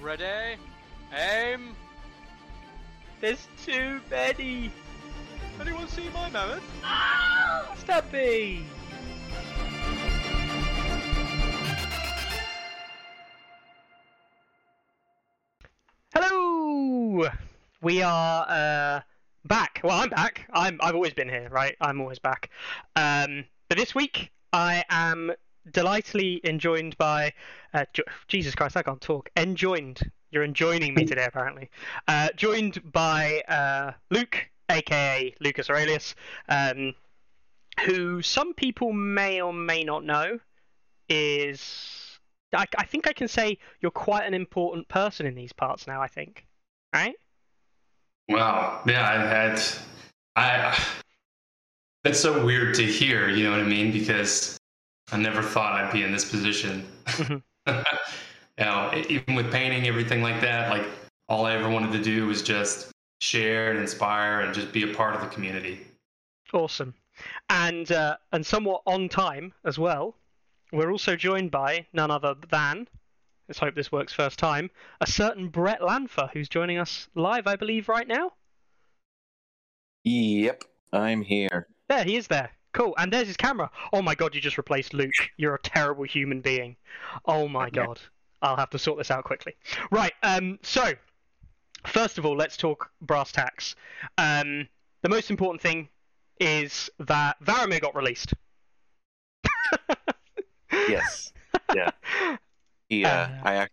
Ready? 0.00 0.56
Aim! 1.12 1.74
There's 3.20 3.48
too 3.64 4.00
many. 4.10 4.70
Anyone 5.60 5.88
see 5.88 6.08
my 6.14 6.30
mammoth? 6.30 6.62
Stubby. 7.78 8.64
Hello. 16.14 17.28
We 17.82 18.02
are 18.02 18.46
uh, 18.48 19.00
back. 19.46 19.80
Well, 19.82 20.00
I'm 20.00 20.10
back. 20.10 20.48
I'm. 20.52 20.78
I've 20.80 20.94
always 20.94 21.12
been 21.12 21.28
here, 21.28 21.48
right? 21.50 21.74
I'm 21.80 22.00
always 22.00 22.20
back. 22.20 22.50
Um, 22.94 23.44
but 23.68 23.78
this 23.78 23.96
week 23.96 24.30
I 24.52 24.84
am 24.90 25.32
delightfully 25.72 26.40
enjoined 26.44 26.96
by. 26.98 27.32
Uh, 27.74 27.84
jo- 27.92 28.04
Jesus 28.28 28.54
Christ, 28.54 28.76
I 28.76 28.82
can't 28.82 29.00
talk. 29.00 29.28
Enjoined. 29.36 30.10
You're 30.30 30.44
enjoining 30.44 30.94
me 30.94 31.04
today, 31.04 31.24
apparently. 31.24 31.70
Uh, 32.06 32.28
joined 32.36 32.92
by 32.92 33.42
uh, 33.48 33.92
Luke, 34.10 34.36
aka 34.70 35.34
Lucas 35.40 35.70
Aurelius, 35.70 36.14
um, 36.48 36.94
who 37.86 38.20
some 38.20 38.52
people 38.54 38.92
may 38.92 39.40
or 39.40 39.52
may 39.52 39.84
not 39.84 40.04
know 40.04 40.38
is. 41.08 42.18
I, 42.54 42.66
I 42.76 42.84
think 42.84 43.06
I 43.06 43.12
can 43.12 43.28
say 43.28 43.58
you're 43.80 43.90
quite 43.90 44.26
an 44.26 44.34
important 44.34 44.88
person 44.88 45.26
in 45.26 45.34
these 45.34 45.52
parts 45.52 45.86
now. 45.86 46.00
I 46.00 46.08
think, 46.08 46.46
right? 46.94 47.14
Wow. 48.28 48.82
Yeah, 48.86 49.08
I've 49.08 49.28
had. 49.28 49.62
I. 50.36 50.78
That's 52.04 52.20
so 52.20 52.44
weird 52.44 52.74
to 52.76 52.84
hear. 52.84 53.28
You 53.28 53.44
know 53.44 53.50
what 53.50 53.60
I 53.60 53.64
mean? 53.64 53.92
Because 53.92 54.58
I 55.10 55.16
never 55.16 55.42
thought 55.42 55.72
I'd 55.72 55.92
be 55.92 56.02
in 56.02 56.12
this 56.12 56.28
position. 56.30 56.86
Mhm. 57.18 57.42
you 58.58 58.64
know, 58.64 58.90
even 59.08 59.34
with 59.34 59.52
painting, 59.52 59.86
everything 59.86 60.22
like 60.22 60.40
that. 60.40 60.70
Like 60.70 60.86
all 61.28 61.44
I 61.46 61.52
ever 61.54 61.68
wanted 61.68 61.92
to 61.92 62.02
do 62.02 62.26
was 62.26 62.42
just 62.42 62.90
share 63.20 63.70
and 63.70 63.78
inspire 63.78 64.40
and 64.40 64.54
just 64.54 64.72
be 64.72 64.90
a 64.90 64.94
part 64.94 65.14
of 65.14 65.20
the 65.20 65.26
community. 65.26 65.80
Awesome, 66.52 66.94
and 67.50 67.90
uh, 67.92 68.16
and 68.32 68.44
somewhat 68.46 68.82
on 68.86 69.08
time 69.08 69.52
as 69.64 69.78
well. 69.78 70.14
We're 70.72 70.90
also 70.90 71.14
joined 71.16 71.50
by 71.50 71.86
none 71.92 72.10
other 72.10 72.34
than. 72.50 72.88
Let's 73.48 73.58
hope 73.58 73.74
this 73.74 73.90
works 73.92 74.12
first 74.12 74.38
time. 74.38 74.70
A 75.00 75.06
certain 75.06 75.48
Brett 75.48 75.80
Lanfer, 75.80 76.30
who's 76.32 76.48
joining 76.48 76.78
us 76.78 77.08
live, 77.14 77.46
I 77.46 77.56
believe, 77.56 77.88
right 77.88 78.06
now. 78.08 78.32
Yep, 80.04 80.64
I'm 80.92 81.22
here. 81.22 81.66
There, 81.88 82.04
he 82.04 82.16
is 82.16 82.28
there. 82.28 82.50
Cool. 82.78 82.94
And 82.96 83.12
there's 83.12 83.26
his 83.26 83.36
camera. 83.36 83.68
Oh 83.92 84.02
my 84.02 84.14
god, 84.14 84.36
you 84.36 84.40
just 84.40 84.56
replaced 84.56 84.94
Luke. 84.94 85.10
You're 85.36 85.56
a 85.56 85.60
terrible 85.62 86.04
human 86.04 86.40
being. 86.40 86.76
Oh 87.24 87.48
my 87.48 87.64
Yeah. 87.66 87.86
god. 87.86 88.00
I'll 88.40 88.54
have 88.56 88.70
to 88.70 88.78
sort 88.78 88.98
this 88.98 89.10
out 89.10 89.24
quickly. 89.24 89.56
Right, 89.90 90.12
um, 90.22 90.60
so, 90.62 90.92
first 91.88 92.18
of 92.18 92.24
all, 92.24 92.36
let's 92.36 92.56
talk 92.56 92.88
brass 93.00 93.32
tacks. 93.32 93.74
Um, 94.16 94.68
the 95.02 95.08
most 95.08 95.28
important 95.28 95.60
thing 95.60 95.88
is 96.40 96.88
that 97.00 97.36
Varamyr 97.44 97.80
got 97.80 97.96
released. 97.96 98.32
Yes. 100.88 101.32
Yeah. 101.74 101.90
He, 102.88 103.04
uh, 103.04 103.08
Uh, 103.10 103.28
I, 103.42 103.62
ac- 103.62 103.70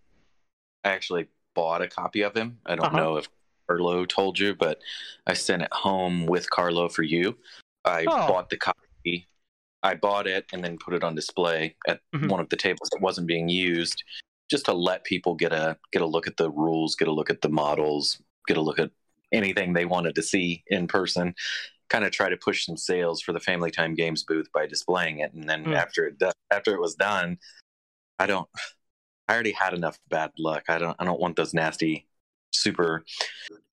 I 0.83 0.89
actually 0.89 1.27
bought 1.53 1.81
a 1.81 1.87
copy 1.87 2.21
of 2.23 2.35
him. 2.35 2.57
I 2.65 2.75
don't 2.75 2.85
Uh-huh. 2.87 2.97
know 2.97 3.17
if 3.17 3.29
Carlo 3.67 4.05
told 4.05 4.39
you, 4.39 4.55
but 4.55 4.79
I 5.27 5.33
sent 5.33 5.61
it 5.61 5.71
home 5.71 6.25
with 6.25 6.49
Carlo 6.49 6.89
for 6.89 7.03
you. 7.03 7.37
I 7.85 8.05
Oh. 8.07 8.27
bought 8.27 8.49
the 8.49 8.57
copy. 8.57 8.79
I 9.83 9.93
bought 9.95 10.25
it 10.27 10.45
and 10.51 10.63
then 10.63 10.77
put 10.77 10.93
it 10.95 11.03
on 11.03 11.13
display 11.15 11.75
at 11.87 12.01
Mhm. 12.13 12.29
one 12.29 12.39
of 12.39 12.49
the 12.49 12.55
tables 12.55 12.89
that 12.91 13.01
wasn't 13.01 13.27
being 13.27 13.49
used, 13.49 14.03
just 14.49 14.65
to 14.65 14.73
let 14.73 15.03
people 15.03 15.35
get 15.35 15.53
a 15.53 15.77
get 15.91 16.01
a 16.01 16.07
look 16.07 16.27
at 16.27 16.37
the 16.37 16.49
rules, 16.49 16.95
get 16.95 17.07
a 17.07 17.11
look 17.11 17.29
at 17.29 17.41
the 17.41 17.49
models, 17.49 18.21
get 18.47 18.57
a 18.57 18.61
look 18.61 18.79
at 18.79 18.91
anything 19.31 19.73
they 19.73 19.85
wanted 19.85 20.15
to 20.15 20.23
see 20.23 20.63
in 20.67 20.87
person. 20.87 21.35
Kind 21.89 22.03
of 22.05 22.11
try 22.11 22.29
to 22.29 22.37
push 22.37 22.65
some 22.65 22.77
sales 22.77 23.21
for 23.21 23.31
the 23.31 23.39
Family 23.39 23.69
Time 23.69 23.93
Games 23.93 24.23
booth 24.23 24.51
by 24.51 24.65
displaying 24.65 25.19
it, 25.19 25.33
and 25.33 25.47
then 25.47 25.65
Mm. 25.65 25.75
after 25.75 26.07
it 26.07 26.17
do- 26.17 26.31
after 26.49 26.73
it 26.73 26.81
was 26.81 26.95
done, 26.95 27.37
I 28.17 28.25
don't. 28.25 28.49
I 29.27 29.33
already 29.33 29.51
had 29.51 29.73
enough 29.73 29.99
bad 30.09 30.31
luck. 30.37 30.63
I 30.69 30.77
don't. 30.79 30.95
I 30.99 31.05
don't 31.05 31.19
want 31.19 31.35
those 31.35 31.53
nasty 31.53 32.07
super 32.51 33.05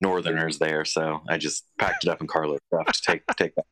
northerners 0.00 0.58
there. 0.58 0.84
So 0.84 1.22
I 1.28 1.38
just 1.38 1.64
packed 1.78 2.04
it 2.04 2.10
up 2.10 2.20
in 2.20 2.26
Carlo's 2.26 2.60
stuff 2.66 2.86
to 2.86 3.02
take 3.02 3.26
take 3.38 3.54
that. 3.56 3.66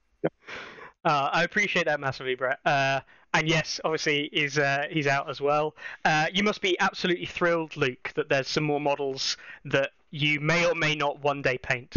Uh, 1.05 1.31
I 1.33 1.45
appreciate 1.45 1.87
that 1.87 1.99
massively, 2.01 2.35
Brett. 2.35 2.59
Uh, 2.65 3.01
and 3.33 3.49
yes, 3.49 3.81
obviously 3.85 4.29
he's 4.33 4.59
uh, 4.59 4.87
he's 4.91 5.07
out 5.07 5.31
as 5.31 5.41
well. 5.41 5.75
Uh, 6.05 6.27
you 6.33 6.43
must 6.43 6.61
be 6.61 6.79
absolutely 6.81 7.27
thrilled, 7.27 7.77
Luke, 7.77 8.13
that 8.17 8.29
there's 8.29 8.49
some 8.49 8.65
more 8.65 8.81
models 8.81 9.37
that 9.65 9.91
you 10.11 10.41
may 10.41 10.67
or 10.67 10.75
may 10.75 10.95
not 10.95 11.21
one 11.23 11.41
day 11.41 11.57
paint. 11.59 11.97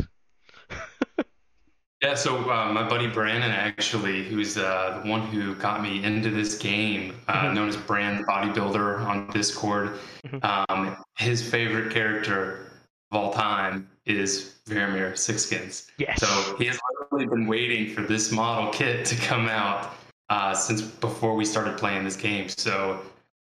Yeah, 2.02 2.16
so 2.16 2.38
uh, 2.52 2.70
my 2.74 2.88
buddy 2.88 3.08
Brandon, 3.08 3.50
actually, 3.50 4.26
who's 4.26 4.58
uh, 4.58 5.00
the 5.02 5.10
one 5.10 5.22
who 5.22 5.56
got 5.56 5.82
me 5.82 6.04
into 6.04 6.30
this 6.30 6.58
game, 6.58 7.16
uh, 7.30 7.44
Mhm. 7.46 7.54
known 7.54 7.70
as 7.70 7.78
Brand 7.78 8.20
the 8.20 8.24
Bodybuilder 8.26 9.06
on 9.06 9.30
Discord, 9.30 9.98
Mhm. 10.28 10.68
um, 10.70 10.98
his 11.18 11.50
favorite 11.50 11.94
character 11.94 12.70
of 13.10 13.18
all 13.18 13.34
time 13.34 13.90
is 14.06 14.56
Varamyr 14.68 15.14
Sixskins. 15.14 15.92
Yes. 15.98 16.20
So 16.20 16.58
he 16.58 16.66
has 16.66 16.78
been 17.20 17.48
waiting 17.48 17.94
for 17.94 18.02
this 18.02 18.32
model 18.32 18.72
kit 18.72 19.06
to 19.06 19.16
come 19.16 19.48
out 19.48 19.96
uh, 20.30 20.54
since 20.54 20.82
before 20.82 21.36
we 21.36 21.46
started 21.46 21.78
playing 21.78 22.04
this 22.04 22.16
game. 22.16 22.50
So 22.50 23.00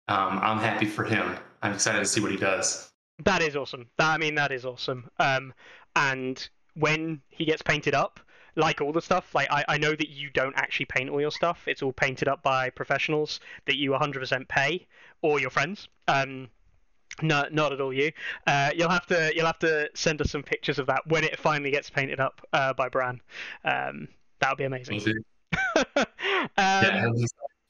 um, 0.09 0.38
I'm 0.43 0.59
happy 0.59 0.87
for 0.87 1.05
him. 1.05 1.37
I'm 1.62 1.72
excited 1.72 2.00
to 2.00 2.05
see 2.05 2.21
what 2.21 2.31
he 2.31 2.37
does. 2.37 2.91
That 3.25 3.43
is 3.43 3.56
awesome. 3.56 3.87
I 3.99 4.19
mean, 4.19 4.34
that 4.34 4.53
is 4.53 4.65
awesome. 4.65 5.09
Um, 5.19 5.53
and 5.97 6.49
when 6.75 7.21
he 7.28 7.44
gets 7.44 7.62
painted 7.62 7.94
up, 7.94 8.21
like 8.56 8.81
all 8.81 8.93
the 8.93 9.00
stuff, 9.00 9.34
like 9.34 9.50
I, 9.50 9.65
I 9.69 9.78
know 9.78 9.94
that 9.94 10.11
you 10.11 10.31
don't 10.31 10.55
actually 10.56 10.87
paint 10.87 11.09
all 11.09 11.21
your 11.21 11.31
stuff. 11.31 11.66
It's 11.66 11.82
all 11.82 11.93
painted 11.93 12.28
up 12.28 12.43
by 12.43 12.71
professionals 12.71 13.41
that 13.66 13.77
you 13.77 13.93
100% 13.93 14.49
pay, 14.49 14.87
or 15.22 15.41
your 15.41 15.50
friends. 15.50 15.88
Um, 16.09 16.49
no, 17.21 17.47
not 17.50 17.73
at 17.73 17.81
all 17.81 17.93
you. 17.93 18.12
Uh, 18.47 18.71
you'll 18.75 18.89
have 18.89 19.06
to 19.06 19.33
you'll 19.34 19.47
have 19.47 19.59
to 19.61 19.91
send 19.95 20.21
us 20.21 20.31
some 20.31 20.43
pictures 20.43 20.78
of 20.78 20.87
that 20.87 21.06
when 21.06 21.25
it 21.25 21.39
finally 21.39 21.71
gets 21.71 21.91
painted 21.91 22.21
up 22.21 22.41
uh, 22.53 22.73
by 22.73 22.89
Bran. 22.89 23.21
Um, 23.65 24.09
that 24.41 24.50
would 24.50 24.59
be 24.59 24.65
amazing. 24.65 25.25
Um, 26.56 27.15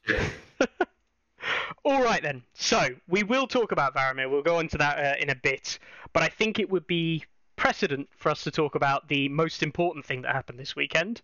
yeah, 0.07 0.29
all 1.85 2.01
right 2.01 2.21
then. 2.21 2.43
So 2.53 2.89
we 3.07 3.23
will 3.23 3.47
talk 3.47 3.71
about 3.71 3.95
Varamyr. 3.95 4.29
We'll 4.29 4.41
go 4.41 4.59
into 4.59 4.77
that 4.77 4.97
uh, 4.97 5.21
in 5.21 5.29
a 5.29 5.35
bit, 5.35 5.79
but 6.11 6.23
I 6.23 6.29
think 6.29 6.59
it 6.59 6.69
would 6.69 6.87
be 6.87 7.23
precedent 7.55 8.09
for 8.17 8.29
us 8.29 8.43
to 8.43 8.51
talk 8.51 8.75
about 8.75 9.07
the 9.07 9.29
most 9.29 9.63
important 9.63 10.05
thing 10.05 10.21
that 10.23 10.33
happened 10.33 10.59
this 10.59 10.75
weekend, 10.75 11.21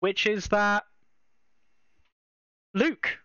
which 0.00 0.26
is 0.26 0.48
that 0.48 0.84
Luke, 2.72 3.18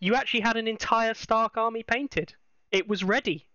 you 0.00 0.14
actually 0.14 0.40
had 0.40 0.56
an 0.56 0.68
entire 0.68 1.14
Stark 1.14 1.56
army 1.56 1.82
painted. 1.82 2.34
It 2.76 2.86
was 2.86 3.02
ready. 3.02 3.46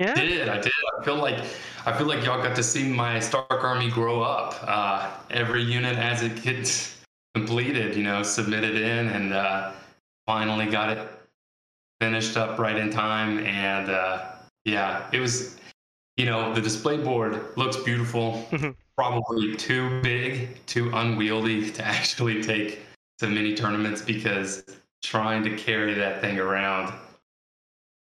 Yeah. 0.00 0.14
I 0.16 0.20
did. 0.26 0.48
I 0.48 0.60
did. 0.60 0.72
I 0.98 1.04
feel 1.04 1.14
like 1.18 1.38
I 1.86 1.96
feel 1.96 2.08
like 2.08 2.24
y'all 2.24 2.42
got 2.42 2.56
to 2.56 2.64
see 2.64 2.88
my 2.88 3.20
Stark 3.20 3.62
Army 3.62 3.90
grow 3.90 4.22
up. 4.22 4.56
Uh, 4.66 5.08
every 5.30 5.62
unit 5.62 5.96
as 5.98 6.24
it 6.24 6.42
gets 6.42 6.98
completed, 7.36 7.94
you 7.94 8.02
know, 8.02 8.24
submitted 8.24 8.74
in, 8.74 9.08
and 9.10 9.32
uh, 9.32 9.70
finally 10.26 10.66
got 10.66 10.98
it 10.98 11.08
finished 12.00 12.36
up 12.36 12.58
right 12.58 12.76
in 12.76 12.90
time. 12.90 13.38
And 13.38 13.88
uh, 13.88 14.32
yeah, 14.64 15.08
it 15.12 15.20
was. 15.20 15.56
You 16.16 16.24
know, 16.24 16.52
the 16.54 16.62
display 16.62 16.96
board 16.96 17.40
looks 17.56 17.76
beautiful. 17.76 18.48
Mhm. 18.50 18.74
Probably 18.96 19.54
too 19.54 20.00
big, 20.02 20.64
too 20.66 20.90
unwieldy 20.92 21.70
to 21.70 21.84
actually 21.96 22.42
take 22.42 22.80
to 23.18 23.28
mini 23.28 23.54
tournaments 23.54 24.02
because 24.02 24.64
trying 25.06 25.42
to 25.44 25.56
carry 25.56 25.94
that 25.94 26.20
thing 26.20 26.38
around, 26.38 26.92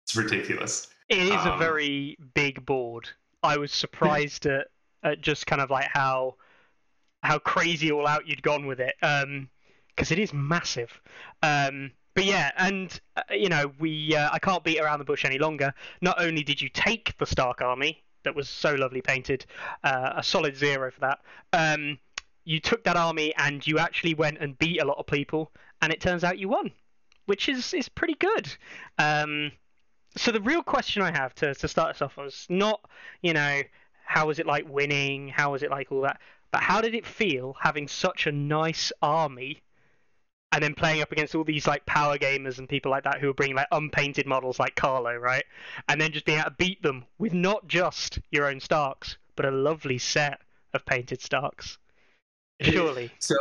it's 0.05 0.17
ridiculous. 0.17 0.89
It 1.09 1.19
is 1.19 1.45
a 1.47 1.53
Um, 1.53 1.59
very 1.59 2.17
big 2.35 2.65
board. 2.67 3.11
I 3.43 3.57
was 3.59 3.73
surprised 3.73 4.47
at, 4.47 4.69
at 5.03 5.21
just 5.21 5.47
kind 5.47 5.61
of 5.63 5.71
like 5.71 5.89
how 5.93 6.37
how 7.23 7.39
crazy 7.39 7.93
all 7.93 8.07
out 8.07 8.29
you'd 8.29 8.43
gone 8.43 8.67
with 8.67 8.81
it, 8.81 8.97
because 9.01 10.11
it 10.13 10.19
is 10.19 10.33
massive. 10.33 11.01
Um, 11.43 11.93
but 12.15 12.25
yeah, 12.25 12.53
and 12.57 13.01
uh, 13.17 13.23
you 13.33 13.49
know 13.49 13.73
we 13.79 14.15
uh, 14.17 14.31
I 14.33 14.39
can't 14.39 14.65
beat 14.65 14.81
around 14.81 15.01
the 15.01 15.05
bush 15.05 15.25
any 15.25 15.39
longer. 15.39 15.75
Not 16.01 16.21
only 16.21 16.43
did 16.45 16.61
you 16.63 16.69
take 16.71 17.17
the 17.19 17.27
Stark 17.27 17.63
army 17.63 18.05
that 18.25 18.35
was 18.35 18.49
so 18.49 18.75
lovely 18.75 19.03
painted, 19.03 19.47
uh, 19.85 20.15
a 20.17 20.23
solid 20.23 20.57
zero 20.57 20.91
for 20.91 21.01
that. 21.01 21.21
Um, 21.53 21.99
you 22.45 22.61
took 22.61 22.85
that 22.85 22.97
army 22.97 23.35
and 23.37 23.67
you 23.67 23.79
actually 23.79 24.15
went 24.15 24.39
and 24.39 24.59
beat 24.59 24.81
a 24.81 24.85
lot 24.85 24.99
of 24.99 25.07
people, 25.07 25.53
and 25.83 25.93
it 25.93 26.01
turns 26.01 26.25
out 26.25 26.39
you 26.39 26.49
won, 26.49 26.73
which 27.27 27.49
is 27.49 27.75
is 27.75 27.89
pretty 27.89 28.15
good. 28.15 28.55
Um, 28.99 29.53
so 30.17 30.31
the 30.31 30.41
real 30.41 30.63
question 30.63 31.03
I 31.03 31.11
have 31.11 31.35
to, 31.37 31.55
to 31.55 31.69
start 31.69 31.91
us 31.91 32.03
off 32.03 32.17
was 32.17 32.47
not, 32.49 32.81
you 33.21 33.33
know, 33.33 33.63
how 34.05 34.27
was 34.27 34.39
it 34.39 34.47
like 34.47 34.69
winning? 34.69 35.29
How 35.29 35.53
was 35.53 35.63
it 35.63 35.71
like 35.71 35.91
all 35.91 36.03
that? 36.03 36.21
But 36.53 36.63
how 36.63 36.81
did 36.81 36.95
it 36.95 37.05
feel 37.05 37.57
having 37.61 37.89
such 37.89 38.27
a 38.27 38.33
nice 38.33 38.93
army 39.03 39.63
and 40.53 40.63
then 40.63 40.75
playing 40.75 41.03
up 41.03 41.11
against 41.11 41.35
all 41.35 41.43
these 41.43 41.67
like 41.67 41.85
power 41.85 42.17
gamers 42.17 42.59
and 42.59 42.69
people 42.69 42.93
like 42.93 43.03
that 43.03 43.21
who 43.21 43.29
are 43.29 43.35
bringing 43.35 43.57
like 43.57 43.67
unpainted 43.73 44.25
models 44.25 44.61
like 44.61 44.77
Carlo, 44.77 45.17
right? 45.17 45.45
And 45.89 46.01
then 46.01 46.13
just 46.13 46.27
being 46.27 46.39
able 46.39 46.51
to 46.51 46.57
beat 46.57 46.81
them 46.81 47.05
with 47.19 47.33
not 47.33 47.67
just 47.67 48.21
your 48.31 48.47
own 48.47 48.61
Starks, 48.61 49.17
but 49.35 49.47
a 49.47 49.51
lovely 49.51 49.99
set 49.99 50.41
of 50.73 50.87
painted 50.87 51.21
Starks. 51.21 51.79
Surely. 52.61 53.11
So, 53.19 53.35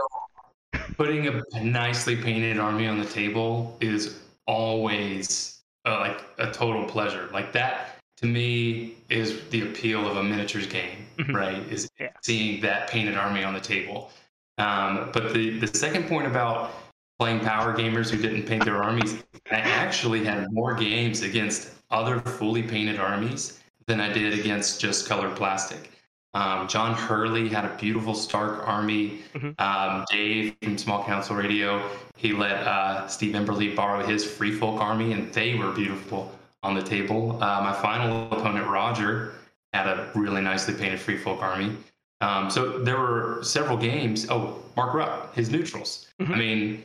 putting 0.98 1.28
a 1.28 1.42
nicely 1.64 2.16
painted 2.16 2.60
army 2.60 2.88
on 2.88 3.00
the 3.00 3.06
table 3.06 3.78
is 3.82 4.20
always 4.48 5.60
uh, 5.86 6.00
like 6.00 6.24
a 6.40 6.52
total 6.52 6.86
pleasure. 6.86 7.30
Like 7.34 7.52
that 7.54 7.98
to 8.18 8.26
me 8.26 8.96
is 9.10 9.42
the 9.50 9.64
appeal 9.64 10.08
of 10.10 10.18
a 10.18 10.24
miniatures 10.24 10.68
game, 10.68 11.06
Mhm. 11.18 11.36
right? 11.36 11.58
Is 11.72 11.90
Yeah. 12.00 12.10
seeing 12.22 12.62
that 12.62 12.90
painted 12.90 13.16
army 13.18 13.44
on 13.44 13.54
the 13.54 13.60
table. 13.60 14.12
Um, 14.58 15.10
but 15.14 15.34
the 15.34 15.60
the 15.60 15.68
second 15.68 16.08
point 16.08 16.28
about 16.28 16.72
playing 17.20 17.40
power 17.42 17.76
gamers 17.76 18.10
who 18.10 18.18
didn't 18.22 18.44
paint 18.44 18.66
their 18.66 18.82
armies, 18.84 19.16
I 19.52 19.58
actually 19.58 20.24
had 20.24 20.52
more 20.52 20.74
games 20.74 21.22
against 21.22 21.72
other 21.92 22.20
fully 22.20 22.64
painted 22.64 23.00
armies 23.00 23.60
than 23.88 24.00
I 24.00 24.12
did 24.12 24.38
against 24.40 24.80
just 24.80 25.08
colored 25.08 25.36
plastic. 25.36 25.90
Um, 26.34 26.68
John 26.68 26.94
Hurley 26.96 27.48
had 27.50 27.66
a 27.66 27.76
beautiful 27.78 28.16
Stark 28.16 28.68
army. 28.68 29.20
Mhm. 29.36 29.60
Um, 29.62 30.06
Dave 30.10 30.56
from 30.64 30.78
Small 30.78 31.04
Council 31.04 31.36
Radio, 31.36 31.88
he 32.18 32.34
let 32.34 32.66
uh, 32.68 33.08
Steve 33.08 33.36
Emberley 33.36 33.76
borrow 33.76 34.04
his 34.06 34.26
Free 34.26 34.52
Folk 34.52 34.82
army, 34.82 35.14
and 35.14 35.32
they 35.34 35.56
were 35.56 35.72
beautiful 35.72 36.34
on 36.64 36.74
the 36.74 36.82
table. 36.82 37.34
Uh, 37.44 37.62
my 37.62 37.74
final 37.74 38.32
opponent, 38.32 38.68
Roger, 38.68 39.34
had 39.74 39.88
a 39.88 40.10
really 40.16 40.42
nicely 40.42 40.74
painted 40.74 41.00
Free 41.00 41.18
Folk 41.18 41.42
army. 41.42 41.76
Um, 42.22 42.50
so 42.50 42.80
there 42.80 42.98
were 42.98 43.40
several 43.44 43.78
games. 43.78 44.28
Oh, 44.30 44.60
Mark 44.78 44.94
Rupp, 44.94 45.36
his 45.36 45.50
neutrals. 45.50 46.08
Mhm. 46.22 46.30
I 46.32 46.36
mean, 46.38 46.84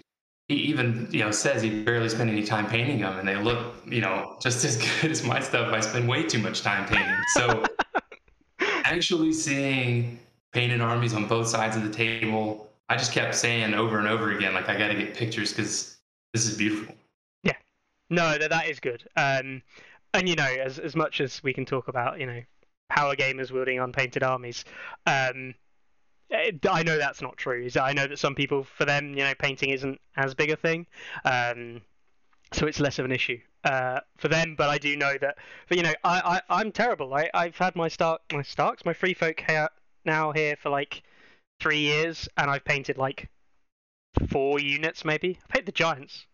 he 0.48 0.54
even 0.56 1.08
you 1.10 1.20
know 1.20 1.30
says 1.30 1.62
he 1.62 1.70
barely 1.84 2.08
spent 2.08 2.28
any 2.30 2.42
time 2.42 2.66
painting 2.66 3.00
them, 3.00 3.18
and 3.18 3.28
they 3.28 3.36
look 3.36 3.76
you 3.86 4.00
know 4.00 4.36
just 4.42 4.64
as 4.64 4.76
good 5.00 5.10
as 5.10 5.22
my 5.22 5.40
stuff. 5.40 5.72
I 5.72 5.80
spend 5.80 6.08
way 6.08 6.22
too 6.24 6.38
much 6.38 6.62
time 6.62 6.86
painting. 6.86 7.16
So 7.34 7.62
actually 8.88 9.32
seeing 9.32 10.19
painted 10.52 10.81
armies 10.81 11.14
on 11.14 11.26
both 11.26 11.49
sides 11.49 11.76
of 11.76 11.82
the 11.82 11.90
table, 11.90 12.70
I 12.88 12.96
just 12.96 13.12
kept 13.12 13.35
saying 13.35 13.75
over 13.75 13.99
and 13.99 14.08
over 14.08 14.32
again, 14.32 14.55
like 14.55 14.69
I 14.69 14.76
got 14.76 14.88
to 14.88 14.94
get 14.94 15.14
pictures 15.14 15.52
because 15.52 15.99
this 16.32 16.46
is 16.46 16.56
beautiful. 16.56 16.94
Yeah. 17.43 17.56
No, 18.11 18.38
that 18.38 18.50
that 18.50 18.69
is 18.69 18.81
good. 18.81 19.05
Um, 19.17 19.62
and 20.14 20.29
you 20.29 20.35
know, 20.35 20.44
as 20.44 20.79
as 20.79 20.96
much 20.96 21.20
as 21.20 21.43
we 21.43 21.52
can 21.52 21.67
talk 21.67 21.88
about, 21.88 22.19
you 22.19 22.26
know, 22.26 22.43
power 22.88 23.14
gamers 23.14 23.50
wielding 23.50 23.79
unpainted 23.79 24.23
armies, 24.23 24.64
um, 25.06 25.55
I 26.31 26.82
know 26.82 26.99
that's 26.99 27.23
not 27.23 27.37
true. 27.37 27.69
I 27.81 27.93
know 27.93 28.06
that 28.06 28.19
some 28.19 28.34
people, 28.34 28.62
for 28.62 28.84
them, 28.84 29.11
you 29.11 29.25
know, 29.25 29.34
painting 29.38 29.70
isn't 29.70 30.00
as 30.17 30.34
big 30.34 30.50
a 30.50 30.56
thing, 30.56 30.87
um, 31.25 31.81
so 32.52 32.67
it's 32.67 32.81
less 32.81 32.99
of 32.99 33.05
an 33.05 33.12
issue 33.12 33.38
uh, 33.64 34.00
for 34.16 34.28
them. 34.28 34.55
But 34.56 34.69
I 34.69 34.78
do 34.78 34.96
know 34.96 35.14
that, 35.20 35.38
but 35.69 35.76
you 35.76 35.82
know, 35.82 35.94
I, 36.05 36.40
I 36.49 36.60
I'm 36.60 36.72
terrible. 36.72 37.12
I 37.14 37.31
I've 37.34 37.56
had 37.56 37.76
my 37.76 37.88
Stark 37.88 38.20
my 38.32 38.43
Starks 38.43 38.84
my 38.84 38.93
Free 38.93 39.14
Folk 39.14 39.40
here 39.46 39.69
now 40.05 40.32
here 40.32 40.56
for 40.56 40.70
like 40.70 41.02
three 41.60 41.81
years, 41.81 42.28
and 42.37 42.50
I've 42.50 42.64
painted 42.64 42.99
like 42.99 43.28
four 44.28 44.60
units 44.60 45.05
maybe. 45.05 45.38
I 45.44 45.52
painted 45.52 45.66
the 45.66 45.72
Giants. 45.72 46.26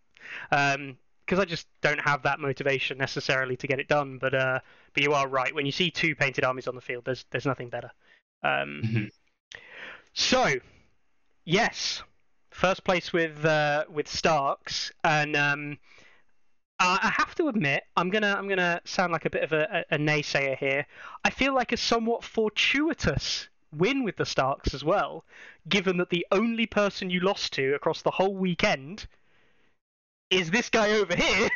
Um, 0.51 0.97
because 1.27 1.39
I 1.39 1.47
just 1.47 1.67
don't 1.81 2.01
have 2.01 2.23
that 2.25 2.39
motivation 2.39 2.99
necessarily 2.99 3.57
to 3.57 3.67
get 3.67 3.81
it 3.81 3.89
done. 3.89 4.19
But 4.19 4.35
uh, 4.35 4.61
but 4.93 5.03
you 5.03 5.15
are 5.15 5.27
right. 5.27 5.55
When 5.55 5.65
you 5.65 5.73
see 5.73 5.91
two 5.91 6.15
painted 6.15 6.45
armies 6.45 6.69
on 6.69 6.75
the 6.75 6.83
field, 6.83 7.07
there's 7.07 7.25
there's 7.31 7.47
nothing 7.47 7.71
better. 7.71 7.91
Um, 8.43 8.83
Mhm. 8.85 9.11
so 10.13 10.57
yes, 11.45 12.03
first 12.51 12.85
place 12.85 13.13
with 13.13 13.43
uh, 13.45 13.85
with 13.89 14.07
Starks, 14.09 14.93
and 15.03 15.35
um, 15.35 15.79
I 16.79 16.99
I 17.03 17.09
have 17.09 17.35
to 17.37 17.49
admit, 17.49 17.85
I'm 17.97 18.11
gonna 18.11 18.35
I'm 18.37 18.49
gonna 18.49 18.81
sound 18.85 19.13
like 19.13 19.25
a 19.25 19.31
bit 19.31 19.43
of 19.43 19.53
a, 19.53 19.85
a, 19.91 19.95
a 19.95 19.99
naysayer 19.99 20.57
here. 20.57 20.87
I 21.25 21.31
feel 21.31 21.55
like 21.55 21.73
a 21.73 21.77
somewhat 21.77 22.25
fortuitous 22.25 23.49
win 23.73 24.05
with 24.05 24.17
the 24.17 24.27
Starks 24.27 24.75
as 24.75 24.85
well, 24.85 25.25
given 25.69 25.97
that 25.99 26.11
the 26.11 26.27
only 26.31 26.67
person 26.67 27.11
you 27.11 27.21
lost 27.21 27.53
to 27.55 27.75
across 27.75 28.03
the 28.03 28.11
whole 28.11 28.35
weekend 28.35 29.07
is 30.31 30.51
this 30.51 30.71
guy 30.71 30.93
over 30.93 31.15
here, 31.15 31.49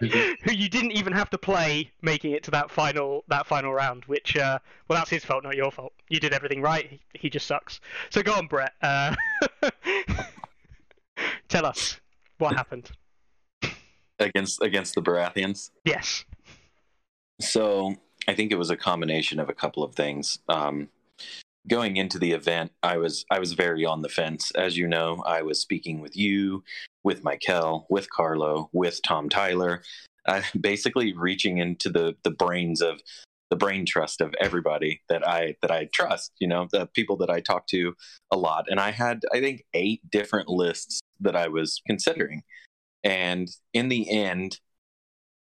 who 0.00 0.52
you 0.52 0.68
didn't 0.68 0.92
even 0.92 1.12
have 1.12 1.30
to 1.30 1.38
play, 1.38 1.90
making 2.02 2.32
it 2.32 2.42
to 2.44 2.50
that 2.50 2.70
final 2.70 3.24
that 3.28 3.46
final 3.46 3.72
round. 3.72 4.04
Which, 4.06 4.36
uh, 4.36 4.58
well, 4.88 4.98
that's 4.98 5.10
his 5.10 5.24
fault, 5.24 5.44
not 5.44 5.56
your 5.56 5.70
fault. 5.70 5.92
You 6.08 6.20
did 6.20 6.32
everything 6.32 6.60
right. 6.60 6.88
He, 6.88 7.00
he 7.14 7.30
just 7.30 7.46
sucks. 7.46 7.80
So 8.10 8.22
go 8.22 8.34
on, 8.34 8.46
Brett. 8.46 8.72
Uh, 8.82 9.14
tell 11.48 11.66
us 11.66 12.00
what 12.38 12.54
happened. 12.54 12.90
Against 14.18 14.62
against 14.62 14.94
the 14.94 15.02
Baratheons. 15.02 15.70
Yes. 15.84 16.24
So 17.40 17.96
I 18.28 18.34
think 18.34 18.52
it 18.52 18.58
was 18.58 18.70
a 18.70 18.76
combination 18.76 19.38
of 19.38 19.48
a 19.48 19.54
couple 19.54 19.82
of 19.82 19.94
things. 19.94 20.38
Um, 20.48 20.88
going 21.68 21.96
into 21.96 22.18
the 22.18 22.32
event, 22.32 22.72
I 22.82 22.98
was 22.98 23.24
I 23.30 23.38
was 23.38 23.52
very 23.52 23.84
on 23.84 24.02
the 24.02 24.08
fence. 24.08 24.50
As 24.52 24.76
you 24.76 24.86
know, 24.86 25.22
I 25.26 25.42
was 25.42 25.60
speaking 25.60 26.00
with 26.00 26.16
you, 26.16 26.64
with 27.02 27.24
Michael, 27.24 27.86
with 27.88 28.10
Carlo, 28.10 28.70
with 28.72 29.00
Tom 29.02 29.28
Tyler, 29.28 29.82
uh, 30.26 30.42
basically 30.60 31.12
reaching 31.12 31.58
into 31.58 31.90
the 31.90 32.16
the 32.22 32.30
brains 32.30 32.80
of 32.80 33.02
the 33.50 33.56
brain 33.56 33.84
trust 33.86 34.20
of 34.20 34.34
everybody 34.40 35.02
that 35.08 35.26
I 35.26 35.56
that 35.62 35.70
I 35.70 35.88
trust. 35.92 36.32
You 36.38 36.48
know, 36.48 36.68
the 36.70 36.86
people 36.86 37.16
that 37.18 37.30
I 37.30 37.40
talk 37.40 37.66
to 37.68 37.94
a 38.30 38.36
lot, 38.36 38.66
and 38.68 38.80
I 38.80 38.90
had 38.90 39.22
I 39.32 39.40
think 39.40 39.64
eight 39.74 40.00
different 40.10 40.48
lists 40.48 41.00
that 41.20 41.36
I 41.36 41.48
was 41.48 41.80
considering, 41.86 42.42
and 43.04 43.48
in 43.72 43.88
the 43.88 44.10
end, 44.10 44.58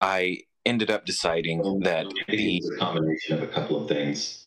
I 0.01 0.39
ended 0.65 0.91
up 0.91 1.05
deciding 1.05 1.79
that 1.81 2.05
the 2.27 2.61
a 2.75 2.77
combination 2.77 3.37
of 3.37 3.43
a 3.43 3.47
couple 3.47 3.81
of 3.81 3.87
things. 3.87 4.45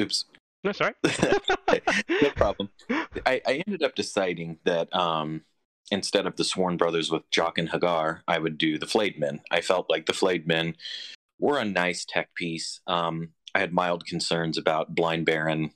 oops. 0.00 0.24
No, 0.64 0.72
sorry. 0.72 0.94
no 1.04 2.30
problem. 2.34 2.70
I, 2.90 3.40
I 3.46 3.62
ended 3.66 3.82
up 3.82 3.94
deciding 3.94 4.58
that 4.64 4.94
um 4.94 5.42
instead 5.92 6.26
of 6.26 6.36
the 6.36 6.44
sworn 6.44 6.76
brothers 6.76 7.12
with 7.12 7.30
jock 7.30 7.58
and 7.58 7.68
hagar 7.68 8.24
i 8.26 8.38
would 8.38 8.58
do 8.58 8.78
the 8.78 8.86
flayed 8.86 9.18
men. 9.20 9.40
I 9.50 9.60
felt 9.60 9.88
like 9.88 10.06
the 10.06 10.12
flayed 10.12 10.46
men 10.46 10.74
were 11.38 11.58
a 11.58 11.64
nice 11.64 12.04
tech 12.08 12.34
piece. 12.34 12.80
Um 12.86 13.30
i 13.54 13.60
had 13.60 13.72
mild 13.72 14.06
concerns 14.06 14.58
about 14.58 14.94
blind 14.94 15.26
baron 15.26 15.70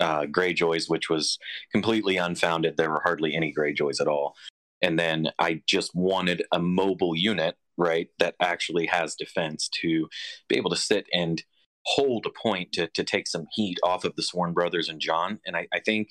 uh 0.00 0.22
greyjoys 0.22 0.88
which 0.88 1.08
was 1.08 1.38
completely 1.72 2.16
unfounded 2.16 2.76
there 2.76 2.90
were 2.90 3.02
hardly 3.04 3.34
any 3.34 3.52
greyjoys 3.52 4.00
at 4.00 4.08
all 4.08 4.34
and 4.82 4.98
then 4.98 5.30
i 5.38 5.60
just 5.66 5.94
wanted 5.94 6.42
a 6.52 6.58
mobile 6.58 7.16
unit 7.16 7.56
right 7.78 8.08
that 8.18 8.34
actually 8.40 8.86
has 8.86 9.14
defense 9.14 9.68
to 9.68 10.08
be 10.48 10.56
able 10.56 10.70
to 10.70 10.76
sit 10.76 11.06
and 11.12 11.44
hold 11.86 12.26
a 12.26 12.30
point 12.30 12.72
to, 12.72 12.88
to 12.88 13.04
take 13.04 13.26
some 13.26 13.46
heat 13.52 13.78
off 13.82 14.04
of 14.04 14.14
the 14.16 14.22
Sworn 14.22 14.52
brothers 14.52 14.88
and 14.88 15.00
Jon. 15.00 15.38
And 15.46 15.56
I, 15.56 15.68
I 15.72 15.78
think 15.80 16.08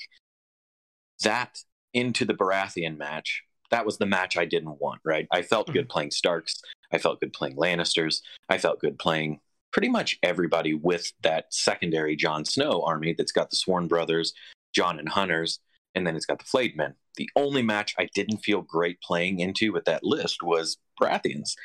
that 1.22 1.60
into 1.94 2.26
the 2.26 2.34
Baratheon 2.34 2.98
match, 2.98 3.44
that 3.72 3.86
was 3.86 3.98
the 3.98 4.06
match 4.06 4.38
I 4.38 4.46
didn't 4.46 4.80
want, 4.80 5.02
right? 5.04 5.28
I 5.32 5.42
felt 5.42 5.74
good 5.74 5.90
playing 5.90 6.12
Starks. 6.12 6.62
I 6.94 6.98
felt 6.98 7.20
good 7.20 7.34
playing 7.34 7.58
Lannisters. 7.58 8.22
I 8.48 8.58
felt 8.58 8.80
good 8.80 8.98
playing 8.98 9.42
pretty 9.76 9.90
much 9.90 10.18
everybody 10.24 10.74
with 10.74 11.12
that 11.22 11.54
secondary 11.54 12.16
Jon 12.16 12.46
Snow 12.46 12.82
army 12.88 13.14
that's 13.14 13.34
got 13.34 13.50
the 13.50 13.58
Sworn 13.58 13.90
brothers, 13.90 14.34
Jon 14.74 15.00
and 15.00 15.10
Hunters, 15.10 15.60
and 15.94 16.08
then 16.08 16.16
it's 16.16 16.26
got 16.26 16.40
the 16.40 16.46
Flayed 16.46 16.78
Men. 16.78 16.96
The 17.18 17.30
only 17.36 17.62
match 17.62 17.94
I 18.00 18.08
didn't 18.16 18.38
feel 18.38 18.62
great 18.62 19.02
playing 19.02 19.42
into 19.42 19.74
with 19.74 19.84
that 19.84 20.02
list 20.02 20.42
was 20.42 20.78
Baratheons. 21.00 21.56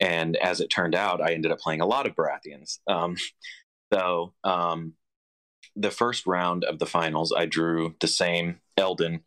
And 0.00 0.36
as 0.38 0.60
it 0.60 0.70
turned 0.70 0.96
out, 0.96 1.22
I 1.22 1.34
ended 1.34 1.52
up 1.52 1.60
playing 1.60 1.80
a 1.80 1.86
lot 1.86 2.04
of 2.04 2.16
Baratheons. 2.16 2.80
Um, 2.88 3.14
so 3.92 4.34
um, 4.42 4.94
the 5.76 5.92
first 5.92 6.26
round 6.26 6.64
of 6.64 6.80
the 6.80 6.86
finals, 6.86 7.32
I 7.32 7.46
drew 7.46 7.94
the 8.00 8.08
same 8.08 8.58
Eldon, 8.76 9.20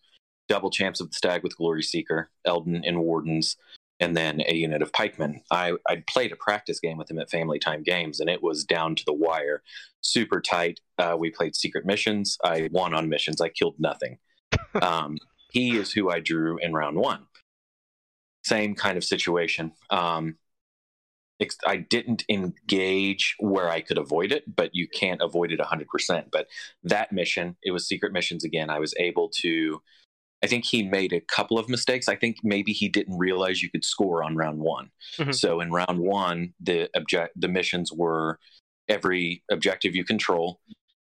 double 0.50 0.72
champs 0.72 1.00
of 1.00 1.10
the 1.10 1.16
Stag 1.16 1.42
with 1.42 1.56
Glory 1.56 1.84
Seeker, 1.84 2.30
Eldon 2.46 2.84
and 2.86 3.00
Wardens, 3.00 3.56
and 4.00 4.16
then 4.16 4.42
a 4.48 4.56
unit 4.56 4.82
of 4.82 4.92
pikemen. 4.94 5.42
I 5.52 5.74
I 5.88 6.04
played 6.08 6.32
a 6.32 6.38
practice 6.38 6.80
game 6.80 6.98
with 6.98 7.10
him 7.10 7.20
at 7.20 7.30
Family 7.30 7.60
Time 7.60 7.84
Games, 7.84 8.20
and 8.20 8.30
it 8.30 8.44
was 8.44 8.64
down 8.64 8.96
to 8.96 9.04
the 9.06 9.14
wire, 9.14 9.64
super 10.02 10.42
tight. 10.42 10.80
Uh, 10.98 11.16
we 11.18 11.32
played 11.32 11.56
secret 11.56 11.86
missions. 11.86 12.38
I 12.44 12.70
won 12.72 12.94
on 12.94 13.10
missions. 13.10 13.42
I 13.42 13.50
killed 13.50 13.76
nothing. 13.80 14.18
Um, 14.82 15.18
he 15.52 15.78
is 15.78 15.94
who 15.94 16.10
I 16.10 16.20
drew 16.20 16.58
in 16.58 16.74
round 16.74 16.98
one. 16.98 17.28
Same 18.44 18.76
kind 18.76 18.98
of 18.98 19.06
situation. 19.06 19.72
Um, 19.90 20.36
I 21.66 21.78
didn't 21.78 22.24
engage 22.30 23.36
where 23.40 23.70
I 23.70 23.82
could 23.82 23.98
avoid 23.98 24.32
it, 24.32 24.56
but 24.56 24.72
you 24.74 24.88
can't 24.88 25.22
avoid 25.22 25.52
it 25.52 25.60
100%. 25.60 26.26
But 26.32 26.48
that 26.84 27.12
mission, 27.12 27.58
it 27.64 27.72
was 27.72 27.88
secret 27.88 28.14
missions 28.14 28.44
again. 28.44 28.70
I 28.70 28.80
was 28.80 28.94
able 28.98 29.30
to, 29.42 29.82
I 30.46 30.48
think 30.48 30.64
he 30.64 30.84
made 30.84 31.12
a 31.12 31.22
couple 31.22 31.58
of 31.58 31.68
mistakes. 31.68 32.08
I 32.08 32.16
think 32.16 32.38
maybe 32.44 32.72
he 32.72 32.88
didn't 32.88 33.18
realize 33.18 33.64
you 33.64 33.72
could 33.72 33.84
score 33.84 34.24
on 34.24 34.36
round 34.36 34.60
one. 34.60 34.92
Mhm. 35.18 35.34
So 35.34 35.60
in 35.60 35.72
round 35.72 35.98
one, 35.98 36.54
the 36.60 36.88
object, 36.96 37.34
the 37.36 37.48
missions 37.48 37.92
were 37.92 38.40
every 38.88 39.44
objective 39.50 39.96
you 39.96 40.06
control 40.06 40.62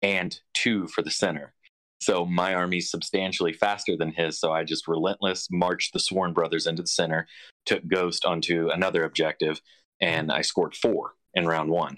and 0.03 0.39
two 0.53 0.87
for 0.87 1.01
the 1.01 1.09
center. 1.09 1.55
So 1.99 2.27
my 2.27 2.53
army's 2.53 2.91
substantially 2.91 3.53
faster 3.53 3.97
than 3.97 4.11
his. 4.11 4.39
So 4.39 4.51
I 4.51 4.63
just 4.63 4.87
relentless 4.87 5.47
marched 5.49 5.93
the 5.93 5.99
Sworn 5.99 6.31
brothers 6.33 6.67
into 6.67 6.83
the 6.83 6.87
center, 6.87 7.27
took 7.65 7.87
Ghost 7.87 8.25
onto 8.25 8.69
another 8.69 9.03
objective, 9.03 9.61
and 9.99 10.31
I 10.31 10.43
scored 10.43 10.75
four 10.75 11.15
in 11.33 11.47
round 11.47 11.71
one. 11.71 11.97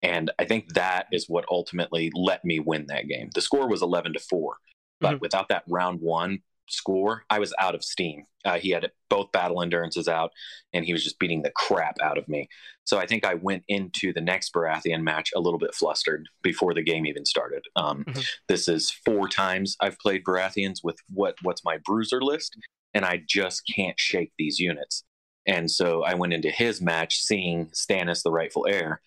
And 0.00 0.30
I 0.38 0.46
think 0.46 0.72
that 0.72 1.08
is 1.12 1.28
what 1.28 1.44
ultimately 1.50 2.10
let 2.14 2.42
me 2.42 2.58
win 2.58 2.86
that 2.86 3.06
game. 3.06 3.28
The 3.34 3.42
score 3.42 3.68
was 3.68 3.82
11 3.82 4.14
to 4.14 4.18
4. 4.18 4.56
But 5.00 5.16
Mhm. 5.16 5.20
without 5.20 5.48
that 5.48 5.64
round 5.68 6.00
one 6.00 6.42
score, 6.68 7.24
I 7.30 7.38
was 7.38 7.54
out 7.58 7.74
of 7.74 7.84
steam. 7.84 8.24
Uh, 8.44 8.58
he 8.58 8.70
had 8.70 8.90
both 9.08 9.32
battle 9.32 9.62
endurances 9.62 10.06
out, 10.08 10.32
and 10.72 10.84
he 10.84 10.92
was 10.92 11.02
just 11.02 11.18
beating 11.18 11.42
the 11.42 11.52
crap 11.56 11.96
out 12.02 12.18
of 12.18 12.28
me. 12.28 12.48
So 12.84 12.98
I 12.98 13.06
think 13.06 13.24
I 13.24 13.34
went 13.34 13.64
into 13.68 14.12
the 14.12 14.20
next 14.20 14.52
Baratheon 14.52 15.02
match 15.02 15.30
a 15.34 15.40
little 15.40 15.58
bit 15.58 15.74
flustered 15.74 16.28
before 16.42 16.74
the 16.74 16.82
game 16.82 17.06
even 17.06 17.24
started. 17.24 17.64
Um, 17.76 18.04
Mhm. 18.04 18.26
This 18.48 18.68
is 18.68 18.90
four 18.90 19.28
times 19.28 19.76
I've 19.80 19.98
played 19.98 20.24
Baratheons 20.24 20.80
with 20.82 20.98
what 21.08 21.36
what's 21.42 21.64
my 21.64 21.78
bruiser 21.78 22.20
list, 22.20 22.56
and 22.92 23.04
I 23.04 23.22
just 23.26 23.62
can't 23.74 23.98
shake 23.98 24.32
these 24.38 24.58
units. 24.58 25.04
And 25.46 25.70
so 25.70 26.02
I 26.02 26.14
went 26.14 26.32
into 26.32 26.50
his 26.50 26.80
match 26.80 27.18
seeing 27.20 27.66
Stannis, 27.70 28.22
the 28.22 28.30
rightful 28.32 28.66
heir, 28.66 29.00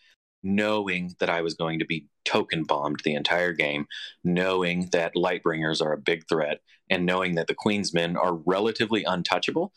knowing 0.43 1.15
that 1.19 1.29
I 1.29 1.41
was 1.41 1.55
going 1.55 1.79
to 1.79 1.85
be 1.85 2.07
token 2.25 2.63
bombed 2.63 3.01
the 3.03 3.15
entire 3.15 3.53
game, 3.53 3.87
knowing 4.23 4.89
that 4.91 5.15
Lightbringers 5.15 5.81
are 5.83 5.93
a 5.93 5.97
big 5.97 6.27
threat, 6.29 6.59
and 6.89 7.05
knowing 7.05 7.35
that 7.35 7.47
the 7.47 7.55
Queensmen 7.55 8.15
are 8.15 8.35
relatively 8.35 9.03
untouchable. 9.03 9.73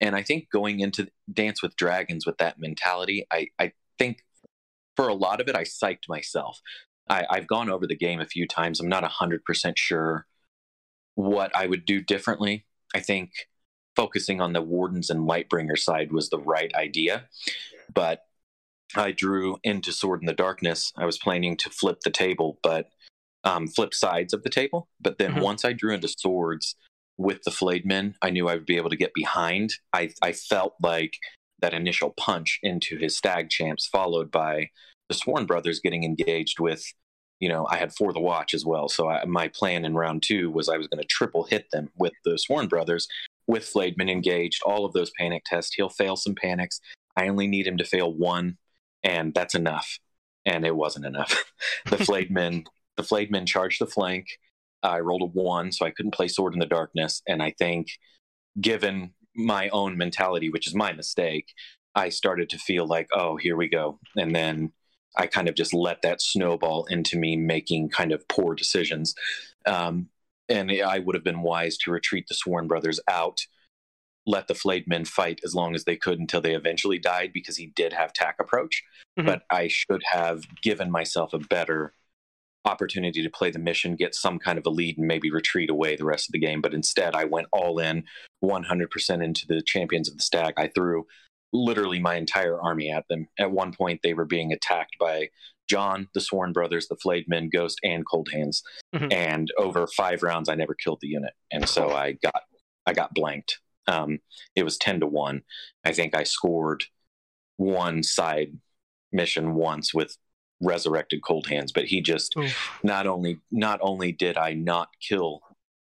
And 0.00 0.16
I 0.16 0.22
think 0.22 0.48
going 0.50 0.80
into 0.80 1.08
Dance 1.32 1.62
with 1.62 1.76
Dragons 1.76 2.26
with 2.26 2.38
that 2.38 2.58
mentality, 2.58 3.26
I, 3.30 3.48
I 3.58 3.72
think 3.98 4.24
for 4.96 5.08
a 5.08 5.14
lot 5.14 5.40
of 5.40 5.48
it, 5.48 5.56
I 5.56 5.64
psyched 5.64 6.08
myself. 6.08 6.60
I, 7.08 7.26
I've 7.28 7.46
gone 7.46 7.70
over 7.70 7.86
the 7.86 7.96
game 7.96 8.20
a 8.20 8.26
few 8.26 8.46
times. 8.46 8.80
I'm 8.80 8.88
not 8.88 9.04
100% 9.04 9.72
sure 9.76 10.26
what 11.14 11.54
I 11.54 11.66
would 11.66 11.84
do 11.84 12.00
differently. 12.00 12.66
I 12.94 13.00
think 13.00 13.30
focusing 13.96 14.40
on 14.40 14.52
the 14.52 14.62
Wardens 14.62 15.10
and 15.10 15.28
Lightbringer 15.28 15.76
side 15.76 16.12
was 16.12 16.30
the 16.30 16.38
right 16.38 16.72
idea. 16.74 17.24
But 17.92 18.22
I 18.96 19.12
drew 19.12 19.58
into 19.62 19.92
Sword 19.92 20.20
in 20.22 20.26
the 20.26 20.32
Darkness. 20.32 20.92
I 20.96 21.04
was 21.04 21.18
planning 21.18 21.56
to 21.58 21.70
flip 21.70 22.00
the 22.00 22.10
table, 22.10 22.58
but 22.62 22.90
um, 23.44 23.66
flip 23.66 23.94
sides 23.94 24.32
of 24.32 24.42
the 24.42 24.50
table. 24.50 24.88
But 25.00 25.18
then 25.18 25.34
Mhm. 25.34 25.42
once 25.42 25.64
I 25.64 25.72
drew 25.72 25.94
into 25.94 26.08
swords 26.08 26.76
with 27.16 27.42
the 27.42 27.50
flayed 27.50 27.86
men, 27.86 28.16
I 28.22 28.30
knew 28.30 28.48
I 28.48 28.54
would 28.54 28.66
be 28.66 28.76
able 28.76 28.90
to 28.90 28.96
get 28.96 29.14
behind. 29.14 29.74
I, 29.92 30.10
I 30.22 30.32
felt 30.32 30.74
like 30.82 31.16
that 31.60 31.74
initial 31.74 32.10
punch 32.10 32.58
into 32.62 32.96
his 32.96 33.16
stag 33.16 33.50
champs, 33.50 33.86
followed 33.86 34.30
by 34.30 34.70
the 35.08 35.14
Sworn 35.14 35.44
brothers 35.44 35.80
getting 35.80 36.04
engaged 36.04 36.60
with, 36.60 36.84
you 37.38 37.48
know, 37.48 37.66
I 37.70 37.76
had 37.76 37.92
for 37.94 38.12
the 38.12 38.20
watch 38.20 38.54
as 38.54 38.64
well. 38.64 38.88
So 38.88 39.08
I, 39.08 39.24
my 39.24 39.48
plan 39.48 39.84
in 39.84 39.94
round 39.94 40.22
two 40.22 40.50
was 40.50 40.68
I 40.68 40.78
was 40.78 40.86
going 40.86 41.02
to 41.02 41.06
triple 41.06 41.44
hit 41.44 41.70
them 41.72 41.90
with 41.96 42.12
the 42.24 42.38
Sworn 42.38 42.68
brothers 42.68 43.08
with 43.46 43.66
Flayed 43.66 43.98
Men 43.98 44.08
engaged, 44.08 44.62
all 44.64 44.84
of 44.84 44.92
those 44.92 45.10
panic 45.18 45.42
tests. 45.44 45.74
He'll 45.74 45.88
fail 45.88 46.16
some 46.16 46.34
panics. 46.34 46.80
I 47.16 47.28
only 47.28 47.48
need 47.48 47.66
him 47.66 47.76
to 47.78 47.84
fail 47.84 48.12
one, 48.12 48.56
and 49.02 49.34
that's 49.34 49.54
enough. 49.54 49.98
And 50.46 50.64
it 50.64 50.76
wasn't 50.76 51.06
enough. 51.06 51.44
the 51.86 51.98
Flayed 51.98 52.30
Men, 52.30 52.64
the 53.00 53.06
Flayed 53.06 53.30
Men 53.30 53.46
charged 53.46 53.80
the 53.80 53.86
flank. 53.86 54.26
I 54.82 55.00
rolled 55.00 55.22
a 55.22 55.26
one, 55.26 55.72
so 55.72 55.86
I 55.86 55.90
couldn't 55.90 56.14
play 56.14 56.28
Sword 56.28 56.52
in 56.52 56.60
the 56.60 56.66
Darkness. 56.66 57.22
And 57.26 57.42
I 57.42 57.54
think, 57.58 57.88
given 58.60 59.14
my 59.34 59.70
own 59.70 59.96
mentality, 59.96 60.50
which 60.50 60.66
is 60.66 60.74
my 60.74 60.92
mistake, 60.92 61.46
I 61.94 62.10
started 62.10 62.50
to 62.50 62.58
feel 62.58 62.86
like, 62.86 63.08
oh, 63.14 63.36
here 63.36 63.56
we 63.56 63.68
go. 63.68 63.98
And 64.16 64.36
then 64.36 64.72
I 65.16 65.26
kind 65.26 65.48
of 65.48 65.54
just 65.54 65.72
let 65.72 66.02
that 66.02 66.20
snowball 66.20 66.84
into 66.86 67.16
me 67.16 67.36
making 67.36 67.88
kind 67.88 68.12
of 68.12 68.28
poor 68.28 68.54
decisions. 68.54 69.14
Um, 69.64 70.10
and 70.50 70.70
I 70.70 70.98
would 70.98 71.14
have 71.14 71.24
been 71.24 71.42
wise 71.42 71.78
to 71.78 71.90
retreat 71.90 72.26
the 72.28 72.34
Sworn 72.34 72.68
brothers 72.68 73.00
out, 73.08 73.40
let 74.26 74.46
the 74.46 74.54
flayed 74.54 74.86
men 74.86 75.06
fight 75.06 75.40
as 75.42 75.54
long 75.54 75.74
as 75.74 75.84
they 75.84 75.96
could 75.96 76.18
until 76.18 76.42
they 76.42 76.54
eventually 76.54 76.98
died 76.98 77.30
because 77.32 77.56
he 77.56 77.72
did 77.74 77.94
have 77.94 78.12
tack 78.12 78.36
approach. 78.38 78.82
Mhm. 79.18 79.24
But 79.24 79.42
I 79.50 79.68
should 79.68 80.02
have 80.10 80.42
given 80.62 80.90
myself 80.90 81.32
a 81.32 81.38
better 81.38 81.94
opportunity 82.64 83.22
to 83.22 83.30
play 83.30 83.50
the 83.50 83.58
mission, 83.58 83.96
get 83.96 84.14
some 84.14 84.38
kind 84.38 84.58
of 84.58 84.66
a 84.66 84.70
lead, 84.70 84.98
and 84.98 85.06
maybe 85.06 85.30
retreat 85.30 85.70
away 85.70 85.96
the 85.96 86.04
rest 86.04 86.28
of 86.28 86.32
the 86.32 86.38
game. 86.38 86.60
But 86.60 86.74
instead, 86.74 87.14
I 87.14 87.24
went 87.24 87.48
all 87.52 87.78
in 87.78 88.04
100% 88.44 89.24
into 89.24 89.46
the 89.46 89.62
champions 89.62 90.08
of 90.08 90.16
the 90.16 90.22
stag. 90.22 90.54
I 90.56 90.68
threw 90.68 91.06
literally 91.52 91.98
my 91.98 92.14
entire 92.14 92.60
army 92.60 92.90
at 92.90 93.06
them. 93.08 93.28
At 93.38 93.50
one 93.50 93.72
point, 93.72 94.00
they 94.02 94.14
were 94.14 94.24
being 94.24 94.52
attacked 94.52 94.96
by 95.00 95.30
Jon, 95.68 96.08
the 96.14 96.20
Sworn 96.20 96.52
Brothers, 96.52 96.88
the 96.88 96.96
Flayed 96.96 97.28
Men, 97.28 97.48
Ghost, 97.48 97.78
and 97.82 98.04
Cold 98.06 98.28
Hands. 98.32 98.62
Mhm. 98.94 99.12
And 99.12 99.48
over 99.56 99.86
five 99.86 100.22
rounds, 100.22 100.48
I 100.48 100.54
never 100.54 100.74
killed 100.74 100.98
the 101.00 101.08
unit, 101.08 101.32
and 101.50 101.68
so 101.68 101.90
I 101.90 102.12
got 102.12 102.42
I 102.86 102.92
got 102.92 103.14
blanked. 103.14 103.60
Um, 103.86 104.18
it 104.56 104.64
was 104.64 104.76
ten 104.78 105.00
to 105.00 105.06
one. 105.06 105.42
I 105.84 105.92
think 105.92 106.14
I 106.16 106.24
scored 106.24 106.84
one 107.56 108.02
side 108.02 108.58
mission 109.12 109.54
once 109.54 109.94
with 109.94 110.16
resurrected 110.60 111.22
Cold 111.22 111.46
Hands, 111.46 111.70
but 111.72 111.86
he 111.86 112.00
just 112.00 112.36
Oof. 112.36 112.78
not 112.82 113.06
only 113.06 113.40
not 113.50 113.80
only 113.82 114.12
did 114.12 114.36
I 114.36 114.52
not 114.54 114.90
kill 115.00 115.40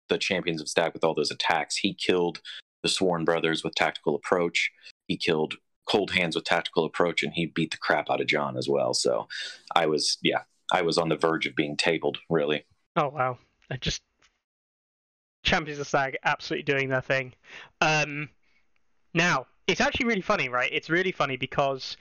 the 0.09 0.19
champions 0.19 0.61
of 0.61 0.69
Stag 0.69 0.92
with 0.92 1.04
all 1.04 1.14
those 1.14 1.31
attacks, 1.31 1.76
he 1.76 1.95
killed 1.95 2.40
the 2.83 2.88
Sworn 2.88 3.25
Brothers 3.25 3.62
with 3.64 3.75
tactical 3.75 4.14
approach. 4.14 4.71
He 5.07 5.16
killed 5.16 5.54
Cold 5.88 6.12
Hands 6.12 6.35
with 6.35 6.45
tactical 6.45 6.85
approach, 6.85 7.23
and 7.23 7.33
he 7.33 7.47
beat 7.47 7.71
the 7.71 7.76
crap 7.76 8.11
out 8.11 8.21
of 8.21 8.26
Jon 8.26 8.57
as 8.57 8.69
well. 8.69 8.95
So 8.95 9.28
I 9.75 9.87
was, 9.87 10.19
yeah, 10.23 10.42
I 10.73 10.83
was 10.83 10.99
on 10.99 11.09
the 11.09 11.16
verge 11.16 11.47
of 11.47 11.57
being 11.57 11.76
tabled. 11.76 12.19
Really, 12.31 12.64
Oh 12.97 13.09
wow! 13.09 13.38
I 13.71 13.76
just 13.76 14.02
Champions 15.45 15.81
of 15.81 15.88
Stag 15.88 16.16
absolutely 16.25 16.64
doing 16.64 16.88
their 16.88 17.00
thing. 17.00 17.33
Um, 17.81 18.28
now 19.14 19.47
it's 19.66 19.81
actually 19.81 20.07
really 20.07 20.21
funny, 20.21 20.49
right? 20.49 20.71
It's 20.73 20.90
really 20.90 21.12
funny 21.12 21.37
because 21.37 21.97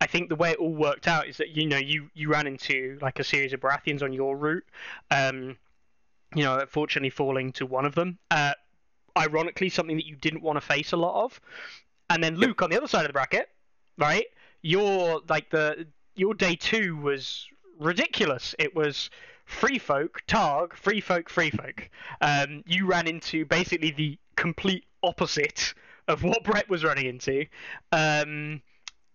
I 0.00 0.06
think 0.06 0.28
the 0.28 0.36
way 0.36 0.50
it 0.50 0.58
all 0.58 0.74
worked 0.74 1.08
out 1.08 1.28
is 1.28 1.36
that 1.38 1.50
you 1.50 1.66
know 1.66 1.78
you 1.78 2.10
you 2.14 2.30
ran 2.30 2.46
into 2.46 2.98
like 3.00 3.18
a 3.18 3.24
series 3.24 3.52
of 3.52 3.60
Baratheons 3.60 4.02
on 4.02 4.12
your 4.12 4.36
route. 4.36 4.64
Um, 5.10 5.56
you 6.34 6.42
know, 6.42 6.64
fortunately 6.68 7.10
falling 7.10 7.52
to 7.52 7.66
one 7.66 7.84
of 7.84 7.94
them. 7.94 8.18
Uh, 8.30 8.52
ironically, 9.16 9.68
something 9.68 9.96
that 9.96 10.06
you 10.06 10.16
didn't 10.16 10.42
want 10.42 10.56
to 10.56 10.60
face 10.60 10.92
a 10.92 10.96
lot 10.96 11.24
of. 11.24 11.40
And 12.10 12.22
then 12.22 12.36
Luke 12.36 12.60
on 12.60 12.70
the 12.70 12.76
other 12.76 12.88
side 12.88 13.02
of 13.02 13.08
the 13.08 13.12
bracket, 13.12 13.48
right? 13.96 14.26
Your 14.62 15.22
like 15.28 15.50
the 15.50 15.86
your 16.16 16.34
day 16.34 16.56
two 16.56 16.96
was 16.96 17.46
ridiculous. 17.78 18.54
It 18.58 18.74
was 18.74 19.10
free 19.46 19.78
folk, 19.78 20.22
Targ, 20.26 20.74
free 20.74 21.00
folk, 21.00 21.28
free 21.28 21.50
folk. 21.50 21.88
Um, 22.20 22.62
you 22.66 22.86
ran 22.86 23.06
into 23.06 23.44
basically 23.44 23.90
the 23.90 24.18
complete 24.36 24.84
opposite 25.02 25.74
of 26.08 26.22
what 26.22 26.44
Brett 26.44 26.68
was 26.68 26.84
running 26.84 27.06
into. 27.06 27.46
Um, 27.92 28.62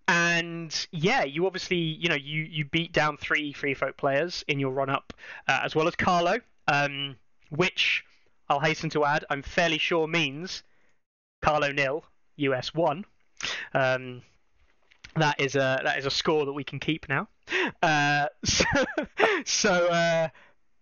and 0.09 0.87
yeah, 0.91 1.23
you 1.23 1.45
obviously, 1.45 1.77
you 1.77 2.09
know, 2.09 2.15
you, 2.15 2.41
you 2.41 2.65
beat 2.65 2.91
down 2.91 3.15
three 3.17 3.53
free 3.53 3.75
folk 3.75 3.95
players 3.95 4.43
in 4.47 4.57
your 4.57 4.71
run 4.71 4.89
up, 4.89 5.13
uh, 5.47 5.61
as 5.63 5.75
well 5.75 5.87
as 5.87 5.95
Carlo, 5.95 6.39
um, 6.67 7.15
which 7.51 8.03
I'll 8.49 8.59
hasten 8.59 8.89
to 8.91 9.05
add, 9.05 9.23
I'm 9.29 9.43
fairly 9.43 9.77
sure 9.77 10.07
means 10.07 10.63
Carlo 11.43 11.71
nil, 11.71 12.03
US 12.37 12.73
one. 12.73 13.05
Um, 13.75 14.23
that 15.15 15.39
is 15.39 15.55
a 15.55 15.79
that 15.83 15.99
is 15.99 16.07
a 16.07 16.11
score 16.11 16.45
that 16.47 16.53
we 16.53 16.63
can 16.63 16.79
keep 16.79 17.07
now. 17.07 17.27
Uh, 17.83 18.27
so, 18.45 18.65
so 19.45 19.71
uh, 19.89 20.29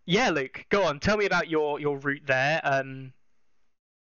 yeah, 0.05 0.29
Luke, 0.29 0.65
go 0.69 0.85
on. 0.85 1.01
Tell 1.01 1.17
me 1.17 1.25
about 1.25 1.49
your 1.49 1.81
your 1.81 1.97
route 1.97 2.23
there. 2.25 2.61
Um, 2.63 3.11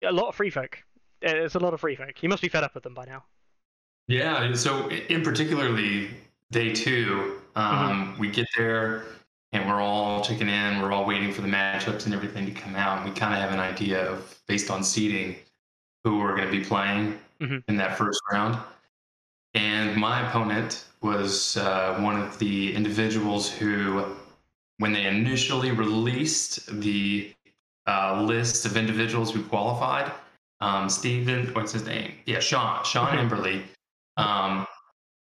a 0.01 0.11
lot 0.13 0.29
of 0.29 0.35
free 0.35 0.51
folk. 0.51 0.77
There's 1.21 1.55
a 1.55 1.59
lot 1.59 1.73
of 1.73 1.81
free 1.81 1.97
folk. 1.97 2.23
You 2.23 2.29
must 2.29 2.41
be 2.41 2.47
fed 2.47 2.63
up 2.63 2.75
with 2.75 2.83
them 2.83 2.93
by 2.93 3.03
now. 3.03 3.25
Yeah. 4.07 4.53
So 4.53 4.89
in 4.89 5.21
particularly 5.23 6.11
day 6.51 6.73
two, 6.73 7.39
um, 7.55 8.15
we 8.17 8.29
get 8.29 8.47
there 8.57 9.03
and 9.51 9.67
we're 9.67 9.81
all 9.81 10.21
checking 10.23 10.49
in. 10.49 10.81
We're 10.81 10.91
all 10.91 11.05
waiting 11.05 11.31
for 11.33 11.41
the 11.41 11.47
matchups 11.47 12.05
and 12.05 12.13
everything 12.13 12.45
to 12.45 12.51
come 12.51 12.75
out. 12.75 12.99
And 13.03 13.09
we 13.13 13.19
kind 13.19 13.33
of 13.33 13.39
have 13.39 13.51
an 13.51 13.59
idea 13.59 14.09
of 14.09 14.37
based 14.47 14.69
on 14.71 14.83
seeding 14.83 15.35
who 16.03 16.19
we're 16.19 16.35
going 16.35 16.49
to 16.49 16.57
be 16.57 16.63
playing 16.63 17.19
Mhm. 17.41 17.63
in 17.67 17.77
that 17.77 17.97
first 17.97 18.19
round. 18.31 18.57
And 19.53 19.95
my 19.95 20.27
opponent 20.27 20.85
was 21.01 21.57
uh, 21.57 21.97
one 21.99 22.19
of 22.19 22.37
the 22.39 22.73
individuals 22.73 23.49
who, 23.49 24.05
when 24.77 24.91
they 24.93 25.05
initially 25.05 25.71
released 25.71 26.65
the 26.81 27.33
uh, 27.87 28.21
list 28.21 28.65
of 28.65 28.75
individuals 28.77 29.31
who 29.33 29.43
qualified, 29.43 30.11
um, 30.61 30.89
Steven, 30.89 31.53
what's 31.53 31.71
his 31.71 31.85
name? 31.85 32.13
Yeah, 32.25 32.39
Sean, 32.39 32.83
Sean. 32.83 33.15
Emberley. 33.17 33.63
Um, 34.17 34.67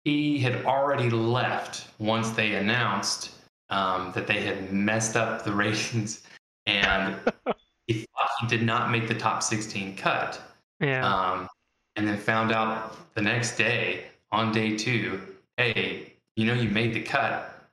he 0.04 0.38
had 0.38 0.64
already 0.64 1.10
left 1.10 1.86
once 1.98 2.30
they 2.30 2.54
announced 2.54 3.30
um, 3.70 4.12
that 4.12 4.26
they 4.26 4.40
had 4.40 4.72
messed 4.72 5.16
up 5.16 5.44
the 5.44 5.52
ratings 5.64 6.22
and 6.66 7.16
he 7.86 7.94
thought 7.94 8.28
he 8.40 8.46
did 8.46 8.62
not 8.62 8.90
make 8.90 9.08
the 9.08 9.14
top 9.14 9.42
16 9.42 9.96
cut. 9.96 10.40
Yeah. 10.80 11.06
Um, 11.06 11.48
and 11.96 12.06
then 12.06 12.16
found 12.16 12.52
out 12.52 13.14
the 13.14 13.22
next 13.22 13.56
day 13.56 14.06
on 14.30 14.52
day 14.52 14.76
two, 14.76 15.20
hey, 15.56 16.14
you 16.36 16.46
know, 16.46 16.54
you 16.54 16.68
made 16.70 16.94
the 16.94 17.02
cut. 17.02 17.68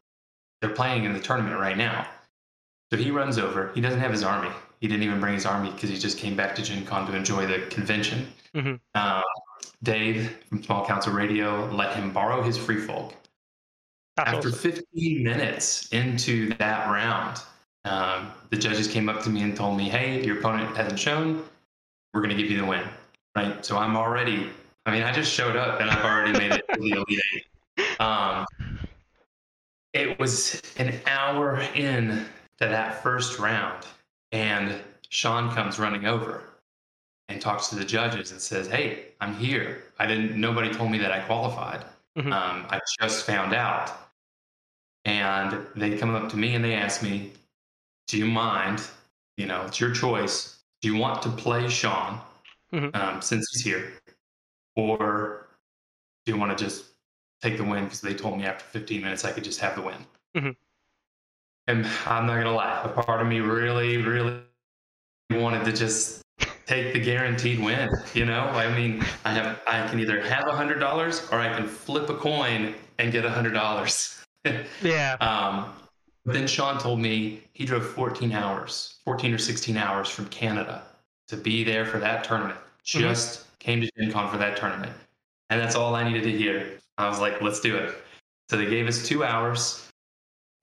They're 0.62 0.70
playing 0.72 1.06
in 1.06 1.13
the 1.13 1.20
tournament 1.20 1.60
right 1.60 1.78
now. 1.78 2.06
So 2.92 2.98
he 2.98 3.12
runs 3.12 3.38
over. 3.38 3.72
He 3.74 3.82
doesn't 3.82 4.00
have 4.00 4.12
his 4.12 4.24
army. 4.24 4.50
He 4.82 4.88
didn't 4.88 5.04
even 5.04 5.20
bring 5.20 5.34
his 5.34 5.46
army 5.46 5.72
because 5.72 5.89
he 5.89 5.98
just 5.98 6.18
came 6.18 6.36
back 6.36 6.56
to 6.56 6.62
Gen 6.62 6.86
Con 6.86 7.06
to 7.08 7.16
enjoy 7.16 7.46
the 7.46 7.60
convention. 7.68 8.28
Mhm. 8.56 8.80
Um, 8.96 9.24
Dave 9.84 10.38
from 10.50 10.62
Small 10.63 10.86
Council 10.86 11.13
Radio 11.13 11.70
let 11.72 11.96
him 11.96 12.12
borrow 12.12 12.42
his 12.42 12.58
free 12.58 12.80
folk. 12.80 13.13
After 14.18 14.50
awesome. 14.50 14.51
15 14.51 15.24
minutes 15.24 15.88
into 15.89 16.54
that 16.56 16.92
round, 16.92 17.42
um, 17.86 18.32
the 18.50 18.58
judges 18.58 18.88
came 18.88 19.08
up 19.08 19.24
to 19.24 19.30
me 19.30 19.42
and 19.44 19.56
told 19.56 19.78
me, 19.78 19.88
"Hey, 19.88 20.24
your 20.25 20.39
opponent 20.39 20.75
hasn't 20.75 21.00
shown. 21.00 21.46
We're 22.13 22.22
going 22.22 22.36
to 22.36 22.42
give 22.42 22.51
you 22.51 22.58
the 22.58 22.66
win." 22.66 22.86
Right. 23.36 23.63
So 23.66 23.78
I'm 23.78 23.96
already. 23.96 24.50
I 24.86 24.92
mean, 24.92 25.04
I 25.04 25.12
just 25.13 25.32
showed 25.32 25.56
up 25.56 25.80
and 25.80 25.89
I've 25.89 26.04
already 26.04 26.38
made 26.38 26.51
it 26.51 26.66
to 26.74 26.80
the 26.80 26.92
elite 27.08 27.22
eight. 27.34 28.01
Um, 28.01 28.46
it 29.94 30.20
was 30.20 30.62
an 30.78 31.00
hour 31.08 31.62
in 31.75 32.25
to 32.58 32.66
that 32.66 33.01
first 33.01 33.39
round, 33.39 33.86
and 34.34 34.75
Sean 35.10 35.54
comes 35.54 35.80
running 35.80 36.06
over 36.06 36.44
and 37.30 37.40
talks 37.42 37.68
to 37.70 37.76
the 37.76 37.86
judges 37.86 38.32
and 38.32 38.42
says, 38.42 38.68
"Hey, 38.68 39.14
I'm 39.22 39.34
here. 39.36 39.84
I 40.00 40.08
didn't. 40.08 40.36
Nobody 40.36 40.74
told 40.74 40.92
me 40.92 40.98
that 40.98 41.12
I 41.12 41.20
qualified. 41.22 41.86
Mhm. 42.18 42.34
Um, 42.34 42.66
I 42.70 42.80
just 43.00 43.26
found 43.26 43.54
out." 43.54 43.96
And 45.06 45.66
they 45.76 45.98
come 45.98 46.14
up 46.14 46.30
to 46.30 46.38
me 46.38 46.56
and 46.56 46.64
they 46.66 46.74
ask 46.74 47.02
me, 47.02 47.34
"Do 48.08 48.18
you 48.18 48.26
mind? 48.26 48.82
You 49.38 49.46
know, 49.46 49.66
it's 49.66 49.80
your 49.80 49.94
choice. 49.94 50.60
Do 50.82 50.88
you 50.90 50.98
want 50.98 51.22
to 51.22 51.30
play 51.30 51.70
Sean 51.70 52.20
Mhm. 52.74 52.96
um, 52.96 53.22
since 53.22 53.50
he's 53.52 53.64
here, 53.64 53.94
or 54.76 55.48
do 56.26 56.34
you 56.34 56.38
want 56.38 56.58
to 56.58 56.62
just 56.64 56.86
take 57.42 57.58
the 57.58 57.64
win 57.64 57.86
because 57.86 58.02
they 58.02 58.14
told 58.14 58.38
me 58.38 58.46
after 58.46 58.66
15 58.66 59.02
minutes 59.02 59.24
I 59.24 59.32
could 59.32 59.44
just 59.44 59.60
have 59.62 59.76
the 59.76 59.82
win?" 59.82 60.06
Mhm. 60.36 60.56
And 61.68 61.86
I'm 62.08 62.26
not 62.26 62.38
gonna 62.38 62.52
lie, 62.52 62.82
a 62.84 62.90
part 63.04 63.22
of 63.22 63.28
me 63.28 63.40
really, 63.40 63.98
really 63.98 64.42
wanted 65.30 65.64
to 65.66 65.72
just 65.72 66.24
take 66.70 66.94
the 66.94 67.00
guaranteed 67.00 67.60
win. 67.60 67.90
You 68.14 68.26
know, 68.26 68.42
I 68.42 68.72
mean, 68.76 69.04
I 69.26 69.34
have, 69.34 69.60
I 69.66 69.88
can 69.88 70.00
either 70.00 70.22
have 70.22 70.48
a 70.48 70.52
hundred 70.52 70.80
dollars 70.80 71.28
or 71.32 71.40
I 71.40 71.52
can 71.58 71.68
flip 71.68 72.10
a 72.10 72.16
coin 72.16 72.76
and 73.00 73.12
get 73.12 73.26
a 73.26 73.30
hundred 73.30 73.54
dollars. 73.54 74.16
Yeah. 74.82 75.18
Um, 75.20 75.74
but 76.24 76.34
then 76.34 76.48
Sean 76.48 76.80
told 76.80 77.00
me 77.00 77.42
he 77.52 77.66
drove 77.66 77.86
14 77.86 78.32
hours, 78.32 79.00
14 79.04 79.34
or 79.34 79.38
16 79.38 79.76
hours 79.76 80.08
from 80.10 80.28
Canada 80.28 80.84
to 81.28 81.36
be 81.36 81.66
there 81.66 81.86
for 81.86 82.00
that 82.00 82.24
tournament. 82.24 82.58
Just 82.84 83.46
came 83.60 83.82
to 83.82 83.92
Gen 83.98 84.14
Con 84.14 84.32
for 84.32 84.38
that 84.38 84.56
tournament. 84.56 84.94
And 85.50 85.60
that's 85.60 85.76
all 85.76 85.94
I 85.94 86.10
needed 86.10 86.24
to 86.24 86.32
hear. 86.32 86.80
I 86.98 87.10
was 87.10 87.20
like, 87.20 87.42
let's 87.42 87.60
do 87.60 87.76
it. 87.76 87.94
So 88.50 88.56
they 88.56 88.66
gave 88.66 88.88
us 88.88 89.06
two 89.06 89.26
hours. 89.26 89.86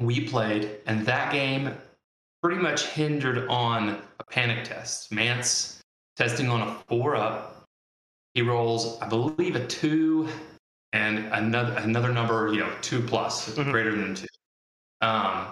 We 0.00 0.26
played, 0.26 0.78
and 0.86 1.04
that 1.04 1.30
game 1.30 1.70
pretty 2.42 2.60
much 2.60 2.86
hindered 2.86 3.46
on 3.48 4.00
a 4.18 4.24
panic 4.24 4.64
test. 4.64 5.12
Mance 5.12 5.75
testing 6.16 6.48
on 6.48 6.62
a 6.62 6.74
four 6.88 7.16
up. 7.16 7.64
He 8.34 8.42
rolls, 8.42 9.00
I 9.00 9.08
believe, 9.08 9.56
a 9.56 9.66
two 9.66 10.28
and 10.92 11.18
another 11.32 11.72
another 11.74 12.12
number, 12.12 12.52
you 12.52 12.60
know, 12.60 12.72
two 12.80 13.02
plus, 13.02 13.54
Mhm. 13.54 13.70
greater 13.70 13.94
than 13.94 14.14
two. 14.14 14.26
Um, 15.00 15.48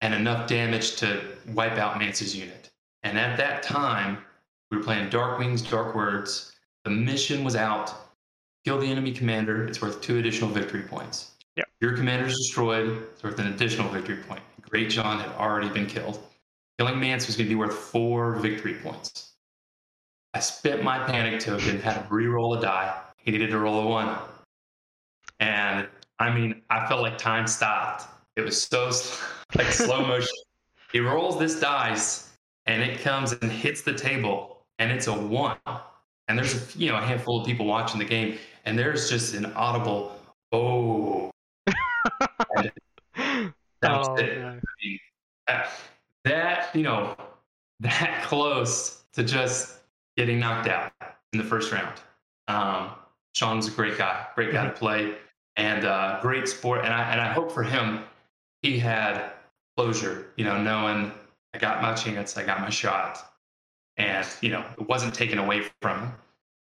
and 0.00 0.14
enough 0.14 0.48
damage 0.48 0.96
to 0.96 1.36
wipe 1.48 1.78
out 1.78 1.98
Mance's 1.98 2.36
unit. 2.36 2.70
And 3.02 3.18
at 3.18 3.36
that 3.38 3.62
time, 3.62 4.24
we 4.70 4.76
were 4.76 4.82
playing 4.84 5.10
Dark 5.10 5.38
Wings, 5.38 5.62
Dark 5.62 5.94
Words. 5.94 6.52
The 6.84 6.90
mission 6.90 7.44
was 7.44 7.56
out. 7.56 7.92
Kill 8.64 8.78
the 8.78 8.86
enemy 8.86 9.12
commander. 9.12 9.66
It's 9.66 9.80
worth 9.80 10.00
two 10.00 10.18
additional 10.18 10.50
victory 10.50 10.82
points. 10.82 11.32
Yeah. 11.56 11.64
Your 11.80 11.96
commander's 11.96 12.36
destroyed. 12.36 12.88
It's 13.12 13.22
worth 13.22 13.38
an 13.38 13.48
additional 13.48 13.88
victory 13.88 14.18
point. 14.18 14.42
Greatjon 14.62 15.20
had 15.20 15.30
already 15.36 15.68
been 15.68 15.86
killed. 15.86 16.22
Killing 16.78 17.00
Mance 17.00 17.26
was 17.26 17.36
going 17.36 17.46
to 17.48 17.54
be 17.54 17.58
worth 17.58 17.74
four 17.74 18.36
victory 18.36 18.74
points. 18.74 19.27
I 20.34 20.40
spent 20.40 20.82
my 20.82 20.98
panic 20.98 21.40
token, 21.40 21.80
had 21.80 21.94
to 21.94 22.14
re-roll 22.14 22.54
a 22.54 22.60
die. 22.60 23.00
He 23.16 23.30
needed 23.30 23.50
to 23.50 23.58
roll 23.58 23.80
a 23.80 23.86
one. 23.86 24.18
And 25.40 25.88
I 26.18 26.34
mean, 26.34 26.62
I 26.70 26.86
felt 26.86 27.02
like 27.02 27.18
time 27.18 27.46
stopped. 27.46 28.06
It 28.36 28.42
was 28.42 28.60
so 28.60 28.90
like 29.56 29.72
slow 29.72 30.06
motion. 30.06 30.28
He 30.92 31.00
rolls 31.00 31.38
this 31.38 31.60
dice, 31.60 32.30
and 32.66 32.82
it 32.82 33.00
comes 33.00 33.32
and 33.32 33.50
hits 33.50 33.82
the 33.82 33.92
table, 33.92 34.64
and 34.78 34.90
it's 34.90 35.06
a 35.06 35.12
one. 35.12 35.56
And 36.28 36.38
there's 36.38 36.54
a, 36.54 36.78
you 36.78 36.90
know 36.90 36.96
a 36.96 37.00
handful 37.00 37.40
of 37.40 37.46
people 37.46 37.66
watching 37.66 37.98
the 37.98 38.04
game, 38.04 38.38
and 38.64 38.78
there's 38.78 39.08
just 39.08 39.34
an 39.34 39.46
audible 39.54 40.18
oh. 40.52 41.30
That 43.80 43.92
oh, 43.92 44.14
it. 44.16 44.38
no. 44.38 44.58
That, 45.46 45.70
that 46.24 46.74
you 46.74 46.82
know 46.82 47.16
that 47.80 48.22
close 48.24 49.04
to 49.12 49.22
just 49.22 49.77
getting 50.18 50.40
knocked 50.40 50.68
out 50.68 50.92
in 51.32 51.38
the 51.38 51.44
first 51.44 51.72
round. 51.72 51.94
Um, 52.48 52.90
Sean's 53.34 53.68
a 53.68 53.70
great 53.70 53.96
guy, 53.96 54.26
great 54.34 54.52
guy 54.52 54.64
to 54.64 54.72
play, 54.72 55.14
and 55.56 55.84
uh, 55.84 56.18
great 56.20 56.48
sport. 56.48 56.84
And 56.84 56.92
I 56.92 57.12
and 57.12 57.20
I 57.20 57.32
hope 57.32 57.52
for 57.52 57.62
him, 57.62 58.02
he 58.62 58.78
had 58.78 59.30
closure. 59.76 60.26
You 60.36 60.44
know, 60.44 60.60
knowing 60.60 61.12
I 61.54 61.58
got 61.58 61.80
my 61.80 61.94
chance, 61.94 62.36
I 62.36 62.44
got 62.44 62.60
my 62.60 62.68
shot, 62.68 63.32
and 63.96 64.26
you 64.42 64.50
know 64.50 64.64
it 64.78 64.88
wasn't 64.88 65.14
taken 65.14 65.38
away 65.38 65.62
from 65.80 66.00
him. 66.00 66.12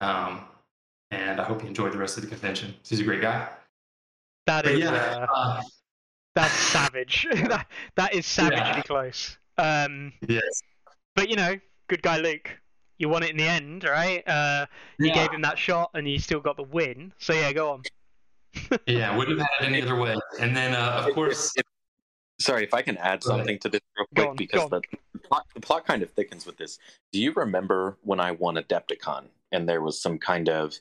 Um, 0.01 0.41
and 1.12 1.39
I 1.39 1.43
hope 1.43 1.62
he 1.62 1.67
enjoyed 1.67 1.93
the 1.93 1.97
rest 1.99 2.17
of 2.17 2.23
the 2.23 2.29
convention. 2.29 2.73
He's 2.84 2.99
a 2.99 3.03
great 3.03 3.21
guy. 3.21 3.47
That 4.47 4.63
But 4.63 4.73
is 4.73 4.79
yeah, 4.79 4.91
uh, 4.91 5.27
uh, 5.34 5.62
that's 6.34 6.53
savage. 6.53 7.27
that, 7.34 7.67
that 7.95 8.13
is 8.13 8.25
savagely 8.25 8.58
Yeah. 8.58 8.81
close. 8.81 9.38
Um, 9.58 10.13
yes, 10.27 10.62
but 11.15 11.29
you 11.29 11.36
know, 11.36 11.55
good 11.88 12.01
guy 12.01 12.17
Luke. 12.17 12.49
You 12.97 13.10
won 13.10 13.23
it 13.23 13.31
in 13.31 13.38
the 13.38 13.47
end, 13.47 13.84
right? 13.84 14.27
Uh, 14.27 14.65
you 14.99 15.08
Yeah. 15.08 15.15
gave 15.15 15.31
him 15.31 15.41
that 15.41 15.58
shot, 15.58 15.91
and 15.93 16.08
you 16.08 16.19
still 16.19 16.39
got 16.39 16.55
the 16.58 16.63
win. 16.63 17.13
So 17.19 17.34
yeah, 17.34 17.51
go 17.51 17.71
on. 17.71 17.84
yeah, 18.88 19.15
wouldn't 19.17 19.39
have 19.39 19.47
had 19.60 19.65
it 19.65 19.69
any 19.69 19.81
other 19.81 19.99
way. 19.99 20.15
And 20.39 20.55
then 20.55 20.73
uh, 20.73 21.03
of 21.05 21.13
course. 21.13 21.51
If- 21.55 21.63
sorry 22.39 22.63
if 22.63 22.73
I 22.73 22.81
can 22.81 22.97
add 22.97 23.23
something 23.23 23.58
to 23.60 23.69
this 23.69 23.79
real 23.97 24.08
quick 24.13 24.27
on, 24.27 24.36
because 24.36 24.69
the, 24.69 24.81
the, 25.13 25.19
plot, 25.19 25.45
the 25.53 25.62
plot 25.62 25.86
kind 25.86 26.03
of 26.03 26.12
thickens 26.12 26.45
with 26.45 26.58
this. 26.58 26.79
Do 27.13 27.21
you 27.21 27.31
remember 27.34 27.97
when 28.03 28.19
I 28.19 28.31
won 28.31 28.55
Adepticon 28.55 29.27
and 29.53 29.67
there 29.67 29.81
was 29.81 30.01
some 30.01 30.17
kind 30.17 30.49
of 30.49 30.75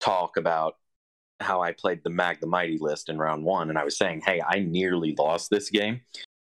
talk 0.00 0.36
about 0.36 0.76
how 1.40 1.62
I 1.62 1.72
played 1.72 2.02
the 2.02 2.10
Mag 2.10 2.40
the 2.40 2.46
Mighty 2.46 2.78
list 2.78 3.08
in 3.08 3.18
round 3.18 3.44
one, 3.44 3.68
and 3.68 3.78
I 3.78 3.84
was 3.84 3.96
saying, 3.96 4.22
"Hey, 4.24 4.40
I 4.40 4.60
nearly 4.60 5.14
lost 5.16 5.50
this 5.50 5.70
game." 5.70 6.00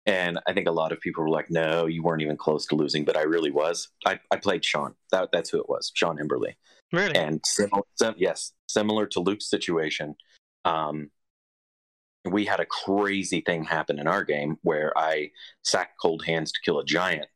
And 0.08 0.38
I 0.46 0.54
think 0.54 0.66
a 0.66 0.72
lot 0.72 0.90
of 0.90 1.00
people 1.00 1.22
were 1.22 1.28
like, 1.28 1.50
"No, 1.50 1.84
you 1.84 2.02
weren't 2.02 2.22
even 2.22 2.36
close 2.36 2.64
to 2.66 2.74
losing," 2.74 3.04
but 3.04 3.16
I 3.16 3.22
really 3.22 3.50
was. 3.50 3.88
I, 4.06 4.18
I 4.30 4.36
played 4.36 4.64
Sean. 4.64 4.94
That, 5.12 5.28
that's 5.32 5.50
who 5.50 5.58
it 5.58 5.68
was, 5.68 5.92
Sean 5.94 6.18
Emberley 6.18 6.54
Really? 6.92 7.14
and 7.14 7.40
similar, 7.44 7.82
sim- 7.96 8.14
yes, 8.16 8.52
similar 8.66 9.06
to 9.08 9.20
Luke's 9.20 9.50
situation, 9.50 10.14
um, 10.64 11.10
we 12.24 12.46
had 12.46 12.60
a 12.60 12.66
crazy 12.66 13.42
thing 13.42 13.64
happen 13.64 13.98
in 13.98 14.06
our 14.06 14.24
game 14.24 14.56
where 14.62 14.96
I 14.96 15.30
sacked 15.62 16.00
cold 16.00 16.24
hands 16.24 16.52
to 16.52 16.60
kill 16.64 16.78
a 16.78 16.84
giant. 16.84 17.26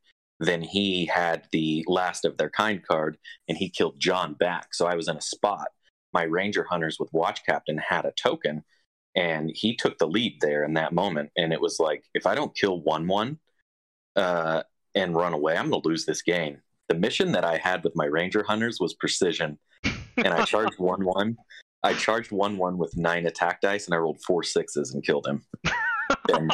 Then 0.41 0.63
he 0.63 1.07
had 1.07 1.45
the 1.53 1.85
last 1.87 2.25
of 2.25 2.37
their 2.37 2.51
kind 2.51 2.83
card, 2.85 3.19
and 3.49 3.57
he 3.57 3.69
killed 3.69 4.01
Jon 4.01 4.35
back. 4.35 4.75
So 4.75 4.87
I 4.87 4.97
was 4.97 5.09
in 5.09 5.17
a 5.17 5.23
spot. 5.23 5.69
My 6.13 6.25
ranger 6.25 6.67
hunters 6.69 6.99
with 6.99 7.13
watch 7.13 7.45
captain 7.45 7.79
had 7.79 8.07
a 8.07 8.13
token, 8.13 8.65
and 9.15 9.51
he 9.55 9.77
took 9.77 9.99
the 9.99 10.07
lead 10.07 10.39
there 10.41 10.65
in 10.65 10.75
that 10.75 10.93
moment. 10.93 11.31
And 11.37 11.53
it 11.53 11.61
was 11.61 11.79
like, 11.79 12.05
if 12.15 12.27
I 12.27 12.35
don't 12.35 12.57
kill 12.57 12.81
Wun 12.81 13.07
Wun 13.07 13.39
uh, 14.17 14.63
and 14.95 15.15
run 15.15 15.35
away, 15.35 15.57
I'm 15.57 15.71
going 15.71 15.83
to 15.83 15.89
lose 15.89 16.07
this 16.07 16.23
game. 16.23 16.59
The 16.89 16.95
mission 16.95 17.33
that 17.33 17.45
I 17.45 17.59
had 17.59 17.85
with 17.85 17.97
my 17.97 18.07
ranger 18.07 18.43
hunters 18.43 18.79
was 18.81 18.95
precision, 18.95 19.59
and 19.85 20.29
I 20.29 20.45
charged 20.47 20.79
Wun 20.79 21.05
Wun. 21.05 21.37
I 21.83 21.95
charged 21.95 22.33
Wun 22.33 22.57
Wun 22.57 22.79
with 22.79 22.97
nine 22.97 23.27
attack 23.27 23.61
dice, 23.61 23.87
and 23.87 23.95
I 23.95 23.99
rolled 23.99 24.21
four 24.27 24.43
sixes 24.43 24.95
and 24.95 25.05
killed 25.05 25.27
him. 25.27 25.43
And 26.33 26.53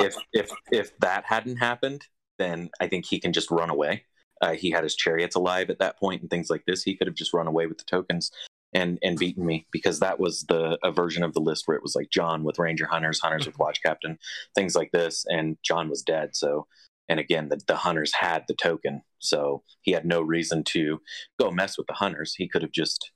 if 0.00 0.16
if 0.32 0.50
if 0.72 0.98
that 0.98 1.24
hadn't 1.24 1.56
happened, 1.56 2.02
then 2.38 2.70
I 2.80 2.88
think 2.88 3.06
he 3.06 3.20
can 3.20 3.32
just 3.32 3.50
run 3.50 3.70
away. 3.70 4.04
Uh, 4.40 4.54
he 4.54 4.70
had 4.70 4.82
his 4.82 4.96
chariots 4.96 5.36
alive 5.36 5.70
at 5.70 5.78
that 5.78 5.98
point 5.98 6.20
and 6.20 6.28
things 6.28 6.50
like 6.50 6.64
this. 6.66 6.82
He 6.82 6.96
could 6.96 7.06
have 7.06 7.14
just 7.14 7.32
run 7.32 7.46
away 7.46 7.66
with 7.66 7.78
the 7.78 7.84
tokens 7.84 8.32
and 8.72 8.98
and 9.02 9.18
beaten 9.18 9.44
me 9.44 9.66
because 9.70 10.00
that 10.00 10.18
was 10.18 10.44
the 10.44 10.78
a 10.82 10.92
version 10.92 11.22
of 11.22 11.34
the 11.34 11.40
list 11.40 11.64
where 11.66 11.76
it 11.76 11.82
was 11.82 11.94
like 11.94 12.10
Jon 12.10 12.44
with 12.44 12.58
Ranger 12.58 12.86
Hunters, 12.86 13.20
Hunters 13.20 13.46
with 13.46 13.58
Watch 13.58 13.82
Captain, 13.82 14.18
things 14.54 14.74
like 14.74 14.90
this, 14.92 15.24
and 15.28 15.56
Jon 15.62 15.88
was 15.88 16.02
dead. 16.02 16.34
So 16.34 16.66
and 17.08 17.20
again, 17.20 17.48
the, 17.48 17.60
the 17.66 17.76
hunters 17.76 18.12
had 18.14 18.44
the 18.48 18.54
token, 18.54 19.02
so 19.18 19.62
he 19.82 19.92
had 19.92 20.06
no 20.06 20.22
reason 20.22 20.64
to 20.64 21.00
go 21.38 21.50
mess 21.50 21.76
with 21.76 21.86
the 21.86 21.94
hunters. 21.94 22.34
He 22.34 22.48
could 22.48 22.62
have 22.62 22.72
just, 22.72 23.10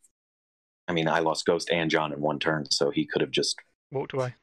I 0.89 0.93
mean, 0.93 1.09
I 1.09 1.21
lost 1.21 1.47
Ghost 1.47 1.71
and 1.71 1.91
Jon 1.91 2.13
in 2.13 2.21
one 2.21 2.39
turn, 2.39 2.67
so 2.71 2.91
he 2.91 3.07
could 3.07 3.23
have 3.23 3.31
just 3.31 3.57
Walked 3.93 4.15
away. 4.15 4.35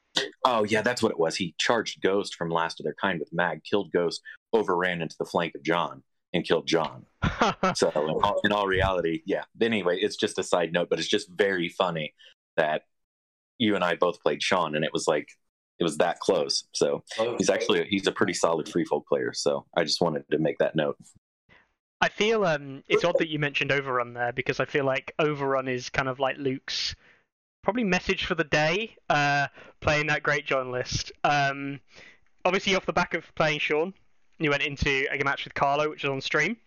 Oh 0.46 0.64
yeah, 0.64 0.82
that's 0.82 1.02
what 1.02 1.12
it 1.12 1.20
was. 1.20 1.36
He 1.36 1.56
charged 1.60 2.02
Ghost 2.02 2.36
from 2.36 2.50
Last 2.50 2.80
of 2.80 2.86
Their 2.86 2.96
Kind 3.00 3.20
with 3.20 3.34
Mag, 3.34 3.62
killed 3.64 3.92
Ghost, 3.92 4.22
overran 4.54 5.02
into 5.02 5.16
the 5.18 5.26
flank 5.26 5.56
of 5.56 5.64
Jon, 5.64 6.04
and 6.34 6.46
killed 6.46 6.68
Jon. 6.68 7.06
So 7.76 7.90
in 7.90 8.10
all, 8.10 8.42
in 8.44 8.52
all 8.52 8.68
reality, 8.68 9.22
yeah. 9.26 9.44
Anyway, 9.62 9.98
it's 10.00 10.16
just 10.16 10.40
a 10.40 10.44
side 10.44 10.72
note, 10.72 10.90
but 10.90 11.00
it's 11.00 11.08
just 11.08 11.30
very 11.30 11.70
funny 11.70 12.14
that 12.58 12.84
you 13.58 13.76
and 13.76 13.84
I 13.84 13.96
both 13.96 14.22
played 14.22 14.42
Sean, 14.42 14.76
and 14.76 14.86
it 14.86 14.92
was 14.94 15.08
like 15.08 15.28
it 15.80 15.84
was 15.84 15.98
that 15.98 16.20
close. 16.20 16.66
So 16.74 17.04
he's 17.38 17.50
actually 17.50 17.86
he's 17.90 18.08
a 18.08 18.12
pretty 18.12 18.34
solid 18.34 18.70
free 18.70 18.86
folk 18.86 19.08
player. 19.08 19.34
So 19.34 19.66
I 19.76 19.84
just 19.84 20.02
wanted 20.02 20.24
to 20.32 20.38
make 20.38 20.58
that 20.60 20.76
note. 20.76 20.98
I 22.02 22.10
feel 22.10 22.46
um, 22.46 22.84
it's 22.88 23.06
odd 23.06 23.16
that 23.20 23.30
you 23.30 23.40
mentioned 23.40 23.72
Overrun 23.72 24.14
there 24.14 24.34
because 24.34 24.60
I 24.60 24.66
feel 24.66 24.84
like 24.86 25.14
Overrun 25.20 25.68
is 25.68 25.90
kind 25.90 26.10
of 26.10 26.20
like 26.20 26.38
Luke's 26.38 26.96
probably 27.64 27.86
message 27.86 28.26
for 28.26 28.36
the 28.36 28.44
day, 28.44 28.96
uh, 29.10 29.48
playing 29.80 30.08
that 30.08 30.22
Greatjon 30.22 30.72
list. 30.72 31.14
Um, 31.24 31.80
obviously, 32.44 32.76
off 32.76 32.86
the 32.86 32.94
back 32.94 33.14
of 33.14 33.34
playing 33.36 33.60
Sean, 33.60 33.94
you 34.40 34.50
went 34.50 34.64
into 34.64 35.08
a 35.12 35.24
match 35.24 35.44
with 35.46 35.54
Carlo, 35.54 35.90
which 35.90 36.04
is 36.04 36.10
on 36.10 36.22
stream. 36.22 36.58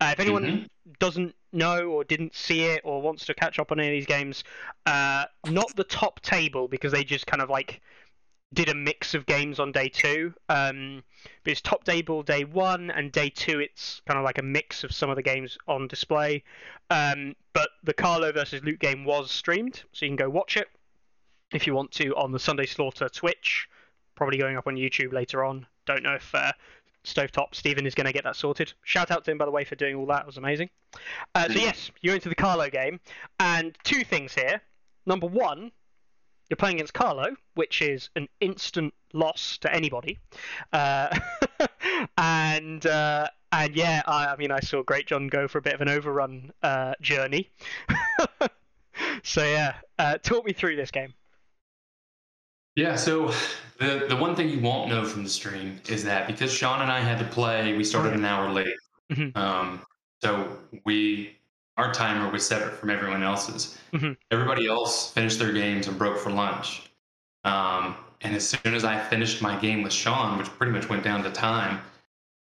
Uh, 0.00 0.10
if 0.12 0.20
anyone 0.20 0.44
Mhm. 0.44 0.98
doesn't 0.98 1.34
know 1.52 1.88
or 1.88 2.04
didn't 2.04 2.34
see 2.34 2.64
it 2.64 2.80
or 2.84 3.02
wants 3.02 3.26
to 3.26 3.34
catch 3.34 3.58
up 3.58 3.70
on 3.70 3.78
any 3.78 3.88
of 3.88 3.92
these 3.92 4.06
games, 4.06 4.44
uh, 4.86 5.26
not 5.46 5.74
the 5.76 5.84
top 5.84 6.20
table 6.20 6.68
because 6.68 6.92
they 6.92 7.04
just 7.04 7.26
kind 7.26 7.42
of 7.42 7.50
like 7.50 7.80
did 8.52 8.68
a 8.68 8.74
mix 8.74 9.14
of 9.14 9.26
games 9.26 9.60
on 9.60 9.70
day 9.70 9.88
two. 9.88 10.34
Um, 10.48 11.04
but 11.44 11.52
it's 11.52 11.60
top 11.60 11.84
table 11.84 12.22
day 12.22 12.44
one 12.44 12.90
and 12.90 13.12
day 13.12 13.30
two. 13.30 13.60
It's 13.60 14.00
kind 14.06 14.18
of 14.18 14.24
like 14.24 14.38
a 14.38 14.42
mix 14.42 14.82
of 14.82 14.92
some 14.92 15.08
of 15.08 15.16
the 15.16 15.22
games 15.22 15.56
on 15.68 15.86
display. 15.86 16.42
Um, 16.90 17.36
but 17.52 17.70
the 17.84 17.94
Carlo 17.94 18.32
versus 18.32 18.64
Luke 18.64 18.80
game 18.80 19.04
was 19.04 19.30
streamed, 19.30 19.84
so 19.92 20.04
you 20.04 20.10
can 20.10 20.16
go 20.16 20.28
watch 20.30 20.56
it 20.56 20.68
if 21.52 21.66
you 21.66 21.74
want 21.74 21.92
to 21.92 22.14
on 22.16 22.32
the 22.32 22.40
Sunday 22.40 22.66
Slaughter 22.66 23.08
Twitch. 23.08 23.68
Probably 24.16 24.38
going 24.38 24.56
up 24.56 24.66
on 24.66 24.74
YouTube 24.74 25.12
later 25.12 25.44
on. 25.44 25.66
Don't 25.86 26.02
know 26.02 26.14
if 26.14 26.34
uh, 26.34 26.52
Stovetop 27.04 27.54
Stephen 27.54 27.86
is 27.86 27.94
going 27.94 28.06
to 28.06 28.12
get 28.12 28.24
that 28.24 28.36
sorted. 28.36 28.72
Shout 28.82 29.10
out 29.10 29.24
to 29.24 29.30
him 29.30 29.38
by 29.38 29.44
the 29.44 29.50
way 29.50 29.64
for 29.64 29.74
doing 29.74 29.96
all 29.96 30.06
that. 30.06 30.20
It 30.20 30.26
was 30.26 30.36
amazing. 30.36 30.70
Uh, 31.34 31.48
so 31.48 31.54
yes, 31.54 31.90
you're 32.00 32.14
into 32.14 32.28
the 32.28 32.34
Carlo 32.34 32.68
game, 32.68 33.00
and 33.38 33.76
two 33.84 34.04
things 34.04 34.34
here. 34.34 34.60
Number 35.06 35.26
one, 35.26 35.72
you're 36.48 36.56
playing 36.56 36.76
against 36.76 36.94
Carlo, 36.94 37.36
which 37.54 37.80
is 37.80 38.10
an 38.16 38.28
instant 38.40 38.92
loss 39.12 39.58
to 39.58 39.74
anybody. 39.74 40.18
Uh, 40.72 41.16
and 42.18 42.84
uh, 42.84 43.28
and 43.52 43.74
yeah, 43.74 44.02
I, 44.06 44.26
I 44.26 44.36
mean, 44.36 44.50
I 44.50 44.60
saw 44.60 44.82
Greatjon 44.82 45.30
go 45.30 45.48
for 45.48 45.58
a 45.58 45.62
bit 45.62 45.74
of 45.74 45.80
an 45.80 45.88
overrun 45.88 46.52
uh, 46.62 46.94
journey. 47.00 47.50
so 49.22 49.44
yeah, 49.44 49.76
uh, 49.98 50.18
talk 50.18 50.44
me 50.44 50.52
through 50.52 50.76
this 50.76 50.90
game. 50.90 51.14
Yeah, 52.80 52.96
so 52.96 53.30
the 53.78 54.06
the 54.08 54.16
one 54.16 54.34
thing 54.34 54.48
you 54.48 54.58
won't 54.58 54.88
know 54.88 55.04
from 55.04 55.22
the 55.22 55.28
stream 55.28 55.78
is 55.86 56.02
that 56.04 56.26
because 56.26 56.50
Sean 56.50 56.80
and 56.80 56.90
I 56.90 57.00
had 57.00 57.18
to 57.18 57.26
play, 57.26 57.76
we 57.76 57.84
started 57.84 58.14
an 58.14 58.24
hour 58.24 58.50
late. 58.50 58.74
Mhm. 59.12 59.36
Um, 59.36 59.84
so 60.22 60.56
we 60.86 61.36
our 61.76 61.92
timer 61.92 62.30
was 62.30 62.46
separate 62.46 62.78
from 62.78 62.88
everyone 62.88 63.22
else's. 63.22 63.78
Mhm. 63.92 64.16
Everybody 64.30 64.66
else 64.66 65.12
finished 65.12 65.38
their 65.38 65.52
games 65.52 65.88
and 65.88 65.98
broke 65.98 66.18
for 66.18 66.30
lunch. 66.30 66.90
Um, 67.44 67.96
and 68.22 68.34
as 68.34 68.48
soon 68.48 68.74
as 68.74 68.84
I 68.84 68.98
finished 68.98 69.42
my 69.42 69.56
game 69.56 69.82
with 69.82 69.92
Sean, 69.92 70.38
which 70.38 70.48
pretty 70.56 70.72
much 70.72 70.88
went 70.88 71.04
down 71.04 71.22
to 71.24 71.30
time, 71.30 71.82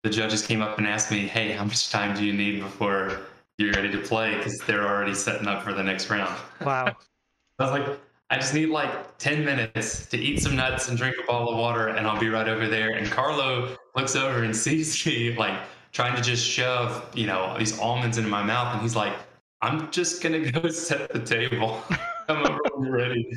the 0.04 0.10
judges 0.12 0.46
came 0.46 0.62
up 0.62 0.78
and 0.78 0.86
asked 0.86 1.10
me, 1.12 1.28
"Hey, 1.28 1.52
how 1.54 1.64
much 1.64 1.90
time 1.90 2.16
do 2.16 2.24
you 2.24 2.34
need 2.34 2.62
before 2.62 3.22
you're 3.58 3.74
ready 3.74 3.90
to 3.92 4.00
play?" 4.00 4.36
Because 4.38 4.60
they're 4.68 4.88
already 4.88 5.16
setting 5.16 5.48
up 5.48 5.64
for 5.64 5.74
the 5.74 5.84
next 5.84 6.12
round. 6.12 6.38
Wow. 6.62 6.96
I 7.60 7.64
was 7.64 7.72
like, 7.72 8.00
I 8.30 8.36
just 8.36 8.54
need 8.54 8.70
like 8.70 9.18
10 9.20 9.46
minutes 9.46 10.06
to 10.08 10.18
eat 10.18 10.42
some 10.42 10.56
nuts 10.56 10.90
and 10.90 10.98
drink 10.98 11.16
a 11.22 11.26
bottle 11.26 11.50
of 11.50 11.58
water, 11.58 11.88
and 11.88 12.06
I'll 12.06 12.20
be 12.20 12.28
right 12.28 12.48
over 12.48 12.68
there. 12.68 12.92
And 12.92 13.10
Carlo 13.10 13.78
looks 13.96 14.16
over 14.16 14.44
and 14.44 14.56
sees 14.66 15.06
me 15.06 15.36
like 15.36 15.58
trying 15.94 16.16
to 16.16 16.22
just 16.22 16.46
shove, 16.46 17.10
you 17.16 17.26
know, 17.26 17.56
these 17.58 17.80
almonds 17.80 18.18
into 18.18 18.30
my 18.30 18.44
mouth. 18.44 18.74
And 18.74 18.82
he's 18.82 18.96
like, 18.96 19.14
I'm 19.62 19.90
just 19.92 20.22
going 20.22 20.44
to 20.44 20.52
go 20.52 20.68
set 20.70 21.12
the 21.12 21.20
table. 21.20 21.82
Come 22.28 22.46
over 22.46 22.60
when 22.74 22.86
you're 22.86 22.98
ready. 22.98 23.30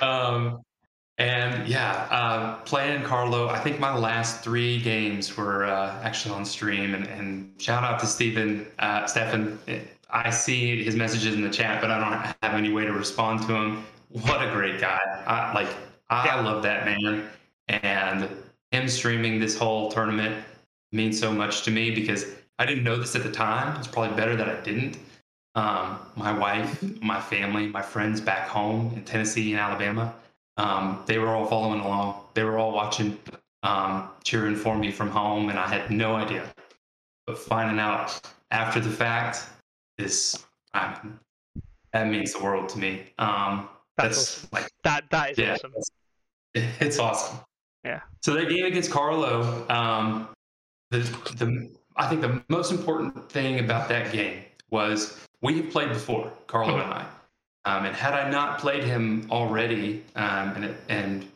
Um, 0.00 0.60
and 1.18 1.66
yeah, 1.68 2.08
uh, 2.10 2.56
playing 2.64 3.04
Carlo, 3.04 3.48
I 3.48 3.60
think 3.60 3.78
my 3.78 3.96
last 3.96 4.42
three 4.42 4.82
games 4.82 5.34
were 5.36 5.64
uh, 5.64 5.98
actually 6.02 6.34
on 6.34 6.44
stream. 6.44 6.94
And, 6.94 7.06
and 7.06 7.52
shout 7.58 7.84
out 7.84 8.00
to 8.00 8.06
Stephen, 8.06 8.66
uh, 8.80 9.06
Stefan. 9.06 9.58
I 10.10 10.30
see 10.30 10.82
his 10.82 10.96
messages 10.96 11.34
in 11.34 11.42
the 11.42 11.48
chat, 11.48 11.80
but 11.80 11.90
I 11.92 11.98
don't 11.98 12.34
have 12.42 12.54
any 12.58 12.72
way 12.72 12.84
to 12.84 12.92
respond 12.92 13.42
to 13.42 13.54
him. 13.54 13.84
What 14.08 14.46
a 14.46 14.50
great 14.52 14.80
guy! 14.80 15.00
I, 15.26 15.52
like 15.52 15.68
I 16.08 16.40
love 16.40 16.62
that 16.62 16.84
man, 16.84 17.28
and 17.68 18.28
him 18.70 18.88
streaming 18.88 19.40
this 19.40 19.56
whole 19.56 19.90
tournament 19.90 20.44
means 20.92 21.18
so 21.18 21.32
much 21.32 21.62
to 21.62 21.70
me 21.70 21.90
because 21.90 22.26
I 22.58 22.66
didn't 22.66 22.84
know 22.84 22.96
this 22.96 23.16
at 23.16 23.22
the 23.22 23.32
time. 23.32 23.76
It's 23.78 23.88
probably 23.88 24.16
better 24.16 24.36
that 24.36 24.48
I 24.48 24.60
didn't. 24.60 24.98
Um, 25.54 25.98
my 26.16 26.36
wife, 26.36 26.82
my 27.00 27.20
family, 27.20 27.66
my 27.66 27.82
friends 27.82 28.20
back 28.20 28.48
home 28.48 28.92
in 28.94 29.04
Tennessee 29.04 29.52
and 29.52 29.60
Alabama, 29.60 30.14
um, 30.56 31.02
they 31.06 31.18
were 31.18 31.28
all 31.28 31.46
following 31.46 31.80
along. 31.80 32.22
They 32.34 32.44
were 32.44 32.58
all 32.58 32.72
watching, 32.72 33.18
um, 33.62 34.10
cheering 34.22 34.54
for 34.54 34.76
me 34.76 34.92
from 34.92 35.10
home, 35.10 35.48
and 35.48 35.58
I 35.58 35.66
had 35.66 35.90
no 35.90 36.14
idea. 36.14 36.44
But 37.26 37.38
finding 37.38 37.80
out 37.80 38.20
after 38.50 38.80
the 38.80 38.90
fact 38.90 39.46
is, 39.98 40.44
I 40.72 40.98
mean, 41.02 41.18
that 41.92 42.06
means 42.06 42.34
the 42.34 42.42
world 42.44 42.68
to 42.70 42.78
me. 42.78 43.12
Um, 43.18 43.68
That's 43.96 44.16
that's 44.16 44.18
awesome. 44.18 44.48
like 44.52 44.70
That 44.84 45.04
that 45.10 45.30
is 45.32 45.38
yeah, 45.38 45.54
awesome. 45.54 45.72
it's 46.54 46.98
awesome. 46.98 47.38
Yeah. 47.84 48.00
So 48.22 48.34
that 48.34 48.48
game 48.48 48.64
against 48.64 48.90
Carlo, 48.90 49.66
um, 49.68 50.28
the 50.90 50.98
the 51.38 51.70
I 51.96 52.08
think 52.08 52.20
the 52.20 52.42
most 52.48 52.72
important 52.72 53.30
thing 53.30 53.60
about 53.60 53.88
that 53.88 54.12
game 54.12 54.42
was 54.70 55.18
we 55.40 55.56
had 55.56 55.70
played 55.70 55.88
before, 55.90 56.32
Carlo 56.46 56.74
and 56.74 56.92
I, 56.92 57.06
um, 57.64 57.84
and 57.86 57.94
had 57.94 58.14
I 58.14 58.28
not 58.30 58.58
played 58.58 58.84
him 58.84 59.28
already, 59.30 60.04
um, 60.14 60.52
and 60.56 60.64
it, 60.64 60.76
and 60.88 61.26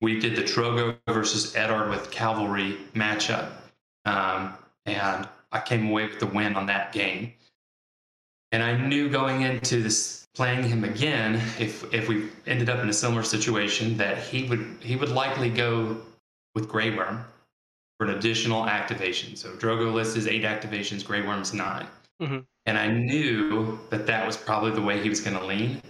we 0.00 0.20
did 0.20 0.36
the 0.36 0.42
Drogo 0.42 0.96
versus 1.08 1.54
Eddard 1.56 1.90
with 1.90 2.10
Cavalry 2.10 2.78
matchup, 2.94 3.50
um, 4.04 4.54
and 4.86 5.28
I 5.52 5.60
came 5.60 5.88
away 5.88 6.06
with 6.06 6.20
the 6.20 6.26
win 6.26 6.56
on 6.56 6.66
that 6.66 6.92
game. 6.92 7.32
And 8.54 8.62
I 8.62 8.76
knew 8.76 9.08
going 9.08 9.42
into 9.42 9.82
this 9.82 10.28
playing 10.32 10.62
him 10.62 10.84
again, 10.84 11.42
if 11.58 11.92
if 11.92 12.08
we 12.08 12.28
ended 12.46 12.70
up 12.70 12.78
in 12.78 12.88
a 12.88 12.92
similar 12.92 13.24
situation, 13.24 13.96
that 13.96 14.18
he 14.18 14.44
would 14.44 14.76
he 14.78 14.94
would 14.94 15.08
likely 15.08 15.50
go 15.50 16.00
with 16.54 16.68
Grey 16.68 16.94
Worm 16.96 17.24
for 17.98 18.06
an 18.06 18.16
additional 18.16 18.68
activation. 18.68 19.34
So 19.34 19.48
Drogo 19.56 19.92
list 19.92 20.16
is 20.16 20.28
eight 20.28 20.44
activations, 20.44 21.04
Grey 21.04 21.22
Worm's 21.22 21.52
9 21.52 21.88
Mhm. 22.22 22.46
And 22.66 22.78
I 22.78 22.86
knew 22.86 23.80
that 23.90 24.06
that 24.06 24.24
was 24.24 24.36
probably 24.36 24.70
the 24.70 24.82
way 24.82 25.02
he 25.02 25.08
was 25.08 25.20
going 25.20 25.36
to 25.36 25.44
lean. 25.44 25.82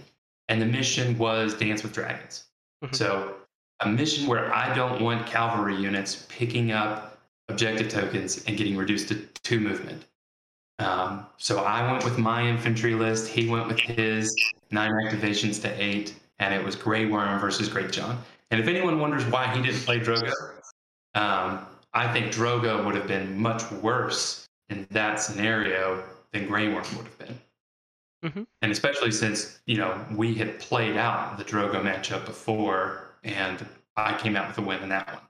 And 0.49 0.59
the 0.59 0.65
mission 0.65 1.19
was 1.19 1.53
Dance 1.53 1.83
with 1.83 1.93
Dragons. 1.93 2.45
Mhm. 2.83 2.95
So 2.95 3.35
a 3.81 3.87
mission 3.87 4.25
where 4.25 4.51
I 4.51 4.73
don't 4.73 5.01
want 5.01 5.27
cavalry 5.27 5.75
units 5.75 6.25
picking 6.29 6.71
up 6.71 7.19
objective 7.47 7.89
tokens 7.89 8.43
and 8.45 8.57
getting 8.57 8.75
reduced 8.75 9.09
to 9.09 9.17
two 9.43 9.59
movement. 9.59 10.05
Um, 10.79 11.25
so 11.37 11.59
I 11.59 11.89
went 11.91 12.03
with 12.03 12.17
my 12.17 12.45
infantry 12.45 12.93
list. 12.95 13.27
He 13.27 13.47
went 13.47 13.67
with 13.67 13.79
his 13.79 14.35
nine 14.71 14.91
activations 14.91 15.61
to 15.61 15.81
eight, 15.81 16.15
and 16.39 16.53
it 16.53 16.63
was 16.63 16.75
Grey 16.75 17.05
Worm 17.05 17.39
versus 17.39 17.69
Greatjon. 17.69 18.17
And 18.51 18.59
if 18.59 18.67
anyone 18.67 18.99
wonders 18.99 19.25
why 19.25 19.47
he 19.55 19.61
didn't 19.61 19.81
play 19.81 19.99
Drogo, 19.99 20.31
um, 21.15 21.65
I 21.93 22.11
think 22.11 22.33
Drogo 22.33 22.85
would 22.85 22.95
have 22.95 23.07
been 23.07 23.39
much 23.39 23.69
worse 23.71 24.47
in 24.69 24.85
that 24.91 25.21
scenario 25.21 26.03
than 26.31 26.47
Grey 26.47 26.67
Worm 26.67 26.83
would 26.97 27.05
have 27.05 27.17
been. 27.17 27.39
Mhm. 28.23 28.47
And 28.61 28.71
especially 28.71 29.11
since 29.11 29.59
you 29.65 29.77
know 29.77 30.03
we 30.11 30.33
had 30.35 30.59
played 30.59 30.97
out 30.97 31.37
the 31.37 31.45
Drogo 31.45 31.81
matchup 31.81 32.25
before, 32.25 33.17
and 33.23 33.65
I 33.95 34.17
came 34.17 34.35
out 34.35 34.47
with 34.47 34.57
a 34.57 34.61
win 34.61 34.81
in 34.83 34.89
that 34.89 35.07
one. 35.07 35.23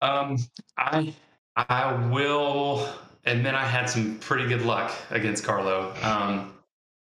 Um, 0.00 0.36
I 0.76 1.14
I 1.56 1.92
will 2.10 2.88
admit 3.30 3.54
I 3.54 3.66
had 3.66 3.88
some 3.88 4.18
pretty 4.18 4.46
good 4.48 4.62
luck 4.62 4.94
against 5.10 5.44
Carlo. 5.44 5.94
Um, 6.02 6.54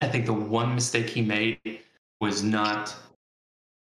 I 0.00 0.08
think 0.08 0.26
the 0.26 0.32
one 0.32 0.74
mistake 0.74 1.08
he 1.08 1.22
made 1.22 1.80
was 2.20 2.42
not 2.42 2.94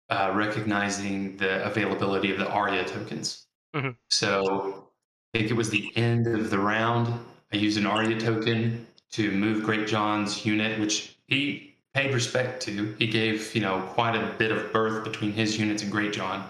uh, 0.10 0.32
recognizing 0.34 1.38
the 1.38 1.64
availability 1.66 2.32
of 2.32 2.40
the 2.40 2.50
ARIA 2.50 2.84
tokens. 2.84 3.46
Mhm. 3.76 3.96
So 4.10 4.90
I 5.34 5.38
think 5.38 5.52
it 5.52 5.56
was 5.56 5.70
the 5.70 5.92
end 5.96 6.28
of 6.28 6.50
the 6.50 6.58
round. 6.58 7.14
I 7.54 7.58
used 7.58 7.78
an 7.78 7.86
ARIA 7.86 8.20
token 8.20 8.88
to 9.12 9.32
move 9.32 9.64
Greatjon's 9.64 10.46
unit, 10.46 10.80
which 10.80 11.18
he 11.28 11.76
paid 11.94 12.14
respect 12.14 12.62
to. 12.64 12.96
He 13.00 13.08
gave, 13.08 13.54
you 13.56 13.62
know, 13.62 13.82
quite 13.94 14.16
a 14.16 14.34
bit 14.38 14.52
of 14.52 14.72
berth 14.72 15.04
between 15.04 15.32
his 15.32 15.58
units 15.60 15.84
and 15.84 15.92
Greatjon, 15.92 16.44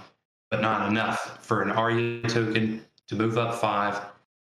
but 0.51 0.61
not 0.61 0.87
enough 0.89 1.45
for 1.45 1.61
an 1.61 1.71
ARIA 1.71 2.27
token 2.27 2.85
to 3.07 3.15
move 3.15 3.37
up 3.37 3.55
five, 3.55 3.99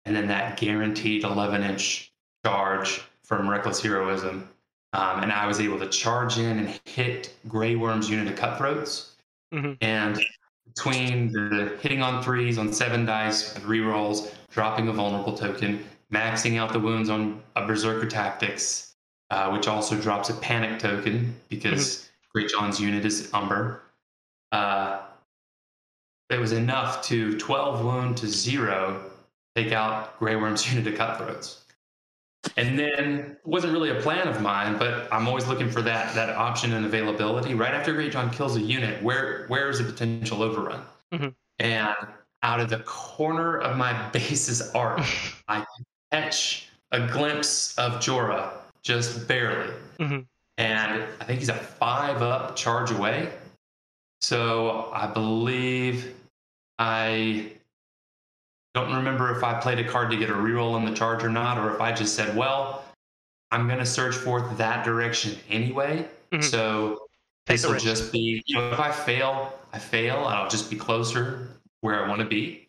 and 0.04 0.14
then 0.14 0.26
that 0.28 0.58
guaranteed 0.58 1.24
11 1.24 1.62
inch 1.62 2.12
charge 2.44 3.02
from 3.24 3.48
Reckless 3.48 3.80
Heroism. 3.82 4.48
Um, 4.92 5.22
and 5.22 5.32
I 5.32 5.46
was 5.46 5.60
able 5.60 5.78
to 5.80 5.88
charge 5.88 6.38
in 6.38 6.58
and 6.58 6.80
hit 6.84 7.34
Grey 7.48 7.74
Worm's 7.74 8.08
unit 8.08 8.28
of 8.28 8.36
cutthroats. 8.36 9.16
Mhm. 9.52 9.76
And 9.80 10.24
between 10.66 11.32
the 11.32 11.78
hitting 11.80 12.02
on 12.02 12.22
threes 12.22 12.58
on 12.58 12.72
seven 12.72 13.04
dice 13.04 13.54
with 13.54 13.64
rerolls, 13.64 14.32
dropping 14.50 14.88
a 14.88 14.92
vulnerable 14.92 15.36
token, 15.36 15.84
maxing 16.12 16.58
out 16.58 16.72
the 16.72 16.78
wounds 16.78 17.10
on 17.10 17.42
a 17.56 17.66
Berserker 17.66 18.06
Tactics, 18.06 18.94
uh, 19.30 19.50
which 19.50 19.66
also 19.66 20.00
drops 20.00 20.30
a 20.30 20.34
panic 20.34 20.78
token 20.78 21.34
because 21.48 22.08
Greatjon's 22.34 22.80
unit 22.80 23.04
is 23.04 23.32
Umber. 23.32 23.82
Uh, 24.52 25.00
it 26.30 26.38
was 26.38 26.52
enough 26.52 27.02
to 27.06 27.36
12 27.38 27.84
wound 27.84 28.16
to 28.18 28.26
zero, 28.28 29.10
take 29.54 29.72
out 29.72 30.18
Grey 30.18 30.36
Worm's 30.36 30.68
unit 30.72 30.86
of 30.92 30.98
cutthroats. 30.98 31.60
And 32.58 32.78
then 32.78 33.36
wasn't 33.44 33.72
really 33.72 33.90
a 33.90 34.00
plan 34.02 34.28
of 34.28 34.42
mine, 34.42 34.76
but 34.78 35.08
I'm 35.10 35.26
always 35.26 35.46
looking 35.46 35.70
for 35.70 35.80
that 35.82 36.14
that 36.14 36.28
option 36.28 36.74
and 36.74 36.84
availability. 36.84 37.54
Right 37.54 37.72
after 37.72 37.94
Greatjon 37.94 38.32
kills 38.32 38.56
a 38.56 38.60
unit, 38.60 39.02
where 39.02 39.46
where 39.48 39.70
is 39.70 39.78
the 39.78 39.84
potential 39.84 40.42
overrun? 40.42 40.82
Mhm. 41.12 41.34
And 41.58 41.96
out 42.42 42.60
of 42.60 42.68
the 42.68 42.80
corner 42.80 43.56
of 43.58 43.78
my 43.78 44.08
base's 44.10 44.70
arc, 44.72 45.00
I 45.48 45.64
catch 46.12 46.68
a 46.92 47.06
glimpse 47.06 47.76
of 47.78 47.94
Jorah, 47.94 48.50
just 48.82 49.26
barely. 49.26 49.72
Mhm. 49.98 50.26
And 50.58 51.04
I 51.20 51.24
think 51.24 51.40
he's 51.40 51.48
a 51.48 51.54
five 51.54 52.20
up 52.20 52.56
charge 52.56 52.90
away. 52.90 53.32
So 54.20 54.90
I 54.92 55.06
believe 55.06 56.14
I 56.78 57.52
don't 58.74 58.94
remember 58.94 59.36
if 59.36 59.44
I 59.44 59.54
played 59.54 59.78
a 59.78 59.84
card 59.84 60.10
to 60.10 60.16
get 60.16 60.30
a 60.30 60.34
reroll 60.34 60.72
on 60.72 60.84
the 60.84 60.92
charge 60.92 61.22
or 61.22 61.28
not, 61.28 61.58
or 61.58 61.72
if 61.72 61.80
I 61.80 61.92
just 61.92 62.14
said, 62.14 62.36
well, 62.36 62.84
I'm 63.50 63.66
going 63.66 63.78
to 63.78 63.86
search 63.86 64.16
forth 64.16 64.58
that 64.58 64.84
direction 64.84 65.38
anyway. 65.48 66.08
Mhm. 66.32 66.42
So 66.42 67.06
this 67.46 67.64
will 67.64 67.78
just 67.78 68.10
be, 68.12 68.42
you 68.46 68.56
know, 68.56 68.70
if 68.72 68.80
I 68.80 68.90
fail, 68.90 69.52
I 69.72 69.78
fail. 69.78 70.26
And 70.26 70.34
I'll 70.34 70.48
just 70.48 70.70
be 70.70 70.76
closer 70.76 71.48
where 71.82 72.04
I 72.04 72.08
want 72.08 72.20
to 72.20 72.26
be. 72.26 72.66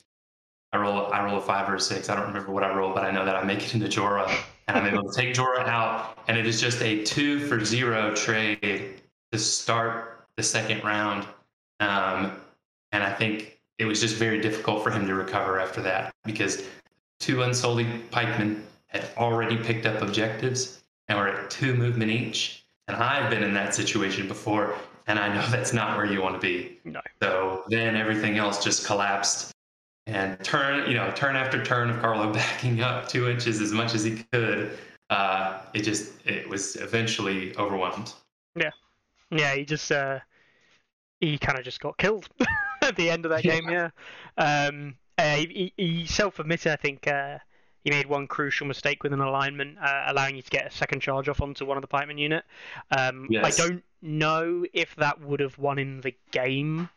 I 0.73 0.77
roll, 0.77 1.11
I 1.11 1.23
roll 1.23 1.37
a 1.37 1.41
five 1.41 1.69
or 1.69 1.75
a 1.75 1.79
six. 1.79 2.09
I 2.09 2.15
don't 2.15 2.27
remember 2.27 2.51
what 2.51 2.63
I 2.63 2.75
roll, 2.75 2.93
but 2.93 3.03
I 3.03 3.11
know 3.11 3.25
that 3.25 3.35
I 3.35 3.43
make 3.43 3.63
it 3.63 3.73
into 3.73 3.87
Jorah, 3.87 4.29
and 4.67 4.77
I'm 4.77 4.85
able 4.85 5.09
to 5.09 5.15
take 5.15 5.33
Jorah 5.33 5.65
out, 5.65 6.17
and 6.27 6.37
it 6.37 6.45
is 6.45 6.59
just 6.59 6.81
a 6.81 7.03
two 7.03 7.39
for 7.47 7.63
zero 7.63 8.13
trade 8.13 9.01
to 9.31 9.39
start 9.39 10.27
the 10.35 10.43
second 10.43 10.83
round. 10.83 11.25
Um, 11.79 12.33
and 12.91 13.01
I 13.03 13.13
think 13.13 13.54
it 13.77 13.85
was 13.85 13.99
just 13.99 14.15
very 14.15 14.39
difficult 14.39 14.83
for 14.83 14.89
him 14.89 15.05
to 15.07 15.13
recover 15.13 15.59
after 15.59 15.81
that 15.81 16.13
because 16.23 16.63
two 17.19 17.43
unsullied 17.43 18.09
pikemen 18.11 18.65
had 18.87 19.05
already 19.17 19.57
picked 19.57 19.85
up 19.85 20.01
objectives 20.01 20.83
and 21.07 21.17
were 21.17 21.27
at 21.27 21.49
two 21.49 21.73
movement 21.73 22.11
each. 22.11 22.65
And 22.87 22.97
I've 22.97 23.29
been 23.29 23.43
in 23.43 23.53
that 23.53 23.75
situation 23.75 24.27
before, 24.27 24.75
and 25.07 25.19
I 25.19 25.33
know 25.33 25.45
that's 25.49 25.73
not 25.73 25.97
where 25.97 26.05
you 26.05 26.21
want 26.21 26.39
to 26.39 26.41
be. 26.41 26.79
No. 26.85 27.01
So 27.21 27.63
then 27.67 27.95
everything 27.95 28.37
else 28.37 28.63
just 28.63 28.85
collapsed. 28.85 29.51
And 30.07 30.41
turn, 30.43 30.87
you 30.87 30.95
know, 30.95 31.11
turn 31.15 31.35
after 31.35 31.63
turn 31.65 31.89
of 31.89 31.99
Carlo 31.99 32.31
backing 32.33 32.81
up 32.81 33.07
two 33.07 33.27
inches 33.27 33.59
as 33.59 33.71
much 33.71 33.95
as 33.95 34.03
he 34.03 34.23
could. 34.31 34.77
Uh, 35.09 35.61
it 35.73 35.81
just, 35.81 36.13
it 36.25 36.47
was 36.47 36.75
eventually 36.77 37.55
overwhelmed. 37.57 38.13
Yeah, 38.55 38.71
yeah. 39.31 39.55
he 39.55 39.65
just 39.65 39.91
uh, 39.91 40.19
he 41.19 41.37
kind 41.37 41.57
of 41.57 41.65
just 41.65 41.79
got 41.79 41.97
killed 41.97 42.29
at 42.85 42.95
the 42.97 43.09
end 43.09 43.25
of 43.25 43.31
that 43.31 43.45
game. 43.45 43.69
Yeah, 43.69 43.89
um, 44.37 44.95
uh, 45.17 45.35
he, 45.37 45.73
he 45.77 46.05
self-admitted. 46.05 46.71
I 46.71 46.75
think 46.75 47.07
uh, 47.07 47.39
he 47.83 47.89
made 47.91 48.07
one 48.07 48.27
crucial 48.27 48.67
mistake 48.67 49.03
with 49.03 49.13
an 49.13 49.21
alignment, 49.21 49.77
uh, 49.79 50.05
allowing 50.07 50.35
you 50.35 50.41
to 50.41 50.49
get 50.49 50.67
a 50.67 50.71
second 50.71 51.01
charge 51.01 51.29
off 51.29 51.41
onto 51.41 51.65
one 51.65 51.77
of 51.77 51.81
the 51.81 51.87
pikeman 51.87 52.19
unit. 52.19 52.43
Um, 52.97 53.27
Yes. 53.29 53.45
I 53.45 53.51
don't 53.51 53.83
know 54.01 54.65
if 54.73 54.95
that 54.97 55.21
would 55.21 55.39
have 55.39 55.57
won 55.57 55.79
in 55.79 56.01
the 56.01 56.15
game, 56.31 56.89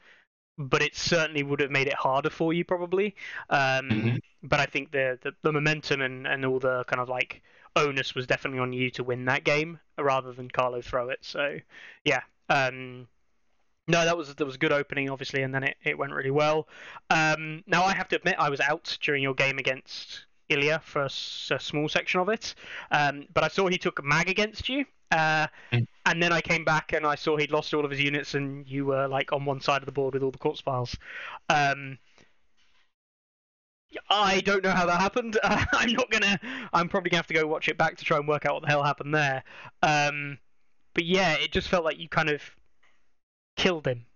but 0.59 0.83
it 0.83 0.97
certainly 0.97 1.43
would 1.43 1.61
have 1.61 1.71
made 1.71 1.87
it 1.87 1.95
harder 1.95 2.31
for 2.31 2.53
you 2.53 2.65
probably. 2.65 3.15
Um, 3.51 3.91
Mhm. 3.91 4.23
But 4.43 4.61
I 4.61 4.67
think 4.67 4.93
the, 4.93 5.19
the 5.23 5.35
the 5.43 5.53
momentum 5.53 6.01
and 6.01 6.27
and 6.27 6.45
all 6.47 6.61
the 6.61 6.85
kind 6.85 7.01
of 7.01 7.09
like 7.09 7.43
onus 7.77 8.15
was 8.15 8.27
definitely 8.27 8.61
on 8.61 8.73
you 8.73 8.91
to 8.91 9.05
win 9.05 9.25
that 9.27 9.45
game 9.45 9.81
rather 9.99 10.33
than 10.33 10.49
Carlo 10.51 10.81
throw 10.81 11.09
it. 11.11 11.19
So 11.25 11.59
yeah. 12.05 12.23
Um, 12.49 13.09
no, 13.89 14.05
that 14.05 14.17
was 14.17 14.35
that 14.35 14.45
was 14.45 14.55
a 14.55 14.59
good 14.59 14.73
opening, 14.73 15.11
obviously, 15.11 15.43
and 15.43 15.53
then 15.55 15.65
it, 15.65 15.77
it 15.83 15.99
went 15.99 16.13
really 16.13 16.31
well. 16.31 16.69
Um, 17.11 17.65
now 17.67 17.85
I 17.85 17.95
have 17.95 18.09
to 18.09 18.17
admit 18.17 18.37
I 18.39 18.51
was 18.51 18.61
out 18.61 18.97
during 19.01 19.23
your 19.23 19.35
game 19.35 19.59
against 19.59 20.27
Ilya 20.49 20.81
for 20.85 21.03
a, 21.03 21.07
s- 21.07 21.51
a 21.53 21.59
small 21.59 21.89
section 21.89 22.21
of 22.21 22.29
it, 22.29 22.55
um, 22.91 23.27
but 23.35 23.45
I 23.45 23.49
saw 23.49 23.67
he 23.69 23.79
took 23.79 24.03
mag 24.05 24.29
against 24.29 24.69
you, 24.69 24.85
uh, 25.11 25.47
Mm. 25.73 25.87
and 26.07 26.23
then 26.23 26.33
I 26.33 26.41
came 26.41 26.65
back 26.65 26.93
and 26.93 27.07
I 27.07 27.15
saw 27.17 27.37
he'd 27.37 27.51
lost 27.51 27.75
all 27.75 27.85
of 27.85 27.91
his 27.91 28.01
units, 28.01 28.35
and 28.35 28.67
you 28.69 28.87
were 28.87 29.09
like 29.09 29.33
on 29.33 29.45
one 29.45 29.61
side 29.61 29.83
of 29.83 29.87
the 29.87 29.93
board 29.93 30.15
with 30.15 30.23
all 30.23 30.31
the 30.31 30.39
corpse 30.39 30.61
piles. 30.63 30.97
Um, 31.51 31.99
I 34.11 34.41
don't 34.41 34.63
know 34.63 34.71
how 34.73 34.87
that 34.87 35.01
happened. 35.01 35.39
Uh, 35.43 35.65
I'm 35.73 35.93
not 35.93 36.11
gonna. 36.11 36.39
I'm 36.73 36.89
probably 36.89 37.11
gonna 37.11 37.19
have 37.19 37.27
to 37.29 37.35
go 37.35 37.47
watch 37.47 37.69
it 37.69 37.79
back 37.79 37.97
to 37.97 38.05
try 38.05 38.19
and 38.19 38.29
work 38.29 38.45
out 38.47 38.55
what 38.55 38.63
the 38.63 38.69
hell 38.69 38.83
happened 38.83 39.15
there. 39.15 39.43
Um, 39.83 40.39
but 40.95 41.05
yeah, 41.05 41.35
it 41.35 41.53
just 41.53 41.69
felt 41.69 41.85
like 41.85 41.99
you 41.99 42.09
kind 42.09 42.29
of 42.29 42.43
killed 43.59 43.87
him. 43.87 44.07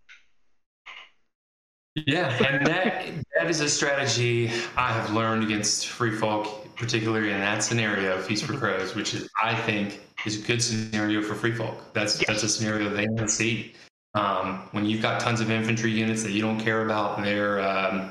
Yeah, 1.95 2.31
and 2.43 2.67
that 2.67 3.07
that 3.37 3.51
is 3.51 3.61
a 3.61 3.69
strategy 3.69 4.51
I 4.77 4.93
have 4.93 5.13
learned 5.13 5.45
against 5.45 5.89
free 5.89 6.17
folk, 6.17 6.75
particularly 6.75 7.31
in 7.31 7.41
that 7.41 7.63
scenario, 7.63 8.19
Feast 8.23 8.45
for 8.47 8.57
Crows, 8.57 8.95
which 8.95 9.13
is 9.13 9.29
I 9.43 9.55
think 9.55 10.01
is 10.25 10.43
a 10.43 10.47
good 10.47 10.63
scenario 10.63 11.21
for 11.21 11.35
free 11.35 11.53
folk. 11.53 11.93
That's 11.93 12.19
Yes. 12.19 12.29
that's 12.29 12.43
a 12.45 12.49
scenario 12.49 12.89
they 12.89 13.07
want 13.07 13.19
to 13.19 13.29
see. 13.29 13.75
Um, 14.15 14.69
when 14.73 14.87
you've 14.87 15.03
got 15.03 15.21
tons 15.21 15.41
of 15.43 15.51
infantry 15.51 15.91
units 15.91 16.23
that 16.23 16.33
you 16.33 16.41
don't 16.41 16.59
care 16.61 16.83
about, 16.87 17.23
they're 17.23 17.61
um, 17.61 18.11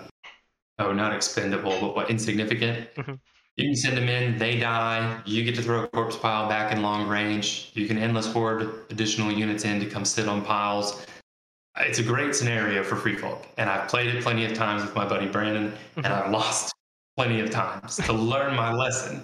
oh 0.78 0.94
not 0.94 1.16
expendable, 1.16 1.76
but 1.82 1.96
what 1.96 2.12
insignificant. 2.12 2.94
Mhm. 2.96 3.20
You 3.58 3.66
can 3.66 3.76
send 3.76 3.98
them 3.98 4.08
in, 4.10 4.38
they 4.38 4.60
die. 4.60 5.22
You 5.26 5.44
get 5.44 5.56
to 5.56 5.62
throw 5.62 5.84
a 5.84 5.88
corpse 5.88 6.16
pile 6.18 6.48
back 6.48 6.72
in 6.72 6.82
long 6.84 7.08
range. 7.08 7.72
You 7.74 7.86
can 7.88 7.98
endless 7.98 8.32
horde 8.32 8.86
additional 8.92 9.32
units 9.32 9.66
in 9.66 9.80
to 9.80 9.88
come 9.88 10.06
sit 10.06 10.28
on 10.28 10.44
piles 10.46 11.06
it's 11.80 12.00
a 12.00 12.04
great 12.04 12.36
scenario 12.36 12.84
for 12.84 12.96
free 12.96 13.16
folk 13.16 13.48
and 13.58 13.70
i've 13.70 13.88
played 13.88 14.14
it 14.14 14.22
plenty 14.24 14.46
of 14.46 14.54
times 14.54 14.82
with 14.82 14.94
my 14.96 15.08
buddy 15.08 15.28
brandon 15.28 15.74
and 15.98 16.08
i've 16.08 16.32
lost 16.32 16.74
plenty 17.18 17.40
of 17.40 17.50
times 17.50 17.98
to 17.98 18.14
learn 18.14 18.56
my 18.56 18.74
lesson 18.74 19.22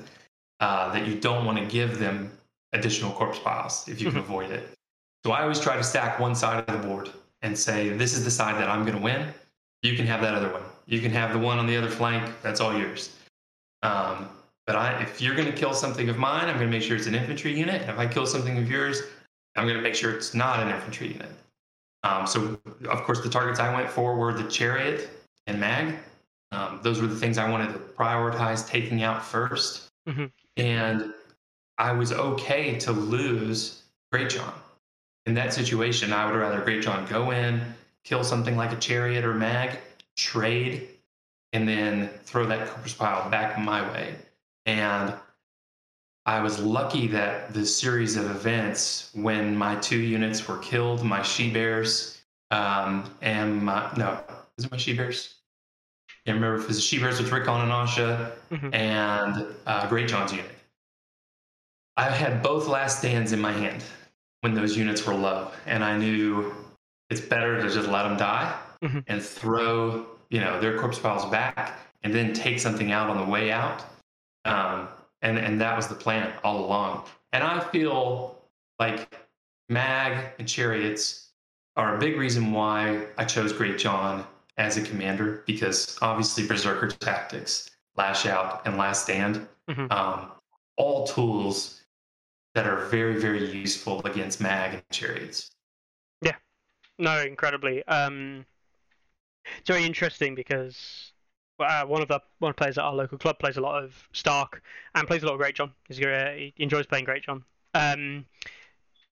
uh, 0.60 0.92
that 0.92 1.08
you 1.08 1.16
don't 1.20 1.46
want 1.46 1.58
to 1.58 1.66
give 1.66 2.00
them 2.00 2.32
additional 2.74 3.12
corpse 3.12 3.40
piles 3.40 3.88
if 3.88 4.02
you 4.02 4.10
can 4.10 4.20
avoid 4.20 4.52
it. 4.52 4.70
So 5.26 5.32
i 5.32 5.42
always 5.42 5.60
try 5.60 5.76
to 5.78 5.84
stack 5.84 6.20
one 6.20 6.36
side 6.36 6.68
of 6.68 6.82
the 6.82 6.88
board 6.88 7.10
and 7.42 7.58
say 7.58 7.90
this 7.90 8.14
is 8.14 8.24
the 8.24 8.32
side 8.32 8.56
that 8.62 8.70
i'm 8.70 8.84
going 8.84 8.98
to 8.98 9.02
win. 9.02 9.34
You 9.84 9.96
can 9.96 10.08
have 10.08 10.22
that 10.22 10.34
other 10.34 10.52
one. 10.52 10.64
You 10.86 11.00
can 11.00 11.12
have 11.12 11.34
the 11.34 11.40
one 11.40 11.60
on 11.60 11.68
the 11.68 11.78
other 11.78 11.90
flank. 11.90 12.34
That's 12.42 12.60
all 12.60 12.78
yours. 12.78 13.16
Um, 13.84 14.30
but 14.66 14.76
I, 14.76 15.02
if 15.02 15.22
you're 15.22 15.36
going 15.36 15.50
to 15.50 15.56
kill 15.56 15.74
something 15.74 16.10
of 16.10 16.18
mine 16.18 16.46
i'm 16.46 16.58
going 16.58 16.70
to 16.70 16.78
make 16.78 16.84
sure 16.84 16.98
it's 16.98 17.08
an 17.08 17.16
infantry 17.16 17.58
unit. 17.58 17.82
And 17.82 17.92
if 17.92 17.98
i 17.98 18.08
kill 18.08 18.26
something 18.26 18.58
of 18.58 18.70
yours 18.70 19.02
i'm 19.56 19.66
going 19.66 19.78
to 19.78 19.84
make 19.84 19.96
sure 19.96 20.12
it's 20.12 20.34
not 20.34 20.60
an 20.60 20.70
infantry 20.70 21.08
unit 21.14 21.32
um, 22.04 22.28
so, 22.28 22.60
of 22.90 23.04
course, 23.04 23.22
the 23.22 23.30
targets 23.30 23.60
I 23.60 23.74
went 23.74 23.90
for 23.90 24.16
were 24.16 24.34
the 24.34 24.50
chariot 24.50 25.10
and 25.48 25.60
mag. 25.60 25.96
Um, 26.52 26.80
those 26.84 27.02
were 27.02 27.08
the 27.08 27.16
things 27.16 27.38
I 27.38 27.50
wanted 27.50 27.74
to 27.74 27.80
prioritize 27.80 28.68
taking 28.68 29.04
out 29.04 29.26
1st 29.26 29.88
Mhm. 30.08 30.32
And 30.56 31.14
I 31.78 31.92
was 31.92 32.12
okay 32.12 32.78
to 32.80 32.92
lose 32.92 33.84
Greatjon. 34.14 34.54
In 35.26 35.34
that 35.34 35.54
situation, 35.54 36.14
I 36.14 36.26
would 36.26 36.38
rather 36.38 36.62
Greatjon 36.62 37.08
go 37.10 37.32
in, 37.32 37.62
kill 38.04 38.24
something 38.24 38.56
like 38.56 38.72
a 38.72 38.78
chariot 38.78 39.26
or 39.26 39.34
mag, 39.34 39.80
trade, 40.16 40.88
and 41.54 41.68
then 41.68 42.08
throw 42.24 42.46
that 42.46 42.70
corpse 42.70 42.94
pile 42.94 43.30
back 43.30 43.60
my 43.60 43.82
way. 43.92 44.16
And 44.66 45.14
I 46.28 46.42
was 46.42 46.60
lucky 46.60 47.08
that 47.08 47.54
the 47.54 47.66
series 47.66 48.18
of 48.18 48.30
events 48.30 49.12
when 49.14 49.56
my 49.56 49.78
two 49.78 49.98
units 49.98 50.46
were 50.46 50.58
killed, 50.58 51.02
my 51.04 51.22
she 51.22 51.50
bears, 51.50 52.22
um, 52.52 53.10
and 53.22 53.64
my 53.64 53.90
no, 53.96 54.20
is 54.58 54.66
it 54.66 54.72
my 54.72 54.78
she 54.78 54.94
bears? 54.94 55.36
I 56.10 56.14
can't 56.26 56.36
remember 56.36 56.58
if 56.58 56.64
it 56.64 56.68
was 56.68 56.84
she 56.84 57.00
bears 57.00 57.22
with 57.22 57.32
Rickon 57.32 57.62
and 57.62 57.72
Asha 57.72 58.32
Mhm. 58.52 58.76
and 58.76 59.46
uh, 59.66 59.88
Greatjon's 59.88 60.34
unit. 60.34 60.52
I 61.96 62.10
had 62.10 62.44
both 62.44 62.68
last 62.68 63.00
stands 63.00 63.32
in 63.32 63.40
my 63.40 63.54
hand 63.54 63.82
when 64.42 64.54
those 64.54 64.76
units 64.76 65.06
were 65.08 65.16
low, 65.16 65.52
and 65.66 65.82
I 65.82 65.98
knew 65.98 66.54
it's 67.10 67.22
better 67.22 67.62
to 67.62 67.70
just 67.70 67.88
let 67.88 68.04
them 68.04 68.18
die 68.18 68.54
Mhm. 68.84 69.04
and 69.08 69.24
throw 69.24 70.06
you 70.30 70.42
know 70.42 70.60
their 70.60 70.78
corpse 70.78 71.00
piles 71.00 71.24
back, 71.32 71.80
and 72.04 72.14
then 72.14 72.34
take 72.34 72.60
something 72.60 72.92
out 72.92 73.10
on 73.10 73.16
the 73.16 73.24
way 73.24 73.50
out. 73.50 73.86
Um, 74.44 74.90
and 75.28 75.38
and 75.38 75.60
that 75.62 75.76
was 75.76 75.88
the 75.88 75.96
plan 75.96 76.34
all 76.44 76.66
along. 76.66 77.04
And 77.34 77.44
I 77.44 77.60
feel 77.72 78.42
like 78.80 79.20
Mag 79.70 80.34
and 80.40 80.48
Chariots 80.48 81.32
are 81.76 81.96
a 81.96 82.00
big 82.00 82.16
reason 82.18 82.52
why 82.52 83.06
I 83.18 83.26
chose 83.26 83.52
Greatjon 83.54 84.26
as 84.58 84.78
a 84.78 84.82
commander 84.82 85.44
because 85.46 85.98
obviously 86.02 86.48
Berserker 86.48 86.88
tactics, 86.88 87.70
Lash 87.96 88.26
Out, 88.26 88.66
and 88.66 88.78
Last 88.78 89.04
Stand, 89.04 89.48
Mhm. 89.70 89.92
um, 89.92 90.32
all 90.78 91.06
tools 91.06 91.84
that 92.56 92.66
are 92.66 92.86
very 92.86 93.20
very 93.20 93.52
useful 93.52 94.02
against 94.08 94.40
Mag 94.42 94.76
and 94.76 94.90
Chariots. 94.92 95.52
Yeah, 96.22 96.38
no, 96.98 97.22
incredibly. 97.22 97.84
Um, 97.86 98.46
it's 99.60 99.68
very 99.68 99.84
interesting 99.84 100.34
because 100.36 101.12
uh, 101.60 101.86
one 101.86 102.02
of 102.02 102.08
the 102.08 102.22
one 102.40 102.50
of 102.50 102.56
the 102.56 102.60
players 102.60 102.78
at 102.78 102.84
our 102.84 102.94
local 102.94 103.18
club 103.18 103.40
plays 103.40 103.58
a 103.58 103.62
lot 103.62 103.84
of 103.84 104.08
Stark 104.14 104.62
and 104.96 105.08
plays 105.08 105.24
a 105.24 105.26
lot 105.26 105.36
of 105.36 105.42
Greatjon. 105.42 105.72
He's, 105.88 106.00
uh, 106.02 106.34
he 106.36 106.54
enjoys 106.58 106.86
playing 106.86 107.06
Greatjon. 107.06 107.44
Um, 107.74 108.26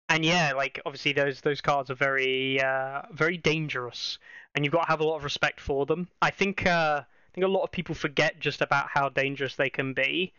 and 0.10 0.24
yeah, 0.24 0.54
like 0.56 0.80
obviously 0.86 1.14
those 1.14 1.42
those 1.42 1.62
cards 1.62 1.90
are 1.90 1.96
very 1.96 2.62
uh, 2.62 3.04
very 3.12 3.38
dangerous, 3.38 4.20
and 4.54 4.64
you've 4.64 4.72
got 4.74 4.84
to 4.84 4.88
have 4.88 5.02
a 5.02 5.06
lot 5.06 5.18
of 5.18 5.24
respect 5.24 5.60
for 5.60 5.86
them. 5.86 6.08
I 6.22 6.30
think 6.30 6.66
uh, 6.66 7.02
I 7.04 7.32
think 7.34 7.46
a 7.46 7.50
lot 7.50 7.64
of 7.64 7.72
people 7.72 7.96
forget 7.96 8.40
just 8.40 8.62
about 8.62 8.88
how 8.90 9.10
dangerous 9.10 9.56
they 9.56 9.70
can 9.70 9.94
be. 9.94 10.34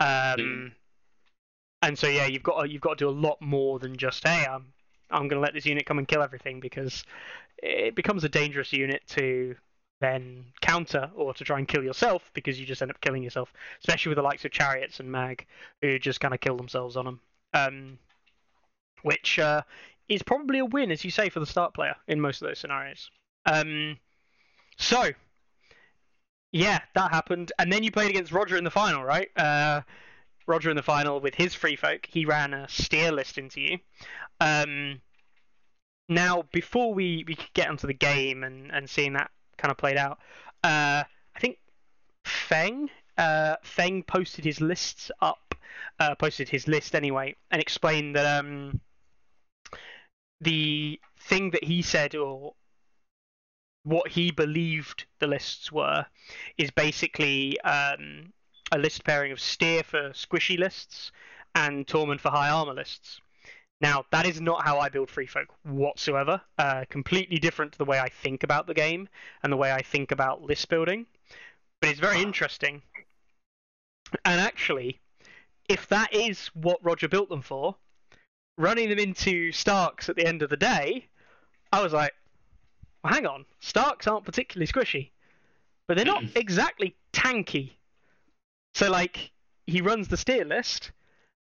Um, 0.00 0.06
Mm. 0.38 0.72
And 1.82 1.98
so 1.98 2.08
yeah, 2.08 2.26
you've 2.26 2.42
got 2.42 2.62
to, 2.62 2.68
you've 2.68 2.80
got 2.82 2.98
to 2.98 3.04
do 3.04 3.08
a 3.08 3.10
lot 3.10 3.40
more 3.40 3.78
than 3.78 3.96
just 3.96 4.26
hey, 4.26 4.44
I'm 4.48 4.72
I'm 5.10 5.28
going 5.28 5.40
to 5.40 5.40
let 5.40 5.54
this 5.54 5.66
unit 5.66 5.86
come 5.86 5.98
and 5.98 6.08
kill 6.08 6.22
everything 6.22 6.60
because 6.60 7.04
it 7.58 7.94
becomes 7.94 8.24
a 8.24 8.28
dangerous 8.28 8.72
unit 8.72 9.02
to 9.08 9.54
then 10.00 10.44
counter 10.60 11.10
or 11.14 11.34
to 11.34 11.44
try 11.44 11.58
and 11.58 11.66
kill 11.66 11.82
yourself 11.82 12.30
because 12.34 12.58
you 12.58 12.66
just 12.66 12.82
end 12.82 12.90
up 12.90 13.00
killing 13.00 13.22
yourself, 13.22 13.52
especially 13.80 14.10
with 14.10 14.16
the 14.16 14.22
likes 14.22 14.44
of 14.44 14.50
chariots 14.50 15.00
and 15.00 15.10
mag 15.10 15.46
who 15.82 15.98
just 15.98 16.20
kind 16.20 16.34
of 16.34 16.40
kill 16.40 16.56
themselves 16.56 16.96
on 16.96 17.04
them. 17.04 17.20
Um, 17.54 17.98
which 19.02 19.38
uh, 19.38 19.62
is 20.08 20.22
probably 20.22 20.58
a 20.58 20.64
win, 20.64 20.90
as 20.90 21.04
you 21.04 21.10
say, 21.10 21.28
for 21.28 21.40
the 21.40 21.46
Stark 21.46 21.74
player 21.74 21.94
in 22.06 22.20
most 22.20 22.42
of 22.42 22.48
those 22.48 22.58
scenarios. 22.58 23.10
Um, 23.46 23.98
so, 24.76 25.10
yeah, 26.52 26.80
that 26.94 27.10
happened, 27.10 27.52
and 27.58 27.72
then 27.72 27.82
you 27.82 27.90
played 27.90 28.10
against 28.10 28.32
Roger 28.32 28.56
in 28.56 28.64
the 28.64 28.70
final, 28.70 29.04
right? 29.04 29.28
Uh, 29.36 29.82
Roger 30.46 30.70
in 30.70 30.76
the 30.76 30.82
final 30.82 31.20
with 31.20 31.34
his 31.34 31.54
free 31.54 31.76
folk, 31.76 32.06
he 32.06 32.24
ran 32.24 32.54
a 32.54 32.66
Styr 32.66 33.12
list 33.12 33.38
into 33.38 33.60
you. 33.60 33.78
Um, 34.40 35.00
now, 36.08 36.44
before 36.52 36.94
we, 36.94 37.24
we 37.26 37.36
get 37.54 37.68
onto 37.68 37.86
the 37.86 37.94
game 37.94 38.44
and, 38.44 38.72
and 38.72 38.88
seeing 38.88 39.12
that 39.12 39.30
kind 39.58 39.70
of 39.70 39.76
played 39.76 39.96
out, 39.96 40.18
uh, 40.64 41.04
I 41.36 41.40
think 41.40 41.58
Feng 42.24 42.88
uh, 43.18 43.56
Feng 43.62 44.04
posted 44.04 44.44
his 44.44 44.60
lists 44.60 45.10
up, 45.20 45.54
uh, 45.98 46.14
posted 46.14 46.48
his 46.48 46.68
list 46.68 46.94
anyway, 46.94 47.34
and 47.50 47.60
explained 47.60 48.14
that 48.16 48.38
um, 48.38 48.80
the 50.40 51.00
thing 51.18 51.50
that 51.50 51.64
he 51.64 51.82
said 51.82 52.14
or 52.14 52.54
what 53.82 54.08
he 54.08 54.30
believed 54.30 55.06
the 55.18 55.26
lists 55.26 55.72
were 55.72 56.06
is 56.56 56.70
basically 56.70 57.60
um, 57.62 58.32
a 58.70 58.78
list 58.78 59.04
pairing 59.04 59.32
of 59.32 59.38
Styr 59.38 59.84
for 59.84 60.10
squishy 60.10 60.58
lists 60.58 61.10
and 61.54 61.86
Tormund 61.86 62.20
for 62.20 62.30
high 62.30 62.50
armor 62.50 62.74
lists. 62.74 63.20
Now, 63.80 64.04
that 64.10 64.26
is 64.26 64.40
not 64.40 64.64
how 64.64 64.78
I 64.78 64.88
build 64.88 65.08
Free 65.08 65.26
Folk 65.26 65.48
whatsoever. 65.62 66.40
Uh, 66.58 66.84
completely 66.90 67.38
different 67.38 67.72
to 67.72 67.78
the 67.78 67.84
way 67.84 68.00
I 68.00 68.08
think 68.08 68.42
about 68.42 68.66
the 68.66 68.74
game 68.74 69.08
and 69.42 69.52
the 69.52 69.56
way 69.56 69.72
I 69.72 69.82
think 69.82 70.10
about 70.10 70.42
list 70.42 70.68
building. 70.68 71.06
But 71.80 71.90
it's 71.90 72.00
very 72.00 72.20
interesting. 72.20 72.82
And 74.24 74.40
actually, 74.40 74.98
if 75.68 75.86
that 75.88 76.12
is 76.12 76.48
what 76.54 76.84
Roger 76.84 77.08
built 77.08 77.28
them 77.28 77.42
for, 77.42 77.76
running 78.56 78.88
them 78.88 78.98
into 78.98 79.52
Starks 79.52 80.08
at 80.08 80.16
the 80.16 80.26
end 80.26 80.42
of 80.42 80.50
the 80.50 80.56
day, 80.56 81.06
I 81.72 81.82
was 81.82 81.92
like, 81.92 82.12
well, 83.04 83.12
hang 83.12 83.26
on, 83.26 83.44
Starks 83.60 84.06
aren't 84.06 84.24
particularly 84.24 84.66
squishy, 84.66 85.10
but 85.86 85.96
they're 85.96 86.06
not 86.06 86.24
exactly 86.34 86.96
tanky. 87.12 87.72
So, 88.74 88.90
like, 88.90 89.30
he 89.66 89.80
runs 89.80 90.08
the 90.08 90.16
Styr 90.16 90.46
list, 90.46 90.90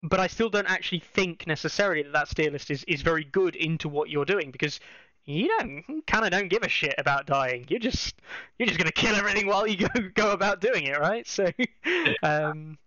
but 0.03 0.21
I 0.21 0.27
still 0.27 0.51
don't 0.51 0.71
actually 0.71 1.01
think 1.01 1.47
necessarily 1.47 2.03
that 2.03 2.13
that 2.13 2.29
Styr 2.29 2.53
list 2.53 2.71
is, 2.71 2.85
is 2.85 3.03
very 3.03 3.25
good 3.25 3.57
into 3.57 3.89
what 3.89 4.11
you're 4.11 4.25
doing 4.25 4.51
because 4.51 4.79
you 5.25 5.49
don't 5.59 6.07
kind 6.07 6.25
of 6.25 6.31
don't 6.31 6.49
give 6.49 6.63
a 6.63 6.69
shit 6.69 6.95
about 6.99 7.27
dying. 7.27 7.67
You're 7.69 7.81
just 7.81 8.15
you're 8.59 8.69
just 8.69 8.79
gonna 8.79 8.93
kill 8.93 9.17
everything 9.17 9.47
while 9.47 9.67
you 9.67 9.89
go 9.89 10.09
go 10.15 10.31
about 10.33 10.61
doing 10.61 10.85
it, 10.85 10.99
right? 10.99 11.27
So, 11.27 11.51
um, 12.23 12.79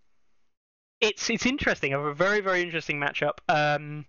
it's 1.02 1.30
it's 1.30 1.46
interesting. 1.46 1.94
A 1.94 2.14
very 2.14 2.40
very 2.40 2.62
interesting 2.62 3.00
matchup. 3.00 3.40
Um, 3.50 4.06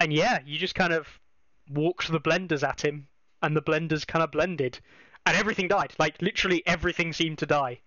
and 0.00 0.12
yeah, 0.12 0.38
you 0.46 0.58
just 0.58 0.74
kind 0.74 0.94
of 0.94 1.06
walked 1.68 2.10
the 2.10 2.20
blenders 2.20 2.66
at 2.66 2.82
him, 2.82 3.08
and 3.42 3.54
the 3.54 3.62
blenders 3.62 4.06
kind 4.06 4.22
of 4.22 4.30
blended, 4.30 4.80
and 5.26 5.36
everything 5.36 5.68
died. 5.68 5.92
Like 5.98 6.22
literally 6.22 6.62
everything 6.66 7.12
seemed 7.12 7.38
to 7.38 7.46
die. 7.46 7.80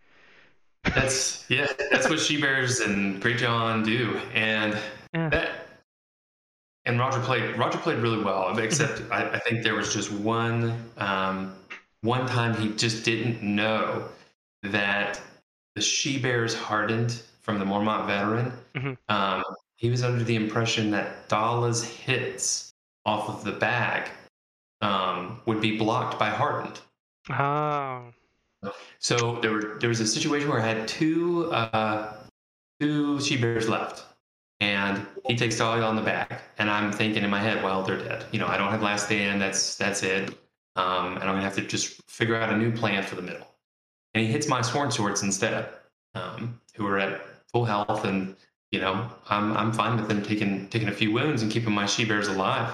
That's 0.83 1.45
yeah, 1.49 1.67
that's 1.91 2.09
what 2.09 2.19
she 2.19 2.39
bears 2.39 2.79
and 2.79 3.21
Greatjon 3.21 3.85
do, 3.85 4.19
and 4.33 4.77
Yeah. 5.13 5.29
that 5.29 5.49
and 6.85 6.99
Roger 6.99 7.19
played 7.21 7.57
Roger 7.57 7.77
played 7.77 7.99
really 7.99 8.23
well, 8.23 8.57
except 8.57 9.01
I, 9.11 9.29
I 9.29 9.39
think 9.39 9.63
there 9.63 9.75
was 9.75 9.93
just 9.93 10.11
one 10.11 10.89
um, 10.97 11.55
one 12.01 12.27
time 12.27 12.55
he 12.55 12.69
just 12.75 13.05
didn't 13.05 13.41
know 13.41 14.09
that 14.63 15.21
the 15.75 15.81
she 15.81 16.19
bears 16.19 16.53
hardened 16.53 17.21
from 17.41 17.59
the 17.59 17.65
Mormont 17.65 18.05
veteran. 18.07 18.51
Mhm. 18.75 18.97
Um, 19.09 19.43
he 19.75 19.89
was 19.89 20.03
under 20.03 20.23
the 20.23 20.35
impression 20.35 20.91
that 20.91 21.27
Dala's 21.29 21.83
hits 21.83 22.73
off 23.05 23.27
of 23.29 23.43
the 23.43 23.51
bag 23.51 24.09
um, 24.81 25.41
would 25.45 25.59
be 25.61 25.77
blocked 25.77 26.19
by 26.19 26.29
hardened. 26.29 26.79
Oh. 27.29 28.13
So 28.99 29.39
there 29.41 29.51
were 29.51 29.77
there 29.79 29.89
was 29.89 29.99
a 29.99 30.07
situation 30.07 30.49
where 30.49 30.61
I 30.61 30.65
had 30.65 30.87
two 30.87 31.51
uh, 31.51 32.13
two 32.79 33.19
she 33.19 33.37
bears 33.37 33.67
left, 33.67 34.03
and 34.59 35.05
he 35.27 35.35
takes 35.35 35.57
Dahlia 35.57 35.83
on 35.83 35.95
the 35.95 36.01
back, 36.01 36.41
and 36.57 36.69
I'm 36.69 36.91
thinking 36.91 37.23
in 37.23 37.29
my 37.29 37.39
head, 37.39 37.63
well, 37.63 37.83
they're 37.83 37.97
dead. 37.97 38.25
You 38.31 38.39
know, 38.39 38.47
I 38.47 38.57
don't 38.57 38.71
have 38.71 38.81
last 38.81 39.05
stand. 39.05 39.41
That's 39.41 39.75
that's 39.75 40.03
it. 40.03 40.29
Um, 40.75 41.17
and 41.17 41.23
I'm 41.23 41.35
gonna 41.35 41.41
have 41.41 41.55
to 41.55 41.61
just 41.61 42.01
figure 42.09 42.35
out 42.35 42.51
a 42.51 42.57
new 42.57 42.71
plan 42.71 43.03
for 43.03 43.15
the 43.15 43.21
middle. 43.21 43.47
And 44.13 44.25
he 44.25 44.31
hits 44.31 44.47
my 44.47 44.61
sworn 44.61 44.91
swords 44.91 45.23
instead, 45.23 45.69
um, 46.15 46.59
who 46.75 46.87
are 46.87 46.99
at 46.99 47.21
full 47.51 47.65
health, 47.65 48.05
and 48.05 48.35
you 48.71 48.79
know, 48.79 49.09
I'm 49.29 49.55
I'm 49.55 49.71
fine 49.71 49.97
with 49.97 50.07
them 50.07 50.23
taking 50.23 50.67
taking 50.69 50.89
a 50.89 50.93
few 50.93 51.11
wounds 51.11 51.41
and 51.41 51.51
keeping 51.51 51.73
my 51.73 51.85
she 51.85 52.05
bears 52.05 52.27
alive. 52.27 52.73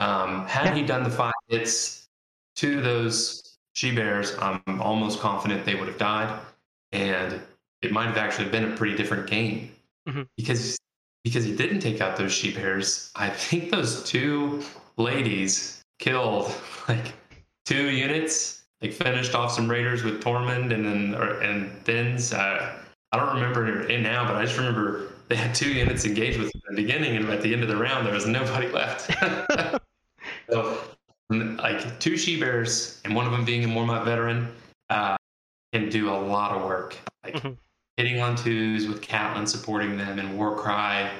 Um, 0.00 0.46
had 0.46 0.74
he 0.74 0.82
done 0.82 1.02
the 1.02 1.10
five 1.10 1.32
hits 1.48 2.08
to 2.56 2.80
those 2.80 3.49
she 3.74 3.94
bears, 3.94 4.34
I'm 4.40 4.62
almost 4.80 5.20
confident 5.20 5.64
they 5.64 5.74
would 5.74 5.88
have 5.88 5.98
died, 5.98 6.40
and 6.92 7.40
it 7.82 7.92
might 7.92 8.06
have 8.06 8.16
actually 8.18 8.48
been 8.48 8.72
a 8.72 8.76
pretty 8.76 8.96
different 8.96 9.28
game 9.28 9.72
Mhm. 10.08 10.26
because 10.36 10.78
because 11.24 11.44
he 11.44 11.54
didn't 11.54 11.80
take 11.80 12.00
out 12.00 12.16
those 12.16 12.32
she 12.32 12.50
bears. 12.52 13.10
I 13.14 13.28
think 13.28 13.70
those 13.70 14.02
two 14.04 14.62
ladies 14.96 15.82
killed 15.98 16.52
like 16.88 17.12
two 17.66 17.90
units, 17.90 18.62
like 18.80 18.92
finished 18.92 19.34
off 19.34 19.52
some 19.52 19.70
raiders 19.70 20.02
with 20.02 20.22
Tormund 20.22 20.72
and 20.72 20.84
then 20.84 21.14
or, 21.14 21.40
and 21.42 21.70
Thenns. 21.84 22.32
Uh, 22.32 22.76
I 23.12 23.16
don't 23.18 23.34
remember 23.34 23.82
it 23.88 24.00
now, 24.00 24.24
but 24.26 24.36
I 24.36 24.44
just 24.44 24.56
remember 24.56 25.12
they 25.28 25.36
had 25.36 25.54
two 25.54 25.70
units 25.70 26.04
engaged 26.06 26.38
with 26.38 26.50
in 26.54 26.60
the 26.70 26.82
beginning, 26.82 27.16
and 27.16 27.28
at 27.28 27.42
the 27.42 27.52
end 27.52 27.62
of 27.62 27.68
the 27.68 27.76
round, 27.76 28.06
there 28.06 28.14
was 28.14 28.26
nobody 28.26 28.68
left. 28.68 29.10
so, 30.50 30.78
like 31.30 31.98
two 32.00 32.16
she 32.16 32.38
bears, 32.38 33.00
and 33.04 33.14
one 33.14 33.26
of 33.26 33.32
them 33.32 33.44
being 33.44 33.64
a 33.64 33.68
Mormont 33.68 34.04
veteran, 34.04 34.52
uh, 34.90 35.16
can 35.72 35.88
do 35.88 36.10
a 36.10 36.18
lot 36.18 36.52
of 36.56 36.64
work. 36.64 36.96
Like 37.22 37.34
Mhm. 37.34 37.56
hitting 37.96 38.20
on 38.20 38.34
twos 38.34 38.88
with 38.88 39.00
Catelyn 39.00 39.46
supporting 39.46 39.96
them 39.96 40.18
and 40.18 40.36
Warcry. 40.36 40.72
I 40.72 41.12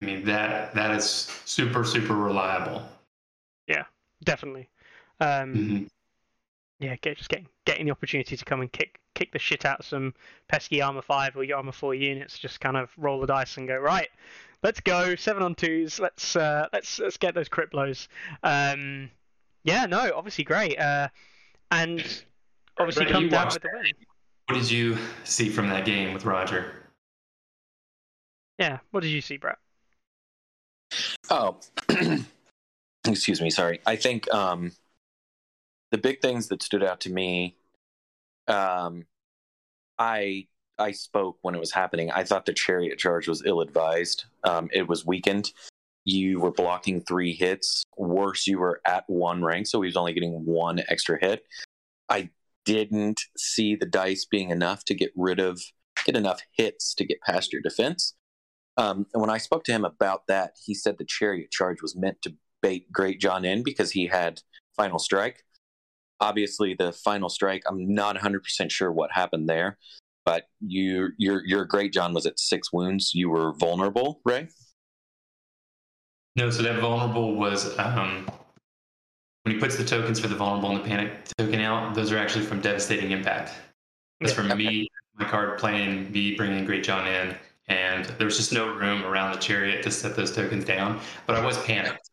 mean 0.00 0.24
that 0.24 0.74
that 0.74 0.92
is 0.92 1.04
super 1.04 1.84
super 1.84 2.14
reliable. 2.14 2.88
Yeah, 3.66 3.84
definitely. 4.24 4.68
Um, 5.20 5.54
Mhm. 5.54 5.88
yeah, 6.80 6.96
get, 6.96 7.18
just 7.18 7.28
getting 7.28 7.48
getting 7.66 7.86
the 7.86 7.92
opportunity 7.92 8.36
to 8.36 8.44
come 8.44 8.60
and 8.62 8.72
kick 8.72 9.00
kick 9.14 9.32
the 9.32 9.38
shit 9.38 9.64
out 9.64 9.80
of 9.80 9.86
some 9.86 10.14
pesky 10.46 10.80
armor 10.80 11.02
five 11.02 11.36
or 11.36 11.44
armor 11.54 11.72
four 11.72 11.94
units. 11.94 12.38
Just 12.38 12.60
kind 12.60 12.76
of 12.76 12.90
roll 12.96 13.20
the 13.20 13.26
dice 13.26 13.56
and 13.56 13.66
go 13.68 13.76
right. 13.76 14.08
Let's 14.62 14.80
go 14.80 15.16
seven 15.16 15.42
on 15.42 15.54
twos. 15.54 15.98
Let's 15.98 16.36
uh, 16.36 16.68
let's 16.72 16.98
let's 17.00 17.16
get 17.16 17.34
those 17.34 17.48
crit 17.48 17.70
blows. 17.70 18.08
Um, 18.42 19.10
yeah, 19.64 19.86
no, 19.86 20.12
obviously 20.14 20.44
great. 20.44 20.78
Uh, 20.78 21.08
and 21.70 22.22
obviously 22.78 23.04
Brett, 23.04 23.12
come 23.12 23.28
down 23.28 23.46
with 23.46 23.62
the 23.62 23.68
win. 23.72 23.92
What 24.46 24.54
did 24.54 24.70
you 24.70 24.96
see 25.24 25.48
from 25.50 25.68
that 25.68 25.84
game 25.84 26.14
with 26.14 26.24
Roger? 26.24 26.72
Yeah, 28.58 28.78
what 28.90 29.00
did 29.00 29.10
you 29.10 29.20
see, 29.20 29.36
Brett? 29.36 29.58
Oh, 31.30 31.58
excuse 33.06 33.40
me. 33.40 33.50
Sorry. 33.50 33.80
I 33.86 33.96
think 33.96 34.32
um, 34.32 34.72
the 35.90 35.98
big 35.98 36.20
things 36.20 36.48
that 36.48 36.62
stood 36.62 36.82
out 36.82 37.00
to 37.00 37.10
me. 37.10 37.56
Um, 38.46 39.04
I 39.98 40.46
I 40.78 40.92
spoke 40.92 41.38
when 41.42 41.54
it 41.54 41.60
was 41.60 41.72
happening. 41.72 42.10
I 42.10 42.24
thought 42.24 42.46
the 42.46 42.52
chariot 42.52 42.98
charge 42.98 43.28
was 43.28 43.42
ill 43.44 43.60
advised. 43.60 44.24
Um, 44.44 44.68
it 44.72 44.86
was 44.88 45.04
weakened. 45.04 45.52
You 46.08 46.40
were 46.40 46.52
blocking 46.52 47.02
three 47.02 47.34
hits. 47.34 47.84
Worse, 47.98 48.46
you 48.46 48.58
were 48.58 48.80
at 48.86 49.04
one 49.08 49.44
rank, 49.44 49.66
so 49.66 49.82
he 49.82 49.88
was 49.88 49.96
only 49.96 50.14
getting 50.14 50.46
one 50.46 50.80
extra 50.88 51.18
hit. 51.20 51.42
I 52.08 52.30
didn't 52.64 53.20
see 53.36 53.76
the 53.76 53.84
dice 53.84 54.24
being 54.24 54.48
enough 54.48 54.86
to 54.86 54.94
get 54.94 55.10
rid 55.14 55.38
of 55.38 55.60
get 56.06 56.16
enough 56.16 56.40
hits 56.56 56.94
to 56.94 57.04
get 57.04 57.20
past 57.20 57.52
your 57.52 57.60
defense. 57.60 58.14
Um, 58.78 59.04
and 59.12 59.20
when 59.20 59.28
I 59.28 59.36
spoke 59.36 59.64
to 59.64 59.72
him 59.72 59.84
about 59.84 60.22
that, 60.28 60.52
he 60.64 60.72
said 60.72 60.96
the 60.96 61.04
chariot 61.04 61.50
charge 61.50 61.82
was 61.82 61.94
meant 61.94 62.22
to 62.22 62.34
bait 62.62 62.90
Greatjon 62.90 63.44
in 63.44 63.62
because 63.62 63.90
he 63.90 64.06
had 64.06 64.40
final 64.76 64.98
strike. 64.98 65.44
Obviously, 66.20 66.72
the 66.72 66.92
final 66.92 67.28
strike, 67.28 67.64
I'm 67.68 67.92
not 67.92 68.16
100% 68.16 68.70
sure 68.70 68.90
what 68.90 69.12
happened 69.12 69.46
there, 69.46 69.76
but 70.24 70.44
you, 70.60 71.08
your, 71.18 71.42
your 71.44 71.68
Greatjon 71.68 72.14
was 72.14 72.24
at 72.24 72.38
six 72.38 72.72
wounds. 72.72 73.12
You 73.14 73.28
were 73.28 73.52
vulnerable, 73.58 74.22
Ray? 74.24 74.48
No, 76.38 76.50
so 76.50 76.62
that 76.62 76.78
vulnerable 76.78 77.34
was 77.34 77.76
um, 77.80 78.24
when 79.42 79.56
he 79.56 79.60
puts 79.60 79.76
the 79.76 79.84
tokens 79.84 80.20
for 80.20 80.28
the 80.28 80.36
vulnerable 80.36 80.70
and 80.70 80.78
the 80.78 80.88
panic 80.88 81.24
token 81.36 81.58
out. 81.58 81.96
Those 81.96 82.12
are 82.12 82.18
actually 82.18 82.44
from 82.44 82.60
devastating 82.60 83.10
impact. 83.10 83.52
That's 84.20 84.32
Yeah. 84.32 84.46
from 84.46 84.56
me, 84.56 84.86
my 85.16 85.24
card 85.28 85.58
playing, 85.58 86.12
me 86.12 86.36
bringing 86.36 86.64
Greatjon 86.64 87.08
in, 87.08 87.36
and 87.66 88.04
there 88.04 88.24
was 88.24 88.36
just 88.36 88.52
no 88.52 88.72
room 88.72 89.04
around 89.04 89.32
the 89.32 89.40
chariot 89.40 89.82
to 89.82 89.90
set 89.90 90.14
those 90.14 90.32
tokens 90.32 90.64
down. 90.64 91.00
But 91.26 91.34
I 91.34 91.44
was 91.44 91.60
panicked. 91.64 92.08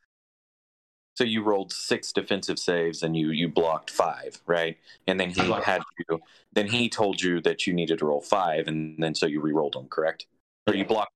So 1.14 1.24
you 1.24 1.44
rolled 1.44 1.72
six 1.72 2.12
defensive 2.12 2.58
saves 2.58 3.04
and 3.04 3.16
you 3.16 3.30
you 3.30 3.48
blocked 3.48 3.92
five, 3.92 4.42
right? 4.48 4.76
And 5.06 5.20
then 5.20 5.30
he 5.30 5.52
had 5.52 5.84
you. 6.10 6.20
Then 6.54 6.66
he 6.66 6.90
told 6.90 7.22
you 7.22 7.42
that 7.42 7.68
you 7.68 7.74
needed 7.74 8.00
to 8.00 8.08
roll 8.08 8.22
five, 8.22 8.68
and 8.68 8.98
then 8.98 9.14
so 9.14 9.28
you 9.28 9.40
re-rolled 9.40 9.74
them, 9.74 9.88
correct? 9.88 10.26
Or 10.66 10.74
you 10.74 10.84
blocked 10.84 11.14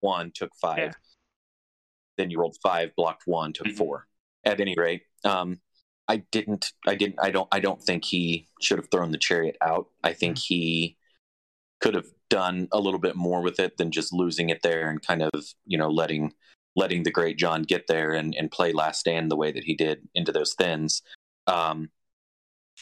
one, 0.00 0.32
took 0.32 0.50
five. 0.56 0.78
Yeah. 0.78 0.92
Then 2.16 2.30
you 2.30 2.38
rolled 2.38 2.56
five, 2.62 2.94
blocked 2.96 3.26
one, 3.26 3.52
took 3.52 3.68
Mhm. 3.68 3.76
four. 3.76 4.08
At 4.44 4.60
any 4.60 4.74
rate, 4.76 5.02
um, 5.24 5.60
I 6.08 6.18
didn't. 6.30 6.72
I 6.86 6.94
didn't. 6.94 7.18
I 7.22 7.30
don't. 7.30 7.48
I 7.52 7.60
don't 7.60 7.82
think 7.82 8.04
he 8.04 8.48
should 8.60 8.78
have 8.78 8.90
thrown 8.90 9.12
the 9.12 9.18
chariot 9.18 9.56
out. 9.60 9.88
I 10.02 10.12
think 10.12 10.38
he 10.38 10.96
could 11.80 11.94
have 11.94 12.08
done 12.28 12.68
a 12.72 12.80
little 12.80 13.00
bit 13.00 13.16
more 13.16 13.40
with 13.42 13.60
it 13.60 13.76
than 13.76 13.90
just 13.90 14.12
losing 14.12 14.50
it 14.50 14.62
there 14.62 14.88
and 14.88 15.04
kind 15.06 15.22
of 15.22 15.30
you 15.66 15.78
know 15.78 15.90
letting 15.90 16.32
letting 16.74 17.02
the 17.02 17.12
Greatjon 17.12 17.66
get 17.66 17.86
there 17.86 18.12
and, 18.12 18.34
and 18.34 18.50
play 18.50 18.72
last 18.72 19.00
stand 19.00 19.30
the 19.30 19.36
way 19.36 19.52
that 19.52 19.64
he 19.64 19.74
did 19.74 20.08
into 20.14 20.32
those 20.32 20.54
Thenns. 20.54 21.02
Um, 21.46 21.90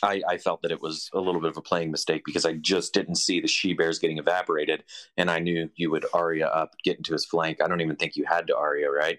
I, 0.02 0.22
I 0.28 0.38
felt 0.38 0.62
that 0.62 0.70
it 0.70 0.80
was 0.80 1.10
a 1.12 1.20
little 1.20 1.40
bit 1.40 1.50
of 1.50 1.56
a 1.56 1.62
playing 1.62 1.90
mistake 1.90 2.22
because 2.24 2.46
I 2.46 2.54
just 2.54 2.94
didn't 2.94 3.16
see 3.16 3.40
the 3.40 3.48
she 3.48 3.74
bears 3.74 3.98
getting 3.98 4.18
evaporated, 4.18 4.84
and 5.16 5.30
I 5.30 5.38
knew 5.38 5.70
you 5.76 5.90
would 5.90 6.06
Arya 6.14 6.46
up, 6.46 6.74
get 6.84 6.96
into 6.96 7.12
his 7.12 7.24
flank. 7.24 7.62
I 7.62 7.68
don't 7.68 7.80
even 7.80 7.96
think 7.96 8.16
you 8.16 8.24
had 8.24 8.46
to 8.48 8.56
Arya, 8.56 8.90
right? 8.90 9.18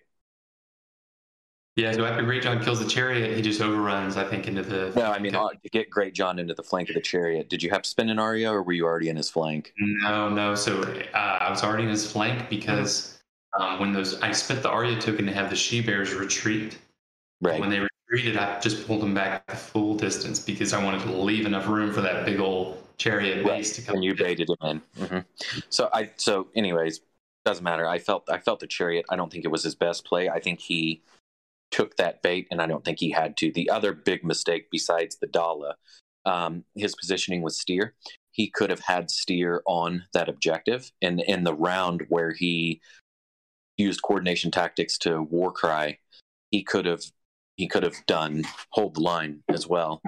Yeah, 1.77 1.93
so 1.93 2.03
after 2.03 2.23
Greatjon 2.23 2.61
kills 2.63 2.79
the 2.79 2.89
chariot, 2.89 3.35
he 3.35 3.41
just 3.41 3.61
overruns, 3.61 4.17
I 4.17 4.25
think, 4.25 4.47
into 4.47 4.61
the. 4.61 4.91
No, 4.93 5.11
I 5.11 5.19
mean 5.19 5.33
uh, 5.33 5.49
to 5.49 5.69
get 5.69 5.89
Greatjon 5.89 6.37
into 6.37 6.53
the 6.53 6.63
flank 6.63 6.89
of 6.89 6.95
the 6.95 7.01
chariot. 7.01 7.49
Did 7.49 7.63
you 7.63 7.69
have 7.69 7.83
to 7.83 7.89
spin 7.89 8.09
an 8.09 8.19
Arya, 8.19 8.51
or 8.51 8.61
were 8.61 8.73
you 8.73 8.85
already 8.85 9.07
in 9.07 9.15
his 9.15 9.29
flank? 9.29 9.73
No, 9.77 10.29
no. 10.29 10.53
So 10.53 10.81
uh, 11.13 11.17
I 11.17 11.49
was 11.49 11.63
already 11.63 11.83
in 11.83 11.89
his 11.89 12.11
flank 12.11 12.49
because 12.49 13.19
um, 13.57 13.79
when 13.79 13.93
those 13.93 14.21
I 14.21 14.33
spent 14.33 14.63
the 14.63 14.69
Arya 14.69 14.99
token 14.99 15.25
to 15.27 15.33
have 15.33 15.49
the 15.49 15.55
she 15.55 15.81
bears 15.81 16.13
retreat. 16.13 16.77
Right. 17.41 17.59
When 17.59 17.69
they 17.69 17.79
retreated, 18.11 18.37
I 18.37 18.59
just 18.59 18.85
pulled 18.85 19.01
them 19.01 19.13
back 19.13 19.47
the 19.47 19.55
full 19.55 19.95
distance 19.95 20.39
because 20.39 20.73
I 20.73 20.83
wanted 20.83 21.01
to 21.03 21.11
leave 21.11 21.45
enough 21.45 21.67
room 21.67 21.93
for 21.93 22.01
that 22.01 22.25
big 22.25 22.39
old 22.39 22.77
chariot 22.97 23.45
Right, 23.45 23.57
base 23.57 23.75
to 23.77 23.81
come. 23.81 23.95
and 23.95 24.03
you 24.03 24.13
baited 24.15 24.49
him 24.49 24.81
in. 24.97 25.05
hmm 25.05 25.19
So 25.69 25.89
I 25.93 26.11
so 26.17 26.47
anyways 26.55 27.01
doesn't 27.45 27.63
matter. 27.63 27.87
I 27.87 27.97
felt 27.99 28.29
I 28.29 28.37
felt 28.37 28.59
the 28.59 28.67
chariot. 28.67 29.05
I 29.09 29.15
don't 29.15 29.31
think 29.31 29.45
it 29.45 29.51
was 29.51 29.63
his 29.63 29.75
best 29.75 30.05
play. 30.05 30.29
I 30.29 30.39
think 30.39 30.59
he 30.59 31.01
took 31.71 31.95
that 31.97 32.21
bait, 32.21 32.47
and 32.51 32.61
I 32.61 32.67
don't 32.67 32.83
think 32.83 32.99
he 32.99 33.11
had 33.11 33.37
to. 33.37 33.51
The 33.51 33.69
other 33.69 33.93
big 33.93 34.23
mistake 34.25 34.67
besides 34.71 35.17
the 35.17 35.27
Dala, 35.27 35.75
um, 36.25 36.65
his 36.75 36.95
positioning 36.95 37.41
with 37.41 37.53
Styr. 37.53 37.91
He 38.33 38.47
could 38.47 38.69
have 38.69 38.81
had 38.81 39.07
Styr 39.09 39.59
on 39.65 40.03
that 40.13 40.29
objective, 40.29 40.91
and 41.01 41.21
in 41.21 41.43
the 41.43 41.53
round 41.53 42.05
where 42.09 42.33
he 42.33 42.81
used 43.77 44.01
coordination 44.03 44.51
tactics 44.51 44.97
to 44.99 45.21
war 45.23 45.51
cry, 45.51 45.97
he 46.51 46.61
could 46.63 46.85
have 46.85 47.03
he 47.55 47.67
could 47.67 47.83
have 47.83 48.05
done 48.07 48.43
hold 48.69 48.95
the 48.95 49.01
line 49.01 49.43
as 49.49 49.67
well, 49.67 50.01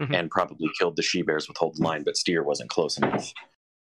Mhm. 0.00 0.14
and 0.14 0.30
probably 0.30 0.68
killed 0.78 0.96
the 0.96 1.02
she 1.02 1.22
bears 1.22 1.48
with 1.48 1.56
hold 1.56 1.76
the 1.76 1.82
line. 1.82 2.02
But 2.04 2.16
Styr 2.16 2.44
wasn't 2.44 2.70
close 2.70 2.98
enough. 2.98 3.32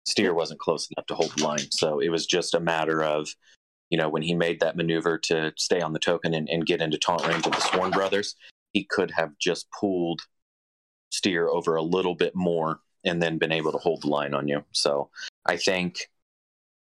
Styr 0.09 0.35
wasn't 0.35 0.61
close 0.61 0.89
enough 0.91 1.07
to 1.07 1.15
hold 1.15 1.33
the 1.37 1.45
line, 1.45 1.71
so 1.71 2.01
it 2.01 2.09
was 2.09 2.27
just 2.27 2.55
a 2.55 2.61
matter 2.61 3.03
of, 3.03 3.29
you 3.91 3.99
know, 3.99 4.09
when 4.09 4.23
he 4.23 4.35
made 4.35 4.61
that 4.61 4.77
maneuver 4.77 5.19
to 5.19 5.53
stay 5.57 5.81
on 5.81 5.93
the 5.93 5.99
token 5.99 6.35
and, 6.35 6.49
and 6.49 6.67
get 6.67 6.83
into 6.83 6.99
taunt 6.99 7.27
range 7.27 7.47
of 7.47 7.53
the 7.53 7.61
Sworn 7.61 7.91
Brothers, 7.91 8.35
he 8.73 8.85
could 8.85 9.13
have 9.13 9.39
just 9.39 9.71
pulled 9.71 10.23
Styr 11.13 11.49
over 11.49 11.77
a 11.77 11.83
little 11.83 12.15
bit 12.15 12.35
more 12.35 12.81
and 13.05 13.23
then 13.23 13.39
been 13.39 13.53
able 13.53 13.73
to 13.73 13.79
hold 13.79 14.03
the 14.03 14.09
line 14.09 14.35
on 14.35 14.49
you. 14.49 14.65
So 14.73 15.11
I 15.47 15.57
think 15.57 16.11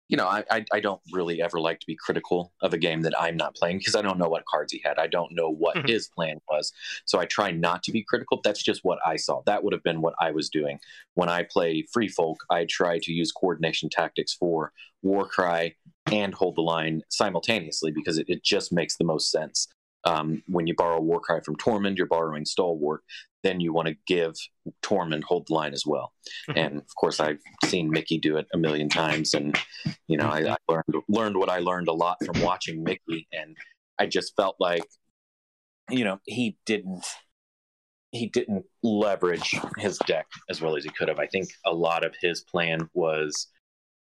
you 0.09 0.16
know, 0.16 0.26
I, 0.26 0.44
I, 0.50 0.64
I 0.72 0.80
don't 0.80 1.00
really 1.12 1.42
ever 1.42 1.59
like 1.61 1.80
to 1.80 1.86
be 1.86 1.96
critical 1.96 2.52
of 2.62 2.72
a 2.72 2.78
game 2.78 3.02
that 3.02 3.18
I'm 3.20 3.36
not 3.36 3.57
playing 3.57 3.78
because 3.78 3.96
I 3.96 4.02
don't 4.02 4.18
know 4.18 4.28
what 4.28 4.44
cards 4.46 4.72
he 4.72 4.80
had. 4.84 4.98
I 4.98 5.09
don't 5.09 5.32
know 5.32 5.50
what 5.50 5.76
Mhm. 5.76 5.88
his 5.88 6.09
plan 6.09 6.40
was. 6.48 6.72
So 7.07 7.18
I 7.18 7.24
try 7.26 7.50
not 7.50 7.82
to 7.84 7.92
be 7.92 8.04
critical. 8.04 8.40
That's 8.44 8.62
just 8.62 8.84
what 8.84 8.98
I 9.04 9.16
saw. 9.16 9.42
That 9.46 9.64
would 9.64 9.72
have 9.72 9.82
been 9.82 10.00
what 10.00 10.14
I 10.20 10.30
was 10.30 10.48
doing. 10.48 10.78
When 11.14 11.28
I 11.28 11.42
play 11.42 11.84
Free 11.92 12.09
Folk, 12.09 12.38
I 12.50 12.66
try 12.68 12.98
to 13.02 13.12
use 13.12 13.32
coordination 13.32 13.88
tactics 13.90 14.32
for 14.32 14.72
Warcry 15.02 15.76
and 16.12 16.34
Hold 16.34 16.57
the 16.57 16.62
Line 16.62 17.02
simultaneously 17.09 17.90
because 17.90 18.18
it, 18.18 18.28
it 18.28 18.44
just 18.44 18.72
makes 18.72 18.96
the 18.96 19.04
most 19.04 19.30
sense. 19.30 19.66
Um, 20.07 20.42
when 20.46 20.66
you 20.66 20.74
borrow 20.74 21.00
Warcry 21.00 21.40
from 21.44 21.57
Tormund, 21.57 21.98
you're 21.98 22.07
borrowing 22.07 22.44
Stalwart. 22.44 23.02
Then 23.42 23.61
you 23.61 23.72
want 23.72 23.88
to 23.88 23.96
give 24.07 24.34
Tormund 24.82 25.24
Hold 25.24 25.48
the 25.48 25.54
Line 25.54 25.72
as 25.74 25.84
well. 25.84 26.12
Mhm. 26.48 26.57
And 26.57 26.76
of 26.78 26.94
course, 26.96 27.20
I've 27.20 27.40
seen 27.64 27.90
Mickey 27.90 28.18
do 28.18 28.36
it 28.36 28.46
a 28.54 28.59
million 28.59 28.88
times, 28.88 29.34
and 29.34 29.59
you 30.07 30.16
know, 30.16 30.26
I, 30.26 30.52
I 30.52 30.57
learned 30.68 31.02
learned 31.09 31.36
what 31.36 31.48
I 31.50 31.59
learned 31.59 31.88
a 31.88 31.92
lot 31.92 32.16
from 32.24 32.40
watching 32.40 32.82
Mickey, 32.84 33.26
and 33.32 33.57
I 33.98 34.07
just 34.07 34.34
felt 34.36 34.57
like, 34.61 34.84
you 35.90 36.04
know, 36.04 36.20
he 36.24 36.57
didn't 36.66 37.04
he 38.12 38.28
didn't 38.28 38.64
leverage 38.82 39.57
his 39.78 39.98
deck 40.07 40.26
as 40.48 40.61
well 40.62 40.76
as 40.76 40.84
he 40.84 40.90
could 40.90 41.09
have. 41.09 41.18
I 41.18 41.26
think 41.26 41.48
a 41.66 41.72
lot 41.74 42.04
of 42.04 42.14
his 42.20 42.40
plan 42.42 42.88
was 42.94 43.48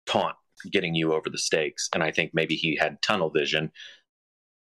taunt, 0.05 0.35
getting 0.71 0.95
you 0.95 1.13
over 1.13 1.29
the 1.29 1.37
stakes, 1.37 1.89
and 1.93 2.03
I 2.03 2.11
think 2.11 2.31
maybe 2.33 2.55
he 2.55 2.75
had 2.75 3.01
tunnel 3.01 3.29
vision, 3.29 3.71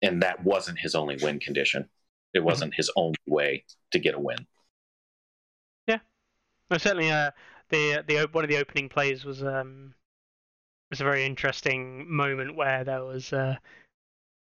and 0.03 0.23
that 0.23 0.45
wasn't 0.45 0.79
his 0.79 0.95
only 0.95 1.17
win 1.23 1.39
condition. 1.41 1.89
It 2.33 2.41
wasn't 2.41 2.75
his 2.75 2.91
only 2.97 3.19
way 3.27 3.65
to 3.93 3.99
get 3.99 4.15
a 4.15 4.19
win. 4.21 4.47
Yeah, 5.87 5.99
no, 6.71 6.79
certainly, 6.79 7.11
uh, 7.11 7.33
the 7.71 8.05
the 8.07 8.29
one 8.33 8.45
of 8.45 8.51
the 8.51 8.59
opening 8.59 8.89
plays 8.89 9.25
was 9.25 9.43
um 9.43 9.95
was 10.91 11.01
a 11.01 11.05
very 11.05 11.25
interesting 11.25 12.11
moment 12.11 12.57
where 12.57 12.85
there 12.85 13.05
was 13.05 13.33
uh, 13.33 13.57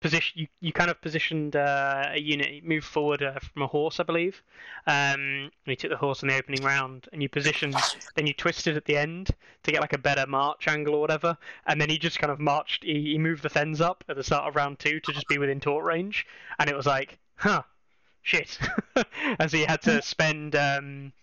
position. 0.03 0.41
You, 0.41 0.47
you 0.59 0.73
kind 0.73 0.91
of 0.91 1.01
positioned 1.01 1.55
uh, 1.55 2.09
a 2.11 2.19
unit, 2.19 2.63
moved 2.63 2.85
forward 2.85 3.23
uh, 3.23 3.39
from 3.39 3.63
a 3.63 3.67
horse, 3.67 3.99
I 3.99 4.03
believe. 4.03 4.43
Um, 4.85 5.49
and 5.49 5.51
you 5.65 5.75
took 5.75 5.89
the 5.89 5.97
horse 5.97 6.21
in 6.21 6.27
the 6.27 6.37
opening 6.37 6.63
round, 6.63 7.07
and 7.11 7.23
you 7.23 7.29
positioned. 7.29 7.75
Then 8.15 8.27
you 8.27 8.33
twisted 8.33 8.77
at 8.77 8.85
the 8.85 8.97
end 8.97 9.31
to 9.63 9.71
get 9.71 9.81
like 9.81 9.93
a 9.93 9.97
better 9.97 10.27
march 10.27 10.67
angle 10.67 10.93
or 10.93 11.01
whatever. 11.01 11.35
And 11.65 11.81
then 11.81 11.89
he 11.89 11.97
just 11.97 12.19
kind 12.19 12.31
of 12.31 12.39
marched. 12.39 12.83
He, 12.83 13.01
he 13.13 13.17
moved 13.17 13.41
the 13.41 13.49
fens 13.49 13.81
up 13.81 14.03
at 14.07 14.17
the 14.17 14.23
start 14.23 14.47
of 14.47 14.55
round 14.55 14.77
two 14.77 14.99
to 14.99 15.11
just 15.13 15.27
be 15.27 15.39
within 15.39 15.59
taunt 15.59 15.83
range, 15.83 16.27
and 16.59 16.69
it 16.69 16.75
was 16.75 16.85
like, 16.85 17.17
huh, 17.35 17.63
shit. 18.21 18.59
and 19.39 19.49
so 19.49 19.57
you 19.57 19.65
had 19.65 19.81
to 19.83 20.01
spend. 20.03 20.55
Um, 20.55 21.13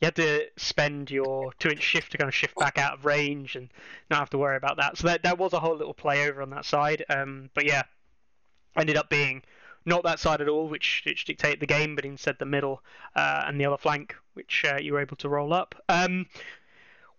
you 0.00 0.06
had 0.06 0.16
to 0.16 0.46
spend 0.56 1.12
your 1.12 1.52
two 1.60 1.68
inch 1.68 1.82
shift 1.82 2.10
to 2.10 2.18
kind 2.18 2.26
of 2.26 2.34
shift 2.34 2.56
back 2.56 2.76
out 2.76 2.94
of 2.94 3.04
range 3.04 3.54
and 3.54 3.68
not 4.10 4.18
have 4.18 4.30
to 4.30 4.38
worry 4.38 4.56
about 4.56 4.78
that. 4.78 4.98
So 4.98 5.06
that 5.06 5.22
that 5.22 5.38
was 5.38 5.52
a 5.52 5.60
whole 5.60 5.76
little 5.76 5.94
play 5.94 6.26
over 6.26 6.42
on 6.42 6.50
that 6.50 6.64
side. 6.64 7.04
Um, 7.08 7.50
but 7.54 7.66
yeah, 7.66 7.84
ended 8.76 8.96
up 8.96 9.08
being 9.08 9.42
not 9.84 10.04
that 10.04 10.20
side 10.20 10.40
at 10.40 10.48
all, 10.48 10.68
which 10.68 11.02
which 11.04 11.24
dictated 11.24 11.60
the 11.60 11.66
game, 11.66 11.94
but 11.96 12.04
instead 12.04 12.38
the 12.38 12.44
middle 12.44 12.82
uh, 13.16 13.44
and 13.46 13.60
the 13.60 13.66
other 13.66 13.76
flank, 13.76 14.16
which 14.34 14.64
uh, 14.66 14.78
you 14.80 14.92
were 14.92 15.00
able 15.00 15.16
to 15.16 15.28
roll 15.28 15.52
up. 15.52 15.74
Um, 15.88 16.26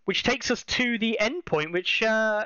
which 0.06 0.24
takes 0.24 0.51
us 0.51 0.64
to 0.64 0.97
the 0.97 1.20
end 1.20 1.45
point, 1.45 1.72
which 1.72 2.04
uh, 2.04 2.45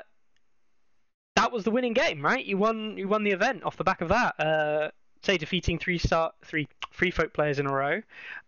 that 1.34 1.52
was 1.52 1.64
the 1.64 1.70
winning 1.70 1.92
game, 1.92 2.24
right? 2.24 2.44
You 2.44 2.56
won 2.56 2.96
you 2.96 3.08
won 3.08 3.24
the 3.24 3.32
event 3.32 3.64
off 3.64 3.76
the 3.76 3.84
back 3.84 4.00
of 4.00 4.08
that. 4.08 4.38
Uh, 4.38 4.90
say 5.22 5.36
defeating 5.36 5.78
three 5.78 5.98
star 5.98 6.32
three 6.44 6.68
free 6.90 7.10
folk 7.10 7.32
players 7.32 7.58
in 7.58 7.66
a 7.66 7.72
row, 7.72 8.02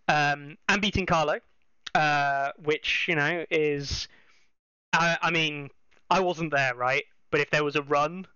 um, 0.09 0.57
and 0.69 0.81
beating 0.83 1.07
Carlo 1.07 1.41
uh, 1.95 2.51
which 2.63 3.07
you 3.09 3.15
know 3.15 3.45
is, 3.51 4.09
I, 4.93 5.19
I 5.23 5.31
mean, 5.31 5.71
I 6.11 6.21
wasn't 6.21 6.53
there, 6.53 6.75
right? 6.75 7.05
But 7.31 7.41
if 7.41 7.51
there 7.51 7.65
was 7.65 7.77
a 7.77 7.83
run 7.83 8.27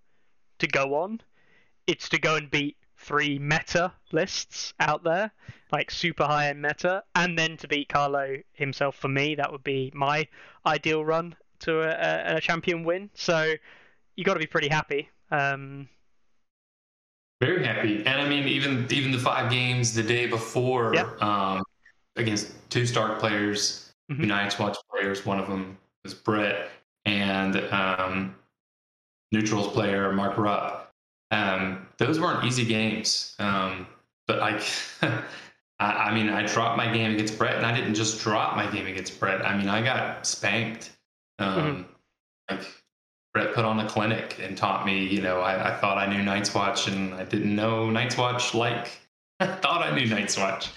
to 0.58 0.66
go 0.66 0.94
on, 0.94 1.20
it's 1.86 2.08
to 2.10 2.18
go 2.18 2.36
and 2.36 2.50
beat 2.50 2.76
three 2.98 3.38
meta 3.38 3.92
lists 4.12 4.72
out 4.80 5.04
there, 5.04 5.30
like 5.72 5.90
super 5.90 6.24
high 6.24 6.48
end 6.48 6.62
meta, 6.62 7.02
and 7.14 7.38
then 7.38 7.56
to 7.58 7.68
beat 7.68 7.88
Carlo 7.88 8.36
himself. 8.52 8.96
For 8.96 9.08
me, 9.08 9.34
that 9.34 9.52
would 9.52 9.64
be 9.64 9.92
my 9.94 10.26
ideal 10.64 11.04
run 11.04 11.36
to 11.60 11.82
a, 11.82 12.36
a, 12.36 12.40
champion 12.40 12.84
win. 12.84 13.10
So 13.14 13.54
you 14.16 14.24
got 14.24 14.34
to 14.34 14.40
be 14.40 14.46
pretty 14.46 14.68
happy. 14.68 15.08
Um, 15.30 15.88
Very 17.40 17.64
happy, 17.64 17.98
and 18.06 18.20
I 18.20 18.28
mean, 18.28 18.48
even 18.48 18.86
even 18.90 19.12
the 19.12 19.18
five 19.18 19.50
games 19.50 19.94
the 19.94 20.02
day 20.02 20.26
before 20.26 20.94
Yep. 20.94 21.22
um, 21.22 21.62
against 22.16 22.52
two 22.70 22.86
Stark 22.86 23.18
players, 23.18 23.92
Mhm. 24.10 24.20
two 24.20 24.26
Night's 24.26 24.58
Watch 24.58 24.78
players. 24.90 25.26
One 25.26 25.38
of 25.38 25.48
them 25.48 25.76
was 26.04 26.14
Brett, 26.14 26.70
and 27.04 27.56
um, 27.72 28.34
Neutrals 29.32 29.72
player 29.72 30.12
Mark 30.12 30.38
Rupp. 30.38 30.83
Um, 31.34 31.88
those 31.98 32.20
weren't 32.20 32.44
easy 32.44 32.64
games, 32.64 33.34
um, 33.40 33.86
but 34.28 34.40
I, 34.40 34.62
I, 35.80 35.92
I 35.92 36.14
mean, 36.14 36.28
I 36.28 36.46
dropped 36.46 36.76
my 36.76 36.92
game 36.92 37.12
against 37.12 37.36
Brett, 37.38 37.56
and 37.56 37.66
I 37.66 37.74
didn't 37.74 37.94
just 37.94 38.20
drop 38.20 38.54
my 38.56 38.70
game 38.70 38.86
against 38.86 39.18
Brett. 39.18 39.44
I 39.44 39.56
mean, 39.56 39.68
I 39.68 39.82
got 39.82 40.26
spanked. 40.26 40.92
Um, 41.40 41.86
Like 42.48 42.60
Brett 43.32 43.52
put 43.52 43.64
on 43.64 43.80
a 43.80 43.88
clinic 43.88 44.38
and 44.40 44.56
taught 44.56 44.86
me. 44.86 45.04
You 45.06 45.22
know, 45.22 45.40
I, 45.40 45.74
I 45.74 45.80
thought 45.80 45.98
I 45.98 46.06
knew 46.06 46.22
Night's 46.22 46.54
Watch, 46.54 46.86
and 46.86 47.12
I 47.14 47.24
didn't 47.24 47.54
know 47.54 47.90
Night's 47.90 48.16
Watch 48.16 48.54
like 48.54 48.88
I 49.40 49.46
thought 49.46 49.82
I 49.82 49.94
knew 49.98 50.06
Night's 50.06 50.38
Watch. 50.38 50.68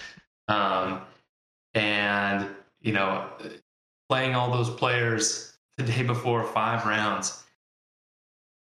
Um, 0.47 1.01
and 1.75 2.47
you 2.81 2.93
know, 2.93 3.29
playing 4.09 4.33
all 4.33 4.51
those 4.51 4.71
players 4.71 5.55
the 5.77 5.83
day 5.83 6.01
before 6.01 6.43
five 6.43 6.85
rounds, 6.87 7.43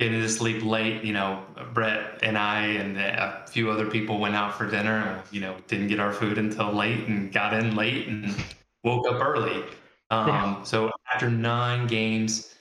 getting 0.01 0.19
to 0.19 0.29
sleep 0.29 0.63
late. 0.63 1.03
You 1.03 1.13
know, 1.13 1.43
Brett 1.73 2.19
and 2.23 2.35
I 2.37 2.65
and 2.65 2.97
a 2.97 3.45
few 3.47 3.69
other 3.69 3.85
people 3.85 4.19
went 4.19 4.35
out 4.35 4.57
for 4.57 4.69
dinner, 4.69 4.97
and 4.97 5.21
you 5.31 5.39
know, 5.39 5.55
didn't 5.67 5.87
get 5.87 5.99
our 5.99 6.11
food 6.11 6.37
until 6.37 6.73
late, 6.73 7.07
and 7.07 7.31
got 7.31 7.53
in 7.53 7.75
late, 7.75 8.07
and 8.07 8.35
woke 8.83 9.07
up 9.07 9.21
early. 9.21 9.63
Um, 10.09 10.27
Yeah. 10.27 10.63
So 10.63 10.91
after 11.13 11.29
nine 11.29 11.85
games, 11.87 12.55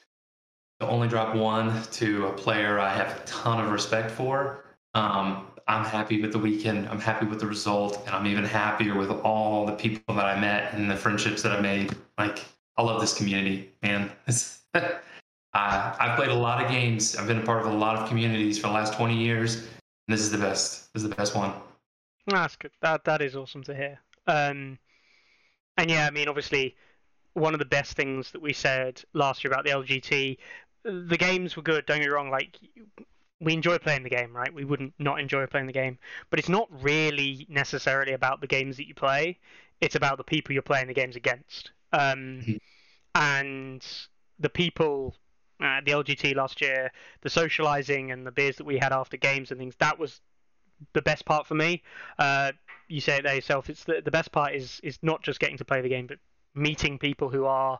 to 0.80 0.86
only 0.86 1.08
drop 1.08 1.34
one 1.34 1.82
to 1.92 2.26
a 2.26 2.32
player 2.32 2.78
I 2.78 2.94
have 2.94 3.16
a 3.16 3.24
ton 3.24 3.64
of 3.64 3.72
respect 3.72 4.10
for. 4.10 4.64
Um, 4.94 5.46
I'm 5.66 5.84
happy 5.84 6.20
with 6.20 6.32
the 6.32 6.38
weekend. 6.38 6.88
I'm 6.88 7.00
happy 7.00 7.26
with 7.26 7.40
the 7.40 7.46
result, 7.46 8.02
and 8.06 8.14
I'm 8.14 8.26
even 8.26 8.44
happier 8.44 8.96
with 8.96 9.10
all 9.10 9.64
the 9.64 9.72
people 9.72 10.14
that 10.14 10.26
I 10.26 10.38
met 10.38 10.74
and 10.74 10.90
the 10.90 10.96
friendships 10.96 11.42
that 11.42 11.52
I 11.52 11.60
made. 11.60 11.94
Like, 12.18 12.44
I 12.76 12.82
love 12.82 13.00
this 13.00 13.14
community, 13.14 13.70
man. 13.82 14.10
Uh, 15.52 15.96
I've 15.98 16.16
played 16.16 16.28
a 16.30 16.34
lot 16.34 16.62
of 16.64 16.70
games. 16.70 17.16
I've 17.16 17.26
been 17.26 17.38
a 17.38 17.44
part 17.44 17.64
of 17.66 17.72
a 17.72 17.76
lot 17.76 17.96
of 17.96 18.08
communities 18.08 18.58
for 18.58 18.68
the 18.68 18.72
last 18.72 18.94
20 18.94 19.16
years, 19.16 19.56
and 19.56 19.66
this 20.08 20.20
is 20.20 20.30
the 20.30 20.38
best. 20.38 20.92
This 20.92 21.02
is 21.02 21.08
the 21.08 21.14
best 21.14 21.34
one. 21.34 21.52
That's 22.26 22.56
good. 22.56 22.70
That 22.82 23.04
that 23.04 23.20
is 23.22 23.34
awesome 23.34 23.64
to 23.64 23.74
hear. 23.74 23.98
Um, 24.26 24.78
and 25.76 25.90
yeah, 25.90 26.06
I 26.06 26.10
mean, 26.10 26.28
obviously, 26.28 26.76
one 27.34 27.52
of 27.54 27.58
the 27.58 27.64
best 27.64 27.96
things 27.96 28.30
that 28.30 28.40
we 28.42 28.52
said 28.52 29.02
last 29.12 29.42
year 29.42 29.52
about 29.52 29.64
the 29.64 29.70
LGT, 29.70 30.38
the 30.84 31.16
games 31.16 31.56
were 31.56 31.62
good. 31.62 31.84
Don't 31.86 31.98
get 31.98 32.06
me 32.06 32.12
wrong. 32.12 32.30
Like, 32.30 32.56
we 33.40 33.52
enjoy 33.52 33.78
playing 33.78 34.02
the 34.04 34.10
game, 34.10 34.36
right? 34.36 34.52
We 34.52 34.64
wouldn't 34.64 34.94
not 34.98 35.18
enjoy 35.18 35.46
playing 35.46 35.66
the 35.66 35.72
game, 35.72 35.98
but 36.28 36.38
it's 36.38 36.48
not 36.48 36.68
really 36.70 37.46
necessarily 37.48 38.12
about 38.12 38.40
the 38.40 38.46
games 38.46 38.76
that 38.76 38.86
you 38.86 38.94
play. 38.94 39.38
It's 39.80 39.94
about 39.94 40.18
the 40.18 40.24
people 40.24 40.52
you're 40.52 40.62
playing 40.62 40.88
the 40.88 40.94
games 40.94 41.16
against. 41.16 41.72
Um, 41.92 42.42
Mhm. 42.46 42.60
and 43.14 43.86
the 44.38 44.50
people 44.50 45.16
at 45.60 45.84
the 45.84 45.92
LGT 45.92 46.34
last 46.34 46.60
year, 46.60 46.90
the 47.22 47.30
socializing 47.30 48.10
and 48.10 48.26
the 48.26 48.30
beers 48.30 48.56
that 48.56 48.64
we 48.64 48.78
had 48.78 48.92
after 48.92 49.16
games 49.16 49.50
and 49.50 49.58
things, 49.58 49.74
that 49.78 49.98
was 49.98 50.20
the 50.92 51.02
best 51.02 51.24
part 51.24 51.46
for 51.46 51.54
me. 51.54 51.82
Uh, 52.18 52.52
you 52.88 53.00
say 53.00 53.18
it 53.18 53.22
there 53.22 53.34
yourself. 53.34 53.70
It's 53.70 53.84
the, 53.84 54.00
the 54.04 54.10
best 54.10 54.32
part 54.32 54.54
is 54.54 54.80
is 54.82 54.98
not 55.02 55.22
just 55.22 55.40
getting 55.40 55.58
to 55.58 55.64
play 55.64 55.80
the 55.80 55.88
game, 55.88 56.06
but 56.06 56.18
meeting 56.54 56.98
people 56.98 57.28
who 57.28 57.44
are, 57.44 57.78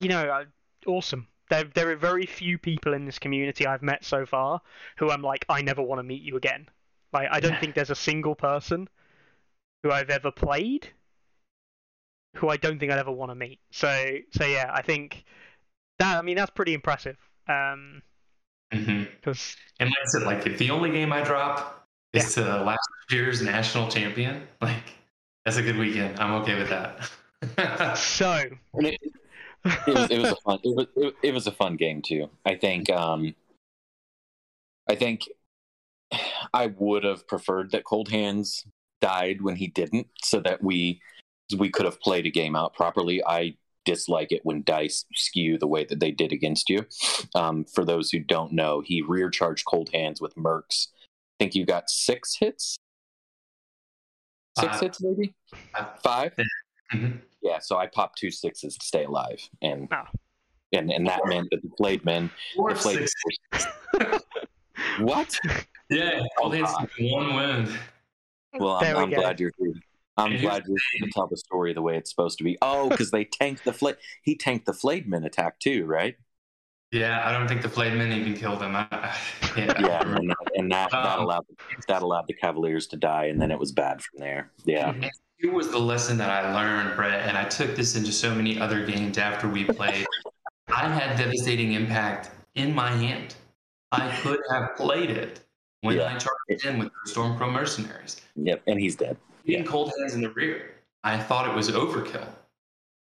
you 0.00 0.08
know, 0.08 0.22
uh, 0.22 0.44
awesome. 0.86 1.28
There 1.50 1.64
there 1.64 1.90
are 1.90 1.96
very 1.96 2.26
few 2.26 2.58
people 2.58 2.94
in 2.94 3.04
this 3.04 3.18
community 3.18 3.66
I've 3.66 3.82
met 3.82 4.04
so 4.04 4.26
far 4.26 4.60
who 4.98 5.10
I'm 5.10 5.22
like, 5.22 5.44
I 5.48 5.62
never 5.62 5.82
want 5.82 5.98
to 5.98 6.04
meet 6.04 6.22
you 6.22 6.36
again. 6.36 6.68
Like 7.12 7.28
I 7.30 7.40
don't 7.40 7.58
think 7.60 7.74
there's 7.74 7.90
a 7.90 7.96
single 7.96 8.34
person 8.34 8.88
who 9.82 9.90
I've 9.90 10.10
ever 10.10 10.30
played 10.30 10.88
who 12.36 12.48
I 12.48 12.56
don't 12.56 12.78
think 12.78 12.90
I'd 12.90 12.98
ever 12.98 13.12
want 13.12 13.30
to 13.30 13.34
meet. 13.34 13.60
So 13.70 14.16
so 14.32 14.44
yeah, 14.44 14.70
I 14.72 14.82
think 14.82 15.24
that 16.04 16.18
I 16.18 16.22
mean 16.22 16.36
that's 16.36 16.50
pretty 16.50 16.74
impressive. 16.74 17.16
Um, 17.48 18.02
hmm 18.72 19.04
because 19.20 19.56
And 19.80 19.88
like 19.88 19.98
I 20.02 20.06
said, 20.06 20.22
like 20.22 20.46
if 20.46 20.58
the 20.58 20.70
only 20.70 20.90
game 20.90 21.12
I 21.12 21.22
drop 21.22 21.86
is 22.12 22.34
to 22.34 22.42
last 22.42 22.88
year's 23.10 23.42
national 23.42 23.88
champion, 23.88 24.42
like 24.60 24.94
that's 25.44 25.56
a 25.56 25.62
good 25.62 25.76
weekend. 25.76 26.18
I'm 26.18 26.34
okay 26.42 26.56
with 26.58 26.70
that. 26.70 27.96
so 27.98 28.48
it, 28.74 29.00
it 29.86 29.94
was 29.94 30.10
it 30.10 30.18
was 30.18 30.30
a 30.30 30.36
fun 30.36 30.58
it 30.64 30.74
was 30.76 30.86
it, 30.96 31.14
it 31.22 31.34
was 31.34 31.46
a 31.46 31.52
fun 31.52 31.76
game 31.76 32.02
too. 32.02 32.30
I 32.44 32.54
think 32.54 32.90
um 32.90 33.34
I 34.88 34.94
think 34.94 35.28
I 36.52 36.66
would 36.66 37.04
have 37.04 37.26
preferred 37.26 37.72
that 37.72 37.84
Cold 37.84 38.10
Hands 38.10 38.66
died 39.00 39.42
when 39.42 39.56
he 39.56 39.66
didn't, 39.66 40.08
so 40.22 40.40
that 40.40 40.62
we 40.62 41.00
we 41.58 41.70
could 41.70 41.84
have 41.84 42.00
played 42.00 42.26
a 42.26 42.30
game 42.30 42.56
out 42.56 42.74
properly. 42.74 43.22
I 43.26 43.56
dislike 43.84 44.32
it 44.32 44.40
when 44.44 44.62
dice 44.62 45.04
skew 45.14 45.58
the 45.58 45.66
way 45.66 45.84
that 45.84 46.00
they 46.00 46.10
did 46.10 46.32
against 46.32 46.68
you. 46.70 46.86
Um, 47.34 47.64
for 47.64 47.84
those 47.84 48.10
who 48.10 48.18
don't 48.20 48.52
know, 48.52 48.80
he 48.80 49.02
rear 49.02 49.30
charged 49.30 49.64
Cold 49.66 49.90
Hands 49.92 50.20
with 50.20 50.34
Mercs. 50.36 50.88
I 50.92 51.44
think 51.44 51.54
you 51.54 51.64
got 51.66 51.90
six 51.90 52.36
hits. 52.36 52.76
Six 54.58 54.72
Five. 54.72 54.80
hits, 54.80 55.00
maybe 55.02 55.34
Five. 55.74 56.00
five. 56.02 56.32
Mhm. 56.92 57.20
Yeah, 57.42 57.58
so 57.58 57.76
I 57.76 57.86
popped 57.88 58.18
two 58.18 58.30
sixes 58.30 58.76
to 58.76 58.86
stay 58.86 59.04
alive, 59.04 59.40
and 59.62 59.88
Oh. 59.92 60.04
and 60.72 60.90
and 60.92 61.06
that 61.08 61.26
meant 61.26 61.48
that 61.50 61.60
the 61.62 61.70
flayed 61.76 62.04
men, 62.04 62.30
Four 62.54 62.70
the 62.72 62.76
flayed 62.78 63.08
six- 63.08 64.16
what? 65.00 65.38
Yeah, 65.90 66.22
all 66.40 66.48
they 66.48 66.60
had 66.60 66.88
one 66.98 67.34
wound. 67.34 67.78
Well, 68.58 68.76
I'm, 68.76 68.96
we 68.96 69.02
I'm 69.02 69.10
glad 69.10 69.38
you're 69.38 69.52
here. 69.58 69.74
I'm 70.16 70.36
glad 70.40 70.64
you're 70.66 70.76
to 71.06 71.10
tell 71.12 71.26
the 71.26 71.36
story 71.36 71.72
the 71.72 71.82
way 71.82 71.96
it's 71.96 72.10
supposed 72.10 72.38
to 72.38 72.44
be. 72.44 72.56
Oh, 72.62 72.88
because 72.88 73.10
they 73.10 73.24
tanked 73.24 73.64
the 73.64 73.72
flay. 73.72 73.94
He 74.22 74.36
tanked 74.36 74.66
the 74.66 74.72
flayed 74.72 75.08
men 75.08 75.24
attack 75.24 75.58
too, 75.58 75.86
right? 75.86 76.16
Yeah, 76.92 77.22
I 77.28 77.32
don't 77.32 77.48
think 77.48 77.62
the 77.62 77.68
flayed 77.68 77.94
men 77.94 78.12
even 78.12 78.34
killed 78.34 78.62
him. 78.62 78.76
I, 78.76 78.86
I- 78.92 79.16
yeah, 79.56 79.80
Yeah, 79.80 80.02
and 80.16 80.30
that, 80.30 80.36
and 80.54 80.70
that, 80.72 80.90
that 80.92 81.18
Um, 81.18 81.24
allowed 81.24 81.44
that 81.88 82.02
allowed 82.02 82.26
the 82.28 82.34
Cavaliers 82.34 82.86
to 82.88 82.96
die, 82.96 83.24
and 83.26 83.40
then 83.40 83.50
it 83.50 83.58
was 83.58 83.72
bad 83.72 84.00
from 84.02 84.20
there. 84.20 84.52
Yeah, 84.64 84.94
Here 85.38 85.52
was 85.52 85.70
the 85.72 85.78
lesson 85.78 86.16
that 86.18 86.30
I 86.30 86.54
learned, 86.54 86.94
Brett, 86.96 87.26
and 87.28 87.36
I 87.36 87.44
took 87.44 87.74
this 87.74 87.96
into 87.96 88.12
so 88.12 88.32
many 88.34 88.60
other 88.60 88.86
games 88.86 89.18
after 89.18 89.48
we 89.48 89.64
played. 89.64 90.06
I 90.68 90.88
had 90.88 91.18
devastating 91.18 91.72
impact 91.72 92.30
in 92.54 92.72
my 92.72 92.90
hand. 92.92 93.34
I 93.90 94.14
could 94.22 94.40
have 94.52 94.76
played 94.76 95.10
it 95.10 95.40
when 95.80 95.96
Yeah. 95.96 96.04
I 96.14 96.18
charged 96.18 96.64
in 96.64 96.78
with 96.78 96.90
the 97.04 97.10
Stormcrow 97.12 97.52
mercenaries. 97.52 98.20
yep, 98.36 98.62
and 98.68 98.78
he's 98.78 98.94
dead. 98.94 99.16
Being 99.44 99.64
cold 99.64 99.92
hands 99.98 100.14
in 100.14 100.22
the 100.22 100.30
rear, 100.30 100.74
I 101.02 101.18
thought 101.18 101.48
it 101.48 101.54
was 101.54 101.70
overkill. 101.70 102.26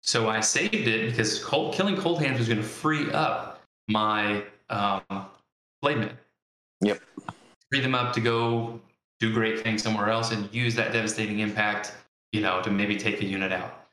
So 0.03 0.29
I 0.29 0.41
saved 0.41 0.75
it 0.75 1.11
because 1.11 1.43
cold, 1.43 1.75
killing 1.75 1.97
cold 1.97 2.23
hands 2.23 2.39
was 2.39 2.49
going 2.49 2.61
to 2.61 2.67
free 2.67 3.11
up 3.13 3.61
my 3.89 4.45
um, 4.71 5.03
flayed 5.83 5.99
men. 5.99 6.17
Yep. 6.81 7.01
Free 7.71 7.81
them 7.81 7.95
up 7.95 8.13
to 8.15 8.21
go 8.21 8.81
do 9.21 9.33
great 9.33 9.61
things 9.61 9.83
somewhere 9.83 10.09
else 10.09 10.31
and 10.31 10.53
use 10.55 10.75
that 10.77 10.93
devastating 10.93 11.41
impact, 11.41 11.93
you 12.33 12.41
know, 12.41 12.63
to 12.63 12.71
maybe 12.71 12.97
take 12.97 13.21
a 13.21 13.25
unit 13.25 13.53
out. 13.53 13.87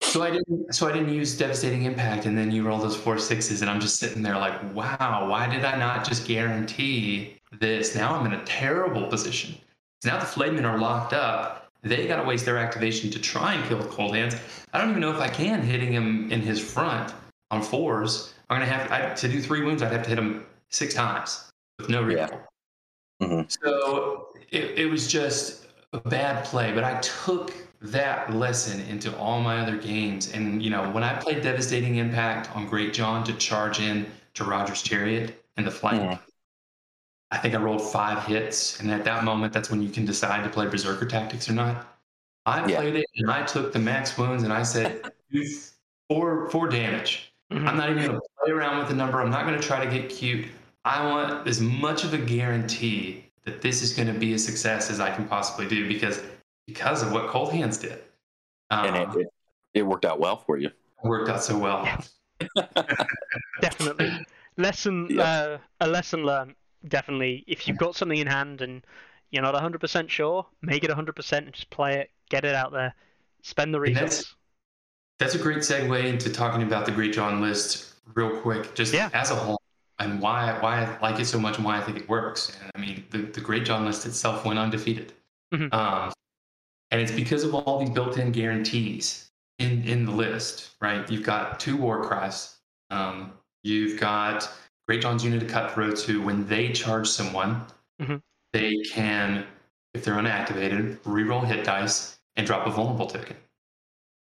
So 0.00 0.22
I 0.22 0.30
didn't. 0.30 0.72
So 0.72 0.88
I 0.88 0.92
didn't 0.92 1.12
use 1.12 1.36
devastating 1.36 1.84
impact, 1.84 2.26
and 2.26 2.36
then 2.38 2.50
you 2.50 2.62
roll 2.62 2.78
those 2.78 2.96
four 2.96 3.18
sixes, 3.18 3.62
and 3.62 3.70
I'm 3.70 3.80
just 3.80 3.96
sitting 3.96 4.22
there 4.22 4.36
like, 4.36 4.74
wow, 4.74 5.26
why 5.28 5.48
did 5.48 5.64
I 5.64 5.76
not 5.76 6.06
just 6.06 6.26
guarantee 6.26 7.40
this? 7.52 7.94
Now 7.96 8.14
I'm 8.14 8.24
in 8.26 8.34
a 8.34 8.44
terrible 8.44 9.06
position. 9.08 9.56
So 10.02 10.10
now 10.10 10.20
the 10.20 10.26
flaymen 10.26 10.64
are 10.64 10.78
locked 10.78 11.14
up. 11.14 11.63
They 11.84 12.06
got 12.06 12.16
to 12.16 12.26
waste 12.26 12.44
their 12.46 12.56
activation 12.56 13.10
to 13.10 13.18
try 13.20 13.54
and 13.54 13.64
kill 13.68 13.78
the 13.78 13.88
cold 13.88 14.16
hands. 14.16 14.36
I 14.72 14.78
don't 14.80 14.90
even 14.90 15.02
know 15.02 15.12
if 15.12 15.20
I 15.20 15.28
can 15.28 15.60
hitting 15.60 15.92
him 15.92 16.32
in 16.32 16.40
his 16.40 16.58
front 16.58 17.12
on 17.50 17.62
fours. 17.62 18.32
I'm 18.48 18.58
gonna 18.58 18.70
have 18.70 18.90
I, 18.90 19.14
to 19.14 19.28
do 19.28 19.40
three 19.40 19.62
wounds. 19.62 19.82
I'd 19.82 19.92
have 19.92 20.02
to 20.02 20.08
hit 20.08 20.18
him 20.18 20.46
six 20.70 20.94
times 20.94 21.52
with 21.78 21.88
no 21.88 22.00
Yeah. 22.08 22.24
recoil. 22.24 22.40
Mhm. 23.22 23.52
So 23.62 24.28
it, 24.50 24.78
it 24.78 24.86
was 24.90 25.06
just 25.06 25.66
a 25.92 26.00
bad 26.00 26.44
play, 26.44 26.72
but 26.72 26.84
I 26.84 26.98
took 27.00 27.52
that 27.80 28.32
lesson 28.34 28.80
into 28.88 29.14
all 29.18 29.40
my 29.40 29.60
other 29.60 29.76
games. 29.76 30.32
And 30.32 30.62
you 30.62 30.70
know, 30.70 30.90
when 30.90 31.04
I 31.04 31.14
played 31.14 31.42
Devastating 31.42 31.96
Impact 31.96 32.54
on 32.56 32.68
Greatjon 32.68 33.24
to 33.26 33.34
charge 33.34 33.78
in 33.80 34.06
to 34.34 34.44
Roger's 34.44 34.82
Chariot 34.82 35.44
and 35.56 35.66
the 35.66 35.70
flank, 35.70 36.02
Mhm. 36.02 36.18
I 37.34 37.38
think 37.38 37.52
I 37.54 37.58
rolled 37.58 37.82
five 37.82 38.24
hits, 38.26 38.78
and 38.78 38.92
at 38.92 39.02
that 39.04 39.24
moment, 39.24 39.52
that's 39.52 39.68
when 39.68 39.82
you 39.82 39.90
can 39.90 40.04
decide 40.06 40.44
to 40.44 40.48
play 40.50 40.66
Berserker 40.68 41.04
Tactics 41.04 41.50
or 41.50 41.52
not. 41.52 41.84
I 42.46 42.64
Yeah. 42.68 42.76
played 42.76 42.94
it, 42.94 43.06
and 43.16 43.28
I 43.28 43.44
took 43.44 43.72
the 43.72 43.80
max 43.80 44.16
wounds, 44.16 44.44
and 44.44 44.52
I 44.52 44.62
said, 44.62 45.10
"Do 45.32 45.44
four 46.08 46.48
four 46.50 46.68
damage." 46.68 47.32
Mhm. 47.52 47.66
I'm 47.68 47.76
not 47.76 47.90
even 47.90 48.04
going 48.04 48.20
to 48.20 48.26
play 48.40 48.52
around 48.52 48.78
with 48.78 48.86
the 48.88 48.94
number. 48.94 49.20
I'm 49.20 49.30
not 49.30 49.46
going 49.46 49.60
to 49.60 49.66
try 49.66 49.84
to 49.84 49.90
get 49.90 50.08
cute. 50.10 50.46
I 50.84 51.04
want 51.10 51.48
as 51.48 51.60
much 51.60 52.04
of 52.04 52.14
a 52.14 52.18
guarantee 52.18 53.24
that 53.44 53.60
this 53.62 53.82
is 53.82 53.92
going 53.94 54.06
to 54.12 54.14
be 54.18 54.34
a 54.34 54.38
success 54.38 54.88
as 54.88 55.00
I 55.00 55.10
can 55.10 55.26
possibly 55.26 55.66
do 55.66 55.88
because 55.88 56.22
because 56.68 57.02
of 57.02 57.10
what 57.10 57.26
Cold 57.26 57.52
Hands 57.52 57.76
did. 57.76 58.00
Um, 58.70 58.86
and 58.86 58.96
it, 58.96 59.20
it 59.22 59.28
it 59.74 59.82
worked 59.82 60.04
out 60.04 60.20
well 60.20 60.36
for 60.36 60.56
you. 60.56 60.70
worked 61.02 61.28
out 61.28 61.42
so 61.42 61.58
well. 61.58 61.82
definitely 63.60 64.24
lesson 64.56 65.08
Yeah. 65.10 65.22
uh, 65.22 65.58
a 65.80 65.88
lesson 65.88 66.22
learned 66.24 66.54
definitely 66.88 67.44
if 67.46 67.66
you've 67.66 67.78
got 67.78 67.94
something 67.96 68.18
in 68.18 68.26
hand 68.26 68.60
and 68.62 68.84
you're 69.30 69.42
not 69.42 69.54
100% 69.54 70.08
sure 70.08 70.46
make 70.62 70.84
it 70.84 70.90
100% 70.90 71.38
and 71.38 71.52
just 71.52 71.70
play 71.70 71.98
it 72.00 72.10
get 72.30 72.44
it 72.44 72.54
out 72.54 72.72
there 72.72 72.94
spend 73.42 73.74
the 73.74 73.80
And 73.80 73.96
that's- 73.96 74.34
That's 75.18 75.34
a 75.34 75.38
great 75.38 75.58
segue 75.58 76.04
into 76.04 76.30
talking 76.32 76.62
about 76.62 76.86
the 76.86 76.92
Greatjon 76.92 77.40
list 77.40 77.94
real 78.14 78.40
quick, 78.40 78.74
just 78.74 78.92
Yeah. 78.92 79.10
as 79.12 79.30
a 79.30 79.34
whole, 79.36 79.60
and 80.00 80.20
why 80.20 80.58
why 80.60 80.84
I 80.84 80.98
like 81.00 81.20
it 81.20 81.26
so 81.26 81.38
much 81.38 81.56
and 81.56 81.64
why 81.64 81.78
I 81.78 81.82
think 81.82 81.98
it 81.98 82.08
works. 82.08 82.56
And 82.60 82.70
I 82.74 82.78
mean, 82.80 83.04
the, 83.10 83.18
the 83.18 83.40
Greatjon 83.40 83.84
list 83.84 84.06
itself 84.06 84.44
went 84.44 84.58
undefeated, 84.58 85.12
Mhm. 85.54 85.72
um, 85.72 86.12
and 86.90 87.00
it's 87.00 87.12
because 87.12 87.44
of 87.44 87.54
all 87.54 87.78
these 87.78 87.90
built-in 87.90 88.32
guarantees 88.32 89.30
in 89.60 89.84
in 89.84 90.04
the 90.04 90.10
list. 90.12 90.70
Right, 90.80 91.08
you've 91.10 91.22
got 91.24 91.60
two 91.60 91.76
war 91.76 92.02
cries, 92.04 92.56
um, 92.90 93.32
You've 93.62 93.98
got 93.98 94.50
Greatjon's 94.88 95.24
unit 95.24 95.42
of 95.42 95.48
cutthroats 95.48 96.04
who, 96.04 96.20
when 96.22 96.46
they 96.46 96.72
charge 96.72 97.08
someone, 97.08 97.66
Mhm. 98.00 98.22
they 98.52 98.76
can, 98.82 99.46
if 99.94 100.04
they're 100.04 100.14
unactivated, 100.14 100.98
reroll 101.04 101.44
hit 101.46 101.64
dice 101.64 102.18
and 102.36 102.46
drop 102.46 102.66
a 102.66 102.70
vulnerable 102.70 103.06
token. 103.06 103.36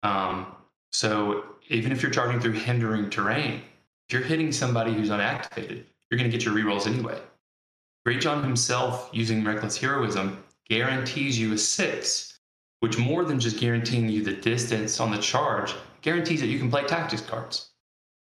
Um, 0.03 0.47
so 0.91 1.45
even 1.69 1.91
if 1.91 2.01
you're 2.01 2.11
charging 2.11 2.39
through 2.39 2.53
hindering 2.53 3.09
terrain, 3.09 3.61
if 4.07 4.13
you're 4.13 4.21
hitting 4.21 4.51
somebody 4.51 4.93
who's 4.93 5.09
unactivated, 5.09 5.85
you're 6.09 6.17
going 6.17 6.29
to 6.29 6.35
get 6.37 6.45
your 6.45 6.53
rerolls 6.53 6.87
anyway. 6.87 7.19
Greatjon 8.07 8.43
himself, 8.43 9.09
using 9.13 9.43
Reckless 9.43 9.77
Heroism, 9.77 10.43
guarantees 10.69 11.39
you 11.39 11.53
a 11.53 11.57
six, 11.57 12.39
which 12.81 12.97
more 12.97 13.23
than 13.23 13.39
just 13.39 13.57
guaranteeing 13.57 14.09
you 14.09 14.21
the 14.23 14.33
distance 14.33 14.99
on 14.99 15.09
the 15.11 15.17
charge, 15.17 15.73
guarantees 16.01 16.41
that 16.41 16.47
you 16.47 16.59
can 16.59 16.69
play 16.69 16.83
tactics 16.83 17.21
cards, 17.21 17.71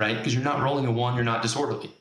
right? 0.00 0.16
Because 0.18 0.34
you're 0.34 0.42
not 0.42 0.60
rolling 0.60 0.86
a 0.86 0.90
one, 0.90 1.14
you're 1.14 1.24
not 1.24 1.42
disorderly, 1.42 1.92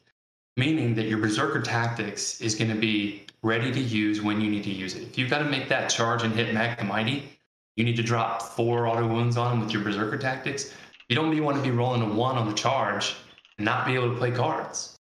meaning 0.57 0.95
that 0.95 1.07
your 1.07 1.19
Berserker 1.19 1.61
tactics 1.61 2.41
is 2.41 2.55
going 2.55 2.71
to 2.71 2.75
be 2.75 3.23
ready 3.43 3.71
to 3.71 3.79
use 3.79 4.21
when 4.21 4.41
you 4.41 4.49
need 4.49 4.63
to 4.63 4.71
use 4.71 4.95
it. 4.95 5.03
If 5.03 5.17
you've 5.17 5.29
got 5.29 5.39
to 5.39 5.45
make 5.45 5.69
that 5.69 5.89
charge 5.89 6.23
and 6.23 6.33
hit 6.33 6.53
Mag 6.53 6.77
the 6.79 6.83
Mighty, 6.83 7.29
you 7.75 7.85
need 7.85 7.95
to 7.95 8.03
drop 8.03 8.41
four 8.41 8.87
auto 8.87 9.07
wounds 9.07 9.37
on 9.37 9.53
him 9.53 9.59
with 9.59 9.71
your 9.71 9.83
Berserker 9.83 10.17
tactics. 10.17 10.73
You 11.07 11.15
don't 11.15 11.41
want 11.43 11.57
to 11.57 11.63
be 11.63 11.71
rolling 11.71 12.01
a 12.01 12.11
one 12.11 12.35
on 12.35 12.49
the 12.49 12.55
charge 12.55 13.15
and 13.57 13.65
not 13.65 13.85
be 13.85 13.93
able 13.93 14.09
to 14.09 14.17
play 14.17 14.31
cards. 14.31 14.97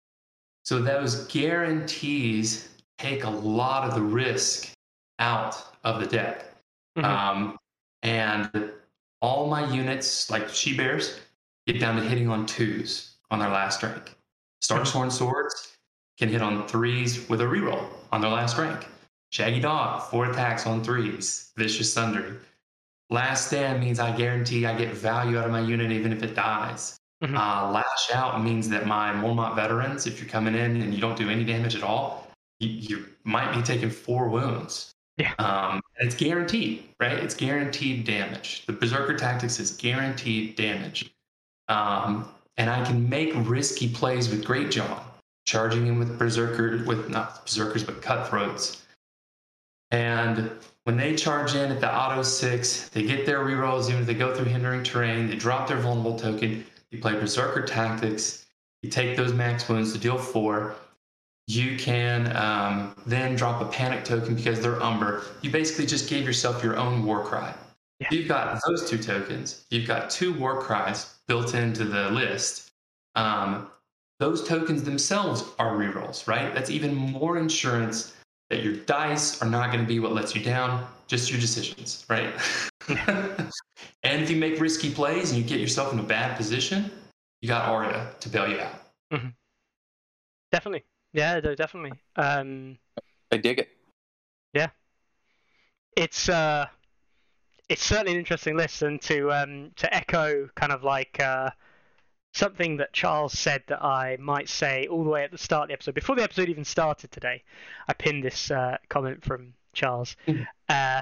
So 0.63 0.79
those 0.79 1.25
guarantees 1.27 2.69
take 2.99 3.23
a 3.23 3.29
lot 3.29 3.87
of 3.87 3.95
the 3.95 4.01
risk 4.01 4.69
out 5.19 5.63
of 5.83 5.99
the 5.99 6.05
deck. 6.05 6.45
Mhm. 6.97 7.03
Um, 7.03 7.57
and 8.03 8.71
all 9.21 9.47
my 9.47 9.71
units, 9.73 10.29
like 10.29 10.49
she 10.49 10.77
bears, 10.77 11.19
get 11.65 11.79
down 11.79 11.95
to 11.95 12.03
hitting 12.03 12.29
on 12.29 12.45
twos 12.45 13.15
on 13.31 13.39
their 13.39 13.49
last 13.49 13.81
rank. 13.81 14.16
Starksworn 14.63 15.11
swords 15.11 15.77
can 16.17 16.29
hit 16.29 16.41
on 16.41 16.67
threes 16.67 17.27
with 17.29 17.41
a 17.41 17.45
reroll 17.45 17.85
on 18.11 18.21
their 18.21 18.29
last 18.31 18.57
rank. 18.57 18.87
Shaggy 19.31 19.59
dog, 19.59 20.03
four 20.09 20.29
attacks 20.31 20.65
on 20.65 20.83
threes. 20.83 21.51
Vicious 21.57 21.91
Sundry. 21.91 22.37
Last 23.09 23.47
stand 23.47 23.79
means 23.79 23.99
I 23.99 24.15
guarantee 24.15 24.65
I 24.65 24.77
get 24.77 24.93
value 24.93 25.37
out 25.37 25.45
of 25.45 25.51
my 25.51 25.61
unit 25.61 25.91
even 25.91 26.11
if 26.11 26.23
it 26.23 26.35
dies. 26.35 26.97
Mhm. 27.23 27.35
Uh, 27.35 27.71
lash 27.71 28.11
out 28.13 28.43
means 28.43 28.69
that 28.69 28.85
my 28.85 29.11
Mormont 29.11 29.55
veterans, 29.55 30.05
if 30.05 30.19
you're 30.19 30.29
coming 30.29 30.55
in 30.55 30.81
and 30.81 30.93
you 30.93 31.01
don't 31.01 31.17
do 31.17 31.29
any 31.29 31.43
damage 31.43 31.75
at 31.75 31.83
all, 31.83 32.27
you, 32.59 32.69
you 32.69 33.05
might 33.23 33.53
be 33.53 33.61
taking 33.61 33.89
four 33.89 34.29
wounds. 34.29 34.93
Yeah. 35.17 35.33
Um, 35.39 35.81
it's 35.95 36.15
guaranteed, 36.15 36.83
right? 36.99 37.17
It's 37.17 37.33
guaranteed 37.33 38.05
damage. 38.05 38.65
The 38.67 38.73
Berserker 38.73 39.17
Tactics 39.17 39.59
is 39.59 39.71
guaranteed 39.71 40.55
damage. 40.55 41.11
Um, 41.69 42.29
and 42.57 42.69
I 42.69 42.83
can 42.83 43.07
make 43.07 43.31
risky 43.35 43.87
plays 43.87 44.29
with 44.29 44.43
Greatjon, 44.43 44.99
charging 45.45 45.85
him 45.85 45.99
with 45.99 46.17
Berserker, 46.17 46.83
with 46.85 47.09
not 47.09 47.45
Berserkers, 47.45 47.83
but 47.83 48.01
Cutthroats. 48.01 48.83
And 49.91 50.51
when 50.83 50.97
they 50.97 51.15
charge 51.15 51.55
in 51.55 51.71
at 51.71 51.79
the 51.79 51.93
auto 51.93 52.23
six, 52.23 52.89
they 52.89 53.03
get 53.03 53.25
their 53.25 53.39
rerolls, 53.39 53.89
even 53.89 54.01
if 54.01 54.07
they 54.07 54.13
go 54.13 54.33
through 54.33 54.45
hindering 54.45 54.83
terrain, 54.83 55.27
they 55.27 55.35
drop 55.35 55.67
their 55.67 55.77
vulnerable 55.77 56.17
token. 56.17 56.65
You 56.91 56.99
play 56.99 57.13
Berserker 57.13 57.63
Tactics, 57.63 58.45
you 58.81 58.89
take 58.89 59.15
those 59.15 59.33
max 59.33 59.67
wounds 59.67 59.93
to 59.93 59.99
deal 59.99 60.17
four. 60.17 60.75
You 61.47 61.77
can 61.77 62.35
um, 62.35 62.95
then 63.05 63.35
drop 63.35 63.61
a 63.61 63.65
panic 63.65 64.03
token 64.03 64.35
because 64.35 64.59
they're 64.59 64.81
Umber. 64.81 65.23
You 65.41 65.49
basically 65.49 65.85
just 65.85 66.09
gave 66.09 66.25
yourself 66.25 66.63
your 66.63 66.75
own 66.75 67.05
war 67.05 67.23
cry. 67.23 67.53
Yeah. 67.99 68.07
You've 68.11 68.27
got 68.27 68.59
those 68.67 68.89
two 68.89 68.97
tokens. 68.97 69.65
You've 69.69 69.87
got 69.87 70.09
two 70.09 70.33
war 70.33 70.61
cries 70.61 71.16
built 71.27 71.53
into 71.53 71.83
the 71.83 72.09
list. 72.09 72.71
Um, 73.15 73.69
those 74.19 74.47
tokens 74.47 74.83
themselves 74.83 75.43
are 75.59 75.75
rerolls, 75.75 76.27
right? 76.27 76.53
That's 76.53 76.69
even 76.69 76.95
more 76.95 77.37
insurance 77.37 78.15
that 78.49 78.63
your 78.63 78.73
dice 78.73 79.41
are 79.41 79.49
not 79.49 79.71
going 79.71 79.83
to 79.83 79.87
be 79.87 79.99
what 79.99 80.13
lets 80.13 80.35
you 80.35 80.43
down, 80.43 80.87
just 81.07 81.29
your 81.29 81.39
decisions, 81.39 82.05
right? 82.09 82.33
and 82.87 84.23
if 84.23 84.29
you 84.29 84.37
make 84.37 84.59
risky 84.59 84.89
plays 84.89 85.31
and 85.31 85.41
you 85.41 85.47
get 85.47 85.59
yourself 85.59 85.93
in 85.93 85.99
a 85.99 86.03
bad 86.03 86.37
position, 86.37 86.89
you 87.41 87.47
got 87.47 87.69
Arya 87.69 88.09
to 88.19 88.29
bail 88.29 88.47
you 88.49 88.59
out. 88.59 88.81
Definitely. 90.51 90.83
Yeah, 91.13 91.39
definitely. 91.39 91.93
Um, 92.15 92.77
I 93.31 93.37
dig 93.37 93.59
it. 93.59 93.69
Yeah. 94.53 94.69
It's 95.95 96.29
uh, 96.29 96.67
it's 97.69 97.83
certainly 97.83 98.13
an 98.13 98.19
interesting 98.19 98.55
list, 98.55 98.81
and 98.81 99.01
to 99.03 99.31
um, 99.31 99.71
to 99.77 99.93
echo 99.93 100.49
kind 100.55 100.71
of 100.71 100.83
like 100.83 101.19
uh, 101.19 101.51
something 102.33 102.77
that 102.77 102.93
Charles 102.93 103.33
said 103.37 103.63
that 103.67 103.83
I 103.83 104.17
might 104.19 104.49
say 104.49 104.87
all 104.87 105.03
the 105.03 105.09
way 105.09 105.23
at 105.23 105.31
the 105.31 105.37
start 105.37 105.63
of 105.63 105.67
the 105.69 105.73
episode, 105.73 105.95
before 105.95 106.15
the 106.15 106.23
episode 106.23 106.49
even 106.49 106.63
started 106.65 107.11
today, 107.11 107.43
I 107.87 107.93
pinned 107.93 108.23
this 108.23 108.51
uh, 108.51 108.77
comment 108.89 109.23
from 109.23 109.53
Charles. 109.73 110.15
Mhm. 110.27 110.47
Uh, 110.69 111.01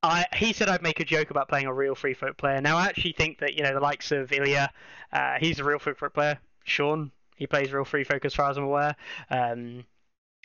I, 0.00 0.26
he 0.34 0.52
said 0.52 0.68
I'd 0.68 0.82
make 0.82 1.00
a 1.00 1.04
joke 1.04 1.30
about 1.30 1.48
playing 1.48 1.66
a 1.66 1.72
real 1.74 1.96
free 1.96 2.14
folk 2.14 2.36
player. 2.36 2.60
Now 2.60 2.76
I 2.76 2.86
actually 2.86 3.12
think 3.12 3.40
that 3.40 3.54
you 3.54 3.64
know 3.64 3.74
the 3.74 3.80
likes 3.80 4.12
of 4.12 4.32
Ilya, 4.32 4.70
uh, 5.12 5.34
he's 5.40 5.58
a 5.58 5.64
real 5.64 5.80
free 5.80 5.94
folk 5.94 6.14
player. 6.14 6.38
Sean, 6.64 7.10
he 7.36 7.46
plays 7.46 7.72
real 7.72 7.84
free 7.84 8.04
folk 8.04 8.24
as 8.24 8.34
far 8.34 8.50
as 8.50 8.56
I'm 8.56 8.64
aware. 8.64 8.94
Um, 9.30 9.84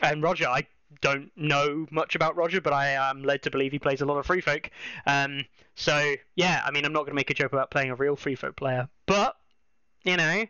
and 0.02 0.24
Roger, 0.24 0.48
I 0.48 0.66
don't 1.02 1.32
know 1.36 1.86
much 1.92 2.16
about 2.16 2.36
Roger, 2.36 2.62
but 2.62 2.74
I 2.74 2.90
am 2.90 3.24
led 3.24 3.42
to 3.44 3.52
believe 3.52 3.72
he 3.72 3.80
plays 3.80 4.02
a 4.02 4.06
lot 4.06 4.18
of 4.18 4.26
free 4.26 4.42
folk. 4.42 4.70
Um, 5.08 5.46
so 5.76 6.16
yeah, 6.36 6.62
I 6.66 6.72
mean, 6.72 6.86
I'm 6.86 6.94
not 6.94 7.02
going 7.02 7.12
to 7.12 7.16
make 7.16 7.30
a 7.30 7.34
joke 7.34 7.54
about 7.54 7.72
playing 7.72 7.90
a 7.92 7.96
real 7.96 8.16
free 8.16 8.36
folk 8.36 8.56
player, 8.56 8.88
but 9.06 9.36
you 10.04 10.18
know, 10.18 10.46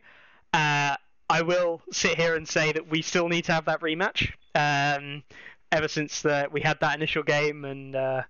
uh, 0.53 0.95
I 1.29 1.41
will 1.41 1.81
sit 1.91 2.17
here 2.17 2.35
and 2.35 2.47
say 2.47 2.71
that 2.71 2.89
we 2.89 3.01
still 3.01 3.27
need 3.29 3.45
to 3.45 3.53
have 3.53 3.65
that 3.65 3.81
rematch. 3.81 4.31
Um, 4.55 5.23
ever 5.71 5.87
since 5.87 6.21
the, 6.21 6.47
we 6.51 6.61
had 6.61 6.79
that 6.81 6.95
initial 6.95 7.23
game, 7.23 7.65
and 7.65 7.95
uh, 7.95 8.21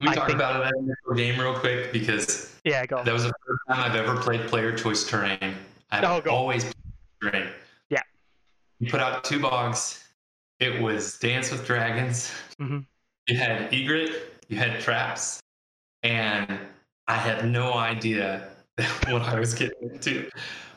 we 0.00 0.08
I 0.08 0.14
talk 0.14 0.26
think- 0.28 0.38
about 0.38 0.62
that 0.62 0.72
initial 0.78 1.14
game 1.14 1.40
real 1.40 1.54
quick 1.58 1.92
because 1.92 2.54
yeah, 2.64 2.86
go 2.86 2.98
on. 2.98 3.04
that 3.04 3.12
was 3.12 3.24
the 3.24 3.32
first 3.46 3.60
time 3.68 3.80
I've 3.90 3.96
ever 3.96 4.16
played 4.16 4.46
player 4.48 4.76
choice 4.76 5.04
terrain. 5.06 5.54
I've 5.90 6.04
Oh, 6.04 6.30
always 6.30 6.64
played 6.64 7.32
terrain. 7.32 7.48
Yeah. 7.90 8.02
You 8.78 8.90
put 8.90 9.00
out 9.00 9.24
two 9.24 9.40
bogs. 9.40 10.04
It 10.60 10.80
was 10.82 11.18
Dance 11.18 11.50
with 11.50 11.66
Dragons. 11.66 12.32
Mhm. 12.60 12.84
You 13.28 13.36
had 13.36 13.72
egret. 13.72 14.34
You 14.48 14.56
had 14.56 14.80
traps, 14.80 15.40
and 16.02 16.58
I 17.06 17.14
had 17.16 17.48
no 17.48 17.74
idea 17.74 18.48
what 19.08 19.22
I 19.22 19.38
was 19.38 19.54
getting 19.54 19.90
into. 19.92 20.30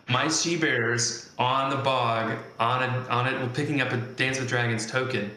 My 0.09 0.27
she 0.27 0.57
bears 0.57 1.29
on 1.39 1.69
the 1.69 1.77
bog 1.77 2.37
on 2.59 2.83
a, 2.83 3.07
on 3.09 3.27
it 3.27 3.53
picking 3.53 3.81
up 3.81 3.91
a 3.91 3.97
Dance 3.97 4.39
with 4.39 4.49
Dragons 4.49 4.85
token 4.85 5.31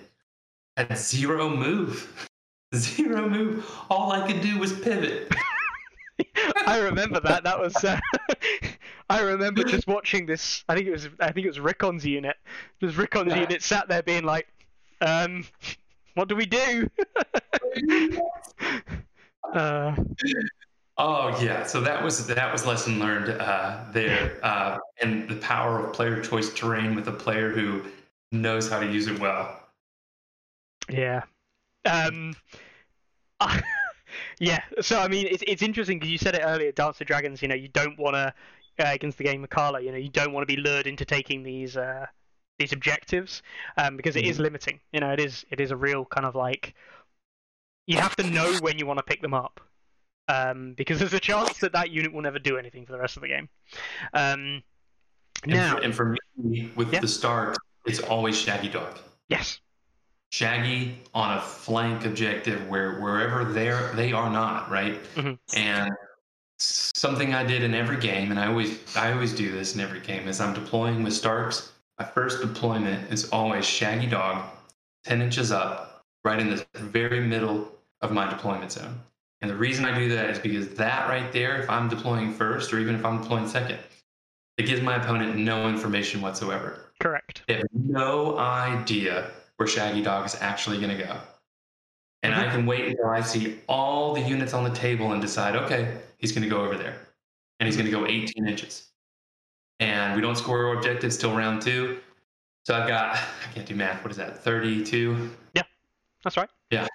had 0.76 0.96
zero 0.98 1.48
move. 1.48 2.28
Zero 2.74 3.28
move. 3.28 3.70
All 3.88 4.10
I 4.10 4.26
could 4.26 4.40
do 4.40 4.58
was 4.58 4.72
pivot. 4.72 5.32
I 6.66 6.80
remember 6.80 7.20
that. 7.20 7.44
That 7.44 7.58
was. 7.60 7.74
Uh, 7.84 7.98
I 9.10 9.20
remember 9.20 9.64
just 9.64 9.86
watching 9.86 10.26
this. 10.26 10.64
I 10.68 10.74
think 10.74 10.86
it 10.86 10.90
was. 10.92 11.08
I 11.20 11.32
think 11.32 11.44
it 11.46 11.50
was 11.50 11.60
Rickon's 11.60 12.04
unit. 12.04 12.36
Just 12.80 12.96
Rickon's 12.96 13.32
Yeah. 13.32 13.40
unit 13.40 13.62
sat 13.62 13.88
there 13.88 14.02
being 14.02 14.24
like, 14.24 14.48
um, 15.00 15.44
"What 16.14 16.28
do 16.28 16.36
we 16.36 16.46
do?" 16.46 16.88
uh, 19.54 19.94
Oh 20.96 21.36
yeah, 21.42 21.64
so 21.66 21.80
that 21.80 22.02
was 22.04 22.26
that 22.28 22.52
was 22.52 22.64
lesson 22.64 23.00
learned 23.00 23.28
uh, 23.28 23.84
there, 23.92 24.38
uh, 24.44 24.78
and 25.02 25.28
the 25.28 25.36
power 25.36 25.80
of 25.84 25.92
player 25.92 26.22
choice 26.22 26.54
terrain 26.54 26.94
with 26.94 27.08
a 27.08 27.12
player 27.12 27.50
who 27.50 27.82
knows 28.30 28.70
how 28.70 28.78
to 28.78 28.86
use 28.86 29.08
it 29.08 29.18
well. 29.18 29.60
yeah. 30.88 31.22
Um. 31.84 32.34
yeah. 34.44 34.62
So 34.80 35.00
I 35.00 35.08
mean, 35.08 35.26
it's 35.30 35.42
it's 35.46 35.62
interesting 35.62 35.98
because 35.98 36.10
you 36.10 36.18
said 36.18 36.34
it 36.34 36.42
earlier. 36.44 36.72
Dance 36.72 37.00
of 37.00 37.06
Dragons. 37.06 37.42
You 37.42 37.48
know, 37.48 37.54
you 37.54 37.68
don't 37.68 37.98
want 37.98 38.14
to 38.14 38.34
uh, 38.78 38.92
against 38.92 39.18
the 39.18 39.24
game 39.24 39.44
of 39.44 39.50
Carla. 39.50 39.80
You 39.80 39.92
know, 39.92 39.98
you 39.98 40.08
don't 40.10 40.32
want 40.32 40.46
to 40.46 40.54
be 40.56 40.60
lured 40.60 40.86
into 40.86 41.04
taking 41.04 41.42
these 41.42 41.76
uh, 41.76 42.06
these 42.58 42.72
objectives 42.72 43.42
um, 43.76 43.96
because 43.96 44.16
it 44.16 44.24
is 44.24 44.38
limiting. 44.38 44.80
You 44.92 45.00
know, 45.00 45.10
it 45.10 45.20
is 45.20 45.44
it 45.50 45.60
is 45.60 45.70
a 45.70 45.76
real 45.76 46.04
kind 46.04 46.26
of 46.26 46.34
like 46.34 46.74
you 47.86 47.98
have 47.98 48.16
to 48.16 48.22
know 48.22 48.52
when 48.60 48.78
you 48.78 48.86
want 48.86 48.98
to 48.98 49.02
pick 49.02 49.20
them 49.20 49.34
up 49.34 49.60
um, 50.28 50.72
because 50.74 50.98
there's 50.98 51.12
a 51.12 51.20
chance 51.20 51.58
that 51.58 51.72
that 51.72 51.90
unit 51.90 52.12
will 52.12 52.22
never 52.22 52.38
do 52.38 52.56
anything 52.56 52.86
for 52.86 52.92
the 52.92 52.98
rest 52.98 53.16
of 53.16 53.22
the 53.22 53.28
game. 53.28 53.48
Um, 54.14 54.62
And, 55.42 55.52
now, 55.52 55.76
for, 55.76 55.82
and 55.82 55.94
for 55.94 56.16
me, 56.38 56.70
with 56.76 56.92
Yeah. 56.92 57.00
the 57.00 57.08
start, 57.08 57.58
it's 57.84 58.00
always 58.00 58.40
Shaggy 58.40 58.68
Dog. 58.70 58.98
yes, 59.28 59.60
Shaggy 60.34 60.98
on 61.14 61.38
a 61.38 61.40
flank 61.40 62.04
objective 62.04 62.66
where 62.68 62.98
wherever 63.00 63.44
they're 63.44 63.92
they 63.92 64.12
are 64.12 64.28
not 64.28 64.68
right. 64.68 65.00
Mhm. 65.14 65.38
And 65.54 65.92
something 66.58 67.32
I 67.32 67.44
did 67.44 67.62
in 67.62 67.72
every 67.72 67.98
game, 67.98 68.32
and 68.32 68.40
I 68.40 68.48
always 68.48 68.96
I 68.96 69.12
always 69.12 69.32
do 69.32 69.52
this 69.52 69.76
in 69.76 69.80
every 69.80 70.00
game, 70.00 70.26
is 70.26 70.40
I'm 70.40 70.52
deploying 70.52 71.04
with 71.04 71.12
Starks. 71.12 71.70
My 72.00 72.04
first 72.04 72.40
deployment 72.40 73.12
is 73.12 73.30
always 73.30 73.64
Shaggy 73.64 74.08
Dog, 74.08 74.42
ten 75.04 75.22
inches 75.22 75.52
up, 75.52 76.04
right 76.24 76.40
in 76.40 76.50
the 76.50 76.66
very 76.74 77.20
middle 77.20 77.70
of 78.00 78.10
my 78.10 78.28
deployment 78.28 78.72
zone. 78.72 79.00
And 79.40 79.48
the 79.48 79.54
reason 79.56 79.84
I 79.84 79.96
do 79.96 80.08
that 80.16 80.30
is 80.30 80.40
because 80.40 80.66
that 80.74 81.08
right 81.08 81.30
there, 81.32 81.62
if 81.62 81.70
I'm 81.70 81.88
deploying 81.88 82.32
first 82.34 82.72
or 82.72 82.80
even 82.80 82.96
if 82.96 83.04
I'm 83.04 83.22
deploying 83.22 83.46
second, 83.46 83.78
It 84.56 84.66
gives 84.66 84.82
my 84.82 84.96
opponent 84.96 85.36
no 85.36 85.68
information 85.68 86.20
whatsoever. 86.20 86.92
Correct. 87.00 87.42
They 87.48 87.54
have 87.54 87.66
no 87.72 88.38
idea 88.38 89.30
where 89.64 89.72
Shaggy 89.72 90.02
Dog 90.02 90.26
is 90.26 90.36
actually 90.42 90.78
going 90.78 90.94
to 90.96 91.02
go. 91.02 91.16
And 92.22 92.34
I 92.34 92.50
can 92.50 92.64
wait 92.66 92.86
until 92.86 93.06
I 93.06 93.20
see 93.22 93.58
all 93.66 94.14
the 94.14 94.20
units 94.20 94.52
on 94.54 94.64
the 94.64 94.70
table 94.70 95.12
and 95.12 95.20
decide, 95.22 95.56
okay, 95.56 95.98
he's 96.18 96.32
going 96.32 96.42
to 96.42 96.48
go 96.48 96.62
over 96.62 96.76
there. 96.76 96.96
And 97.60 97.66
he's 97.66 97.76
going 97.76 97.86
to 97.86 97.90
go 97.92 98.06
18 98.06 98.46
inches. 98.46 98.88
And 99.80 100.14
we 100.14 100.20
don't 100.22 100.36
score 100.36 100.66
our 100.68 100.76
objectives 100.76 101.16
till 101.16 101.34
round 101.36 101.62
two. 101.62 101.98
So 102.66 102.74
I've 102.74 102.88
got, 102.88 103.16
I 103.16 103.52
can't 103.54 103.66
do 103.66 103.74
math. 103.74 104.02
What 104.02 104.10
is 104.10 104.16
that? 104.18 104.42
32? 104.42 105.30
Yeah, 105.54 105.62
That's 106.22 106.36
right. 106.36 106.48
Yeah. 106.70 106.86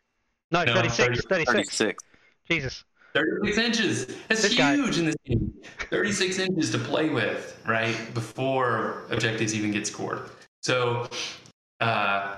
No, 0.52 0.64
No, 0.64 0.74
36. 0.76 1.26
36. 1.26 1.46
36. 1.78 2.04
Jesus. 2.50 2.84
36 3.14 3.58
inches. 3.58 4.06
That's 4.28 4.42
This 4.44 4.56
guy- 4.56 4.76
huge 4.76 4.98
in 5.00 5.06
this 5.06 5.16
game. 5.26 5.54
36 5.92 6.38
inches 6.40 6.72
to 6.72 6.78
play 6.80 7.10
with, 7.10 7.60
right? 7.68 7.96
Before 8.14 9.04
objectives 9.10 9.54
even 9.56 9.72
get 9.72 9.86
scored. 9.88 10.30
So, 10.62 11.08
uh, 11.80 12.38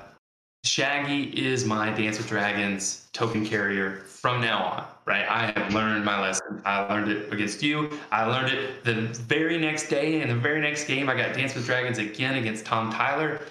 Shaggy 0.63 1.23
is 1.43 1.65
my 1.65 1.89
Dance 1.89 2.19
with 2.19 2.27
Dragons 2.27 3.09
token 3.13 3.43
carrier 3.45 3.97
from 3.97 4.41
now 4.41 4.63
on, 4.63 4.85
right? 5.05 5.25
I 5.27 5.59
have 5.59 5.73
learned 5.73 6.05
my 6.05 6.21
lesson. 6.21 6.61
I 6.65 6.81
learned 6.81 7.11
it 7.11 7.33
against 7.33 7.63
you. 7.63 7.97
I 8.11 8.25
learned 8.25 8.53
it 8.53 8.83
the 8.83 8.93
very 9.23 9.57
next 9.57 9.87
day. 9.89 10.21
And 10.21 10.29
the 10.29 10.35
very 10.35 10.61
next 10.61 10.85
game, 10.85 11.09
I 11.09 11.15
got 11.15 11.35
Dance 11.35 11.55
with 11.55 11.65
Dragons 11.65 11.97
again 11.97 12.35
against 12.35 12.63
Tom 12.63 12.91
Tyler. 12.91 13.41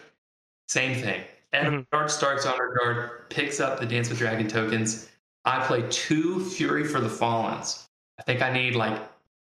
Same 0.68 1.00
thing. 1.02 1.22
Eddard 1.52 2.10
starts 2.10 2.46
on 2.46 2.56
her 2.56 2.76
guard, 2.78 3.28
picks 3.28 3.58
up 3.58 3.80
the 3.80 3.86
Dance 3.86 4.08
with 4.08 4.18
Dragon 4.18 4.46
tokens. 4.46 5.08
I 5.44 5.64
play 5.66 5.84
two 5.90 6.44
Fury 6.44 6.84
for 6.84 7.00
the 7.00 7.08
Fallens. 7.08 7.88
I 8.20 8.22
think 8.22 8.40
I 8.40 8.52
need 8.52 8.76
like, 8.76 9.00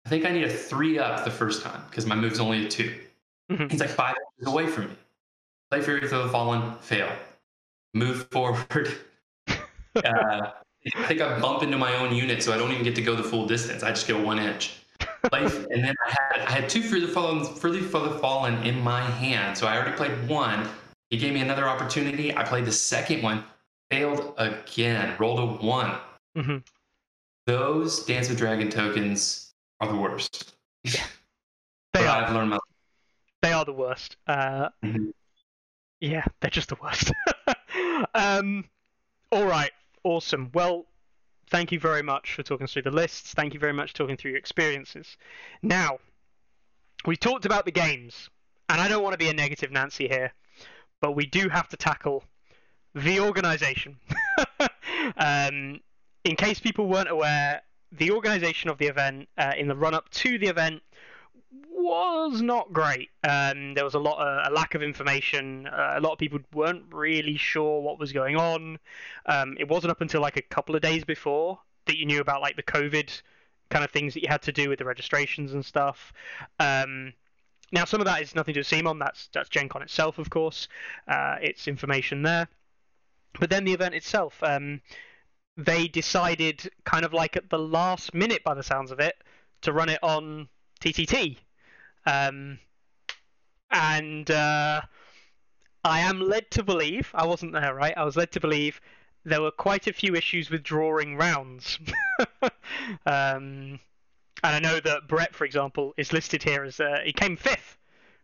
I 0.05 0.09
think 0.09 0.25
I 0.25 0.31
need 0.31 0.43
a 0.43 0.49
three 0.49 0.99
up 0.99 1.23
the 1.23 1.31
first 1.31 1.63
time 1.63 1.81
because 1.89 2.05
my 2.05 2.15
move's 2.15 2.39
only 2.39 2.65
a 2.65 2.69
2 2.69 2.99
Mhm. 3.51 3.71
He's 3.71 3.79
like 3.79 3.91
five 3.91 4.15
inches 4.37 4.51
away 4.51 4.67
from 4.67 4.89
me. 4.89 4.95
Play 5.71 5.81
Fury 5.81 6.01
for 6.07 6.17
the 6.17 6.27
Fallen, 6.29 6.75
fail. 6.79 7.09
Move 7.95 8.27
forward. 8.29 8.93
uh, 9.47 9.55
I 9.95 10.51
think 11.07 11.21
I 11.21 11.39
bump 11.39 11.63
into 11.63 11.77
my 11.77 11.95
own 11.95 12.13
unit, 12.13 12.43
so 12.43 12.53
I 12.53 12.57
don't 12.57 12.71
even 12.71 12.83
get 12.83 12.93
to 12.95 13.01
go 13.01 13.15
the 13.15 13.23
full 13.23 13.47
distance. 13.47 13.83
I 13.83 13.89
just 13.89 14.07
go 14.07 14.21
one 14.21 14.37
inch. 14.37 14.81
Play, 15.23 15.39
and 15.71 15.83
then 15.83 15.95
I 16.05 16.09
had 16.09 16.41
I 16.47 16.51
had 16.51 16.69
two 16.69 16.81
for 16.81 16.99
the 16.99 17.07
Fallen, 17.07 17.45
for 17.45 17.69
the 17.69 18.19
Fallen 18.19 18.61
in 18.63 18.79
my 18.81 19.01
hand, 19.01 19.57
so 19.57 19.65
I 19.65 19.77
already 19.77 19.95
played 19.95 20.27
one. 20.27 20.67
He 21.09 21.17
gave 21.17 21.33
me 21.33 21.39
another 21.39 21.67
opportunity. 21.69 22.35
I 22.35 22.43
played 22.43 22.65
the 22.65 22.71
second 22.71 23.23
one, 23.23 23.45
failed 23.89 24.33
again, 24.37 25.15
rolled 25.17 25.39
a 25.39 25.45
one. 25.65 25.97
Mhm. 26.37 26.63
Those 27.47 28.05
Dance 28.05 28.27
with 28.27 28.37
Dragon 28.37 28.69
tokens 28.69 29.53
are 29.79 29.87
the 29.87 29.95
worst. 29.95 30.53
They 30.83 32.05
are. 32.05 32.23
I've 32.25 32.33
learned 32.33 32.49
my 32.49 32.59
They 33.41 33.53
are 33.53 33.63
the 33.63 33.73
worst. 33.73 34.17
Uh, 34.27 34.67
Mhm. 34.83 35.13
Yeah, 36.01 36.25
they're 36.41 36.51
just 36.51 36.69
the 36.69 36.77
worst. 36.83 37.11
um, 38.13 38.65
all 39.31 39.45
right, 39.45 39.71
awesome. 40.03 40.51
Well, 40.53 40.85
thank 41.49 41.71
you 41.71 41.79
very 41.79 42.01
much 42.01 42.33
for 42.33 42.43
talking 42.43 42.67
through 42.67 42.83
the 42.83 42.91
lists. 42.91 43.33
Thank 43.33 43.53
you 43.53 43.59
very 43.59 43.73
much 43.73 43.91
for 43.91 43.97
talking 43.97 44.17
through 44.17 44.31
your 44.31 44.39
experiences. 44.39 45.17
Now, 45.61 45.99
we 47.05 47.15
talked 47.15 47.45
about 47.45 47.65
the 47.65 47.71
games, 47.71 48.29
and 48.69 48.81
I 48.81 48.87
don't 48.87 49.03
want 49.03 49.13
to 49.13 49.17
be 49.17 49.29
a 49.29 49.33
negative 49.33 49.71
Nancy 49.71 50.07
here, 50.07 50.33
but 51.01 51.13
we 51.13 51.25
do 51.25 51.49
have 51.49 51.67
to 51.69 51.77
tackle 51.77 52.23
the 52.93 53.19
organization. 53.19 53.97
um, 55.17 55.79
in 56.23 56.35
case 56.35 56.59
people 56.59 56.87
weren't 56.87 57.09
aware, 57.09 57.61
the 57.91 58.11
organization 58.11 58.69
of 58.69 58.77
the 58.77 58.87
event 58.87 59.29
uh, 59.37 59.53
in 59.57 59.67
the 59.67 59.75
run 59.75 59.93
up 59.93 60.09
to 60.09 60.37
the 60.37 60.47
event 60.47 60.81
was 61.85 62.41
not 62.41 62.73
great. 62.73 63.09
Um, 63.23 63.75
there 63.75 63.83
was 63.83 63.93
a 63.93 63.99
lot, 63.99 64.17
uh, 64.17 64.49
a 64.49 64.51
lack 64.51 64.75
of 64.75 64.81
information. 64.81 65.67
Uh, 65.67 65.93
a 65.95 66.01
lot 66.01 66.11
of 66.13 66.17
people 66.17 66.39
weren't 66.53 66.85
really 66.91 67.37
sure 67.37 67.81
what 67.81 67.99
was 67.99 68.11
going 68.11 68.35
on. 68.35 68.79
Um, 69.27 69.55
it 69.59 69.67
wasn't 69.67 69.91
up 69.91 70.01
until 70.01 70.21
like 70.21 70.37
a 70.37 70.41
couple 70.41 70.75
of 70.75 70.81
days 70.81 71.03
before 71.03 71.59
that 71.85 71.97
you 71.97 72.05
knew 72.05 72.19
about 72.19 72.41
like 72.41 72.55
the 72.55 72.63
COVID 72.63 73.21
kind 73.69 73.85
of 73.85 73.91
things 73.91 74.13
that 74.15 74.23
you 74.23 74.29
had 74.29 74.41
to 74.43 74.51
do 74.51 74.69
with 74.69 74.79
the 74.79 74.85
registrations 74.85 75.53
and 75.53 75.63
stuff. 75.63 76.11
Um, 76.59 77.13
now, 77.71 77.85
some 77.85 78.01
of 78.01 78.05
that 78.05 78.21
is 78.21 78.35
nothing 78.35 78.53
to 78.55 78.63
do 78.63 78.83
with. 78.85 78.99
That's 78.99 79.29
that's 79.33 79.49
Gen 79.49 79.69
Con 79.69 79.81
itself, 79.81 80.17
of 80.17 80.29
course. 80.29 80.67
Uh, 81.07 81.35
it's 81.41 81.67
information 81.67 82.23
there. 82.23 82.47
But 83.39 83.49
then 83.49 83.65
the 83.65 83.73
event 83.73 83.95
itself, 83.95 84.41
um, 84.43 84.81
they 85.57 85.87
decided 85.87 86.69
kind 86.83 87.05
of 87.05 87.13
like 87.13 87.35
at 87.35 87.49
the 87.49 87.59
last 87.59 88.13
minute, 88.13 88.43
by 88.43 88.53
the 88.53 88.63
sounds 88.63 88.91
of 88.91 88.99
it, 88.99 89.15
to 89.61 89.73
run 89.73 89.89
it 89.89 89.99
on 90.01 90.47
TTT. 90.79 91.37
Um, 92.05 92.59
and 93.71 94.29
uh, 94.29 94.81
I 95.83 95.99
am 95.99 96.21
led 96.21 96.49
to 96.51 96.63
believe, 96.63 97.11
I 97.13 97.25
wasn't 97.25 97.53
there, 97.53 97.73
right? 97.73 97.93
I 97.97 98.03
was 98.03 98.15
led 98.15 98.31
to 98.33 98.39
believe 98.39 98.79
there 99.23 99.41
were 99.41 99.51
quite 99.51 99.87
a 99.87 99.93
few 99.93 100.15
issues 100.15 100.49
with 100.49 100.63
drawing 100.63 101.17
rounds. 101.17 101.79
um, 103.05 103.79
and 104.43 104.55
I 104.55 104.59
know 104.59 104.79
that 104.79 105.07
Brett, 105.07 105.33
for 105.33 105.45
example, 105.45 105.93
is 105.97 106.13
listed 106.13 106.43
here 106.43 106.63
as 106.63 106.79
uh, 106.79 106.99
he 107.03 107.11
came 107.11 107.35
fifth 107.35 107.77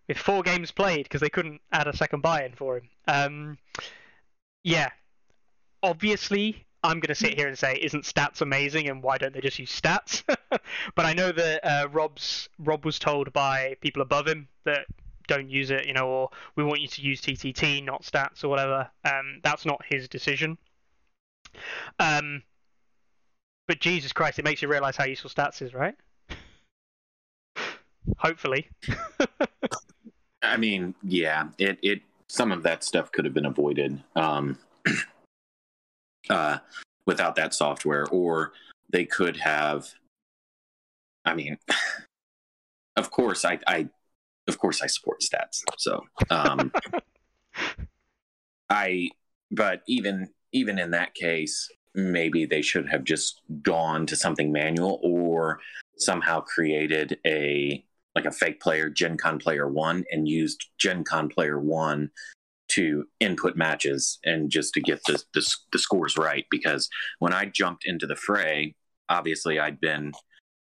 with 0.07 0.17
four 0.17 0.43
games 0.43 0.71
played 0.71 1.03
because 1.03 1.21
they 1.21 1.29
couldn't 1.29 1.61
add 1.71 1.87
a 1.87 1.95
second 1.95 2.21
buy-in 2.21 2.53
for 2.53 2.77
him. 2.77 2.89
Um, 3.07 3.57
yeah, 4.63 4.89
obviously, 5.81 6.65
I'm 6.83 6.99
going 6.99 7.09
to 7.09 7.15
sit 7.15 7.35
here 7.35 7.47
and 7.47 7.57
say, 7.57 7.77
isn't 7.81 8.05
stats 8.05 8.41
amazing, 8.41 8.89
and 8.89 9.03
why 9.03 9.17
don't 9.17 9.33
they 9.33 9.41
just 9.41 9.59
use 9.59 9.79
stats? 9.79 10.23
but 10.95 11.05
I 11.05 11.13
know 11.13 11.31
that 11.31 11.63
uh, 11.63 11.87
Rob's 11.89 12.49
Rob 12.59 12.85
was 12.85 12.97
told 12.97 13.31
by 13.33 13.75
people 13.81 14.01
above 14.01 14.27
him 14.27 14.47
that 14.65 14.85
don't 15.27 15.49
use 15.49 15.69
it, 15.69 15.85
you 15.85 15.93
know, 15.93 16.07
or 16.07 16.29
we 16.55 16.63
want 16.63 16.81
you 16.81 16.87
to 16.87 17.01
use 17.01 17.21
TTT, 17.21 17.83
not 17.83 18.03
stats 18.03 18.43
or 18.43 18.49
whatever. 18.49 18.89
Um, 19.05 19.39
that's 19.43 19.65
not 19.65 19.83
his 19.87 20.07
decision. 20.07 20.57
Um, 21.99 22.41
but 23.67 23.79
Jesus 23.79 24.11
Christ, 24.11 24.39
it 24.39 24.45
makes 24.45 24.61
you 24.61 24.67
realize 24.67 24.97
how 24.97 25.05
useful 25.05 25.29
stats 25.29 25.61
is, 25.61 25.73
right? 25.73 25.95
Hopefully. 28.17 28.67
I 30.41 30.57
mean, 30.57 30.95
yeah, 31.03 31.49
it 31.57 31.77
it 31.81 32.01
some 32.27 32.51
of 32.51 32.63
that 32.63 32.83
stuff 32.83 33.11
could 33.11 33.25
have 33.25 33.33
been 33.33 33.45
avoided 33.45 34.01
um, 34.15 34.57
uh, 36.31 36.57
without 37.05 37.35
that 37.35 37.53
software, 37.53 38.05
or 38.07 38.53
they 38.89 39.05
could 39.05 39.37
have. 39.37 39.87
I 41.25 41.35
mean, 41.35 41.57
of 42.95 43.11
course, 43.11 43.45
I, 43.45 43.59
I 43.67 43.89
of 44.47 44.57
course 44.57 44.81
I 44.81 44.87
support 44.87 45.21
stats, 45.21 45.61
so 45.77 46.03
um, 46.29 46.71
I. 48.69 49.09
But 49.51 49.81
even 49.87 50.29
even 50.53 50.79
in 50.79 50.91
that 50.91 51.13
case, 51.13 51.69
maybe 51.93 52.45
they 52.45 52.61
should 52.61 52.87
have 52.89 53.03
just 53.03 53.41
gone 53.61 54.05
to 54.07 54.15
something 54.15 54.51
manual, 54.51 54.99
or 55.03 55.59
somehow 55.97 56.39
created 56.39 57.19
a 57.25 57.83
like 58.15 58.25
a 58.25 58.31
fake 58.31 58.61
player, 58.61 58.89
Gen 58.89 59.17
Con 59.17 59.39
player 59.39 59.67
one, 59.67 60.05
and 60.09 60.27
used 60.27 60.69
Gen 60.77 61.03
Con 61.03 61.29
player 61.29 61.59
one 61.59 62.09
to 62.71 63.05
input 63.19 63.55
matches 63.55 64.19
and 64.25 64.49
just 64.49 64.73
to 64.73 64.81
get 64.81 65.01
the, 65.05 65.21
the, 65.33 65.55
the 65.71 65.79
scores 65.79 66.17
right. 66.17 66.45
Because 66.49 66.89
when 67.19 67.33
I 67.33 67.45
jumped 67.45 67.85
into 67.85 68.07
the 68.07 68.15
fray, 68.15 68.75
obviously 69.09 69.59
I'd 69.59 69.79
been, 69.79 70.13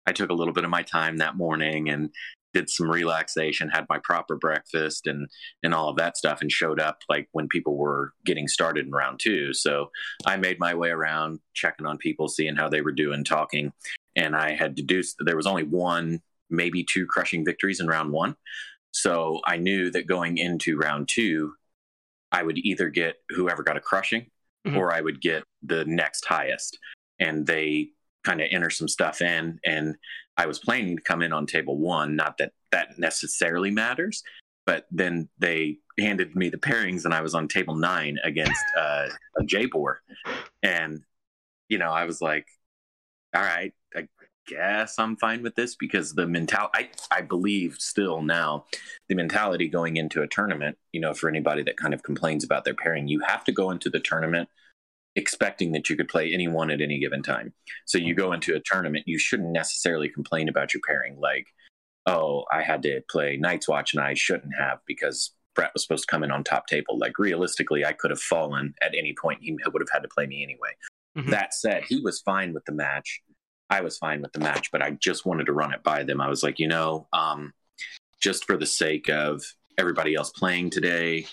I 0.05 0.12
took 0.12 0.30
a 0.30 0.34
little 0.34 0.53
bit 0.53 0.64
of 0.64 0.70
my 0.70 0.84
time 0.84 1.18
that 1.18 1.36
morning 1.36 1.89
and 1.89 2.10
did 2.53 2.70
some 2.70 2.89
relaxation, 2.89 3.70
had 3.70 3.86
my 3.89 3.99
proper 4.03 4.36
breakfast 4.36 5.05
and 5.05 5.28
and 5.64 5.74
all 5.74 5.89
of 5.89 5.97
that 5.97 6.18
stuff, 6.18 6.41
and 6.41 6.51
showed 6.51 6.80
up 6.80 6.99
like 7.10 7.28
when 7.34 7.47
people 7.47 7.78
were 7.78 8.14
getting 8.26 8.47
started 8.47 8.86
in 8.86 8.91
round 8.91 9.20
two. 9.22 9.53
So 9.53 9.91
I 10.26 10.38
made 10.38 10.60
my 10.60 10.74
way 10.74 10.89
around, 10.89 11.39
checking 11.53 11.86
on 11.86 11.97
people, 11.97 12.28
seeing 12.28 12.55
how 12.55 12.70
they 12.70 12.82
were 12.82 12.93
doing, 12.93 13.24
talking, 13.24 13.74
and 14.16 14.36
I 14.36 14.55
had 14.55 14.76
deduced 14.76 15.18
that 15.18 15.26
there 15.26 15.36
was 15.36 15.47
only 15.47 15.64
one 15.64 16.22
maybe 16.49 16.84
two 16.84 17.05
crushing 17.05 17.45
victories 17.45 17.80
in 17.80 17.88
round 17.88 18.12
one. 18.12 18.36
So 18.91 19.41
I 19.45 19.58
knew 19.58 19.91
that 19.91 20.08
going 20.08 20.38
into 20.38 20.78
round 20.78 21.10
two, 21.10 21.53
I 22.32 22.44
would 22.44 22.58
either 22.58 22.90
get 22.90 23.16
whoever 23.30 23.64
got 23.64 23.78
a 23.78 23.82
crushing 23.82 24.30
Mhm. 24.66 24.78
or 24.78 24.92
I 24.92 25.02
would 25.02 25.22
get 25.22 25.44
the 25.64 25.86
next 25.86 26.26
highest. 26.26 26.78
And 27.20 27.48
they 27.48 27.92
kind 28.24 28.42
of 28.42 28.48
enter 28.52 28.70
some 28.70 28.88
stuff 28.88 29.22
in. 29.22 29.60
And 29.66 29.96
I 30.36 30.46
was 30.46 30.60
planning 30.60 30.98
to 30.98 31.02
come 31.02 31.22
in 31.22 31.34
on 31.34 31.46
table 31.46 31.78
one. 31.78 32.16
Not 32.16 32.38
that 32.38 32.52
that 32.72 33.00
necessarily 33.00 33.72
matters, 33.72 34.24
but 34.66 34.86
then 34.92 35.30
they 35.40 35.80
handed 35.98 36.36
me 36.36 36.50
the 36.50 36.58
pairings 36.58 37.06
and 37.06 37.14
I 37.14 37.22
was 37.22 37.34
on 37.34 37.48
table 37.48 37.76
nine 37.76 38.20
against 38.24 38.64
uh, 38.78 39.08
a 39.38 39.44
J-Bor. 39.46 40.02
And, 40.62 41.02
you 41.70 41.78
know, 41.78 41.92
I 41.92 42.04
was 42.04 42.22
like, 42.22 42.46
all 43.34 43.42
right, 43.42 43.74
I 43.96 44.08
guess 44.48 44.98
I'm 44.98 45.16
fine 45.18 45.43
with 45.43 45.56
this 45.56 45.76
because 45.76 46.14
the 46.14 46.26
mentality, 46.28 46.72
I, 47.12 47.18
I 47.18 47.22
believe 47.22 47.76
still 47.80 48.22
now, 48.22 48.66
the 49.10 49.16
mentality 49.16 49.68
going 49.68 49.98
into 49.98 50.22
a 50.22 50.28
tournament, 50.28 50.78
you 50.91 51.02
know, 51.02 51.14
for 51.14 51.30
anybody 51.30 51.64
that 51.64 51.78
kind 51.78 51.93
of 51.93 52.04
complains 52.04 52.43
about 52.43 52.64
their 52.64 52.74
pairing, 52.74 53.08
you 53.08 53.22
have 53.28 53.43
to 53.45 53.52
go 53.52 53.72
into 53.72 53.89
the 53.89 54.00
tournament 54.00 54.50
expecting 55.16 55.72
that 55.72 55.89
you 55.89 55.95
could 55.95 56.08
play 56.08 56.32
anyone 56.32 56.70
at 56.70 56.80
any 56.80 57.00
given 57.00 57.24
time. 57.24 57.54
So 57.86 57.98
you 57.98 58.14
go 58.14 58.34
into 58.34 58.56
a 58.56 58.62
tournament, 58.64 59.08
you 59.08 59.18
shouldn't 59.18 59.52
necessarily 59.52 60.10
complain 60.10 60.48
about 60.48 60.74
your 60.74 60.82
pairing. 60.88 61.20
Like, 61.20 61.48
oh, 62.06 62.45
I 62.52 62.62
had 62.62 62.84
to 62.84 63.02
play 63.10 63.36
Night's 63.36 63.68
Watch 63.68 63.93
and 63.93 64.02
I 64.02 64.14
shouldn't 64.14 64.54
have 64.58 64.80
because 64.86 65.34
Brett 65.56 65.72
was 65.74 65.84
supposed 65.84 66.08
to 66.08 66.12
come 66.12 66.24
in 66.24 66.32
on 66.32 66.43
top 66.43 66.68
table. 66.68 67.00
Like 67.00 67.18
realistically, 67.18 67.84
I 67.84 67.93
could 67.93 68.12
have 68.12 68.22
fallen 68.22 68.76
at 68.82 68.93
any 68.95 69.16
point. 69.20 69.39
He 69.41 69.52
would 69.54 69.82
have 69.82 69.89
had 69.91 70.04
to 70.04 70.08
play 70.08 70.28
me 70.28 70.43
anyway. 70.43 70.70
Mhm. 71.18 71.32
That 71.32 71.56
said, 71.56 71.84
he 71.84 72.00
was 72.00 72.22
fine 72.22 72.54
with 72.54 72.66
the 72.66 72.72
match. 72.72 73.22
I 73.70 73.82
was 73.82 73.97
fine 73.97 74.22
with 74.22 74.34
the 74.34 74.39
match, 74.39 74.72
but 74.72 74.82
I 74.82 74.91
just 74.91 75.26
wanted 75.26 75.45
to 75.47 75.53
run 75.53 75.74
it 75.74 75.84
by 75.84 76.03
them. 76.03 76.22
I 76.22 76.30
was 76.30 76.43
like, 76.43 76.59
you 76.59 76.68
know, 76.68 77.07
um, 77.13 77.53
just 78.22 78.45
for 78.45 78.57
the 78.57 78.65
sake 78.65 79.09
of 79.09 79.43
everybody 79.78 80.15
else 80.15 80.30
playing 80.30 80.70
today, 80.70 81.28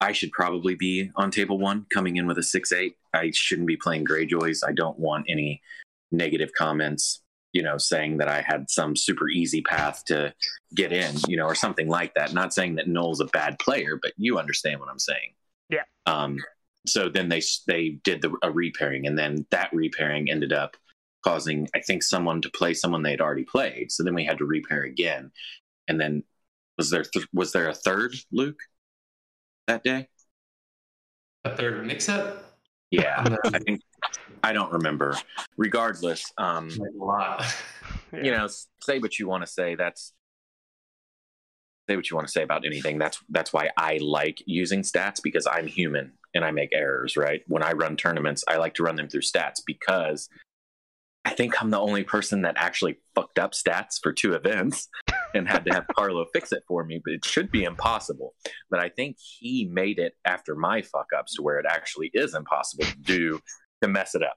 I 0.00 0.12
should 0.12 0.30
probably 0.32 0.74
be 0.74 1.10
on 1.16 1.30
table 1.30 1.58
one 1.58 1.86
coming 1.92 2.16
in 2.16 2.26
with 2.26 2.38
a 2.38 2.42
six 2.42 2.72
eight. 2.72 2.96
I 3.14 3.30
shouldn't 3.34 3.66
be 3.66 3.76
playing 3.76 4.04
Greyjoys. 4.04 4.60
I 4.66 4.72
don't 4.72 4.98
want 4.98 5.26
any 5.28 5.60
negative 6.12 6.50
comments, 6.56 7.22
you 7.52 7.62
know, 7.62 7.78
saying 7.78 8.18
that 8.18 8.28
I 8.28 8.42
had 8.42 8.70
some 8.70 8.94
super 8.94 9.28
easy 9.28 9.62
path 9.62 10.04
to 10.06 10.32
get 10.74 10.92
in, 10.92 11.16
you 11.26 11.36
know, 11.36 11.46
or 11.46 11.54
something 11.54 11.88
like 11.88 12.14
that. 12.14 12.32
Not 12.32 12.54
saying 12.54 12.76
that 12.76 12.88
Noel's 12.88 13.20
a 13.20 13.26
bad 13.26 13.58
player, 13.58 13.98
but 14.00 14.12
you 14.16 14.38
understand 14.38 14.80
what 14.80 14.88
I'm 14.88 14.98
saying. 14.98 15.32
Yeah. 15.68 15.82
Um, 16.06 16.38
so 16.86 17.08
then 17.08 17.28
they 17.28 17.42
they 17.66 17.98
did 18.04 18.22
the, 18.22 18.36
a 18.42 18.50
repairing, 18.50 19.06
and 19.06 19.18
then 19.18 19.46
that 19.50 19.70
repairing 19.72 20.30
ended 20.30 20.52
up 20.52 20.76
causing, 21.28 21.68
I 21.74 21.80
think, 21.80 22.02
someone 22.02 22.40
to 22.42 22.50
play 22.50 22.72
someone 22.72 23.02
they'd 23.02 23.20
already 23.20 23.44
played. 23.44 23.92
So 23.92 24.02
then 24.02 24.14
we 24.14 24.24
had 24.24 24.38
to 24.38 24.46
repair 24.46 24.82
again, 24.82 25.30
and 25.86 26.00
then 26.00 26.22
was 26.78 26.88
there 26.90 27.02
th- 27.04 27.28
was 27.34 27.52
there 27.52 27.68
a 27.68 27.74
third 27.74 28.14
Luke 28.32 28.60
that 29.66 29.84
day? 29.84 30.08
A 31.44 31.54
third 31.54 31.86
mix 31.86 32.08
up? 32.08 32.56
Yeah, 32.90 33.36
I 33.44 33.58
think 33.58 33.82
I 34.42 34.52
don't 34.54 34.72
remember. 34.72 35.16
Regardless, 35.56 36.24
um, 36.38 36.70
A 36.70 37.04
lot. 37.04 37.44
Yeah. 38.10 38.22
you 38.22 38.30
know, 38.30 38.48
say 38.80 39.00
what 39.00 39.18
you 39.18 39.28
want 39.28 39.44
to 39.44 39.46
say. 39.46 39.74
That's 39.74 40.14
say 41.90 41.94
what 41.94 42.08
you 42.08 42.16
want 42.16 42.26
to 42.26 42.32
say 42.32 42.42
about 42.42 42.64
anything. 42.64 42.98
That's 42.98 43.18
that's 43.28 43.52
why 43.52 43.68
I 43.76 43.98
like 44.00 44.42
using 44.46 44.80
stats 44.80 45.20
because 45.22 45.46
I'm 45.46 45.66
human 45.66 46.12
and 46.34 46.42
I 46.42 46.50
make 46.50 46.70
errors. 46.72 47.18
Right? 47.18 47.42
When 47.48 47.62
I 47.62 47.72
run 47.72 47.96
tournaments, 47.98 48.44
I 48.48 48.56
like 48.56 48.72
to 48.76 48.82
run 48.82 48.96
them 48.96 49.08
through 49.10 49.20
stats 49.20 49.60
because 49.66 50.30
I 51.24 51.30
think 51.30 51.60
I'm 51.60 51.70
the 51.70 51.78
only 51.78 52.04
person 52.04 52.42
that 52.42 52.56
actually 52.56 52.98
fucked 53.14 53.38
up 53.38 53.52
stats 53.52 53.98
for 54.02 54.12
two 54.12 54.32
events 54.32 54.88
and 55.34 55.48
had 55.48 55.64
to 55.66 55.74
have 55.74 55.86
Carlo 55.94 56.24
fix 56.32 56.52
it 56.52 56.62
for 56.66 56.84
me. 56.84 57.00
But 57.04 57.14
it 57.14 57.24
should 57.24 57.50
be 57.50 57.64
impossible. 57.64 58.34
But 58.70 58.80
I 58.80 58.88
think 58.88 59.16
he 59.18 59.68
made 59.70 59.98
it 59.98 60.14
after 60.24 60.54
my 60.54 60.82
fuck 60.82 61.08
ups 61.16 61.34
to 61.34 61.42
where 61.42 61.58
it 61.58 61.66
actually 61.68 62.10
is 62.14 62.34
impossible 62.34 62.84
to 62.84 62.98
do 62.98 63.40
to 63.82 63.88
mess 63.88 64.14
it 64.14 64.22
up. 64.22 64.36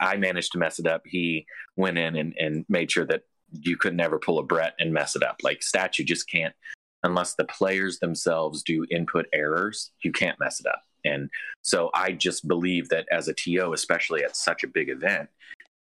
I 0.00 0.16
managed 0.16 0.52
to 0.52 0.58
mess 0.58 0.78
it 0.78 0.86
up. 0.86 1.02
He 1.04 1.46
went 1.76 1.98
in 1.98 2.16
and, 2.16 2.34
and 2.38 2.64
made 2.68 2.90
sure 2.90 3.06
that 3.06 3.22
you 3.52 3.76
could 3.76 3.94
never 3.94 4.18
pull 4.18 4.38
a 4.38 4.42
Brett 4.42 4.74
and 4.78 4.92
mess 4.92 5.16
it 5.16 5.22
up. 5.22 5.36
Like 5.42 5.60
stats, 5.60 5.98
you 5.98 6.04
just 6.04 6.28
can't, 6.28 6.54
unless 7.02 7.34
the 7.34 7.44
players 7.44 7.98
themselves 7.98 8.62
do 8.62 8.84
input 8.90 9.26
errors, 9.32 9.92
you 10.02 10.12
can't 10.12 10.40
mess 10.40 10.60
it 10.60 10.66
up. 10.66 10.82
And 11.04 11.30
so 11.62 11.90
I 11.94 12.12
just 12.12 12.48
believe 12.48 12.88
that 12.88 13.06
as 13.12 13.28
a 13.28 13.34
TO, 13.34 13.72
especially 13.72 14.24
at 14.24 14.36
such 14.36 14.64
a 14.64 14.68
big 14.68 14.88
event, 14.88 15.28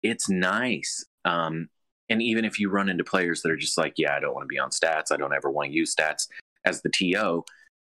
it's 0.02 0.28
nice. 0.28 1.04
Um, 1.24 1.68
and 2.08 2.20
even 2.20 2.44
if 2.44 2.58
you 2.58 2.70
run 2.70 2.88
into 2.88 3.04
players 3.04 3.42
that 3.42 3.52
are 3.52 3.56
just 3.56 3.78
like, 3.78 3.94
yeah, 3.96 4.14
I 4.16 4.20
don't 4.20 4.34
want 4.34 4.44
to 4.44 4.52
be 4.52 4.58
on 4.58 4.70
stats, 4.70 5.12
I 5.12 5.16
don't 5.16 5.34
ever 5.34 5.50
want 5.50 5.68
to 5.68 5.74
use 5.74 5.94
stats, 5.94 6.26
as 6.64 6.82
the 6.82 6.90
TO, 6.90 7.44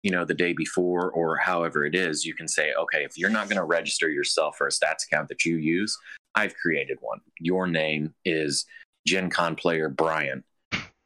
you 0.03 0.11
know, 0.11 0.25
the 0.25 0.33
day 0.33 0.53
before 0.53 1.11
or 1.11 1.37
however 1.37 1.85
it 1.85 1.95
is, 1.95 2.25
you 2.25 2.33
can 2.33 2.47
say, 2.47 2.73
okay, 2.73 3.03
if 3.03 3.17
you're 3.17 3.29
not 3.29 3.49
going 3.49 3.57
to 3.57 3.63
register 3.63 4.09
yourself 4.09 4.57
for 4.57 4.67
a 4.67 4.71
stats 4.71 5.05
account 5.05 5.29
that 5.29 5.45
you 5.45 5.57
use, 5.57 5.97
I've 6.35 6.55
created 6.55 6.97
one. 7.01 7.19
Your 7.39 7.67
name 7.67 8.13
is 8.25 8.65
Gen 9.07 9.29
Con 9.29 9.55
player 9.55 9.89
Brian, 9.89 10.43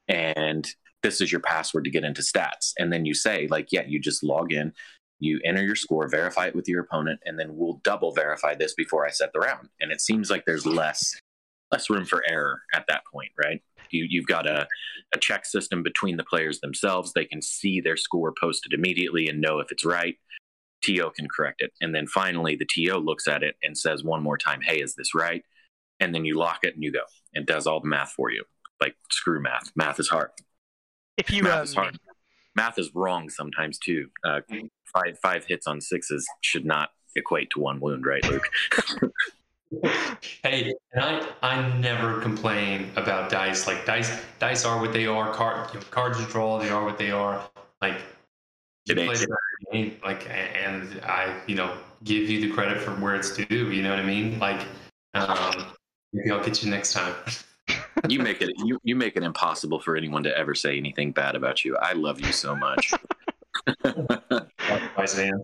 and 0.08 0.68
this 1.04 1.22
is 1.22 1.32
your 1.32 1.42
password 1.42 1.86
to 1.86 1.90
get 1.90 2.04
into 2.04 2.22
stats. 2.22 2.74
And 2.78 2.92
then 2.92 3.06
you 3.06 3.14
say, 3.14 3.48
like, 3.50 3.70
yeah, 3.72 3.84
you 3.88 4.00
just 4.00 4.24
log 4.24 4.52
in, 4.52 4.74
you 5.22 5.40
enter 5.46 5.64
your 5.64 5.76
score, 5.76 6.08
verify 6.08 6.48
it 6.48 6.56
with 6.56 6.68
your 6.68 6.82
opponent, 6.82 7.20
and 7.26 7.40
then 7.40 7.56
we'll 7.56 7.80
double 7.84 8.12
verify 8.12 8.56
this 8.56 8.74
before 8.74 9.06
I 9.06 9.12
set 9.12 9.32
the 9.34 9.40
round. 9.40 9.70
And 9.80 9.92
it 9.92 10.02
seems 10.02 10.32
like 10.32 10.46
there's 10.46 10.66
less 10.66 11.16
less 11.72 11.90
room 11.90 12.06
for 12.06 12.22
error 12.28 12.64
at 12.74 12.84
that 12.90 13.04
point, 13.14 13.32
right? 13.42 13.62
You, 13.92 14.06
you've 14.10 14.26
got 14.26 14.46
a, 14.46 14.68
a 15.14 15.18
check 15.20 15.46
system 15.46 15.84
between 15.84 16.18
the 16.18 16.24
players 16.26 16.60
themselves. 16.60 17.14
They 17.14 17.24
can 17.24 17.42
see 17.42 17.80
their 17.80 17.96
score 17.96 18.34
posted 18.38 18.74
immediately 18.74 19.30
and 19.30 19.40
know 19.40 19.60
if 19.60 19.72
it's 19.72 19.86
right. 19.86 20.18
TO 20.84 21.12
can 21.16 21.28
correct 21.30 21.62
it. 21.62 21.72
And 21.80 21.96
then 21.96 22.08
finally, 22.08 22.58
the 22.58 22.66
TO 22.66 22.98
looks 22.98 23.28
at 23.28 23.44
it 23.44 23.56
and 23.64 23.78
says 23.78 24.04
one 24.04 24.24
more 24.24 24.38
time, 24.38 24.60
Hey, 24.62 24.82
is 24.82 24.96
this 24.96 25.14
right? 25.16 25.44
And 26.02 26.14
then 26.14 26.26
you 26.26 26.38
lock 26.38 26.60
it 26.64 26.74
and 26.74 26.84
you 26.84 26.92
go. 26.92 27.04
It 27.34 27.46
does 27.46 27.68
all 27.68 27.80
the 27.80 27.88
math 27.88 28.12
for 28.12 28.32
you. 28.32 28.44
Like, 28.82 28.96
screw 29.12 29.42
math. 29.42 29.72
Math 29.76 30.00
is 30.00 30.10
hard. 30.10 30.32
if 31.18 31.30
you 31.30 31.44
math 31.44 31.60
um, 31.60 31.64
is 31.64 31.74
hard. 31.76 32.00
Math 32.56 32.78
is 32.78 32.94
wrong 32.94 33.30
sometimes 33.30 33.78
too. 33.78 34.10
Uh, 34.24 34.42
five 34.94 35.18
five 35.22 35.46
hits 35.46 35.68
on 35.68 35.82
sixes 35.82 36.28
should 36.42 36.66
not 36.66 36.90
equate 37.16 37.50
to 37.52 37.60
one 37.60 37.80
wound, 37.80 38.06
right, 38.06 38.24
Luke? 38.30 38.48
Hey, 40.44 40.74
and 40.92 41.04
I 41.04 41.28
I 41.42 41.78
never 41.78 42.20
complain 42.20 42.92
about 42.98 43.30
dice. 43.30 43.68
Like 43.68 43.86
dice 43.86 44.22
dice 44.38 44.66
are 44.66 44.82
what 44.82 44.92
they 44.92 45.08
are. 45.08 45.34
Card 45.34 45.74
you 45.74 45.80
know, 45.80 45.86
cards 45.92 46.20
you 46.20 46.26
draw, 46.26 46.60
they 46.60 46.70
are 46.70 46.84
what 46.84 46.98
they 46.98 47.12
are. 47.12 47.42
Like 47.82 48.02
you 48.86 48.96
play 48.96 49.08
the 49.08 49.38
game, 49.72 49.98
like 50.04 50.30
and 50.30 51.00
I 51.04 51.40
you 51.48 51.56
know 51.56 51.74
give 52.04 52.30
you 52.30 52.42
the 52.42 52.52
credit 52.52 52.82
for 52.82 52.92
where 52.96 53.16
it's 53.16 53.34
due. 53.34 53.72
You 53.72 53.82
know 53.82 53.92
what 53.92 54.00
I 54.00 54.04
mean? 54.04 54.40
Like 54.40 54.62
um, 55.14 55.68
maybe 56.12 56.32
I'll 56.32 56.44
get 56.44 56.62
you 56.64 56.70
next 56.70 56.94
time. 56.94 57.16
you 58.10 58.20
make 58.20 58.42
it 58.42 58.52
you, 58.66 58.80
you 58.84 58.96
make 58.96 59.16
it 59.16 59.24
impossible 59.24 59.80
for 59.80 59.96
anyone 59.96 60.24
to 60.24 60.38
ever 60.38 60.56
say 60.56 60.78
anything 60.78 61.12
bad 61.12 61.36
about 61.36 61.64
you. 61.66 61.78
I 61.78 61.94
love 61.94 62.20
you 62.20 62.32
so 62.32 62.56
much. 62.56 62.94
Bye, 63.84 65.06
Sam. 65.06 65.42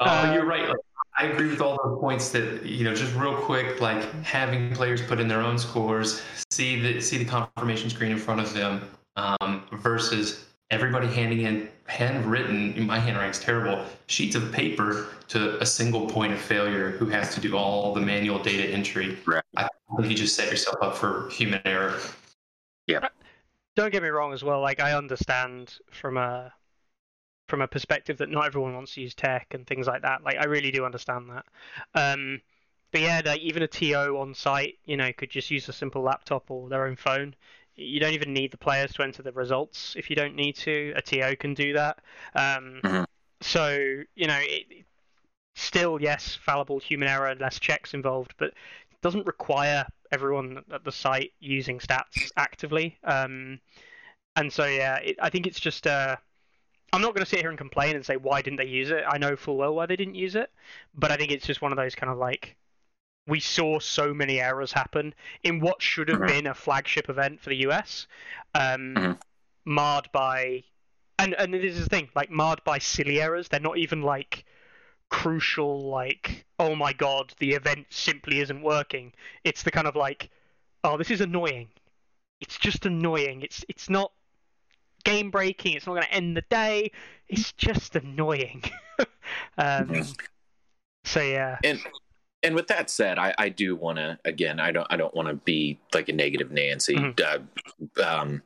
Oh, 0.00 0.06
Uh, 0.06 0.32
you're 0.34 0.44
right. 0.44 0.68
Like, 0.68 0.76
I 1.16 1.26
agree 1.26 1.48
with 1.48 1.60
all 1.60 1.78
the 1.84 1.96
points 2.00 2.30
that 2.30 2.64
you 2.64 2.84
know. 2.84 2.94
Just 2.94 3.14
real 3.14 3.36
quick, 3.36 3.80
like 3.80 4.02
having 4.22 4.72
players 4.74 5.02
put 5.02 5.20
in 5.20 5.28
their 5.28 5.42
own 5.42 5.58
scores, 5.58 6.22
see 6.50 6.80
the 6.80 7.00
see 7.00 7.18
the 7.18 7.24
confirmation 7.24 7.90
screen 7.90 8.12
in 8.12 8.18
front 8.18 8.40
of 8.40 8.52
them, 8.54 8.88
um, 9.16 9.64
versus 9.72 10.46
everybody 10.72 11.06
handing 11.06 11.42
in 11.42 11.68
handwritten. 11.86 12.84
My 12.84 12.98
handwriting's 12.98 13.38
terrible. 13.38 13.84
Sheets 14.06 14.34
of 14.34 14.50
paper 14.52 15.08
to 15.28 15.62
a 15.62 15.66
single 15.66 16.06
point 16.08 16.32
of 16.32 16.40
failure 16.40 16.90
who 16.90 17.06
has 17.06 17.32
to 17.34 17.40
do 17.40 17.56
all 17.56 17.94
the 17.94 18.00
manual 18.00 18.42
data 18.42 18.68
entry. 18.68 19.16
Right. 19.26 19.44
I 19.56 19.68
think 19.96 20.08
you 20.10 20.16
just 20.16 20.34
set 20.34 20.50
yourself 20.50 20.78
up 20.82 20.96
for 20.96 21.28
human 21.30 21.60
error. 21.64 22.00
Yeah. 22.86 23.08
don't 23.76 23.92
get 23.92 24.02
me 24.02 24.08
wrong 24.08 24.32
as 24.32 24.42
well 24.42 24.60
like 24.60 24.80
i 24.80 24.92
understand 24.92 25.78
from 25.90 26.16
a 26.16 26.52
from 27.48 27.62
a 27.62 27.68
perspective 27.68 28.18
that 28.18 28.28
not 28.28 28.46
everyone 28.46 28.74
wants 28.74 28.94
to 28.94 29.00
use 29.00 29.14
tech 29.14 29.48
and 29.52 29.66
things 29.66 29.86
like 29.86 30.02
that 30.02 30.22
like 30.24 30.36
i 30.38 30.44
really 30.44 30.70
do 30.70 30.84
understand 30.84 31.30
that 31.30 31.44
um 31.94 32.40
but 32.90 33.00
yeah 33.00 33.22
like 33.24 33.40
even 33.40 33.62
a 33.62 33.68
to 33.68 33.92
on 34.18 34.34
site 34.34 34.78
you 34.84 34.96
know 34.96 35.12
could 35.12 35.30
just 35.30 35.50
use 35.50 35.68
a 35.68 35.72
simple 35.72 36.02
laptop 36.02 36.50
or 36.50 36.68
their 36.68 36.86
own 36.86 36.96
phone 36.96 37.34
you 37.76 38.00
don't 38.00 38.12
even 38.12 38.32
need 38.32 38.50
the 38.50 38.58
players 38.58 38.92
to 38.92 39.02
enter 39.02 39.22
the 39.22 39.32
results 39.32 39.94
if 39.96 40.10
you 40.10 40.16
don't 40.16 40.34
need 40.34 40.54
to 40.54 40.92
a 40.96 41.02
to 41.02 41.36
can 41.36 41.54
do 41.54 41.72
that 41.72 41.98
um 42.34 42.80
Mhm. 42.82 43.04
so 43.40 43.68
you 44.14 44.26
know 44.26 44.38
it, 44.40 44.84
still 45.54 46.00
yes 46.00 46.34
fallible 46.34 46.78
human 46.78 47.08
error 47.08 47.26
and 47.26 47.40
less 47.40 47.58
checks 47.58 47.94
involved 47.94 48.34
but 48.38 48.48
it 48.48 49.00
doesn't 49.02 49.26
require 49.26 49.86
everyone 50.12 50.62
at 50.72 50.84
the 50.84 50.92
site 50.92 51.32
using 51.40 51.78
stats 51.78 52.30
actively. 52.36 52.98
Um, 53.02 53.58
and 54.36 54.52
so 54.52 54.66
yeah, 54.66 54.96
it, 54.96 55.16
I 55.20 55.30
think 55.30 55.46
it's 55.46 55.58
just. 55.58 55.86
Uh, 55.86 56.16
I'm 56.94 57.00
not 57.00 57.14
going 57.14 57.24
to 57.24 57.28
sit 57.28 57.40
here 57.40 57.48
and 57.48 57.56
complain 57.56 57.96
and 57.96 58.04
say 58.04 58.18
why 58.18 58.42
didn't 58.42 58.58
they 58.58 58.66
use 58.66 58.90
it. 58.90 59.02
I 59.08 59.16
know 59.16 59.34
full 59.34 59.56
well 59.56 59.74
why 59.74 59.86
they 59.86 59.96
didn't 59.96 60.14
use 60.14 60.34
it, 60.36 60.50
but 60.94 61.10
I 61.10 61.16
think 61.16 61.32
it's 61.32 61.46
just 61.46 61.62
one 61.62 61.72
of 61.72 61.76
those 61.76 61.94
kind 61.94 62.12
of 62.12 62.18
like 62.18 62.54
we 63.26 63.40
saw 63.40 63.78
so 63.78 64.12
many 64.14 64.40
errors 64.40 64.72
happen 64.72 65.14
in 65.42 65.60
what 65.60 65.82
should 65.82 66.08
have 66.08 66.18
Mhm. 66.18 66.26
been 66.26 66.46
a 66.46 66.54
flagship 66.54 67.08
event 67.08 67.40
for 67.40 67.50
the 67.50 67.56
US, 67.68 68.06
um, 68.54 68.96
Mhm. 68.96 69.18
marred 69.64 70.10
by, 70.12 70.64
and 71.18 71.34
and 71.34 71.54
this 71.54 71.76
is 71.76 71.84
the 71.84 71.88
thing, 71.90 72.10
like 72.14 72.30
marred 72.30 72.62
by 72.64 72.78
silly 72.78 73.20
errors. 73.20 73.48
They're 73.48 73.60
not 73.60 73.78
even 73.78 74.02
like 74.02 74.44
crucial 75.10 75.88
like 75.90 76.46
oh 76.58 76.74
my 76.74 76.92
god 76.92 77.34
the 77.38 77.52
event 77.52 77.86
simply 77.90 78.40
isn't 78.40 78.62
working 78.62 79.12
it's 79.44 79.62
the 79.62 79.70
kind 79.70 79.86
of 79.86 79.94
like 79.94 80.30
oh 80.84 80.96
this 80.96 81.10
is 81.10 81.20
annoying 81.20 81.68
it's 82.40 82.58
just 82.58 82.86
annoying 82.86 83.42
it's 83.42 83.64
it's 83.68 83.90
not 83.90 84.12
game 85.04 85.30
breaking 85.30 85.74
it's 85.74 85.86
not 85.86 85.94
going 85.94 86.06
to 86.06 86.14
end 86.14 86.36
the 86.36 86.42
day 86.48 86.90
it's 87.28 87.52
just 87.52 87.96
annoying 87.96 88.62
um 89.58 89.88
Mhm. 89.88 90.16
so 91.04 91.20
yeah 91.20 91.58
and 91.64 91.80
and 92.42 92.54
with 92.54 92.66
that 92.68 92.90
said, 92.90 93.18
I, 93.18 93.34
I 93.38 93.48
do 93.48 93.76
want 93.76 93.98
to 93.98 94.18
again. 94.24 94.60
I 94.60 94.72
don't 94.72 94.86
I 94.90 94.96
don't 94.96 95.14
want 95.14 95.28
to 95.28 95.34
be 95.34 95.78
like 95.94 96.08
a 96.08 96.12
negative 96.12 96.50
Nancy. 96.50 96.96
Mhm. 96.96 97.20
Uh, 97.20 98.02
um, 98.04 98.42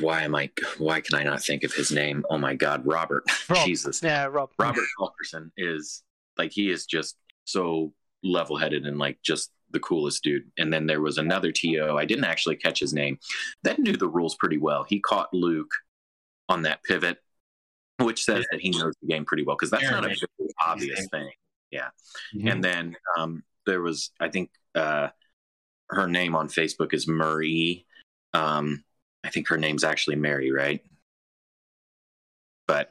why 0.00 0.22
am 0.22 0.34
I? 0.34 0.50
Why 0.78 1.00
can 1.00 1.14
I 1.14 1.22
not 1.22 1.42
think 1.42 1.62
of 1.64 1.72
his 1.72 1.90
name? 1.90 2.24
Oh 2.28 2.38
my 2.38 2.54
God, 2.54 2.84
Robert. 2.86 3.24
Rob. 3.48 3.64
Jesus, 3.64 4.02
yeah 4.02 4.24
rob 4.24 4.50
Robert 4.58 4.84
Fulkerson 4.98 5.52
is 5.56 6.02
like 6.36 6.52
he 6.52 6.70
is 6.70 6.86
just 6.86 7.16
so 7.44 7.92
level 8.22 8.56
headed 8.56 8.84
and 8.84 8.98
like 8.98 9.18
just 9.22 9.52
the 9.70 9.80
coolest 9.80 10.22
dude. 10.22 10.44
And 10.58 10.72
then 10.72 10.86
there 10.86 11.00
was 11.00 11.18
another 11.18 11.52
TO. 11.52 11.96
I 11.98 12.04
didn't 12.04 12.24
actually 12.24 12.56
catch 12.56 12.80
his 12.80 12.92
name. 12.92 13.18
That 13.62 13.78
knew 13.78 13.96
the 13.96 14.08
rules 14.08 14.34
pretty 14.36 14.58
well. 14.58 14.84
He 14.84 15.00
caught 15.00 15.32
Luke 15.32 15.70
on 16.48 16.62
that 16.62 16.82
pivot, 16.84 17.18
which 17.98 18.24
says 18.24 18.44
that 18.50 18.60
he 18.60 18.70
knows 18.70 18.94
the 19.00 19.08
game 19.08 19.24
pretty 19.24 19.44
well 19.44 19.56
because 19.56 19.70
that's 19.70 19.84
Aaron, 19.84 20.02
not 20.02 20.04
a 20.04 20.08
very 20.38 20.50
obvious 20.64 21.06
thing. 21.10 21.30
Yeah. 21.70 21.88
And 22.44 22.62
then 22.62 22.96
um, 23.18 23.42
there 23.66 23.80
was, 23.80 24.10
I 24.20 24.28
think, 24.28 24.50
uh, 24.74 25.08
her 25.90 26.06
name 26.06 26.34
on 26.34 26.48
Facebook 26.48 26.94
is 26.94 27.06
Marie. 27.06 27.86
Um, 28.34 28.84
I 29.24 29.30
think 29.30 29.48
her 29.48 29.56
name's 29.56 29.84
actually 29.84 30.16
Mary, 30.16 30.52
right? 30.52 30.80
But 32.66 32.90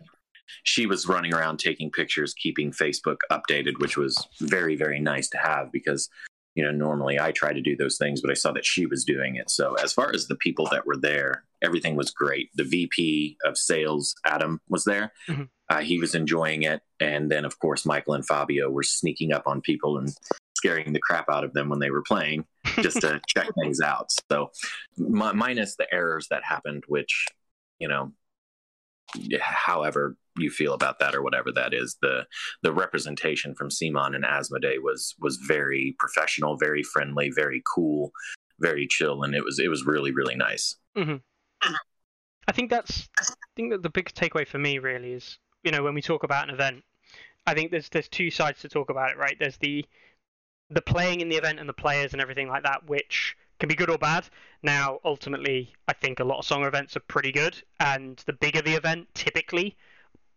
she 0.64 0.86
was 0.86 1.08
running 1.08 1.34
around 1.34 1.58
taking 1.58 1.92
pictures, 1.92 2.34
keeping 2.34 2.72
Facebook 2.72 3.18
updated, 3.32 3.80
which 3.80 3.98
was 3.98 4.28
very, 4.42 4.76
very 4.76 5.00
nice 5.00 5.30
to 5.30 5.38
have 5.38 5.72
because, 5.72 6.10
you 6.56 6.64
know, 6.64 6.72
normally 6.72 7.20
I 7.20 7.32
try 7.32 7.52
to 7.54 7.62
do 7.62 7.76
those 7.76 7.98
things, 7.98 8.22
but 8.22 8.32
I 8.32 8.34
saw 8.34 8.52
that 8.54 8.66
she 8.66 8.86
was 8.86 9.04
doing 9.04 9.36
it. 9.36 9.50
So, 9.50 9.76
as 9.76 9.92
far 9.94 10.12
as 10.14 10.28
the 10.28 10.38
people 10.38 10.68
that 10.72 10.86
were 10.86 10.98
there, 10.98 11.44
everything 11.62 11.96
was 11.96 12.12
great. 12.12 12.50
The 12.56 12.64
VP 12.64 13.38
of 13.46 13.58
sales, 13.58 14.16
Adam, 14.26 14.62
was 14.70 14.86
there. 14.86 15.12
Mhm. 15.28 15.50
Uh, 15.70 15.82
he 15.82 16.00
was 16.00 16.16
enjoying 16.16 16.64
it. 16.64 16.82
And 17.00 17.30
then, 17.30 17.44
of 17.44 17.60
course, 17.60 17.86
Michael 17.86 18.14
and 18.14 18.26
Fabio 18.26 18.70
were 18.70 18.84
sneaking 18.84 19.34
up 19.34 19.44
on 19.48 19.62
people 19.62 19.98
and 19.98 20.10
scaring 20.56 20.94
the 20.94 21.00
crap 21.00 21.30
out 21.30 21.44
of 21.44 21.54
them 21.54 21.68
when 21.70 21.80
they 21.80 21.92
were 21.92 22.04
playing 22.04 22.46
just 22.82 23.02
to 23.02 23.20
check 23.28 23.50
things 23.62 23.82
out. 23.82 24.12
So, 24.32 24.52
mi- 24.98 25.34
minus 25.34 25.76
the 25.76 25.94
errors 25.94 26.28
that 26.30 26.44
happened, 26.46 26.84
which, 26.88 27.26
you 27.80 27.88
know, 27.90 28.14
however 29.42 30.18
you 30.38 30.50
feel 30.50 30.74
about 30.74 31.00
that 31.00 31.16
or 31.16 31.22
whatever 31.22 31.52
that 31.52 31.74
is, 31.74 31.98
the 32.02 32.26
the 32.62 32.74
representation 32.74 33.56
from 33.56 33.70
CMON 33.70 34.16
and 34.16 34.24
Asmodee 34.24 34.82
was 34.82 35.16
was 35.20 35.38
very 35.38 35.96
professional, 36.00 36.58
very 36.58 36.84
friendly, 36.84 37.30
very 37.30 37.62
cool, 37.74 38.12
very 38.60 38.88
chill, 38.88 39.24
and 39.24 39.36
it 39.36 39.44
was 39.44 39.60
it 39.60 39.70
was 39.70 39.86
really 39.86 40.12
really 40.12 40.36
nice. 40.36 40.76
Mm-hmm. 40.98 41.18
I 42.48 42.52
think 42.52 42.70
that's 42.70 43.10
I 43.20 43.26
think 43.56 43.72
that 43.72 43.84
the 43.84 43.90
big 43.90 44.14
takeaway 44.14 44.48
for 44.48 44.60
me 44.60 44.80
really 44.80 45.14
is 45.14 45.40
you 45.64 45.72
know 45.72 45.84
when 45.84 45.94
we 45.94 46.02
talk 46.02 46.24
about 46.24 46.48
an 46.48 46.54
event, 46.54 46.84
I 47.48 47.54
think 47.54 47.72
there's 47.72 47.90
there's 47.90 48.10
two 48.10 48.30
sides 48.30 48.62
to 48.62 48.70
talk 48.70 48.90
about 48.90 49.12
it, 49.12 49.18
right? 49.18 49.38
There's 49.40 49.58
the 49.58 49.86
the 50.70 50.82
playing 50.82 51.22
in 51.22 51.30
the 51.30 51.38
event 51.38 51.60
and 51.60 51.70
the 51.70 51.74
players 51.74 52.14
and 52.14 52.22
everything 52.22 52.48
like 52.48 52.64
that, 52.64 52.88
which 52.88 53.38
can 53.60 53.70
be 53.70 53.76
good 53.76 53.90
or 53.90 53.98
bad. 53.98 54.28
Now, 54.64 55.00
ultimately, 55.06 55.74
I 55.88 55.94
think 55.94 56.20
a 56.20 56.24
lot 56.24 56.40
of 56.40 56.46
song 56.46 56.64
events 56.64 56.98
are 56.98 57.02
pretty 57.02 57.32
good, 57.32 57.62
and 57.80 58.22
the 58.26 58.34
bigger 58.34 58.62
the 58.62 58.74
event, 58.74 59.08
typically, 59.14 59.78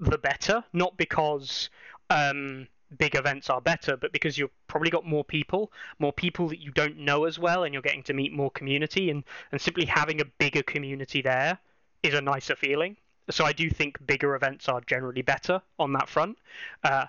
the 0.00 0.18
better. 0.18 0.64
Not 0.72 0.96
because 0.96 1.70
um, 2.10 2.68
big 2.96 3.14
events 3.14 3.50
are 3.50 3.60
better, 3.60 3.96
but 3.96 4.12
because 4.12 4.38
you've 4.38 4.50
probably 4.66 4.90
got 4.90 5.04
more 5.04 5.24
people, 5.24 5.72
more 5.98 6.12
people 6.12 6.48
that 6.48 6.60
you 6.60 6.70
don't 6.72 6.98
know 6.98 7.24
as 7.24 7.38
well, 7.38 7.64
and 7.64 7.72
you're 7.72 7.82
getting 7.82 8.02
to 8.04 8.14
meet 8.14 8.32
more 8.32 8.50
community, 8.50 9.10
and, 9.10 9.24
and 9.52 9.60
simply 9.60 9.84
having 9.84 10.20
a 10.20 10.24
bigger 10.24 10.62
community 10.62 11.22
there 11.22 11.58
is 12.02 12.14
a 12.14 12.20
nicer 12.20 12.56
feeling. 12.56 12.96
So 13.30 13.44
I 13.44 13.52
do 13.52 13.68
think 13.68 14.04
bigger 14.06 14.34
events 14.34 14.68
are 14.68 14.80
generally 14.86 15.22
better 15.22 15.60
on 15.78 15.92
that 15.92 16.08
front. 16.08 16.38
Uh, 16.82 17.06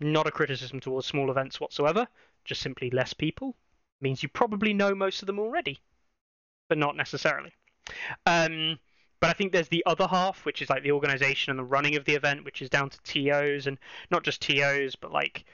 not 0.00 0.26
a 0.26 0.30
criticism 0.30 0.80
towards 0.80 1.06
small 1.06 1.30
events 1.30 1.60
whatsoever, 1.60 2.08
just 2.44 2.62
simply 2.62 2.90
less 2.90 3.12
people 3.12 3.54
means 4.00 4.22
you 4.22 4.28
probably 4.28 4.72
know 4.72 4.94
most 4.94 5.22
of 5.22 5.26
them 5.26 5.38
already, 5.38 5.78
but 6.68 6.78
not 6.78 6.96
necessarily. 6.96 7.52
Um, 8.26 8.78
but 9.20 9.30
I 9.30 9.34
think 9.34 9.52
there's 9.52 9.68
the 9.68 9.84
other 9.86 10.06
half, 10.06 10.44
which 10.44 10.62
is 10.62 10.70
like 10.70 10.82
the 10.82 10.92
organization 10.92 11.50
and 11.50 11.58
the 11.58 11.64
running 11.64 11.96
of 11.96 12.04
the 12.04 12.14
event, 12.14 12.44
which 12.44 12.62
is 12.62 12.70
down 12.70 12.90
to 12.90 12.98
TOs 13.02 13.66
and 13.66 13.78
not 14.10 14.24
just 14.24 14.40
TOs, 14.40 14.96
but 14.96 15.12
like 15.12 15.44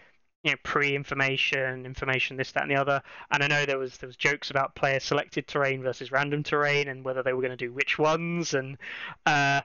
you 0.45 0.53
know 0.53 0.57
pre-information, 0.63 1.85
information, 1.85 2.37
this, 2.37 2.53
that, 2.53 2.63
and 2.63 2.71
the 2.71 2.77
other. 2.77 3.03
And 3.33 3.43
I 3.43 3.49
know 3.49 3.67
there 3.67 3.79
was 3.79 3.97
there 3.99 4.07
was 4.07 4.17
jokes 4.17 4.51
about 4.51 4.77
player 4.77 5.01
selected 5.01 5.49
terrain 5.49 5.83
versus 5.83 6.13
random 6.13 6.45
terrain 6.45 6.89
and 6.89 7.05
whether 7.05 7.23
they 7.23 7.33
were 7.33 7.43
going 7.43 7.51
to 7.51 7.57
do 7.57 7.73
which 7.73 7.99
ones. 7.99 8.55
And 8.55 8.79
uh, 9.27 9.63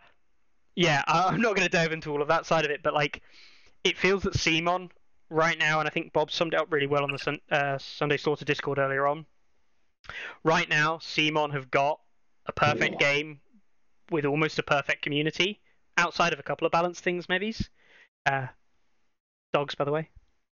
yeah, 0.76 1.04
I'm 1.08 1.42
not 1.42 1.56
going 1.56 1.68
to 1.68 1.78
dive 1.78 1.92
into 1.92 2.12
all 2.12 2.24
of 2.24 2.28
that 2.30 2.48
side 2.48 2.66
of 2.66 2.72
it, 2.72 2.82
but 2.82 2.96
like 2.96 3.22
it 3.84 3.98
feels 3.98 4.24
that 4.24 4.34
CMON 4.34 4.90
right 5.30 5.58
now, 5.58 5.80
and 5.80 5.88
I 5.88 5.92
think 5.92 6.12
Bob 6.12 6.32
summed 6.32 6.54
it 6.54 6.60
up 6.60 6.72
really 6.72 6.88
well 6.88 7.04
on 7.04 7.12
the 7.12 7.20
Sun, 7.20 7.40
uh, 7.52 7.78
Sunday 7.78 8.18
Slaughter 8.18 8.46
Discord 8.46 8.80
earlier 8.80 9.08
on. 9.08 9.26
Right 10.44 10.68
now, 10.68 10.98
CMON 10.98 11.54
have 11.54 11.70
got 11.70 12.00
a 12.48 12.52
perfect 12.52 13.00
game 13.00 13.40
with 14.12 14.26
almost 14.26 14.60
a 14.60 14.64
perfect 14.64 15.02
community, 15.02 15.60
outside 15.98 16.34
of 16.34 16.40
a 16.40 16.44
couple 16.44 16.66
of 16.66 16.72
balanced 16.72 17.04
things, 17.04 17.28
maybe. 17.30 17.56
Uh, 18.26 18.48
dogs, 19.54 19.74
by 19.76 19.86
the 19.86 19.92
way. 19.92 20.10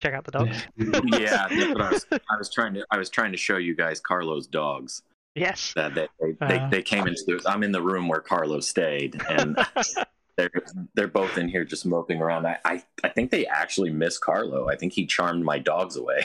Check 0.02 0.14
out 0.14 0.24
the 0.24 0.32
dogs. 0.32 0.66
yeah, 0.76 1.46
I 1.50 1.90
was, 1.92 2.06
I 2.10 2.36
was 2.36 2.50
trying 2.52 2.74
to 2.74 2.84
I 2.90 2.98
was 2.98 3.08
trying 3.08 3.30
to 3.30 3.38
show 3.38 3.56
you 3.56 3.76
guys 3.76 4.00
Carlos' 4.00 4.48
dogs. 4.48 5.02
yes. 5.36 5.72
That 5.76 5.94
they 5.94 6.08
they, 6.20 6.32
they, 6.48 6.58
Uh. 6.58 6.68
they 6.70 6.82
came 6.82 7.06
into 7.06 7.40
I'm 7.46 7.62
in 7.62 7.70
the 7.70 7.82
room 7.82 8.08
where 8.08 8.20
Carlos 8.20 8.66
stayed, 8.66 9.20
and 9.30 9.56
they're 10.36 10.50
they're 10.94 11.06
both 11.06 11.38
in 11.38 11.48
here 11.48 11.64
just 11.64 11.86
moping 11.86 12.20
around. 12.20 12.46
I, 12.46 12.58
I 12.64 12.82
I 13.04 13.10
think 13.10 13.30
they 13.30 13.46
actually 13.46 13.90
miss 13.90 14.18
Carlo. 14.18 14.68
I 14.68 14.74
think 14.74 14.92
he 14.92 15.06
charmed 15.06 15.44
my 15.44 15.60
dogs 15.60 15.96
away. 15.96 16.24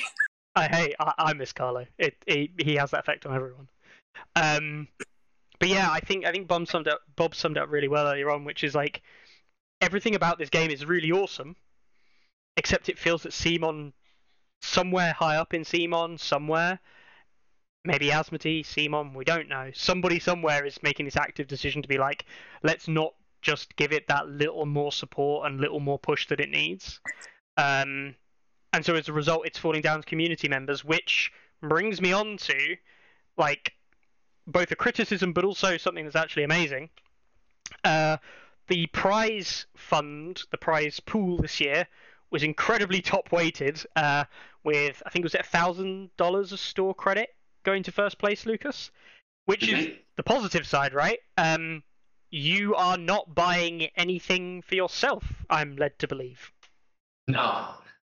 I 0.56 0.68
hey, 0.68 0.96
I, 1.00 1.14
I 1.20 1.34
miss 1.34 1.54
Carlo. 1.54 1.86
It, 2.00 2.16
it 2.26 2.50
he 2.58 2.76
has 2.78 2.90
that 2.92 3.02
effect 3.02 3.28
on 3.28 3.36
everyone. 3.36 3.70
Um, 4.36 4.88
but 5.60 5.70
yeah, 5.70 5.90
I 5.92 6.00
think 6.00 6.26
I 6.26 6.32
think 6.32 6.48
Bob 6.48 6.68
summed 6.68 6.88
up 6.88 7.02
Bob 7.16 7.36
summed 7.36 7.58
up 7.58 7.70
really 7.70 7.88
well 7.88 8.08
earlier 8.08 8.30
on, 8.30 8.44
which 8.44 8.64
is 8.64 8.76
like 8.76 9.02
everything 9.82 10.16
about 10.16 10.38
this 10.38 10.50
game 10.50 10.72
is 10.72 10.86
really 10.86 11.12
awesome, 11.12 11.56
except 12.56 12.90
it 12.90 13.00
feels 13.00 13.24
that 13.24 13.32
CMON, 13.32 13.94
somewhere 14.62 15.14
high 15.14 15.38
up 15.38 15.54
in 15.54 15.64
CMON, 15.64 16.20
somewhere, 16.20 16.80
maybe 17.84 18.10
Asmodee, 18.10 18.64
CMON, 18.64 19.16
we 19.16 19.24
don't 19.24 19.48
know. 19.48 19.72
Somebody 19.74 20.20
somewhere 20.20 20.66
is 20.66 20.82
making 20.84 21.06
this 21.06 21.16
active 21.16 21.48
decision 21.48 21.82
to 21.82 21.88
be 21.88 21.98
like, 21.98 22.26
let's 22.64 22.88
not 22.88 23.14
just 23.42 23.76
give 23.76 23.92
it 23.92 24.08
that 24.08 24.28
little 24.28 24.66
more 24.66 24.92
support 24.92 25.48
and 25.48 25.62
little 25.62 25.80
more 25.80 26.00
push 26.00 26.28
that 26.28 26.40
it 26.40 26.50
needs. 26.50 27.00
Um, 27.56 28.16
and 28.74 28.86
so 28.86 28.96
as 28.96 29.08
a 29.08 29.14
result, 29.14 29.46
it's 29.46 29.58
falling 29.58 29.82
down 29.82 30.02
to 30.02 30.08
community 30.08 30.50
members, 30.50 30.84
which 30.84 31.32
brings 31.62 32.02
me 32.02 32.14
on 32.14 32.38
to 32.38 32.76
like 33.38 33.74
both 34.48 34.72
a 34.72 34.76
criticism 34.76 35.34
but 35.34 35.44
also 35.44 35.78
something 35.78 36.06
that's 36.06 36.16
actually 36.16 36.44
amazing. 36.44 36.90
Uh, 37.84 38.18
the 38.68 38.88
prize 38.88 39.66
fund, 39.76 40.42
the 40.52 40.58
prize 40.58 41.00
pool 41.00 41.38
this 41.38 41.60
year 41.60 41.88
was 42.32 42.44
incredibly 42.44 43.02
top 43.02 43.32
weighted, 43.32 43.84
uh, 43.96 44.24
with 44.64 45.02
I 45.06 45.10
think 45.10 45.24
it 45.24 45.26
was 45.26 45.36
a 45.36 45.44
thousand 45.44 46.10
dollars 46.18 46.52
of 46.52 46.60
store 46.60 46.94
credit 46.94 47.30
going 47.64 47.84
to 47.84 47.92
first 47.92 48.18
place, 48.18 48.46
Lucas, 48.46 48.92
which 49.46 49.68
is 49.68 49.90
the 50.16 50.24
positive 50.24 50.66
side, 50.66 50.94
right? 50.94 51.20
Um, 51.38 51.84
you 52.30 52.76
are 52.76 52.98
not 52.98 53.34
buying 53.34 53.84
anything 53.96 54.62
for 54.62 54.76
yourself. 54.76 55.24
I'm 55.50 55.76
led 55.78 55.98
to 56.00 56.08
believe. 56.08 56.52
No, 57.28 57.70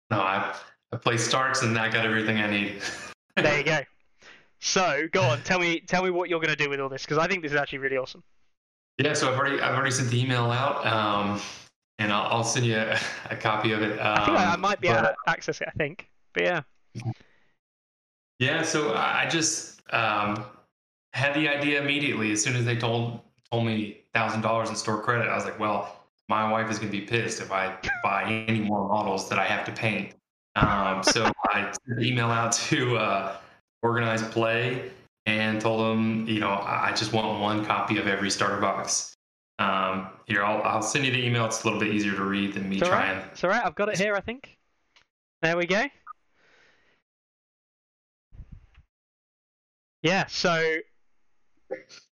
no, 0.09 0.19
I 0.19 0.55
I 0.91 0.97
play 0.97 1.17
Starks 1.17 1.61
and 1.63 1.77
I 1.77 1.89
got 1.89 2.05
everything 2.05 2.37
I 2.37 2.49
need. 2.49 2.81
There 3.35 3.57
you 3.57 3.63
go. 3.63 3.81
So 4.59 5.07
go 5.11 5.21
on, 5.21 5.41
tell 5.43 5.59
me, 5.59 5.79
tell 5.81 6.03
me 6.03 6.09
what 6.09 6.29
you're 6.29 6.39
going 6.39 6.55
to 6.55 6.61
do 6.61 6.69
with 6.69 6.79
all 6.79 6.89
this 6.89 7.03
because 7.03 7.17
I 7.17 7.27
think 7.27 7.43
this 7.43 7.51
is 7.51 7.57
actually 7.57 7.79
really 7.79 7.97
awesome. 7.97 8.23
Yeah, 8.97 9.13
so 9.13 9.31
I've 9.31 9.37
already 9.37 9.61
I've 9.61 9.75
already 9.75 9.91
sent 9.91 10.09
the 10.09 10.19
email 10.19 10.49
out, 10.51 10.85
um, 10.85 11.39
and 11.99 12.11
I'll, 12.11 12.37
I'll 12.37 12.43
send 12.43 12.65
you 12.65 12.77
a, 12.77 12.99
a 13.29 13.35
copy 13.35 13.71
of 13.71 13.81
it. 13.83 13.99
Um, 13.99 14.17
I 14.17 14.25
think 14.25 14.37
I, 14.37 14.53
I 14.53 14.55
might 14.55 14.81
be 14.81 14.87
able 14.87 15.01
to 15.03 15.15
access 15.27 15.61
it. 15.61 15.67
I 15.67 15.71
think, 15.77 16.09
but 16.33 16.43
yeah, 16.43 16.61
Yeah, 18.39 18.61
so 18.63 18.93
I 18.93 19.23
I 19.25 19.29
just 19.29 19.81
um, 19.93 20.45
had 21.13 21.33
the 21.33 21.47
idea 21.47 21.81
immediately 21.81 22.31
as 22.31 22.43
soon 22.43 22.55
as 22.55 22.65
they 22.65 22.75
told 22.75 23.21
told 23.51 23.65
me 23.65 24.01
thousand 24.13 24.41
dollars 24.41 24.69
in 24.69 24.75
store 24.75 25.01
credit. 25.01 25.27
I 25.27 25.35
was 25.35 25.45
like, 25.45 25.59
well, 25.59 26.05
my 26.29 26.49
wife 26.51 26.69
is 26.69 26.79
going 26.79 26.91
to 26.91 26.97
be 26.99 27.05
pissed 27.05 27.41
if 27.41 27.51
I 27.51 27.77
buy 28.03 28.23
any 28.47 28.61
more 28.61 28.87
models 28.87 29.29
that 29.29 29.39
I 29.39 29.45
have 29.45 29.65
to 29.65 29.71
paint. 29.71 30.13
Um, 30.55 31.03
so 31.03 31.31
I 31.49 31.71
sent 31.85 31.99
the 31.99 32.03
email 32.07 32.27
out 32.27 32.51
to 32.53 32.97
uh, 32.97 33.37
Organize 33.83 34.23
Play 34.23 34.91
and 35.25 35.61
told 35.61 35.81
them, 35.81 36.27
you 36.27 36.39
know, 36.39 36.49
I 36.49 36.89
I 36.89 36.93
just 36.93 37.13
want 37.13 37.39
one 37.39 37.65
copy 37.65 37.97
of 37.97 38.07
every 38.07 38.29
starter 38.29 38.59
box. 38.59 39.13
Um, 39.59 40.07
here, 40.27 40.43
I'll, 40.43 40.61
I'll 40.63 40.81
send 40.81 41.05
you 41.05 41.11
the 41.11 41.23
email. 41.25 41.45
It's 41.45 41.63
a 41.63 41.65
little 41.65 41.79
bit 41.79 41.93
easier 41.93 42.15
to 42.15 42.23
read 42.23 42.53
than 42.53 42.69
me 42.69 42.77
it's 42.77 42.85
all 42.85 42.91
right. 42.91 43.13
trying. 43.13 43.29
It's 43.31 43.43
all 43.43 43.49
right. 43.49 43.65
I've 43.65 43.75
got 43.75 43.89
it 43.89 43.97
here. 43.97 44.15
I 44.15 44.21
think. 44.21 44.57
There 45.41 45.57
we 45.57 45.65
go. 45.65 45.85
Yeah. 50.03 50.25
So 50.27 50.77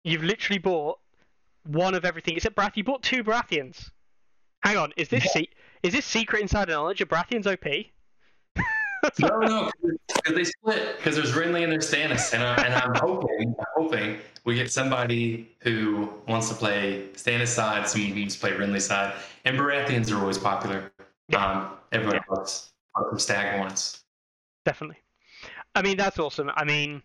you've 0.05 0.23
literally 0.23 0.59
bought 0.59 0.99
one 1.65 1.95
of 1.95 2.05
everything 2.05 2.37
except 2.37 2.55
Brath. 2.55 2.77
You 2.77 2.85
bought 2.85 3.03
two 3.03 3.23
Baratheons. 3.23 3.91
Hang 4.63 4.77
on. 4.77 4.93
Is 4.97 5.09
this 5.09 5.33
se- 5.33 5.51
is 5.83 5.93
this 5.93 6.07
secret 6.07 6.43
insider 6.43 6.73
knowledge? 6.73 7.01
Are 7.01 7.07
Baratheons 7.07 7.47
OP? 7.47 7.87
No, 9.19 9.39
no, 9.41 9.71
because 9.83 10.35
they 10.35 10.45
split. 10.45 10.97
Because 10.97 11.17
there's 11.17 11.33
Renly 11.33 11.65
and 11.65 11.73
there's 11.73 11.91
Stannis, 11.91 12.33
and, 12.35 12.43
I, 12.43 12.55
and 12.65 12.75
I'm 12.75 12.95
hoping, 12.95 13.55
I'm 13.59 13.65
hoping 13.77 14.19
we 14.45 14.55
get 14.55 14.71
somebody 14.71 15.51
who 15.61 16.09
wants 16.29 16.49
to 16.51 16.55
play 16.55 17.09
Stannis 17.15 17.49
side, 17.49 17.89
someone 17.89 18.13
who 18.13 18.21
wants 18.21 18.35
to 18.35 18.41
play 18.41 18.53
Renly 18.53 18.81
side, 18.81 19.15
and 19.45 19.59
Baratheons 19.59 20.13
are 20.13 20.21
always 20.21 20.39
popular. 20.39 20.93
Yeah. 21.29 21.45
Um, 21.45 21.71
everybody 21.91 22.21
loves 22.31 22.73
loves 22.97 23.25
some 23.25 23.37
Staghorns. 23.37 24.01
Definitely. 24.65 24.99
I 25.75 25.83
mean, 25.83 25.97
that's 25.97 26.19
awesome. 26.19 26.51
I 26.55 26.65
mean, 26.65 27.03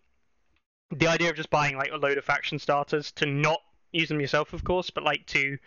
the 0.92 1.08
idea 1.08 1.30
of 1.30 1.36
just 1.36 1.50
buying 1.50 1.78
like 1.78 1.92
a 1.92 1.98
load 1.98 2.18
of 2.18 2.26
faction 2.26 2.60
starters 2.60 3.12
to 3.14 3.26
not 3.26 3.62
use 3.92 4.10
them 4.10 4.20
yourself, 4.20 4.54
of 4.54 4.64
course, 4.64 4.90
but 4.90 5.04
like 5.04 5.26
to 5.28 5.58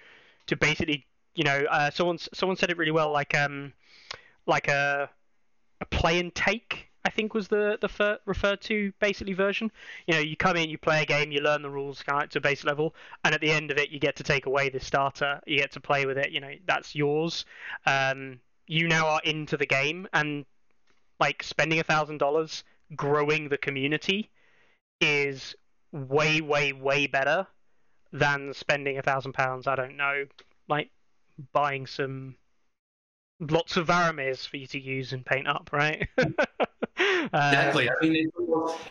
to 0.46 0.56
basically, 0.56 1.06
you 1.34 1.44
know, 1.44 1.64
uh, 1.70 1.90
someone 1.90 2.18
someone 2.34 2.56
said 2.56 2.70
it 2.70 2.78
really 2.78 2.92
well, 2.92 3.10
like 3.10 3.34
um, 3.34 3.72
like 4.46 4.68
a 4.68 5.10
a 5.80 5.86
play 5.86 6.18
and 6.18 6.34
take. 6.34 6.88
I 7.04 7.10
think 7.10 7.32
was 7.32 7.48
the 7.48 7.78
the 7.80 7.88
fir- 7.88 8.18
referred 8.26 8.60
to 8.62 8.92
basically 9.00 9.32
version. 9.32 9.72
You 10.06 10.14
know, 10.14 10.20
you 10.20 10.36
come 10.36 10.56
in, 10.56 10.68
you 10.68 10.76
play 10.76 11.02
a 11.02 11.06
game, 11.06 11.32
you 11.32 11.40
learn 11.40 11.62
the 11.62 11.70
rules 11.70 12.02
kind 12.02 12.24
of 12.24 12.30
to 12.30 12.40
base 12.40 12.64
level, 12.64 12.94
and 13.24 13.34
at 13.34 13.40
the 13.40 13.50
end 13.50 13.70
of 13.70 13.78
it, 13.78 13.90
you 13.90 13.98
get 13.98 14.16
to 14.16 14.22
take 14.22 14.46
away 14.46 14.68
the 14.68 14.80
starter. 14.80 15.40
You 15.46 15.58
get 15.58 15.72
to 15.72 15.80
play 15.80 16.04
with 16.04 16.18
it. 16.18 16.30
You 16.30 16.40
know, 16.40 16.52
that's 16.66 16.94
yours. 16.94 17.46
Um, 17.86 18.40
you 18.66 18.86
now 18.86 19.08
are 19.08 19.20
into 19.24 19.56
the 19.56 19.66
game, 19.66 20.08
and 20.12 20.44
like 21.18 21.42
spending 21.42 21.78
a 21.78 21.84
thousand 21.84 22.18
dollars 22.18 22.64
growing 22.96 23.48
the 23.48 23.58
community 23.58 24.30
is 25.00 25.54
way, 25.92 26.40
way, 26.40 26.72
way 26.72 27.06
better 27.06 27.46
than 28.12 28.52
spending 28.52 28.98
a 28.98 29.02
thousand 29.02 29.32
pounds. 29.32 29.66
I 29.66 29.76
don't 29.76 29.96
know, 29.96 30.26
like 30.68 30.90
buying 31.52 31.86
some 31.86 32.36
lots 33.40 33.76
of 33.76 33.86
Varamyrs 33.88 34.46
for 34.46 34.56
you 34.56 34.66
to 34.68 34.80
use 34.80 35.12
and 35.12 35.24
paint 35.24 35.48
up, 35.48 35.70
right? 35.72 36.08
Uh, 37.32 37.50
Exactly. 37.52 37.88
I 37.88 38.06
mean, 38.06 38.30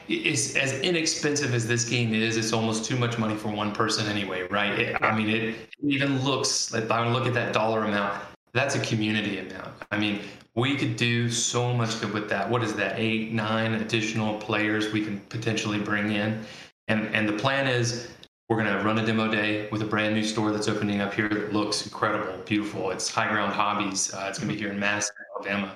it's 0.07 0.55
as 0.55 0.79
inexpensive 0.81 1.53
as 1.53 1.67
this 1.67 1.87
game 1.87 2.13
is. 2.13 2.37
It's 2.37 2.53
almost 2.53 2.85
too 2.85 2.95
much 2.95 3.19
money 3.19 3.35
for 3.35 3.49
one 3.49 3.71
person 3.71 4.07
anyway, 4.07 4.47
right? 4.49 4.79
It, 4.79 5.01
I 5.01 5.15
mean, 5.15 5.29
it 5.29 5.55
even 5.83 6.23
looks 6.23 6.73
like 6.73 6.89
I 6.89 7.07
look 7.11 7.27
at 7.27 7.33
that 7.35 7.53
dollar 7.53 7.83
amount. 7.83 8.19
That's 8.53 8.75
a 8.75 8.79
community 8.79 9.39
amount. 9.39 9.73
I 9.91 9.99
mean, 9.99 10.21
we 10.55 10.75
could 10.75 10.95
do 10.95 11.29
so 11.29 11.73
much 11.73 11.99
good 12.01 12.11
with 12.13 12.29
that. 12.29 12.49
What 12.49 12.63
is 12.63 12.73
that? 12.75 12.97
Eight, 12.97 13.31
nine 13.31 13.75
additional 13.75 14.37
players 14.37 14.91
we 14.91 15.03
can 15.03 15.19
potentially 15.29 15.79
bring 15.79 16.11
in, 16.11 16.43
and 16.87 17.13
and 17.13 17.29
the 17.29 17.33
plan 17.33 17.67
is 17.67 18.09
we're 18.49 18.57
gonna 18.57 18.83
run 18.83 18.97
a 18.97 19.05
demo 19.05 19.29
day 19.29 19.69
with 19.69 19.83
a 19.83 19.85
brand 19.85 20.15
new 20.15 20.23
store 20.23 20.51
that's 20.51 20.67
opening 20.67 21.01
up 21.01 21.13
here 21.13 21.29
that 21.29 21.53
looks 21.53 21.85
incredible, 21.85 22.35
beautiful. 22.45 22.89
It's 22.89 23.07
High 23.07 23.29
Ground 23.29 23.53
Hobbies. 23.53 24.11
Uh, 24.11 24.25
it's 24.27 24.39
gonna 24.39 24.51
be 24.51 24.57
here 24.57 24.71
in 24.71 24.79
Madison, 24.79 25.15
Alabama, 25.35 25.75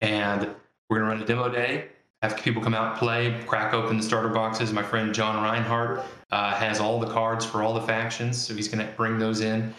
and 0.00 0.48
we're 0.88 0.98
gonna 1.00 1.10
run 1.10 1.20
a 1.20 1.26
demo 1.26 1.50
day. 1.50 1.88
Have 2.22 2.38
people 2.38 2.62
come 2.62 2.72
out, 2.72 2.96
play, 2.96 3.38
crack 3.46 3.74
open 3.74 3.98
the 3.98 4.02
starter 4.02 4.30
boxes. 4.30 4.72
My 4.72 4.82
friend 4.82 5.14
John 5.14 5.42
Reinhardt 5.42 6.02
uh, 6.32 6.54
has 6.54 6.80
all 6.80 6.98
the 6.98 7.08
cards 7.08 7.44
for 7.44 7.62
all 7.62 7.74
the 7.74 7.82
factions, 7.82 8.38
so 8.38 8.54
he's 8.54 8.68
gonna 8.68 8.90
bring 8.96 9.18
those 9.18 9.42
in. 9.42 9.74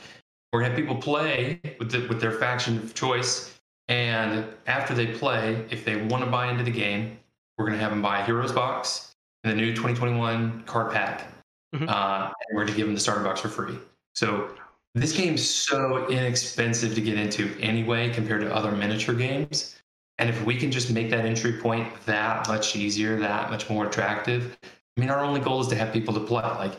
We're 0.53 0.59
gonna 0.59 0.69
have 0.69 0.79
people 0.79 0.97
play 0.97 1.59
with 1.79 1.89
the, 1.89 2.07
with 2.07 2.21
their 2.21 2.33
faction 2.33 2.77
of 2.77 2.93
choice, 2.93 3.57
and 3.87 4.45
after 4.67 4.93
they 4.93 5.07
play, 5.07 5.65
if 5.71 5.83
they 5.83 5.95
want 5.95 6.23
to 6.23 6.29
buy 6.29 6.51
into 6.51 6.63
the 6.63 6.69
game, 6.69 7.17
we're 7.57 7.65
gonna 7.65 7.79
have 7.79 7.89
them 7.89 8.03
buy 8.03 8.19
a 8.19 8.23
Heroes 8.23 8.51
box 8.51 9.15
and 9.43 9.51
the 9.51 9.55
new 9.55 9.71
2021 9.71 10.61
card 10.67 10.91
pack, 10.91 11.34
Mhm. 11.75 11.89
uh, 11.89 12.31
and 12.47 12.55
we're 12.57 12.65
gonna 12.65 12.77
give 12.77 12.87
them 12.87 12.95
the 12.95 13.01
starter 13.01 13.23
box 13.23 13.41
for 13.41 13.49
free. 13.49 13.77
So 14.15 14.49
this 14.93 15.11
game's 15.11 15.47
so 15.47 16.07
inexpensive 16.07 16.95
to 16.95 17.01
get 17.01 17.17
into 17.17 17.53
anyway 17.59 18.09
compared 18.13 18.41
to 18.41 18.53
other 18.55 18.71
miniature 18.71 19.15
games. 19.15 19.75
And 20.17 20.29
if 20.29 20.45
we 20.45 20.55
can 20.55 20.71
just 20.71 20.89
make 20.91 21.09
that 21.09 21.25
entry 21.25 21.53
point 21.53 21.87
that 22.05 22.47
much 22.47 22.75
easier, 22.77 23.19
that 23.19 23.49
much 23.49 23.69
more 23.69 23.85
attractive, 23.85 24.57
I 24.63 25.01
mean, 25.01 25.09
our 25.09 25.19
only 25.19 25.41
goal 25.41 25.59
is 25.59 25.67
to 25.67 25.75
have 25.75 25.91
people 25.91 26.13
to 26.13 26.21
play. 26.21 26.43
Like, 26.43 26.73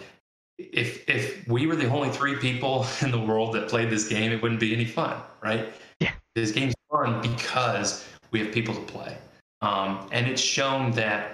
if 0.59 1.07
if 1.09 1.47
we 1.47 1.66
were 1.66 1.76
the 1.76 1.88
only 1.90 2.09
three 2.09 2.36
people 2.36 2.86
in 3.03 3.11
the 3.11 3.20
world 3.20 3.55
that 3.55 3.68
played 3.68 3.90
this 3.90 4.09
game, 4.09 4.32
it 4.32 4.40
wouldn't 4.40 4.61
be 4.61 4.72
any 4.72 4.86
fun, 4.86 5.20
right? 5.42 5.72
Yeah. 6.01 6.12
This 6.34 6.53
game's 6.53 6.74
fun 6.90 7.20
because 7.20 8.07
we 8.30 8.38
have 8.40 8.53
people 8.53 8.74
to 8.74 8.80
play, 8.80 9.18
um, 9.61 10.09
and 10.12 10.26
it's 10.26 10.40
shown 10.40 10.92
that. 10.92 11.32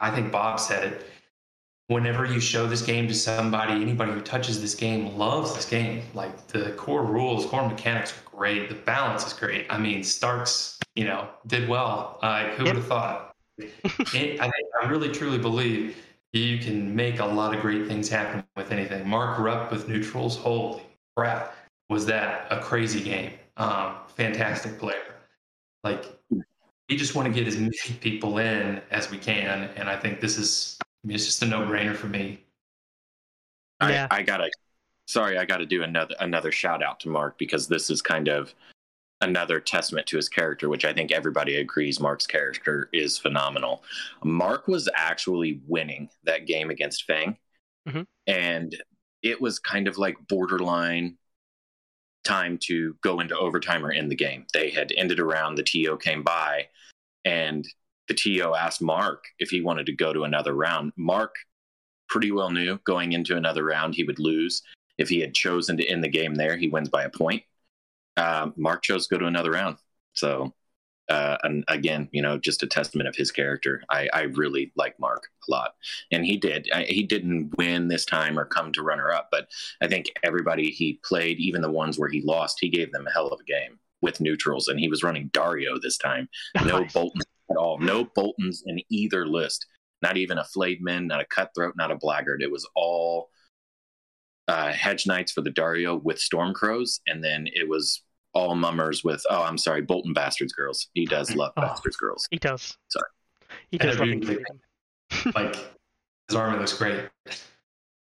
I 0.00 0.10
think 0.10 0.32
Bob 0.32 0.58
said 0.58 0.92
it. 0.92 1.06
Whenever 1.88 2.24
you 2.24 2.40
show 2.40 2.66
this 2.66 2.80
game 2.80 3.06
to 3.08 3.14
somebody, 3.14 3.74
anybody 3.74 4.12
who 4.12 4.20
touches 4.22 4.60
this 4.60 4.74
game 4.74 5.16
loves 5.18 5.54
this 5.54 5.66
game. 5.66 6.02
Like 6.14 6.46
the 6.46 6.72
core 6.72 7.04
rules, 7.04 7.44
core 7.46 7.68
mechanics 7.68 8.12
are 8.12 8.36
great. 8.36 8.68
The 8.70 8.74
balance 8.74 9.26
is 9.26 9.34
great. 9.34 9.66
I 9.68 9.76
mean, 9.76 10.02
Starks, 10.02 10.78
you 10.94 11.04
know, 11.04 11.28
did 11.46 11.68
well. 11.68 12.18
Uh, 12.22 12.44
who 12.50 12.64
Yep. 12.64 12.74
would 12.74 12.76
have 12.76 12.86
thought? 12.86 13.36
it, 13.58 14.40
I, 14.40 14.50
I 14.82 14.88
really 14.88 15.10
truly 15.10 15.38
believe 15.38 15.96
you 16.32 16.58
can 16.58 16.96
make 16.96 17.20
a 17.20 17.24
lot 17.24 17.54
of 17.54 17.60
great 17.60 17.86
things 17.86 18.08
happen 18.08 18.42
with 18.56 18.72
anything. 18.72 19.06
Mark 19.06 19.38
Rupp 19.38 19.70
with 19.70 19.86
neutrals, 19.88 20.36
holy 20.36 20.82
crap, 21.16 21.54
was 21.90 22.06
that 22.06 22.46
a 22.50 22.60
crazy 22.60 23.02
game? 23.02 23.32
Um, 23.58 23.96
fantastic 24.16 24.78
player. 24.78 25.14
Like 25.84 26.06
we 26.88 26.96
just 26.96 27.14
want 27.14 27.28
to 27.28 27.32
get 27.32 27.46
as 27.46 27.56
many 27.58 27.76
people 28.00 28.38
in 28.38 28.80
as 28.90 29.10
we 29.10 29.18
can, 29.18 29.70
and 29.76 29.88
I 29.88 29.96
think 29.96 30.20
this 30.20 30.38
is 30.38 30.78
I 31.04 31.06
mean, 31.06 31.14
it's 31.16 31.26
just 31.26 31.42
a 31.42 31.46
no-brainer 31.46 31.94
for 31.94 32.06
me. 32.06 32.40
Yeah. 33.82 34.08
I, 34.10 34.18
I 34.18 34.22
gotta 34.22 34.50
sorry, 35.06 35.36
I 35.36 35.44
gotta 35.44 35.66
do 35.66 35.82
another 35.82 36.14
another 36.20 36.50
shout 36.50 36.82
out 36.82 37.00
to 37.00 37.08
Mark 37.10 37.38
because 37.38 37.68
this 37.68 37.90
is 37.90 38.00
kind 38.00 38.28
of 38.28 38.54
another 39.20 39.60
testament 39.60 40.06
to 40.06 40.16
his 40.16 40.28
character, 40.28 40.68
which 40.68 40.84
I 40.84 40.92
think 40.92 41.12
everybody 41.12 41.56
agrees 41.56 42.00
Mark's 42.00 42.26
character 42.26 42.88
is 42.92 43.18
phenomenal. 43.18 43.82
Mark 44.22 44.68
was 44.68 44.88
actually 44.96 45.60
winning 45.66 46.08
that 46.24 46.46
game 46.46 46.70
against 46.70 47.04
Fang. 47.04 47.36
Mhm. 47.86 48.06
And 48.26 48.82
it 49.22 49.40
was 49.40 49.58
kind 49.58 49.88
of 49.88 49.98
like 49.98 50.16
borderline 50.28 51.18
time 52.24 52.58
to 52.58 52.96
go 53.02 53.20
into 53.20 53.36
overtime 53.36 53.84
or 53.84 53.92
end 53.92 54.10
the 54.10 54.16
game. 54.16 54.46
They 54.52 54.70
had 54.70 54.92
ended 54.96 55.20
around, 55.20 55.56
the 55.56 55.62
TO 55.62 55.98
came 55.98 56.22
by, 56.22 56.68
and 57.24 57.66
the 58.08 58.14
TO 58.14 58.54
asked 58.54 58.82
Mark 58.82 59.24
if 59.38 59.50
he 59.50 59.60
wanted 59.60 59.86
to 59.86 59.92
go 59.92 60.12
to 60.12 60.24
another 60.24 60.54
round. 60.54 60.92
Mark 60.96 61.34
pretty 62.08 62.30
well 62.30 62.50
knew 62.50 62.78
going 62.84 63.12
into 63.12 63.36
another 63.36 63.64
round 63.64 63.94
he 63.94 64.04
would 64.04 64.18
lose. 64.18 64.62
If 64.98 65.08
he 65.08 65.20
had 65.20 65.34
chosen 65.34 65.76
to 65.78 65.86
end 65.86 66.04
the 66.04 66.08
game 66.08 66.34
there, 66.34 66.56
he 66.56 66.68
wins 66.68 66.88
by 66.88 67.04
a 67.04 67.10
point. 67.10 67.42
Um, 68.16 68.54
Mark 68.56 68.82
chose 68.82 69.06
to 69.06 69.14
go 69.14 69.18
to 69.18 69.26
another 69.26 69.50
round. 69.50 69.78
So, 70.12 70.54
uh, 71.10 71.36
and 71.42 71.64
again, 71.66 72.08
you 72.12 72.22
know, 72.22 72.38
just 72.38 72.62
a 72.62 72.66
testament 72.66 73.08
of 73.08 73.16
his 73.16 73.32
character. 73.32 73.82
I, 73.90 74.08
I 74.12 74.22
really 74.22 74.72
like 74.76 74.98
Mark 75.00 75.24
a 75.48 75.50
lot, 75.50 75.74
and 76.12 76.24
he 76.24 76.36
did. 76.36 76.68
I, 76.72 76.84
he 76.84 77.02
didn't 77.02 77.52
win 77.58 77.88
this 77.88 78.04
time 78.04 78.38
or 78.38 78.44
come 78.44 78.72
to 78.72 78.82
runner 78.82 79.10
up, 79.10 79.28
but 79.32 79.48
I 79.82 79.88
think 79.88 80.06
everybody 80.22 80.70
he 80.70 81.00
played, 81.04 81.38
even 81.38 81.60
the 81.60 81.70
ones 81.70 81.98
where 81.98 82.08
he 82.08 82.22
lost, 82.22 82.58
he 82.60 82.68
gave 82.68 82.92
them 82.92 83.06
a 83.06 83.12
hell 83.12 83.28
of 83.28 83.40
a 83.40 83.44
game 83.44 83.80
with 84.04 84.20
neutrals, 84.20 84.68
and 84.68 84.78
he 84.78 84.88
was 84.88 85.02
running 85.02 85.30
Daario 85.30 85.80
this 85.82 85.98
time. 85.98 86.28
No 86.64 86.80
Nice. 86.80 86.92
Boltons 86.92 87.24
at 87.50 87.56
all. 87.56 87.78
No 87.78 88.04
Boltons 88.14 88.62
in 88.66 88.80
either 88.90 89.26
list. 89.26 89.66
Not 90.02 90.16
even 90.16 90.38
a 90.38 90.44
flayed 90.44 90.82
man, 90.82 91.06
not 91.06 91.20
a 91.20 91.24
cutthroat, 91.24 91.74
not 91.76 91.90
a 91.90 91.96
blackguard. 91.96 92.42
It 92.42 92.50
was 92.50 92.68
all 92.76 93.30
uh, 94.48 94.72
hedge 94.72 95.06
knights 95.06 95.32
for 95.32 95.40
the 95.40 95.50
Daario 95.50 96.02
with 96.02 96.18
Stormcrows, 96.18 97.00
and 97.06 97.24
then 97.24 97.46
it 97.52 97.68
was 97.68 98.02
all 98.34 98.54
mummers 98.54 99.02
with 99.02 99.22
oh, 99.30 99.42
I'm 99.42 99.56
sorry, 99.58 99.80
Bolton 99.80 100.12
bastards 100.12 100.52
girls. 100.52 100.88
He 100.94 101.06
does 101.06 101.34
love 101.34 101.52
Oh. 101.56 101.62
bastards 101.62 101.96
girls. 101.96 102.26
He 102.30 102.38
does. 102.38 102.76
Sorry. 102.88 103.08
He 103.70 103.78
does 103.78 103.98
love 103.98 104.08
do 104.08 104.20
them. 104.20 105.32
Like 105.34 105.56
his 106.28 106.36
armor 106.36 106.58
looks 106.58 106.72
great. 106.76 107.08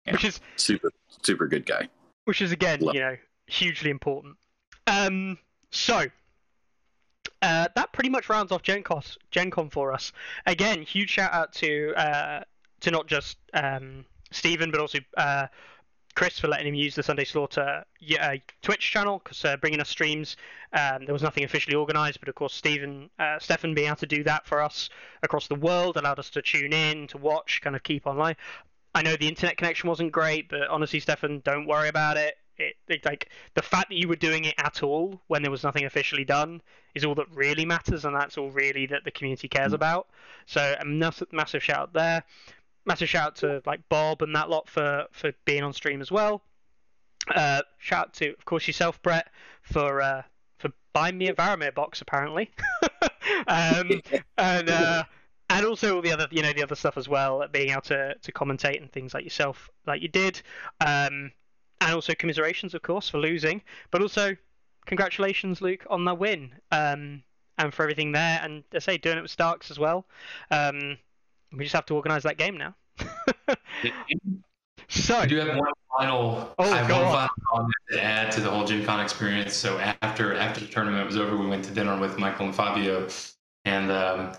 Yeah. 0.06 0.12
Which 0.14 0.26
is 0.26 0.40
Super, 0.58 0.92
super 1.24 1.48
good 1.48 1.66
guy. 1.66 1.88
which 2.26 2.42
is 2.42 2.52
again, 2.52 2.80
Love- 2.82 2.96
you 2.96 3.02
know, 3.02 3.16
hugely 3.48 3.90
important. 3.90 4.36
Um, 4.88 5.38
so 5.72 6.06
uh, 7.42 7.68
that 7.76 7.92
pretty 7.94 8.10
much 8.10 8.30
rounds 8.30 8.52
off 8.52 8.62
Gen, 8.62 8.84
Cos, 8.84 9.18
Gen 9.32 9.50
Con 9.52 9.70
for 9.70 9.92
us. 9.92 10.12
Again, 10.46 10.82
huge 10.82 11.10
shout 11.10 11.34
out 11.34 11.54
to 11.54 11.94
uh, 11.96 12.44
to 12.82 12.92
not 12.92 13.08
just 13.08 13.38
um, 13.54 14.06
Stephen, 14.32 14.72
but 14.72 14.80
also 14.80 15.00
uh, 15.18 15.48
Chris 16.16 16.40
for 16.40 16.48
letting 16.48 16.68
him 16.68 16.76
use 16.76 16.96
the 16.96 17.04
Sunday 17.04 17.24
Slaughter 17.24 17.86
uh, 18.20 18.36
Twitch 18.62 18.92
channel 18.92 19.22
because 19.24 19.44
uh, 19.46 19.58
bringing 19.58 19.80
us 19.80 19.90
streams. 19.90 20.36
Um, 20.74 21.06
there 21.06 21.14
was 21.14 21.24
nothing 21.24 21.44
officially 21.44 21.76
organised, 21.76 22.20
but 22.20 22.30
of 22.30 22.36
course, 22.36 22.54
Stephen, 22.54 23.10
uh, 23.20 23.40
Stefan 23.40 23.74
being 23.74 23.88
able 23.88 23.98
to 23.98 24.06
do 24.06 24.24
that 24.24 24.46
for 24.46 24.62
us 24.62 24.90
across 25.24 25.48
the 25.48 25.56
world 25.56 25.98
allowed 25.98 26.20
us 26.20 26.30
to 26.32 26.42
tune 26.42 26.74
in, 26.74 27.08
to 27.08 27.18
watch, 27.18 27.62
kind 27.64 27.76
of 27.76 27.84
keep 27.84 28.06
online. 28.06 28.36
I 28.94 29.04
know 29.04 29.16
the 29.16 29.28
internet 29.28 29.58
connection 29.58 29.88
wasn't 29.88 30.12
great, 30.12 30.50
but 30.50 30.68
honestly, 30.68 31.00
Stefan, 31.00 31.42
don't 31.46 31.68
worry 31.68 31.90
about 31.90 32.18
it. 32.18 32.36
It, 32.60 32.76
it. 32.88 33.06
Like 33.06 33.30
the 33.56 33.62
fact 33.62 33.90
that 33.90 33.96
you 33.96 34.08
were 34.08 34.16
doing 34.16 34.46
it 34.46 34.56
at 34.58 34.84
all 34.84 35.22
when 35.28 35.42
there 35.42 35.52
was 35.52 35.64
nothing 35.64 35.86
officially 35.86 36.26
done 36.26 36.62
is 36.94 37.06
all 37.06 37.16
that 37.16 37.28
really 37.34 37.66
matters, 37.66 38.06
and 38.06 38.16
that's 38.16 38.38
all 38.38 38.52
really 38.52 38.86
that 38.88 39.04
the 39.06 39.12
community 39.12 39.48
cares 39.48 39.74
about. 39.74 40.08
So 40.46 40.76
a 40.80 40.86
massive, 40.86 41.32
massive 41.32 41.64
shout 41.64 41.80
out 41.80 41.94
there. 41.94 42.24
Massive 42.86 43.10
shout 43.10 43.28
out 43.28 43.36
to 43.38 43.62
like 43.66 43.82
Bob 43.90 44.22
and 44.22 44.36
that 44.36 44.50
lot 44.50 44.68
for 44.68 45.06
for 45.12 45.32
being 45.46 45.64
on 45.64 45.74
stream 45.74 46.02
as 46.02 46.12
well. 46.12 46.44
Uh, 47.34 47.62
shout 47.78 48.08
out 48.08 48.14
to 48.16 48.30
of 48.30 48.46
course 48.46 48.68
yourself, 48.68 49.02
Brett, 49.02 49.30
for 49.62 50.02
uh, 50.02 50.24
for 50.58 50.72
buying 50.94 51.18
me 51.18 51.30
a 51.30 51.34
Varamyr 51.34 51.74
box 51.74 52.02
apparently. 52.02 52.52
um, 53.48 54.02
and 54.38 54.70
uh, 54.70 55.04
and 55.50 55.66
also 55.66 55.96
all 55.96 56.02
the 56.02 56.12
other 56.12 56.28
you 56.32 56.42
know 56.42 56.54
the 56.54 56.64
other 56.64 56.76
stuff 56.76 56.98
as 56.98 57.08
well, 57.08 57.46
being 57.52 57.70
able 57.70 57.82
to 57.82 58.16
to 58.16 58.32
commentate 58.32 58.82
and 58.82 58.92
things 58.92 59.14
like 59.14 59.24
yourself 59.24 59.70
like 59.86 60.02
you 60.02 60.08
did. 60.08 60.42
Um, 60.82 61.32
and 61.82 61.94
also 61.94 62.14
commiserations 62.14 62.74
of 62.74 62.82
course 62.82 63.10
for 63.10 63.20
losing, 63.20 63.62
but 63.92 64.02
also 64.02 64.36
congratulations, 64.86 65.62
Luke, 65.62 65.86
on 65.90 66.06
the 66.06 66.14
win. 66.14 66.52
Um, 66.72 67.24
and 67.60 67.74
for 67.74 67.84
everything 67.84 68.14
there, 68.14 68.40
and 68.42 68.64
I 68.74 68.80
say 68.80 68.98
doing 68.98 69.18
it 69.18 69.22
with 69.22 69.32
Starks 69.32 69.70
as 69.70 69.78
well. 69.78 70.06
Um, 70.50 70.98
we 71.52 71.64
just 71.66 71.76
have 71.76 71.86
to 71.88 71.96
organize 71.96 72.24
that 72.24 72.38
game 72.38 72.58
now. 72.58 72.74
so 74.88 75.18
I 75.18 75.26
do 75.26 75.36
have 75.36 75.58
one 75.58 75.72
final. 75.98 76.56
Oh, 76.58 76.72
I 76.72 76.78
have 76.78 76.90
one 76.90 77.04
final 77.12 77.30
comment 77.52 77.74
to 77.92 78.04
add 78.04 78.32
to 78.34 78.42
the 78.42 78.50
whole 78.50 78.66
Gen 78.66 78.86
Con 78.86 79.00
experience. 79.02 79.54
So 79.56 79.78
after 80.02 80.36
after 80.36 80.62
the 80.62 80.68
tournament 80.68 81.06
was 81.06 81.18
over, 81.18 81.36
we 81.36 81.48
went 81.48 81.66
to 81.66 81.72
dinner 81.72 82.00
with 82.00 82.18
Michael 82.18 82.46
and 82.46 82.56
Fabio, 82.56 83.08
and 83.66 83.92
um, 83.92 84.32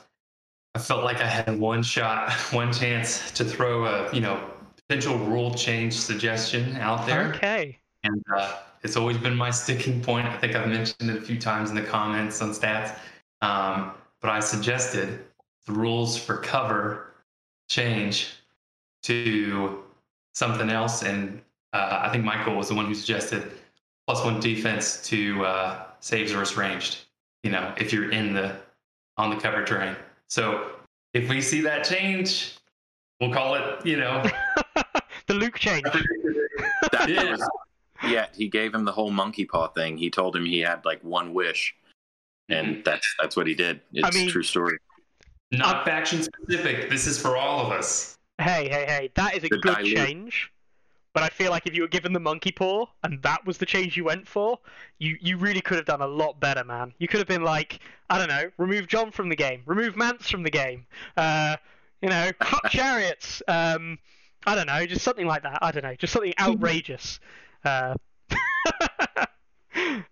I 0.75 0.79
felt 0.79 1.05
like 1.05 1.21
I 1.21 1.27
had 1.27 1.59
one 1.59 1.83
shot, 1.83 2.33
one 2.53 2.73
chance 2.73 3.31
to 3.33 3.45
throw 3.45 3.85
a 3.85 4.15
you 4.15 4.21
know 4.21 4.43
potential 4.91 5.19
rule 5.19 5.55
change 5.55 5.93
suggestion 5.93 6.77
out 6.79 7.07
there. 7.07 7.29
okay, 7.29 7.79
and 8.03 8.25
uh, 8.35 8.57
it's 8.83 8.97
always 8.97 9.17
been 9.17 9.37
my 9.37 9.49
sticking 9.49 10.03
point. 10.03 10.27
I 10.27 10.37
think 10.37 10.57
I've 10.57 10.67
mentioned 10.67 11.11
it 11.11 11.17
a 11.17 11.21
few 11.21 11.39
times 11.39 11.71
in 11.71 11.77
the 11.77 11.83
comments 11.83 12.43
on 12.43 12.51
stats. 12.51 12.99
Um, 13.41 13.93
but 14.21 14.31
I 14.31 14.41
suggested 14.41 15.21
the 15.65 15.73
rules 15.75 16.19
for 16.19 16.39
cover 16.39 17.13
change 17.69 18.31
to 19.05 19.85
something 20.35 20.71
else, 20.71 21.05
and 21.05 21.41
uh, 21.73 22.01
I 22.03 22.09
think 22.11 22.25
Michael 22.25 22.57
was 22.57 22.67
the 22.67 22.75
one 22.75 22.87
who 22.87 22.95
suggested 22.97 23.53
plus 24.09 24.25
one 24.25 24.41
defense 24.41 25.01
to 25.07 25.45
uh, 25.47 25.85
saves 26.01 26.33
versus 26.33 26.57
ranged. 26.57 26.99
You 27.45 27.53
know, 27.53 27.73
if 27.77 27.93
you're 27.93 28.11
in 28.11 28.35
the 28.35 28.57
on 29.17 29.31
the 29.31 29.37
cover 29.37 29.65
terrain. 29.65 29.95
So 30.27 30.73
if 31.15 31.29
we 31.29 31.41
see 31.41 31.61
that 31.61 31.85
change, 31.85 32.57
we'll 33.21 33.33
call 33.33 33.55
it. 33.55 33.85
You 33.87 33.97
know, 33.99 34.23
the 35.27 35.35
Luke 35.35 35.59
change. 35.59 35.85
That 36.93 37.09
Yeah. 37.09 37.31
was, 37.33 37.49
yeah, 38.05 38.27
he 38.35 38.49
gave 38.49 38.75
him 38.75 38.85
the 38.85 38.93
whole 38.93 39.11
monkey 39.11 39.45
paw 39.45 39.69
thing. 39.69 39.97
He 39.99 40.11
told 40.11 40.35
him 40.35 40.45
he 40.45 40.61
had 40.61 40.85
like 40.85 41.03
one 41.05 41.35
wish, 41.35 41.75
and 42.49 42.83
that's 42.85 43.07
that's 43.21 43.37
what 43.37 43.47
he 43.47 43.55
did. 43.55 43.81
It's 43.93 44.17
mean- 44.17 44.29
a 44.29 44.31
true 44.31 44.43
story. 44.43 44.79
not 45.53 45.85
faction 45.85 46.23
specific. 46.23 46.89
This 46.91 47.07
is 47.07 47.21
for 47.21 47.37
all 47.37 47.67
of 47.67 47.73
us. 47.73 48.17
Hey, 48.39 48.69
hey, 48.71 48.87
hey, 48.87 49.11
that 49.15 49.35
is 49.35 49.45
a 49.45 49.49
The 49.49 49.59
good 49.59 49.77
dilute. 49.77 49.97
change. 49.97 50.51
But 51.13 51.25
I 51.25 51.29
feel 51.29 51.51
like 51.51 51.67
if 51.67 51.75
you 51.75 51.83
were 51.83 51.89
given 51.89 52.13
the 52.13 52.21
monkey 52.21 52.53
paw 52.53 52.87
and 53.03 53.21
that 53.23 53.45
was 53.45 53.59
the 53.59 53.67
change 53.67 53.97
you 53.97 54.05
went 54.05 54.29
for, 54.29 54.59
you, 54.99 55.17
you 55.21 55.37
really 55.37 55.61
could 55.61 55.77
have 55.77 55.85
done 55.87 56.01
a 56.03 56.07
lot 56.07 56.39
better, 56.39 56.63
man. 56.65 56.95
You 56.99 57.09
could 57.09 57.19
have 57.19 57.27
been 57.27 57.43
like, 57.43 57.81
I 58.09 58.17
don't 58.19 58.29
know, 58.29 58.51
remove 58.59 58.87
Jon 58.87 59.11
from 59.11 59.29
the 59.29 59.35
game, 59.37 59.63
remove 59.67 59.97
Mance 59.97 60.31
from 60.31 60.45
the 60.45 60.51
game, 60.51 60.87
uh, 61.17 61.57
you 62.03 62.09
know, 62.09 62.31
cut 62.39 62.63
chariots, 62.71 63.43
um, 63.49 63.99
I 64.47 64.55
don't 64.55 64.67
know, 64.67 64.87
just 64.87 65.03
something 65.05 65.27
like 65.27 65.43
that. 65.43 65.59
I 65.63 65.71
don't 65.73 65.83
know, 65.85 65.95
just 65.97 66.13
something 66.13 66.33
outrageous. 66.41 67.21
Uh, 67.65 67.95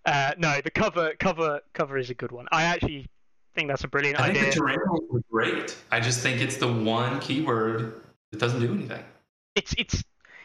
uh, 0.05 0.33
no, 0.39 0.61
the 0.63 0.71
cover, 0.71 1.15
cover, 1.19 1.61
cover 1.73 1.99
is 1.99 2.11
a 2.11 2.15
good 2.15 2.33
one. 2.33 2.47
I 2.53 2.65
actually 2.65 3.07
think 3.55 3.69
that's 3.69 3.85
a 3.85 3.89
brilliant 3.89 4.21
I 4.21 4.33
think 4.33 4.39
the 4.55 4.61
terrain 4.61 4.79
rules 4.87 5.05
were 5.11 5.23
great. 5.31 5.77
I 5.91 6.01
just 6.01 6.21
think 6.21 6.41
it's 6.41 6.57
the 6.59 6.73
one 6.73 7.21
keyword 7.21 8.03
that 8.31 8.39
doesn't 8.39 8.61
do 8.61 8.73
anything. 8.73 9.03
it's 9.55 9.75
it's 9.79 10.05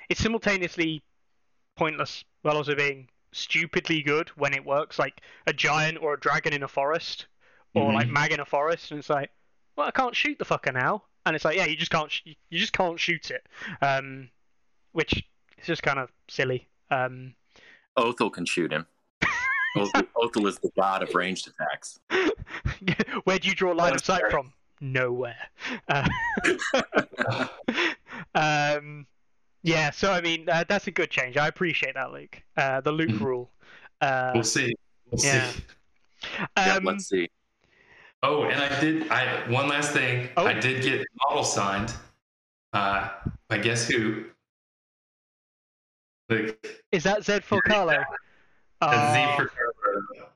it's 0.09 0.21
simultaneously 0.21 1.03
pointless 1.75 2.23
while 2.41 2.57
also 2.57 2.75
being 2.75 3.07
stupidly 3.33 4.01
good 4.01 4.29
when 4.29 4.53
it 4.53 4.63
works, 4.65 4.97
like 4.99 5.21
a 5.47 5.53
giant 5.53 5.97
or 6.01 6.13
a 6.15 6.19
dragon 6.19 6.53
in 6.53 6.63
a 6.63 6.67
forest, 6.67 7.27
or 7.73 7.91
Mhm. 7.91 7.95
like 7.95 8.09
mag 8.09 8.31
in 8.31 8.39
a 8.39 8.45
forest, 8.45 8.91
and 8.91 8.99
it's 8.99 9.09
like, 9.09 9.31
well, 9.75 9.87
I 9.87 9.91
can't 9.91 10.15
shoot 10.15 10.37
the 10.39 10.45
fucker 10.45 10.73
now, 10.73 11.03
and 11.25 11.35
it's 11.35 11.45
like, 11.45 11.55
yeah, 11.57 11.65
you 11.65 11.75
just 11.75 11.91
can't, 11.91 12.11
sh- 12.11 12.21
you 12.49 12.59
just 12.59 12.73
can't 12.73 12.99
shoot 12.99 13.31
it, 13.31 13.45
um, 13.81 14.29
which 14.91 15.13
is 15.57 15.65
just 15.65 15.83
kind 15.83 15.99
of 15.99 16.09
silly. 16.29 16.67
Um, 16.91 17.33
Othell 17.97 18.31
can 18.31 18.45
shoot 18.45 18.71
him. 18.71 18.85
Othell, 19.77 20.07
Othell 20.17 20.47
is 20.47 20.57
the 20.59 20.71
god 20.77 21.03
of 21.03 21.13
ranged 21.15 21.47
attacks. 21.47 21.99
where 23.23 23.39
do 23.39 23.47
you 23.47 23.55
draw 23.55 23.71
line 23.71 23.93
of 23.93 24.03
sight 24.03 24.23
from? 24.29 24.53
Nowhere. 24.81 25.37
Uh, 25.87 26.09
um, 28.35 29.05
yeah, 29.61 29.91
so 29.91 30.11
I 30.11 30.21
mean, 30.21 30.49
uh, 30.49 30.65
that's 30.67 30.87
a 30.87 30.91
good 30.91 31.09
change. 31.09 31.37
I 31.37 31.47
appreciate 31.47 31.93
that, 31.95 32.11
Luke. 32.11 32.41
Uh, 32.57 32.81
the 32.81 32.91
Luke 32.91 33.09
Mhm. 33.11 33.21
rule. 33.21 33.51
Uh, 34.01 34.31
We'll 34.33 34.43
see. 34.43 34.75
We'll 35.09 35.23
yeah. 35.23 35.49
see. 35.51 35.63
yeah, 36.57 36.75
um, 36.75 36.83
let's 36.83 37.07
see. 37.07 37.29
Oh, 38.23 38.43
and 38.45 38.59
I 38.61 38.79
did. 38.79 39.11
I 39.11 39.49
one 39.51 39.67
last 39.67 39.91
thing. 39.91 40.29
Oh. 40.37 40.45
I 40.45 40.53
did 40.53 40.81
get 40.81 41.05
model 41.27 41.43
signed. 41.43 41.93
Uh, 42.71 43.09
by 43.49 43.57
guess 43.57 43.85
who? 43.85 44.23
The, 46.29 46.55
is 46.93 47.03
that 47.03 47.25
Zed 47.25 47.43
for 47.43 47.61
Carlo? 47.61 48.01
Oh, 48.81 49.13
Z 49.13 49.35
for 49.35 49.47
Carlo. 49.49 50.29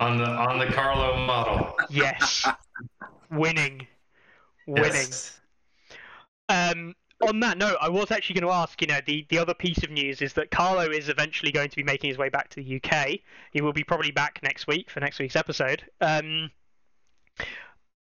On 0.00 0.18
the 0.18 0.24
on 0.24 0.58
the 0.58 0.66
Carlo 0.66 1.16
model. 1.24 1.74
yes, 1.90 2.46
winning, 3.30 3.86
winning. 4.66 4.92
Yes. 4.92 5.40
Um, 6.48 6.96
on 7.20 7.38
that 7.40 7.56
note, 7.56 7.76
I 7.80 7.88
was 7.88 8.10
actually 8.10 8.40
going 8.40 8.50
to 8.50 8.52
ask. 8.52 8.80
You 8.82 8.88
know, 8.88 8.98
the 9.06 9.24
the 9.28 9.38
other 9.38 9.54
piece 9.54 9.84
of 9.84 9.90
news 9.90 10.22
is 10.22 10.32
that 10.32 10.50
Carlo 10.50 10.90
is 10.90 11.08
eventually 11.08 11.52
going 11.52 11.70
to 11.70 11.76
be 11.76 11.84
making 11.84 12.08
his 12.08 12.18
way 12.18 12.30
back 12.30 12.48
to 12.50 12.62
the 12.62 12.80
UK. 12.82 13.20
He 13.52 13.60
will 13.60 13.72
be 13.72 13.84
probably 13.84 14.10
back 14.10 14.40
next 14.42 14.66
week 14.66 14.90
for 14.90 14.98
next 14.98 15.20
week's 15.20 15.36
episode. 15.36 15.84
Um, 16.00 16.50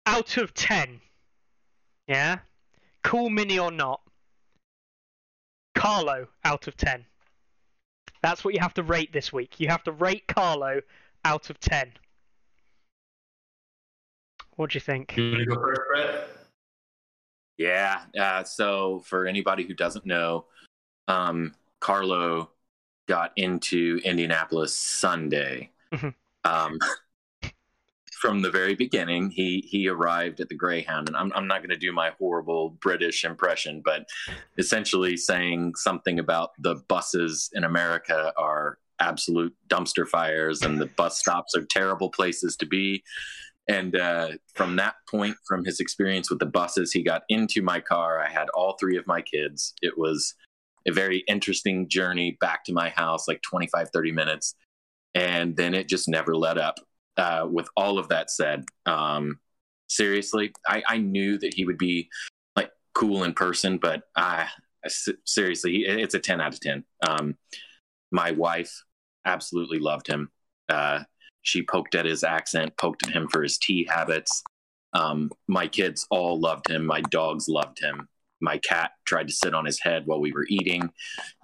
out 0.06 0.36
of 0.36 0.54
ten, 0.54 1.00
yeah, 2.06 2.38
cool 3.02 3.30
mini 3.30 3.58
or 3.58 3.70
not, 3.70 4.00
Carlo 5.74 6.28
out 6.44 6.68
of 6.68 6.76
ten. 6.76 7.04
That's 8.22 8.44
what 8.44 8.54
you 8.54 8.60
have 8.60 8.74
to 8.74 8.82
rate 8.82 9.12
this 9.12 9.32
week. 9.32 9.60
You 9.60 9.68
have 9.68 9.84
to 9.84 9.92
rate 9.92 10.26
Carlo 10.26 10.80
out 11.24 11.50
of 11.50 11.60
ten. 11.60 11.92
What 14.56 14.70
do 14.70 14.76
you 14.76 14.80
think? 14.80 15.16
You 15.16 15.30
want 15.30 15.40
to 15.40 15.46
go 15.46 15.54
first, 15.56 15.80
Brett? 15.88 16.28
Yeah. 17.58 18.00
Uh, 18.18 18.44
so 18.44 19.02
for 19.04 19.26
anybody 19.26 19.64
who 19.64 19.74
doesn't 19.74 20.06
know, 20.06 20.46
um, 21.08 21.54
Carlo 21.80 22.50
got 23.06 23.32
into 23.36 24.00
Indianapolis 24.04 24.74
Sunday. 24.74 25.70
Mhm. 25.92 26.14
Um, 26.44 26.78
from 28.20 28.40
the 28.40 28.50
very 28.50 28.74
beginning, 28.74 29.30
he 29.30 29.64
he 29.68 29.88
arrived 29.88 30.40
at 30.40 30.48
the 30.48 30.54
Greyhound, 30.54 31.08
and 31.08 31.16
I'm 31.16 31.32
I'm 31.34 31.46
not 31.46 31.60
going 31.60 31.70
to 31.70 31.76
do 31.76 31.92
my 31.92 32.10
horrible 32.18 32.70
British 32.80 33.24
impression, 33.24 33.82
but 33.84 34.06
essentially 34.58 35.16
saying 35.16 35.74
something 35.76 36.18
about 36.18 36.50
the 36.58 36.76
buses 36.88 37.50
in 37.52 37.64
America 37.64 38.32
are 38.36 38.78
absolute 39.00 39.54
dumpster 39.68 40.08
fires, 40.08 40.62
and 40.62 40.80
the 40.80 40.86
bus 40.86 41.18
stops 41.18 41.54
are 41.54 41.64
terrible 41.64 42.10
places 42.10 42.56
to 42.56 42.66
be. 42.66 43.02
And 43.68 43.96
uh, 43.96 44.28
from 44.54 44.76
that 44.76 44.94
point, 45.10 45.36
from 45.46 45.64
his 45.64 45.80
experience 45.80 46.30
with 46.30 46.38
the 46.38 46.46
buses, 46.46 46.92
he 46.92 47.02
got 47.02 47.22
into 47.28 47.62
my 47.62 47.80
car. 47.80 48.20
I 48.20 48.28
had 48.28 48.48
all 48.50 48.76
three 48.78 48.96
of 48.96 49.06
my 49.06 49.20
kids. 49.20 49.74
It 49.82 49.98
was 49.98 50.34
a 50.86 50.92
very 50.92 51.24
interesting 51.26 51.88
journey 51.88 52.38
back 52.40 52.64
to 52.64 52.72
my 52.72 52.90
house, 52.90 53.26
like 53.26 53.42
25, 53.42 53.90
30 53.92 54.12
minutes. 54.12 54.54
And 55.14 55.56
then 55.56 55.74
it 55.74 55.88
just 55.88 56.08
never 56.08 56.36
let 56.36 56.58
up. 56.58 56.76
Uh, 57.16 57.46
with 57.50 57.68
all 57.76 57.98
of 57.98 58.08
that 58.08 58.30
said, 58.30 58.64
um, 58.84 59.38
seriously, 59.88 60.52
I, 60.68 60.82
I 60.86 60.98
knew 60.98 61.38
that 61.38 61.54
he 61.54 61.64
would 61.64 61.78
be 61.78 62.08
like 62.56 62.70
cool 62.94 63.24
in 63.24 63.32
person, 63.32 63.78
but 63.78 64.02
I, 64.16 64.48
I 64.84 64.88
seriously, 65.24 65.84
it's 65.86 66.14
a 66.14 66.20
10 66.20 66.40
out 66.40 66.54
of 66.54 66.60
10. 66.60 66.84
Um, 67.06 67.36
my 68.10 68.32
wife 68.32 68.82
absolutely 69.24 69.78
loved 69.78 70.06
him. 70.06 70.30
Uh, 70.68 71.00
she 71.42 71.62
poked 71.62 71.94
at 71.94 72.06
his 72.06 72.24
accent, 72.24 72.76
poked 72.76 73.06
at 73.06 73.12
him 73.12 73.28
for 73.28 73.42
his 73.42 73.58
tea 73.58 73.86
habits. 73.88 74.42
Um, 74.92 75.30
my 75.46 75.68
kids 75.68 76.06
all 76.10 76.40
loved 76.40 76.68
him. 76.68 76.84
My 76.84 77.02
dogs 77.02 77.48
loved 77.48 77.78
him. 77.80 78.08
My 78.40 78.58
cat 78.58 78.92
tried 79.06 79.28
to 79.28 79.34
sit 79.34 79.54
on 79.54 79.64
his 79.64 79.80
head 79.80 80.02
while 80.06 80.20
we 80.20 80.32
were 80.32 80.46
eating. 80.48 80.90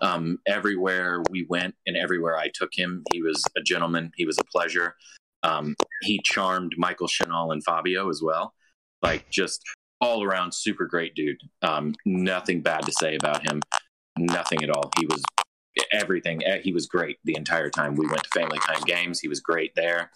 Um, 0.02 0.38
everywhere 0.46 1.22
we 1.30 1.46
went 1.48 1.74
and 1.86 1.96
everywhere 1.96 2.36
I 2.36 2.50
took 2.52 2.70
him, 2.74 3.02
he 3.12 3.22
was 3.22 3.42
a 3.56 3.62
gentleman. 3.62 4.12
He 4.16 4.26
was 4.26 4.38
a 4.38 4.44
pleasure. 4.44 4.96
Um, 5.42 5.74
he 6.02 6.20
charmed 6.24 6.72
Michael 6.76 7.08
Shinall 7.08 7.52
and 7.52 7.62
Fabio 7.64 8.08
as 8.08 8.20
well. 8.22 8.54
Like 9.02 9.28
just 9.30 9.62
all 10.00 10.22
around 10.22 10.52
super 10.52 10.86
great 10.86 11.14
dude. 11.14 11.38
Um, 11.62 11.94
nothing 12.04 12.60
bad 12.60 12.84
to 12.86 12.92
say 12.92 13.16
about 13.16 13.48
him. 13.48 13.60
Nothing 14.18 14.62
at 14.62 14.70
all. 14.70 14.90
He 14.98 15.06
was 15.06 15.22
everything. 15.92 16.44
Eh, 16.44 16.60
He 16.62 16.72
was 16.72 16.86
great 16.86 17.18
the 17.24 17.36
entire 17.36 17.70
time. 17.70 17.94
We 17.94 18.06
went 18.06 18.22
to 18.22 18.30
family 18.34 18.58
time 18.58 18.82
games. 18.84 19.20
He 19.20 19.28
was 19.28 19.40
great 19.40 19.72
there. 19.74 20.10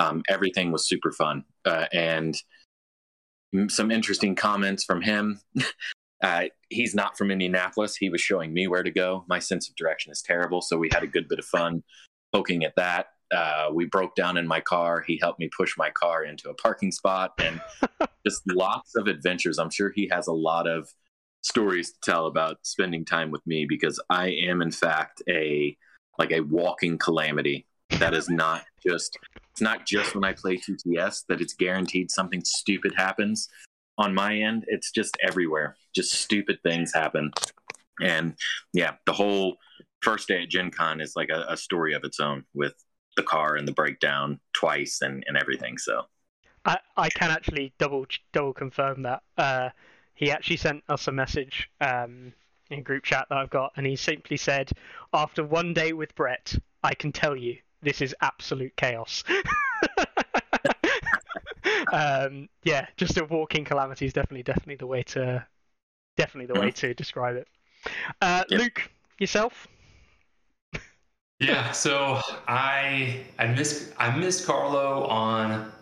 Um, 0.00 0.22
everything 0.28 0.72
was 0.72 0.88
super 0.88 1.12
fun. 1.12 1.44
Uh, 1.64 1.86
and 1.92 2.36
some 3.68 3.90
interesting 3.90 4.34
comments 4.34 4.84
from 4.84 5.02
him. 5.02 5.40
Uh, 6.22 6.44
he's 6.70 6.94
not 6.94 7.18
from 7.18 7.30
Indianapolis. 7.30 7.96
He 7.96 8.08
was 8.08 8.20
showing 8.20 8.54
me 8.54 8.66
where 8.66 8.82
to 8.82 8.90
go. 8.90 9.26
My 9.28 9.38
sense 9.38 9.68
of 9.68 9.76
direction 9.76 10.10
is 10.10 10.22
terrible. 10.22 10.62
So 10.62 10.78
we 10.78 10.88
had 10.90 11.02
a 11.02 11.06
good 11.06 11.28
bit 11.28 11.38
of 11.38 11.44
fun 11.44 11.82
poking 12.32 12.64
at 12.64 12.74
that. 12.76 13.08
Uh, 13.34 13.70
we 13.72 13.86
broke 13.86 14.14
down 14.14 14.36
in 14.36 14.46
my 14.46 14.60
car. 14.60 15.02
He 15.06 15.18
helped 15.20 15.40
me 15.40 15.50
push 15.56 15.76
my 15.76 15.90
car 15.90 16.24
into 16.24 16.48
a 16.50 16.54
parking 16.54 16.92
spot 16.92 17.32
and 17.38 17.60
just 18.26 18.42
lots 18.46 18.96
of 18.96 19.06
adventures. 19.06 19.58
I'm 19.58 19.70
sure 19.70 19.90
he 19.94 20.08
has 20.12 20.26
a 20.26 20.32
lot 20.32 20.66
of 20.66 20.88
stories 21.42 21.92
to 21.92 21.98
tell 22.02 22.26
about 22.26 22.58
spending 22.62 23.04
time 23.04 23.30
with 23.30 23.46
me 23.46 23.66
because 23.68 24.00
I 24.10 24.28
am, 24.30 24.62
in 24.62 24.70
fact, 24.70 25.22
a 25.28 25.76
like 26.18 26.32
a 26.32 26.40
walking 26.40 26.98
calamity. 26.98 27.66
That 27.98 28.14
is 28.14 28.28
not 28.28 28.64
just 28.84 29.18
it's 29.52 29.60
not 29.60 29.86
just 29.86 30.14
when 30.14 30.24
I 30.24 30.32
play 30.32 30.56
TTS 30.56 31.24
that 31.28 31.40
it's 31.40 31.54
guaranteed 31.54 32.10
something 32.10 32.42
stupid 32.44 32.92
happens. 32.96 33.48
on 33.96 34.12
my 34.12 34.36
end, 34.36 34.64
it's 34.66 34.90
just 34.90 35.16
everywhere. 35.22 35.76
Just 35.94 36.12
stupid 36.12 36.58
things 36.64 36.92
happen. 36.92 37.30
And 38.00 38.34
yeah, 38.72 38.94
the 39.06 39.12
whole 39.12 39.56
first 40.02 40.26
day 40.26 40.42
at 40.42 40.50
Gen 40.50 40.70
Con 40.70 41.00
is 41.00 41.14
like 41.14 41.30
a, 41.30 41.46
a 41.48 41.56
story 41.56 41.94
of 41.94 42.02
its 42.02 42.18
own 42.18 42.44
with 42.54 42.74
the 43.16 43.22
car 43.22 43.56
and 43.56 43.66
the 43.66 43.72
breakdown 43.72 44.40
twice 44.52 45.00
and, 45.02 45.24
and 45.26 45.36
everything. 45.36 45.78
So 45.78 46.06
I, 46.64 46.78
I 46.96 47.08
can 47.10 47.30
actually 47.30 47.72
double 47.78 48.06
double 48.32 48.52
confirm 48.52 49.02
that. 49.02 49.22
Uh, 49.36 49.70
he 50.14 50.30
actually 50.30 50.56
sent 50.56 50.84
us 50.88 51.08
a 51.08 51.12
message 51.12 51.68
um, 51.80 52.32
in 52.70 52.82
group 52.82 53.04
chat 53.04 53.26
that 53.28 53.38
I've 53.38 53.50
got, 53.50 53.72
and 53.76 53.86
he 53.86 53.96
simply 53.96 54.36
said, 54.36 54.70
"After 55.12 55.44
one 55.44 55.74
day 55.74 55.92
with 55.92 56.14
Brett, 56.14 56.56
I 56.82 56.94
can 56.94 57.12
tell 57.12 57.36
you 57.36 57.58
this 57.82 58.00
is 58.00 58.14
absolute 58.20 58.74
chaos." 58.76 59.24
um, 61.92 62.48
yeah, 62.62 62.86
just 62.96 63.18
a 63.18 63.24
walking 63.24 63.64
calamity 63.64 64.06
is 64.06 64.12
definitely 64.12 64.42
definitely 64.44 64.76
the 64.76 64.86
way 64.86 65.02
to 65.02 65.44
definitely 66.16 66.46
the 66.46 66.60
way 66.60 66.70
to 66.70 66.94
describe 66.94 67.36
it. 67.36 67.48
Uh, 68.22 68.44
Yep. 68.48 68.60
Luke, 68.60 68.90
yourself? 69.18 69.66
Yeah, 71.40 71.72
so 71.72 72.20
I 72.46 73.24
I 73.38 73.46
missed 73.46 73.92
I 73.98 74.16
missed 74.16 74.46
Carlo 74.46 75.04
on 75.06 75.72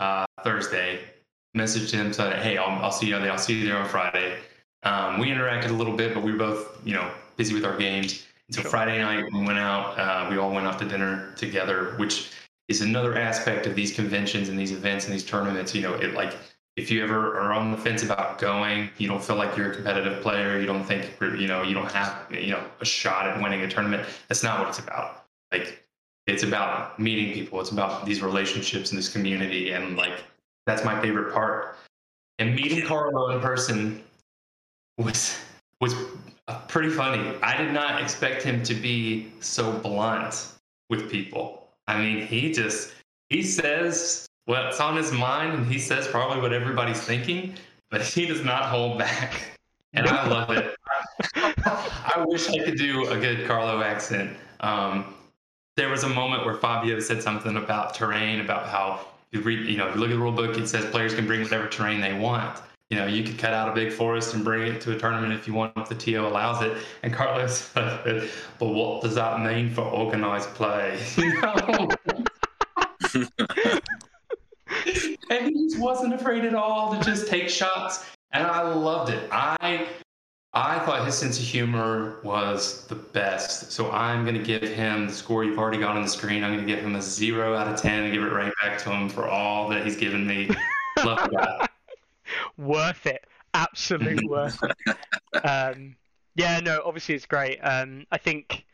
uh, 0.00 0.24
Thursday. 0.42 1.00
Messaged 1.56 1.92
him 1.92 2.12
said, 2.12 2.42
"Hey, 2.42 2.56
I'll, 2.56 2.82
I'll 2.82 2.92
see 2.92 3.08
you. 3.08 3.16
I'll 3.16 3.38
see 3.38 3.60
you 3.60 3.66
there 3.66 3.76
on 3.76 3.88
Friday." 3.88 4.38
Um, 4.84 5.18
we 5.20 5.28
interacted 5.28 5.68
a 5.68 5.74
little 5.74 5.96
bit, 5.96 6.14
but 6.14 6.22
we 6.22 6.32
were 6.32 6.38
both 6.38 6.80
you 6.86 6.94
know 6.94 7.10
busy 7.36 7.54
with 7.54 7.64
our 7.64 7.76
games. 7.76 8.26
And 8.48 8.56
so. 8.56 8.62
Friday 8.62 8.98
night 8.98 9.24
we 9.32 9.44
went 9.44 9.58
out. 9.58 9.98
Uh, 9.98 10.28
we 10.30 10.38
all 10.38 10.50
went 10.50 10.66
out 10.66 10.78
to 10.78 10.86
dinner 10.86 11.32
together, 11.36 11.94
which 11.98 12.30
is 12.68 12.80
another 12.80 13.16
aspect 13.18 13.66
of 13.66 13.74
these 13.74 13.94
conventions 13.94 14.48
and 14.48 14.58
these 14.58 14.72
events 14.72 15.04
and 15.04 15.12
these 15.14 15.24
tournaments. 15.24 15.74
You 15.74 15.82
know, 15.82 15.94
it 15.94 16.14
like 16.14 16.34
if 16.76 16.90
you 16.90 17.02
ever 17.02 17.38
are 17.38 17.52
on 17.52 17.70
the 17.70 17.76
fence 17.76 18.02
about 18.02 18.38
going, 18.38 18.88
you 18.96 19.06
don't 19.06 19.22
feel 19.22 19.36
like 19.36 19.56
you're 19.56 19.70
a 19.70 19.74
competitive 19.74 20.22
player, 20.22 20.58
you 20.58 20.66
don't 20.66 20.84
think 20.84 21.12
you 21.20 21.46
know 21.46 21.62
you 21.62 21.74
don't 21.74 21.90
have 21.92 22.26
you 22.30 22.50
know 22.52 22.64
a 22.80 22.84
shot 22.84 23.26
at 23.26 23.42
winning 23.42 23.60
a 23.60 23.68
tournament. 23.68 24.08
That's 24.28 24.42
not 24.42 24.58
what 24.58 24.68
it's 24.68 24.78
about. 24.78 25.26
Like 25.50 25.84
it's 26.26 26.42
about 26.42 26.98
meeting 26.98 27.34
people. 27.34 27.60
It's 27.60 27.70
about 27.70 28.06
these 28.06 28.22
relationships 28.22 28.90
in 28.90 28.96
this 28.96 29.12
community, 29.12 29.72
and 29.72 29.96
like 29.96 30.24
that's 30.66 30.84
my 30.84 31.00
favorite 31.00 31.32
part. 31.32 31.76
And 32.38 32.54
meeting 32.54 32.86
Carlo 32.86 33.30
in 33.30 33.40
person 33.40 34.02
was 34.96 35.38
was 35.80 35.94
pretty 36.68 36.90
funny. 36.90 37.36
I 37.42 37.56
did 37.56 37.72
not 37.72 38.00
expect 38.00 38.42
him 38.42 38.62
to 38.62 38.74
be 38.74 39.32
so 39.40 39.72
blunt 39.72 40.48
with 40.88 41.10
people. 41.10 41.68
I 41.86 41.98
mean, 41.98 42.26
he 42.26 42.50
just 42.50 42.94
he 43.28 43.42
says 43.42 44.26
what's 44.46 44.80
on 44.80 44.96
his 44.96 45.12
mind, 45.12 45.54
and 45.54 45.66
he 45.66 45.78
says 45.78 46.06
probably 46.08 46.40
what 46.40 46.52
everybody's 46.52 47.00
thinking, 47.00 47.54
but 47.90 48.02
he 48.02 48.26
does 48.26 48.44
not 48.44 48.64
hold 48.64 48.98
back, 48.98 49.58
and 49.92 50.06
I 50.06 50.26
love 50.26 50.50
it. 50.50 50.74
I 51.36 52.24
wish 52.26 52.48
I 52.48 52.58
could 52.58 52.78
do 52.78 53.08
a 53.08 53.18
good 53.18 53.46
Carlo 53.46 53.82
accent. 53.82 54.36
Um, 54.60 55.14
there 55.76 55.88
was 55.88 56.04
a 56.04 56.08
moment 56.08 56.44
where 56.44 56.54
Fabio 56.54 57.00
said 57.00 57.22
something 57.22 57.56
about 57.56 57.94
terrain, 57.94 58.40
about 58.40 58.66
how 58.66 59.06
you 59.30 59.40
read, 59.40 59.66
you 59.66 59.78
know, 59.78 59.88
if 59.88 59.94
you 59.94 60.00
look 60.00 60.10
at 60.10 60.14
the 60.14 60.18
rule 60.18 60.32
book, 60.32 60.56
it 60.58 60.68
says 60.68 60.84
players 60.90 61.14
can 61.14 61.26
bring 61.26 61.42
whatever 61.42 61.66
terrain 61.66 62.00
they 62.00 62.12
want. 62.12 62.60
You 62.90 62.98
know, 62.98 63.06
you 63.06 63.24
could 63.24 63.38
cut 63.38 63.54
out 63.54 63.70
a 63.70 63.72
big 63.72 63.90
forest 63.90 64.34
and 64.34 64.44
bring 64.44 64.70
it 64.70 64.82
to 64.82 64.94
a 64.94 64.98
tournament 64.98 65.32
if 65.32 65.48
you 65.48 65.54
want, 65.54 65.72
if 65.78 65.88
the 65.88 65.94
TO 65.94 66.26
allows 66.26 66.62
it. 66.62 66.76
And 67.02 67.10
Carlos 67.10 67.58
said, 67.74 68.28
but 68.58 68.66
what 68.66 69.00
does 69.00 69.14
that 69.14 69.40
mean 69.40 69.70
for 69.70 69.80
organized 69.80 70.50
play? 70.50 71.00
You 71.16 71.40
know? 71.40 71.88
and 75.30 75.46
he 75.46 75.68
just 75.68 75.78
wasn't 75.78 76.14
afraid 76.14 76.44
at 76.44 76.54
all 76.54 76.94
to 76.94 77.04
just 77.04 77.28
take 77.28 77.48
shots. 77.48 78.04
And 78.32 78.46
I 78.46 78.62
loved 78.62 79.12
it. 79.12 79.28
I 79.30 79.88
I 80.54 80.78
thought 80.80 81.06
his 81.06 81.16
sense 81.16 81.38
of 81.38 81.44
humor 81.44 82.20
was 82.22 82.86
the 82.86 82.94
best. 82.94 83.72
So 83.72 83.90
I'm 83.90 84.24
going 84.24 84.36
to 84.36 84.42
give 84.42 84.62
him 84.62 85.06
the 85.06 85.12
score 85.12 85.44
you've 85.44 85.58
already 85.58 85.78
got 85.78 85.96
on 85.96 86.02
the 86.02 86.08
screen. 86.08 86.44
I'm 86.44 86.52
going 86.52 86.66
to 86.66 86.74
give 86.74 86.84
him 86.84 86.94
a 86.94 87.00
zero 87.00 87.54
out 87.56 87.68
of 87.68 87.80
10 87.80 88.04
and 88.04 88.12
give 88.12 88.22
it 88.22 88.32
right 88.32 88.52
back 88.62 88.78
to 88.80 88.90
him 88.90 89.08
for 89.08 89.26
all 89.26 89.70
that 89.70 89.82
he's 89.84 89.96
given 89.96 90.26
me. 90.26 90.50
Love 91.02 91.26
worth 92.58 93.06
it. 93.06 93.24
Absolute 93.54 94.20
worth 94.28 94.58
it. 94.62 94.96
Um, 95.42 95.96
yeah, 96.34 96.60
no, 96.60 96.82
obviously 96.84 97.14
it's 97.14 97.26
great. 97.26 97.58
Um, 97.60 98.06
I 98.12 98.18
think, 98.18 98.66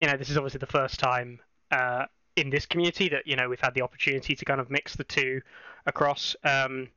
you 0.00 0.08
know, 0.08 0.16
this 0.16 0.30
is 0.30 0.36
obviously 0.36 0.58
the 0.58 0.66
first 0.66 1.00
time 1.00 1.40
uh, 1.72 2.06
in 2.36 2.50
this 2.50 2.66
community 2.66 3.08
that, 3.10 3.26
you 3.26 3.36
know, 3.36 3.48
we've 3.48 3.60
had 3.60 3.74
the 3.74 3.82
opportunity 3.82 4.34
to 4.34 4.44
kind 4.44 4.60
of 4.60 4.70
mix 4.70 4.96
the 4.96 5.04
two 5.04 5.42
across. 5.86 6.36
Um, 6.44 6.88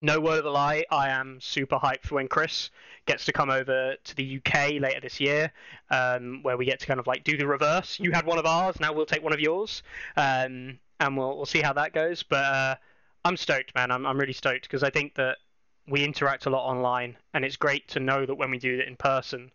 no 0.00 0.18
word 0.20 0.40
of 0.40 0.46
a 0.46 0.50
lie, 0.50 0.84
I 0.90 1.10
am 1.10 1.40
super 1.40 1.76
hyped 1.78 2.02
for 2.02 2.16
when 2.16 2.26
Chris 2.28 2.70
gets 3.06 3.24
to 3.26 3.32
come 3.32 3.50
over 3.50 3.96
to 4.02 4.16
the 4.16 4.38
UK 4.38 4.72
later 4.80 5.00
this 5.00 5.20
year, 5.20 5.52
um, 5.90 6.42
where 6.42 6.56
we 6.56 6.64
get 6.64 6.80
to 6.80 6.86
kind 6.86 6.98
of 6.98 7.06
like 7.06 7.22
do 7.24 7.36
the 7.36 7.46
reverse. 7.46 8.00
You 8.00 8.10
had 8.12 8.26
one 8.26 8.38
of 8.38 8.46
ours, 8.46 8.80
now 8.80 8.92
we'll 8.92 9.06
take 9.06 9.22
one 9.22 9.32
of 9.32 9.40
yours, 9.40 9.82
um, 10.16 10.78
and 10.98 11.16
we'll 11.16 11.36
we'll 11.36 11.46
see 11.46 11.62
how 11.62 11.72
that 11.74 11.92
goes. 11.92 12.22
But 12.24 12.44
uh, 12.44 12.76
I'm 13.24 13.36
stoked, 13.36 13.74
man. 13.76 13.90
I'm 13.92 14.04
I'm 14.06 14.18
really 14.18 14.32
stoked 14.32 14.62
because 14.62 14.82
I 14.82 14.90
think 14.90 15.14
that 15.14 15.38
we 15.86 16.04
interact 16.04 16.46
a 16.46 16.50
lot 16.50 16.66
online, 16.68 17.16
and 17.34 17.44
it's 17.44 17.56
great 17.56 17.86
to 17.88 18.00
know 18.00 18.26
that 18.26 18.34
when 18.34 18.50
we 18.50 18.58
do 18.58 18.80
it 18.80 18.88
in 18.88 18.96
person, 18.96 19.52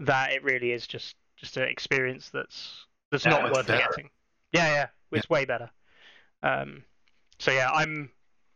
that 0.00 0.32
it 0.32 0.42
really 0.42 0.72
is 0.72 0.86
just 0.86 1.16
just 1.36 1.56
an 1.56 1.64
experience 1.64 2.30
that's 2.30 2.86
that's 3.10 3.24
That 3.24 3.30
not 3.30 3.52
worth 3.52 3.66
better. 3.66 3.82
forgetting. 3.82 4.10
Yeah, 4.56 4.68
yeah, 4.68 5.18
it's 5.18 5.30
way 5.30 5.44
better. 5.44 5.70
Um, 6.42 6.82
so 7.38 7.50
yeah, 7.50 7.70
I'm 7.70 8.10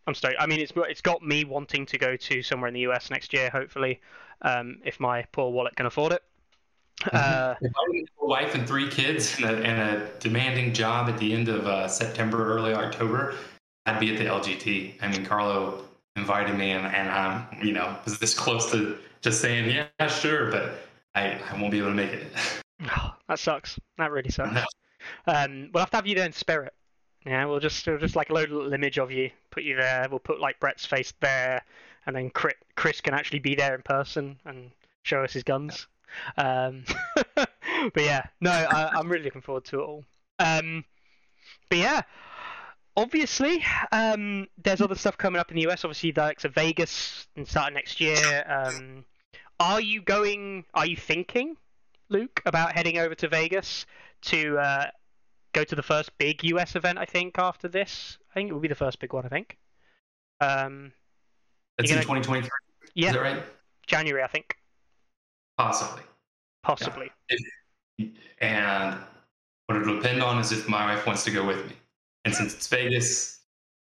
I'm 0.06 0.14
stoked. 0.14 0.36
I 0.39 0.47
mean, 0.47 0.60
it's 0.60 0.72
it's 0.77 1.01
got 1.01 1.22
me 1.22 1.44
wanting 1.44 1.86
to 1.86 1.98
go 1.98 2.16
to 2.16 2.43
somewhere 2.43 2.68
in 2.68 2.74
the 2.74 2.81
US 2.81 3.10
next 3.10 3.32
year, 3.32 3.51
hopefully, 3.51 4.01
um, 4.43 4.81
if 4.85 4.98
my 5.01 5.22
poor 5.32 5.51
wallet 5.51 5.77
can 5.77 5.86
afford 5.86 6.12
it. 6.12 6.22
Uh, 7.12 7.55
If 7.60 7.72
I 7.77 7.97
had 7.97 8.06
a 8.20 8.27
wife 8.27 8.55
and 8.55 8.66
three 8.66 8.89
kids 8.89 9.36
and 9.36 9.44
a, 9.44 9.56
and 9.64 9.81
a 9.81 10.10
demanding 10.18 10.72
job 10.72 11.09
at 11.09 11.18
the 11.18 11.32
end 11.32 11.48
of 11.48 11.66
uh, 11.66 11.89
September, 11.89 12.55
early 12.55 12.74
October, 12.74 13.35
I'd 13.86 14.01
be 14.01 14.12
at 14.12 14.18
the 14.18 14.27
LGT. 14.27 14.94
I 15.01 15.09
mean, 15.09 15.24
Carlo 15.24 15.85
invited 16.16 16.56
me, 16.56 16.72
and, 16.72 16.86
and 16.86 17.09
I'm, 17.09 17.47
you 17.64 17.72
know, 17.72 17.97
was 18.05 18.18
this 18.18 18.35
close 18.35 18.70
to 18.72 18.98
just 19.20 19.40
saying, 19.40 19.70
yeah, 19.70 20.06
sure, 20.09 20.51
but 20.51 20.81
I, 21.14 21.40
I 21.51 21.60
won't 21.60 21.70
be 21.70 21.78
able 21.78 21.89
to 21.89 21.94
make 21.94 22.12
it. 22.12 22.27
that 23.28 23.39
sucks. 23.39 23.78
That 23.98 24.10
really 24.10 24.31
sucks. 24.31 24.64
Um, 25.27 25.70
we'll 25.72 25.82
have 25.82 25.90
to 25.90 25.97
have 25.97 26.06
you 26.06 26.14
there 26.14 26.27
in 26.27 26.32
spirit. 26.32 26.74
Yeah, 27.27 27.44
we'll 27.44 27.60
just 27.60 27.86
we'll 27.86 27.98
just 27.98 28.16
like 28.16 28.31
load 28.31 28.51
a 28.51 28.55
little 28.55 28.72
image 28.72 28.98
of 28.98 29.10
you, 29.10 29.31
put 29.51 29.62
you 29.62 29.77
there. 29.77 30.06
We'll 30.10 30.20
put 30.20 30.40
like 30.40 30.59
Brett's 30.59 30.86
face 30.86 31.12
there, 31.20 31.62
and 32.06 32.16
then 32.16 32.31
Chris, 32.31 33.01
can 33.01 33.14
actually 33.14 33.40
be 33.40 33.55
there 33.55 33.74
in 33.74 33.82
person 33.82 34.39
and 34.47 34.70
show 35.02 35.22
us 35.22 35.32
his 35.32 35.43
guns. 35.43 35.86
Um, 36.39 36.85
but 37.35 37.48
yeah, 37.97 38.24
no, 38.40 38.51
I, 38.51 38.90
I'm 38.94 39.09
really 39.09 39.24
looking 39.24 39.43
forward 39.43 39.66
to 39.66 39.81
it 39.81 39.85
all. 39.85 40.05
Um, 40.39 40.85
but 41.68 41.78
yeah, 41.78 42.02
obviously, 42.97 43.62
um, 43.93 44.48
there's 44.62 44.81
other 44.81 44.94
stuff 44.94 45.18
coming 45.18 45.40
up 45.40 45.51
in 45.51 45.56
the 45.56 45.68
US. 45.68 45.85
Obviously, 45.85 46.12
the 46.12 46.22
likes 46.22 46.47
of 46.47 46.55
Vegas 46.55 47.27
and 47.36 47.47
starting 47.47 47.74
next 47.74 48.01
year. 48.01 48.44
Um, 48.48 49.05
are 49.59 49.81
you 49.81 50.01
going? 50.01 50.64
Are 50.72 50.86
you 50.86 50.97
thinking, 50.97 51.56
Luke, 52.09 52.40
about 52.47 52.72
heading 52.72 52.98
over 52.98 53.14
to 53.16 53.28
Vegas 53.28 53.85
to 54.23 54.59
uh, 54.59 54.87
go 55.53 55.65
to 55.65 55.75
the 55.75 55.83
first 55.83 56.17
big 56.19 56.43
US 56.45 56.77
event? 56.77 56.99
I 56.99 57.05
think 57.05 57.39
after 57.39 57.69
this, 57.69 58.19
I 58.31 58.35
think 58.35 58.51
it 58.51 58.53
will 58.53 58.61
be 58.61 58.69
the 58.69 58.75
first 58.75 58.99
big 59.01 59.13
one. 59.13 59.25
I 59.25 59.29
think. 59.29 59.57
Um, 60.41 60.93
That's 61.79 61.91
in 61.91 61.97
gonna- 61.97 62.21
2023. 62.21 62.51
yeah, 62.95 63.15
right? 63.17 63.43
January, 63.87 64.23
I 64.23 64.29
think, 64.29 64.57
Possibly. 65.59 66.03
possibly. 66.63 67.11
And 68.41 68.97
what 69.67 69.77
it'll 69.79 69.97
depend 69.97 70.23
on 70.23 70.39
is 70.41 70.53
if 70.53 70.69
my 70.69 70.95
wife 70.95 71.07
wants 71.07 71.25
to 71.25 71.31
go 71.31 71.45
with 71.45 71.67
me. 71.67 71.73
And 72.25 72.35
since 72.35 72.55
it's 72.55 72.69
Vegas, 72.69 73.41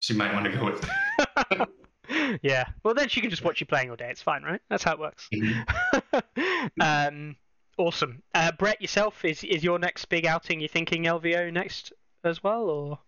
she 0.02 0.14
might 0.14 0.34
want 0.34 0.46
to 0.46 0.52
go 0.52 0.66
with 0.66 0.84
me. 0.84 1.66
yeah. 2.44 2.66
Well, 2.84 2.94
then 2.94 3.08
she 3.08 3.22
can 3.22 3.30
just 3.30 3.44
watch 3.44 3.60
you 3.62 3.66
playing 3.66 3.90
all 3.90 3.96
day. 3.96 4.10
It's 4.10 4.22
fine, 4.22 4.44
right? 4.44 4.62
That's 4.70 4.84
how 4.84 4.94
it 4.94 5.00
works. 5.00 5.30
um, 6.82 7.36
awesome. 7.78 8.22
Uh, 8.34 8.52
Brett, 8.52 8.82
yourself, 8.82 9.24
is 9.26 9.44
is 9.44 9.64
your 9.64 9.80
next 9.80 10.06
big 10.06 10.26
outing? 10.26 10.60
You 10.60 10.68
thinking 10.68 11.04
LVO 11.04 11.52
next 11.52 11.94
as 12.24 12.44
well, 12.44 12.64
or 12.70 13.00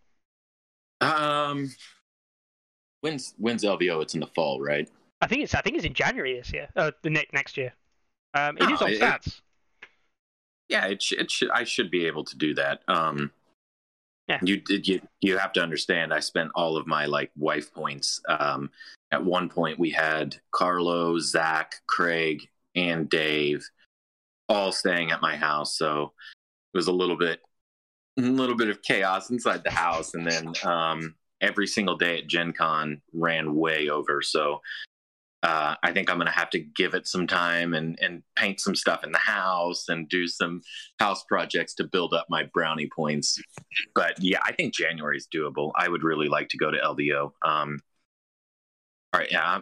Um, 1.01 1.73
when's 3.01 3.33
when's 3.37 3.63
LVO? 3.63 4.01
It's 4.01 4.13
in 4.13 4.19
the 4.21 4.27
fall, 4.27 4.61
right? 4.61 4.89
I 5.21 5.27
think 5.27 5.43
it's 5.43 5.55
I 5.55 5.61
think 5.61 5.75
it's 5.75 5.85
in 5.85 5.93
January 5.93 6.35
this 6.37 6.51
year. 6.53 6.69
Uh, 6.75 6.91
the 7.03 7.09
next 7.09 7.33
next 7.33 7.57
year. 7.57 7.73
Um, 8.33 8.57
it 8.57 8.63
is 8.69 8.79
No, 8.81 8.87
on 8.87 8.91
it- 8.93 9.01
stats. 9.01 9.41
Yeah, 10.69 10.85
it, 10.87 11.01
sh- 11.01 11.13
it 11.13 11.31
I 11.53 11.63
should 11.63 11.89
be 11.89 12.05
able 12.07 12.25
to 12.25 12.37
do 12.37 12.53
that. 12.55 12.81
Um, 12.89 13.31
Yeah. 14.27 14.39
You 14.43 14.57
did 14.59 14.85
you 14.87 15.01
you 15.21 15.37
have 15.37 15.53
to 15.53 15.61
understand. 15.63 16.13
I 16.13 16.19
spent 16.19 16.51
all 16.55 16.75
of 16.75 16.85
my 16.87 17.05
like 17.05 17.31
wife 17.37 17.73
points. 17.73 18.19
Um, 18.27 18.69
at 19.11 19.23
one 19.23 19.47
point, 19.47 19.79
we 19.79 19.89
had 19.91 20.35
Carlo, 20.51 21.17
Zach, 21.19 21.75
Craig, 21.87 22.49
and 22.75 23.09
Dave 23.09 23.65
all 24.49 24.71
staying 24.71 25.11
at 25.11 25.21
my 25.21 25.35
house, 25.35 25.77
so 25.77 26.13
it 26.73 26.77
was 26.77 26.87
a 26.87 26.91
little 26.91 27.17
bit 27.17 27.39
a 28.17 28.21
little 28.21 28.55
bit 28.55 28.69
of 28.69 28.81
chaos 28.81 29.29
inside 29.29 29.63
the 29.63 29.71
house. 29.71 30.13
And 30.13 30.25
then 30.25 30.53
um, 30.63 31.15
every 31.41 31.67
single 31.67 31.97
day 31.97 32.17
at 32.19 32.27
Gen 32.27 32.53
Con 32.53 33.01
ran 33.13 33.55
way 33.55 33.89
over. 33.89 34.21
So 34.21 34.61
uh, 35.43 35.75
I 35.83 35.91
think 35.91 36.09
I'm 36.09 36.17
going 36.17 36.27
to 36.27 36.33
have 36.33 36.49
to 36.51 36.59
give 36.59 36.95
it 36.95 37.07
some 37.07 37.27
time 37.27 37.75
and, 37.75 37.97
and 38.01 38.23
paint 38.35 38.59
some 38.59 38.75
stuff 38.75 39.03
in 39.03 39.11
the 39.11 39.19
house 39.19 39.87
and 39.87 40.09
do 40.09 40.27
some 40.27 40.61
house 40.99 41.23
projects 41.27 41.75
to 41.75 41.83
build 41.83 42.13
up 42.13 42.25
my 42.29 42.49
brownie 42.53 42.89
points. 42.93 43.39
But 43.93 44.15
yeah, 44.19 44.39
I 44.43 44.51
think 44.53 44.73
January 44.73 45.17
is 45.17 45.27
doable. 45.33 45.71
I 45.75 45.87
would 45.87 46.03
really 46.03 46.27
like 46.27 46.49
to 46.49 46.57
go 46.57 46.71
to 46.71 46.77
LVO. 46.77 47.31
Um, 47.45 47.79
all 49.13 49.19
right, 49.19 49.31
yeah, 49.31 49.61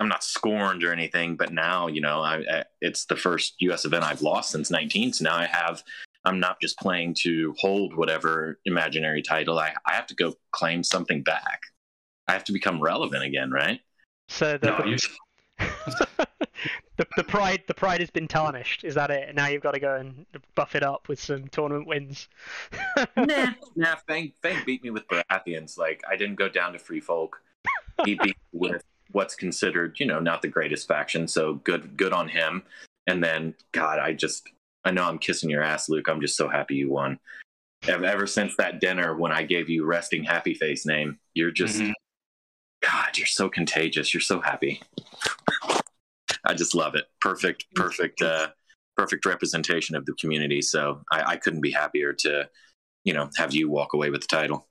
I'm 0.00 0.08
not 0.08 0.24
scorned 0.24 0.82
or 0.82 0.92
anything, 0.92 1.36
but 1.36 1.52
now 1.52 1.86
you 1.86 2.00
know 2.00 2.20
I, 2.20 2.36
I, 2.38 2.64
it's 2.80 3.04
the 3.04 3.16
first 3.16 3.54
U.S. 3.60 3.84
event 3.84 4.02
I've 4.02 4.22
lost 4.22 4.50
since 4.50 4.70
19. 4.70 5.12
So 5.12 5.24
now 5.24 5.36
I 5.36 5.46
have. 5.46 5.82
I'm 6.24 6.40
not 6.40 6.60
just 6.60 6.78
playing 6.78 7.14
to 7.20 7.54
hold 7.58 7.96
whatever 7.96 8.58
imaginary 8.66 9.22
title. 9.22 9.58
I, 9.58 9.72
I 9.86 9.94
have 9.94 10.06
to 10.08 10.14
go 10.14 10.34
claim 10.52 10.82
something 10.82 11.22
back. 11.22 11.60
I 12.28 12.32
have 12.32 12.44
to 12.44 12.52
become 12.52 12.80
relevant 12.80 13.24
again, 13.24 13.50
right? 13.50 13.80
So 14.28 14.58
the, 14.58 14.70
No, 14.70 14.84
you, 14.84 14.98
the 16.96 17.06
the 17.16 17.24
pride 17.24 17.62
the 17.66 17.74
pride 17.74 18.00
has 18.00 18.10
been 18.10 18.28
tarnished. 18.28 18.84
Is 18.84 18.94
that 18.94 19.10
it? 19.10 19.34
Now 19.34 19.48
you've 19.48 19.62
got 19.62 19.72
to 19.72 19.80
go 19.80 19.96
and 19.96 20.26
buff 20.54 20.74
it 20.74 20.82
up 20.82 21.08
with 21.08 21.20
some 21.20 21.48
tournament 21.48 21.86
wins. 21.86 22.28
nah, 23.16 23.52
nah. 23.76 23.96
Fang, 24.06 24.32
Fang 24.42 24.62
beat 24.64 24.82
me 24.84 24.90
with 24.90 25.06
Baratheons. 25.08 25.78
Like 25.78 26.02
I 26.08 26.16
didn't 26.16 26.36
go 26.36 26.48
down 26.48 26.72
to 26.72 26.78
Free 26.78 27.00
Folk. 27.00 27.42
He 28.04 28.14
beat 28.14 28.24
me 28.24 28.34
with 28.52 28.82
what's 29.12 29.34
considered, 29.34 29.98
you 29.98 30.06
know, 30.06 30.20
not 30.20 30.42
the 30.42 30.48
greatest 30.48 30.86
faction. 30.88 31.26
So 31.28 31.54
good, 31.54 31.96
good 31.96 32.12
on 32.12 32.28
him. 32.28 32.62
And 33.06 33.22
then, 33.22 33.54
God, 33.72 33.98
I 33.98 34.12
just, 34.12 34.48
I 34.84 34.90
know 34.90 35.04
I'm 35.04 35.18
kissing 35.18 35.50
your 35.50 35.62
ass, 35.62 35.88
Luke. 35.88 36.08
I'm 36.08 36.20
just 36.20 36.36
so 36.36 36.48
happy 36.48 36.76
you 36.76 36.90
won. 36.90 37.18
Ever, 37.88 38.04
ever 38.04 38.26
since 38.26 38.54
that 38.56 38.80
dinner 38.80 39.16
when 39.16 39.32
I 39.32 39.42
gave 39.42 39.68
you 39.68 39.84
resting 39.84 40.24
happy 40.24 40.54
face 40.54 40.86
name, 40.86 41.18
you're 41.34 41.50
just, 41.50 41.80
Mhm. 41.80 41.92
God, 42.82 43.18
you're 43.18 43.26
so 43.26 43.48
contagious. 43.48 44.14
You're 44.14 44.20
so 44.20 44.40
happy. 44.40 44.80
I 46.44 46.54
just 46.54 46.74
love 46.74 46.94
it. 46.94 47.04
Perfect, 47.20 47.66
perfect, 47.74 48.22
uh, 48.22 48.48
perfect 48.96 49.24
representation 49.26 49.96
of 49.96 50.06
the 50.06 50.14
community. 50.14 50.62
So 50.62 51.02
I, 51.10 51.32
I 51.32 51.36
couldn't 51.36 51.60
be 51.60 51.70
happier 51.70 52.12
to, 52.12 52.48
you 53.04 53.12
know, 53.12 53.28
have 53.36 53.54
you 53.54 53.68
walk 53.68 53.94
away 53.94 54.10
with 54.10 54.22
the 54.22 54.26
title. 54.26 54.66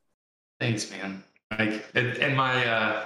Thanks, 0.59 0.89
man. 0.91 1.23
Like, 1.57 1.83
and 1.95 2.35
my 2.35 2.65
uh, 2.65 3.05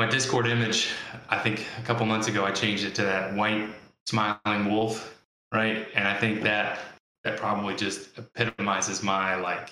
my 0.00 0.06
Discord 0.06 0.46
image, 0.46 0.94
I 1.28 1.38
think 1.38 1.66
a 1.78 1.82
couple 1.82 2.06
months 2.06 2.26
ago, 2.26 2.42
I 2.42 2.52
changed 2.52 2.86
it 2.86 2.94
to 2.94 3.02
that 3.02 3.34
white 3.34 3.68
smiling 4.06 4.70
wolf, 4.70 5.22
right? 5.52 5.86
And 5.94 6.08
I 6.08 6.18
think 6.18 6.42
that 6.42 6.78
that 7.22 7.36
probably 7.36 7.76
just 7.76 8.16
epitomizes 8.16 9.02
my 9.02 9.34
like 9.34 9.68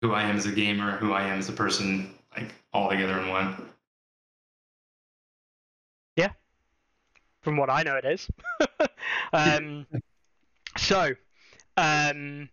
who 0.00 0.12
I 0.12 0.22
am 0.22 0.36
as 0.36 0.46
a 0.46 0.52
gamer, 0.52 0.92
who 0.92 1.12
I 1.12 1.24
am 1.24 1.40
as 1.40 1.48
a 1.48 1.52
person, 1.52 2.14
like 2.36 2.54
all 2.72 2.88
together 2.88 3.18
in 3.18 3.28
one. 3.30 3.68
Yeah, 6.14 6.30
from 7.42 7.56
what 7.56 7.68
I 7.68 7.82
know, 7.82 7.96
it 7.96 8.04
is. 8.04 8.30
um, 9.32 9.88
so, 10.76 11.10
um, 11.76 12.48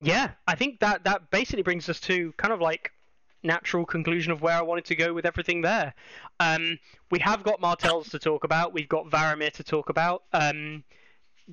yeah, 0.00 0.30
I 0.46 0.54
think 0.54 0.78
that 0.78 1.02
that 1.02 1.32
basically 1.32 1.64
brings 1.64 1.88
us 1.88 1.98
to 2.02 2.32
kind 2.36 2.54
of 2.54 2.60
like 2.60 2.92
natural 3.42 3.84
conclusion 3.84 4.32
of 4.32 4.42
where 4.42 4.56
I 4.56 4.62
wanted 4.62 4.84
to 4.86 4.94
go 4.94 5.12
with 5.12 5.26
everything 5.26 5.62
there. 5.62 5.94
Um, 6.40 6.78
we 7.10 7.18
have 7.20 7.42
got 7.42 7.60
Martells 7.60 8.08
to 8.10 8.18
talk 8.18 8.44
about. 8.44 8.72
We've 8.72 8.88
got 8.88 9.10
Varamyr 9.10 9.52
to 9.52 9.64
talk 9.64 9.88
about. 9.88 10.24
Um, 10.32 10.84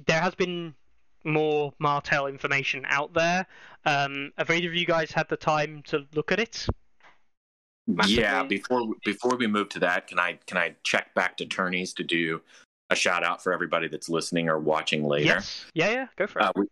there 0.08 0.22
has 0.22 0.36
been 0.36 0.76
more 1.24 1.74
Martell 1.80 2.28
information 2.28 2.86
out 2.88 3.14
there. 3.14 3.46
Um, 3.86 4.32
have 4.38 4.50
either 4.50 4.68
of 4.68 4.76
you 4.76 4.86
guys 4.86 5.12
had 5.12 5.28
the 5.30 5.38
time 5.38 5.84
to 5.88 6.06
look 6.14 6.32
at 6.32 6.40
it? 6.40 6.68
Yeah, 8.06 8.44
before 8.44 8.94
before 9.04 9.36
we 9.36 9.48
move 9.48 9.70
to 9.70 9.80
that, 9.80 10.08
can 10.08 10.20
I 10.20 10.38
can 10.46 10.58
I 10.58 10.76
check 10.84 11.14
back 11.16 11.38
to 11.38 11.46
tourneys 11.46 11.94
to 11.96 12.04
do 12.04 12.42
a 12.90 12.96
shout 12.96 13.24
out 13.24 13.44
for 13.44 13.54
everybody 13.54 13.88
that's 13.88 14.10
listening 14.10 14.50
or 14.50 14.60
watching 14.60 15.04
later? 15.04 15.26
Yes. 15.26 15.66
Yeah, 15.74 15.92
yeah. 15.92 16.08
Go 16.16 16.28
for 16.28 16.40
it. 16.40 16.46
Uh, 16.46 16.52
we, 16.56 16.66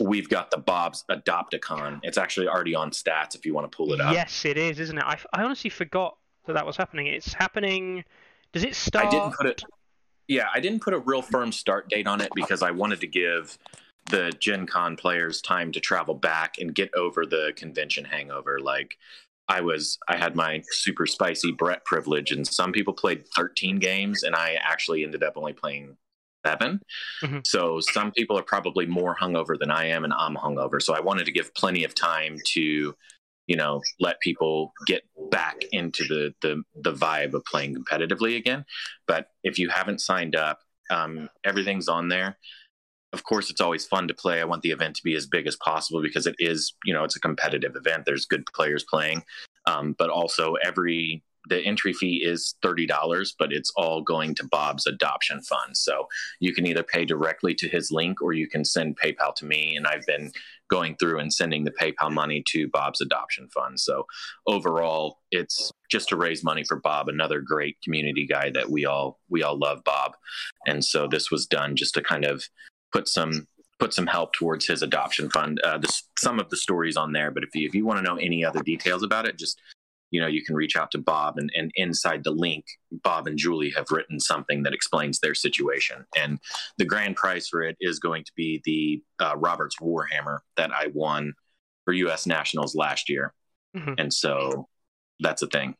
we've 0.00 0.28
got 0.28 0.50
the 0.50 0.58
Bob's 0.58 1.04
Adopticon. 1.10 2.00
It's 2.02 2.18
actually 2.18 2.48
already 2.48 2.74
on 2.74 2.90
stats 2.90 3.34
if 3.34 3.46
you 3.46 3.54
want 3.54 3.70
to 3.70 3.74
pull 3.74 3.92
it 3.92 4.00
up. 4.00 4.12
Yes, 4.12 4.44
it 4.44 4.58
is, 4.58 4.78
isn't 4.78 4.98
it? 4.98 5.04
I, 5.04 5.18
I 5.32 5.42
honestly 5.42 5.70
forgot 5.70 6.16
that 6.46 6.52
that 6.54 6.66
was 6.66 6.76
happening. 6.76 7.06
It's 7.06 7.32
happening. 7.32 8.04
Does 8.52 8.64
it 8.64 8.74
start? 8.74 9.06
I 9.06 9.10
didn't 9.10 9.34
put 9.34 9.46
it. 9.46 9.62
Yeah, 10.28 10.46
I 10.54 10.60
didn't 10.60 10.82
put 10.82 10.94
a 10.94 10.98
real 10.98 11.22
firm 11.22 11.52
start 11.52 11.88
date 11.88 12.06
on 12.06 12.20
it 12.20 12.30
because 12.34 12.62
I 12.62 12.70
wanted 12.70 13.00
to 13.00 13.06
give 13.06 13.58
the 14.10 14.32
Gen 14.38 14.66
Con 14.66 14.96
players 14.96 15.40
time 15.40 15.72
to 15.72 15.80
travel 15.80 16.14
back 16.14 16.56
and 16.58 16.74
get 16.74 16.92
over 16.94 17.24
the 17.24 17.52
convention 17.56 18.04
hangover. 18.04 18.58
Like 18.60 18.98
I 19.48 19.60
was, 19.60 19.98
I 20.08 20.16
had 20.16 20.34
my 20.36 20.62
super 20.70 21.06
spicy 21.06 21.52
Brett 21.52 21.84
privilege, 21.84 22.32
and 22.32 22.46
some 22.46 22.72
people 22.72 22.94
played 22.94 23.24
13 23.36 23.78
games, 23.78 24.22
and 24.22 24.34
I 24.34 24.54
actually 24.62 25.04
ended 25.04 25.22
up 25.22 25.34
only 25.36 25.52
playing 25.52 25.96
7 26.46 26.80
Mhm. 27.22 27.46
So 27.46 27.80
some 27.80 28.12
people 28.12 28.38
are 28.38 28.42
probably 28.42 28.86
more 28.86 29.16
hungover 29.16 29.58
than 29.58 29.70
I 29.70 29.86
am, 29.86 30.04
and 30.04 30.12
I'm 30.12 30.36
hungover. 30.36 30.80
So 30.80 30.94
I 30.94 31.00
wanted 31.00 31.26
to 31.26 31.32
give 31.32 31.54
plenty 31.54 31.84
of 31.84 31.94
time 31.94 32.38
to 32.54 32.94
you 33.46 33.56
know 33.56 33.80
let 34.00 34.20
people 34.20 34.72
get 34.86 35.02
back 35.30 35.56
into 35.72 36.04
the 36.04 36.34
the 36.42 36.62
the 36.82 36.92
vibe 36.92 37.34
of 37.34 37.44
playing 37.44 37.74
competitively 37.74 38.36
again 38.36 38.64
but 39.06 39.28
if 39.42 39.58
you 39.58 39.68
haven't 39.68 40.00
signed 40.00 40.34
up 40.34 40.60
um, 40.90 41.28
everything's 41.44 41.88
on 41.88 42.08
there 42.08 42.38
of 43.14 43.24
course 43.24 43.50
it's 43.50 43.60
always 43.60 43.86
fun 43.86 44.08
to 44.08 44.14
play. 44.14 44.40
I 44.40 44.44
want 44.44 44.62
the 44.62 44.70
event 44.70 44.96
to 44.96 45.02
be 45.02 45.14
as 45.14 45.26
big 45.26 45.46
as 45.46 45.56
possible 45.56 46.02
because 46.02 46.26
it 46.26 46.34
is 46.38 46.74
you 46.84 46.92
know 46.92 47.04
it's 47.04 47.16
a 47.16 47.20
competitive 47.20 47.76
event. 47.76 48.04
There's 48.04 48.26
good 48.26 48.44
players 48.54 48.84
playing. 48.84 49.22
Um, 49.66 49.94
but 49.98 50.10
also 50.10 50.54
every 50.64 51.22
the 51.46 51.60
entry 51.60 51.92
fee 51.92 52.22
is 52.24 52.54
$30 52.64 53.34
but 53.38 53.52
it's 53.52 53.70
all 53.76 54.00
going 54.00 54.34
to 54.36 54.48
bob's 54.50 54.86
adoption 54.86 55.42
fund. 55.42 55.76
So 55.76 56.08
you 56.40 56.54
can 56.54 56.66
either 56.66 56.82
pay 56.82 57.04
directly 57.04 57.54
to 57.56 57.68
his 57.68 57.90
link 57.90 58.22
or 58.22 58.32
you 58.32 58.48
can 58.48 58.64
send 58.64 58.98
paypal 58.98 59.34
to 59.36 59.44
me. 59.44 59.76
And 59.76 59.86
i've 59.86 60.06
been 60.06 60.32
going 60.70 60.96
through 60.96 61.18
and 61.18 61.32
sending 61.32 61.64
the 61.64 61.70
PayPal 61.70 62.10
money 62.10 62.42
to 62.48 62.68
Bob's 62.68 63.00
adoption 63.00 63.48
fund. 63.48 63.78
So 63.78 64.06
overall, 64.46 65.20
it's 65.30 65.70
just 65.90 66.08
to 66.08 66.16
raise 66.16 66.42
money 66.42 66.64
for 66.64 66.76
Bob, 66.80 67.08
another 67.08 67.40
great 67.40 67.76
community 67.82 68.26
guy 68.26 68.50
that 68.50 68.70
we 68.70 68.84
all 68.86 69.20
we 69.28 69.42
all 69.42 69.58
love 69.58 69.84
Bob. 69.84 70.12
And 70.66 70.84
so 70.84 71.06
this 71.06 71.30
was 71.30 71.46
done 71.46 71.76
just 71.76 71.94
to 71.94 72.02
kind 72.02 72.24
of 72.24 72.44
put 72.94 73.08
some 73.08 73.46
put 73.80 73.92
some 73.92 74.06
help 74.06 74.32
towards 74.32 74.66
his 74.66 74.82
adoption 74.82 75.28
fund. 75.28 75.60
Uh, 75.64 75.76
this, 75.76 76.04
some 76.18 76.38
of 76.38 76.48
the 76.48 76.56
stories 76.56 76.96
on 76.96 77.12
there, 77.12 77.30
but 77.32 77.42
if 77.42 77.50
you 77.54 77.66
if 77.66 77.74
you 77.74 77.84
want 77.84 77.98
to 77.98 78.02
know 78.04 78.16
any 78.16 78.44
other 78.44 78.60
details 78.62 79.02
about 79.02 79.26
it, 79.26 79.36
just 79.36 79.60
you 80.12 80.20
know 80.20 80.28
you 80.28 80.42
can 80.44 80.54
reach 80.54 80.76
out 80.76 80.90
to 80.92 80.98
Bob 80.98 81.36
and, 81.36 81.50
and 81.56 81.70
inside 81.74 82.22
the 82.24 82.30
link, 82.30 82.64
Bob 83.02 83.26
and 83.26 83.36
Julie 83.36 83.72
have 83.76 83.86
written 83.90 84.20
something 84.20 84.62
that 84.62 84.72
explains 84.72 85.18
their 85.18 85.34
situation. 85.34 86.06
And 86.16 86.38
the 86.78 86.84
grand 86.84 87.16
prize 87.16 87.48
for 87.48 87.62
it 87.62 87.76
is 87.80 87.98
going 87.98 88.24
to 88.24 88.32
be 88.36 88.62
the 88.64 89.02
uh, 89.24 89.36
Roberts 89.36 89.76
Warhammer 89.82 90.38
that 90.56 90.70
I 90.72 90.86
won 90.94 91.34
for 91.84 91.92
U.S. 91.92 92.26
Nationals 92.26 92.74
last 92.74 93.08
year, 93.10 93.34
Mhm. 93.76 93.96
and 93.98 94.14
so 94.14 94.68
that's 95.20 95.42
a 95.42 95.48
thing. 95.48 95.74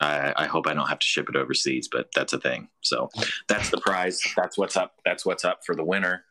I, 0.00 0.32
I 0.36 0.46
hope 0.46 0.66
I 0.66 0.74
don't 0.74 0.88
have 0.88 0.98
to 0.98 1.06
ship 1.06 1.28
it 1.28 1.36
overseas, 1.36 1.88
but 1.90 2.08
that's 2.14 2.32
a 2.32 2.38
thing. 2.40 2.68
So 2.80 3.08
that's 3.48 3.70
the 3.70 3.78
prize. 3.78 4.20
That's 4.36 4.58
what's 4.58 4.76
up. 4.76 4.92
That's 5.04 5.24
what's 5.24 5.44
up 5.44 5.60
for 5.64 5.74
the 5.76 5.84
winner. 5.84 6.24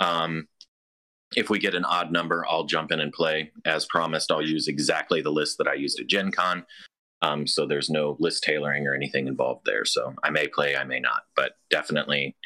Um, 0.00 0.48
if 1.36 1.50
we 1.50 1.58
get 1.58 1.74
an 1.74 1.84
odd 1.84 2.10
number, 2.10 2.44
I'll 2.48 2.64
jump 2.64 2.90
in 2.90 3.00
and 3.00 3.12
play. 3.12 3.52
As 3.64 3.86
promised, 3.86 4.30
I'll 4.30 4.46
use 4.46 4.68
exactly 4.68 5.20
the 5.20 5.30
list 5.30 5.58
that 5.58 5.68
I 5.68 5.74
used 5.74 6.00
at 6.00 6.06
Gen 6.06 6.30
Con. 6.32 6.64
Um, 7.20 7.46
so 7.46 7.66
there's 7.66 7.90
no 7.90 8.16
list 8.18 8.44
tailoring 8.44 8.86
or 8.86 8.94
anything 8.94 9.26
involved 9.26 9.66
there. 9.66 9.84
So 9.84 10.14
I 10.22 10.30
may 10.30 10.46
play, 10.46 10.76
I 10.76 10.84
may 10.84 11.00
not, 11.00 11.22
but 11.36 11.52
definitely 11.68 12.36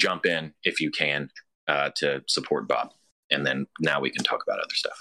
jump 0.00 0.26
in 0.26 0.52
if 0.64 0.80
you 0.80 0.90
can 0.90 1.30
uh, 1.68 1.90
to 1.96 2.22
support 2.26 2.68
Bob. 2.68 2.92
And 3.30 3.46
then 3.46 3.66
now 3.80 4.00
we 4.00 4.10
can 4.10 4.24
talk 4.24 4.42
about 4.42 4.58
other 4.58 4.74
stuff. 4.74 4.98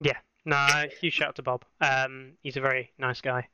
Yeah. 0.00 0.18
No, 0.44 0.86
huge 1.00 1.12
shout 1.12 1.28
out 1.28 1.36
to 1.36 1.42
Bob. 1.42 1.64
Um, 1.82 2.32
he's 2.42 2.56
a 2.56 2.62
very 2.62 2.90
nice 2.96 3.20
guy, 3.20 3.46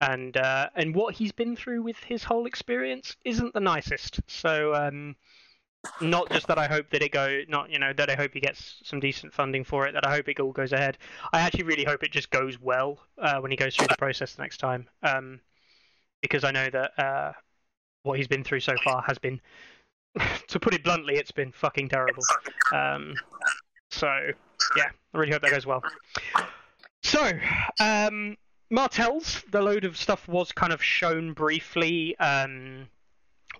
and 0.00 0.34
uh, 0.34 0.70
and 0.76 0.94
what 0.94 1.14
he's 1.14 1.32
been 1.32 1.54
through 1.54 1.82
with 1.82 1.98
his 1.98 2.24
whole 2.24 2.46
experience 2.46 3.16
isn't 3.22 3.52
the 3.52 3.60
nicest. 3.60 4.20
So 4.28 4.74
um, 4.74 5.14
not 6.00 6.30
just 6.30 6.46
that 6.48 6.58
I 6.58 6.66
hope 6.66 6.90
that 6.90 7.02
it 7.02 7.12
go, 7.12 7.42
not 7.48 7.70
you 7.70 7.78
know 7.78 7.92
that 7.92 8.10
I 8.10 8.14
hope 8.14 8.32
he 8.34 8.40
gets 8.40 8.76
some 8.84 9.00
decent 9.00 9.32
funding 9.32 9.64
for 9.64 9.86
it. 9.86 9.92
That 9.92 10.06
I 10.06 10.10
hope 10.14 10.28
it 10.28 10.40
all 10.40 10.52
goes 10.52 10.72
ahead. 10.72 10.98
I 11.32 11.40
actually 11.40 11.64
really 11.64 11.84
hope 11.84 12.02
it 12.02 12.12
just 12.12 12.30
goes 12.30 12.60
well 12.60 12.98
uh, 13.18 13.38
when 13.40 13.50
he 13.50 13.56
goes 13.56 13.76
through 13.76 13.88
the 13.88 13.96
process 13.96 14.34
the 14.34 14.42
next 14.42 14.58
time, 14.58 14.88
um, 15.02 15.40
because 16.22 16.44
I 16.44 16.50
know 16.50 16.68
that 16.70 16.98
uh, 16.98 17.32
what 18.02 18.18
he's 18.18 18.28
been 18.28 18.44
through 18.44 18.60
so 18.60 18.74
far 18.84 19.02
has 19.02 19.18
been, 19.18 19.40
to 20.48 20.60
put 20.60 20.74
it 20.74 20.84
bluntly, 20.84 21.16
it's 21.16 21.32
been 21.32 21.52
fucking 21.52 21.88
terrible. 21.88 22.22
Um, 22.72 23.14
so 23.90 24.06
yeah, 24.76 24.90
I 25.14 25.18
really 25.18 25.32
hope 25.32 25.42
that 25.42 25.50
goes 25.50 25.66
well. 25.66 25.82
So, 27.02 27.30
um, 27.80 28.36
Martell's, 28.70 29.42
the 29.50 29.62
load 29.62 29.84
of 29.84 29.96
stuff 29.96 30.28
was 30.28 30.52
kind 30.52 30.72
of 30.72 30.82
shown 30.82 31.32
briefly. 31.32 32.18
Um, 32.18 32.88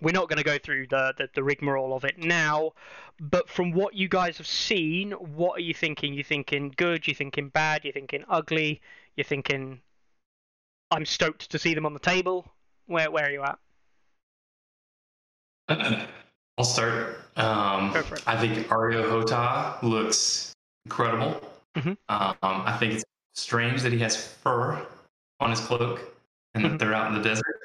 we're 0.01 0.11
not 0.11 0.29
going 0.29 0.37
to 0.37 0.43
go 0.43 0.57
through 0.57 0.87
the, 0.87 1.13
the, 1.17 1.29
the 1.33 1.43
rigmarole 1.43 1.95
of 1.95 2.03
it 2.05 2.17
now, 2.17 2.71
but 3.19 3.49
from 3.49 3.71
what 3.71 3.93
you 3.93 4.07
guys 4.07 4.37
have 4.37 4.47
seen, 4.47 5.11
what 5.11 5.57
are 5.57 5.61
you 5.61 5.73
thinking? 5.73 6.13
You 6.13 6.23
thinking 6.23 6.73
good? 6.77 7.07
You 7.07 7.13
thinking 7.13 7.49
bad? 7.49 7.85
You 7.85 7.91
thinking 7.91 8.23
ugly? 8.29 8.81
You 9.15 9.23
thinking 9.23 9.81
I'm 10.91 11.05
stoked 11.05 11.49
to 11.51 11.59
see 11.59 11.73
them 11.73 11.85
on 11.85 11.93
the 11.93 11.99
table. 11.99 12.45
Where 12.87 13.11
where 13.11 13.25
are 13.25 13.31
you 13.31 13.43
at? 13.43 13.59
I'll 16.57 16.65
start. 16.65 17.19
Um, 17.35 17.93
Go 17.93 18.01
for 18.01 18.15
it. 18.15 18.23
I 18.25 18.35
think 18.37 18.67
Areo 18.67 19.03
Hotah 19.03 19.81
looks 19.83 20.53
incredible. 20.85 21.41
Mhm. 21.75 21.97
Um, 22.09 22.35
I 22.41 22.75
think 22.79 22.93
it's 22.93 23.05
strange 23.35 23.81
that 23.83 23.93
he 23.93 23.99
has 23.99 24.17
fur 24.17 24.85
on 25.39 25.49
his 25.51 25.59
cloak 25.59 26.01
and 26.55 26.65
Mhm. 26.65 26.69
that 26.71 26.79
they're 26.79 26.93
out 26.93 27.07
in 27.13 27.21
the 27.21 27.29
desert. 27.29 27.58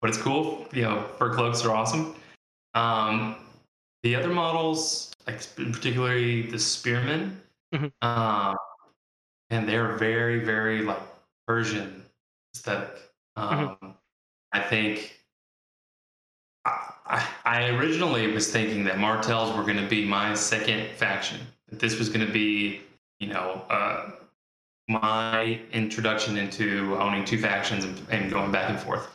But 0.00 0.10
it's 0.10 0.18
cool. 0.18 0.66
You 0.72 0.82
know, 0.82 1.02
fur 1.18 1.34
cloaks 1.34 1.64
are 1.64 1.74
awesome. 1.74 2.14
Um, 2.74 3.36
the 4.02 4.14
other 4.14 4.28
models, 4.28 5.12
like 5.26 5.40
particularly 5.56 6.42
the 6.42 6.58
spearmen, 6.58 7.40
Mhm. 7.74 7.90
um, 8.02 8.56
and 9.50 9.68
they're 9.68 9.96
very, 9.96 10.40
very 10.44 10.82
like 10.82 11.00
Persian 11.46 12.04
aesthetic. 12.54 12.98
Um, 13.36 13.96
I 14.52 14.60
think 14.60 15.18
I, 16.64 16.92
I 17.06 17.28
I 17.44 17.68
originally 17.70 18.30
was 18.32 18.50
thinking 18.52 18.84
that 18.84 18.98
Martells 18.98 19.56
were 19.56 19.62
going 19.62 19.76
to 19.82 19.88
be 19.88 20.04
my 20.04 20.34
second 20.34 20.90
faction. 20.96 21.40
That 21.68 21.78
this 21.80 21.98
was 21.98 22.08
going 22.08 22.26
to 22.26 22.32
be, 22.32 22.80
you 23.20 23.28
know, 23.28 23.64
uh, 23.70 24.10
my 24.88 25.60
introduction 25.72 26.36
into 26.36 26.96
owning 26.98 27.24
two 27.24 27.38
factions 27.38 27.84
and, 27.84 28.00
and 28.10 28.30
going 28.30 28.52
back 28.52 28.70
and 28.70 28.78
forth. 28.78 29.08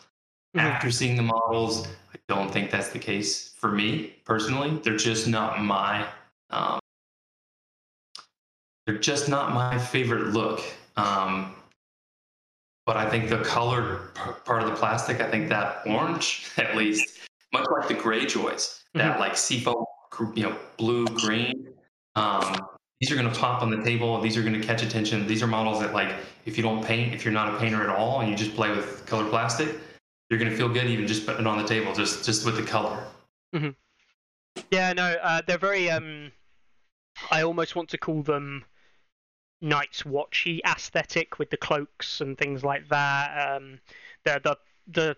Mhm. 0.55 0.61
After 0.61 0.91
seeing 0.91 1.15
the 1.15 1.23
models, 1.23 1.87
I 2.13 2.17
don't 2.27 2.51
think 2.51 2.71
that's 2.71 2.89
the 2.89 2.99
case 2.99 3.49
for 3.57 3.71
me 3.71 4.15
personally. 4.25 4.79
They're 4.83 4.97
just 4.97 5.27
not 5.27 5.61
my. 5.61 6.05
Um, 6.49 6.79
they're 8.85 8.97
just 8.97 9.29
not 9.29 9.53
my 9.53 9.77
favorite 9.77 10.33
look. 10.33 10.61
Um, 10.97 11.55
but 12.85 12.97
I 12.97 13.09
think 13.09 13.29
the 13.29 13.39
colored 13.43 14.13
p- 14.15 14.31
part 14.45 14.63
of 14.63 14.69
the 14.69 14.75
plastic, 14.75 15.21
I 15.21 15.29
think 15.29 15.49
that 15.49 15.81
orange, 15.85 16.49
at 16.57 16.75
least, 16.75 17.19
much 17.53 17.65
like 17.71 17.87
the 17.87 17.93
Greyjoys, 17.95 18.81
that 18.93 19.19
like 19.19 19.37
seafoam, 19.37 19.85
you 20.35 20.43
know, 20.43 20.57
blue 20.77 21.05
green. 21.05 21.73
Um, 22.15 22.55
these 22.99 23.11
are 23.11 23.15
going 23.15 23.31
to 23.31 23.39
pop 23.39 23.61
on 23.61 23.69
the 23.71 23.83
table. 23.83 24.19
These 24.21 24.37
are 24.37 24.41
going 24.41 24.59
to 24.59 24.65
catch 24.65 24.83
attention. 24.83 25.25
These 25.25 25.41
are 25.41 25.47
models 25.47 25.79
that, 25.79 25.93
like, 25.93 26.13
if 26.45 26.55
you 26.55 26.61
don't 26.63 26.83
paint, 26.83 27.13
if 27.15 27.25
you're 27.25 27.33
not 27.33 27.53
a 27.53 27.57
painter 27.57 27.81
at 27.81 27.89
all, 27.89 28.21
and 28.21 28.29
you 28.29 28.35
just 28.35 28.55
play 28.55 28.69
with 28.69 29.05
colored 29.07 29.29
plastic, 29.29 29.75
you're 30.31 30.39
going 30.39 30.49
to 30.49 30.55
feel 30.55 30.69
good 30.69 30.87
even 30.87 31.05
just 31.05 31.25
putting 31.25 31.41
it 31.41 31.47
on 31.47 31.57
the 31.57 31.67
table, 31.67 31.93
just 31.93 32.23
just 32.23 32.45
with 32.45 32.55
the 32.55 32.63
color. 32.63 33.05
Mhm. 33.53 33.75
Yeah, 34.71 34.93
no, 34.93 35.03
uh, 35.21 35.41
they're 35.45 35.57
very. 35.57 35.91
Um, 35.91 36.31
I 37.29 37.43
almost 37.43 37.75
want 37.75 37.89
to 37.89 37.97
call 37.97 38.23
them 38.23 38.63
Night's 39.59 40.03
Watchy 40.03 40.61
aesthetic 40.65 41.37
with 41.37 41.49
the 41.49 41.57
cloaks 41.57 42.21
and 42.21 42.37
things 42.37 42.63
like 42.63 42.87
that. 42.87 43.55
Um, 43.57 43.81
the 44.23 44.39
the 44.41 44.57
the 44.87 45.17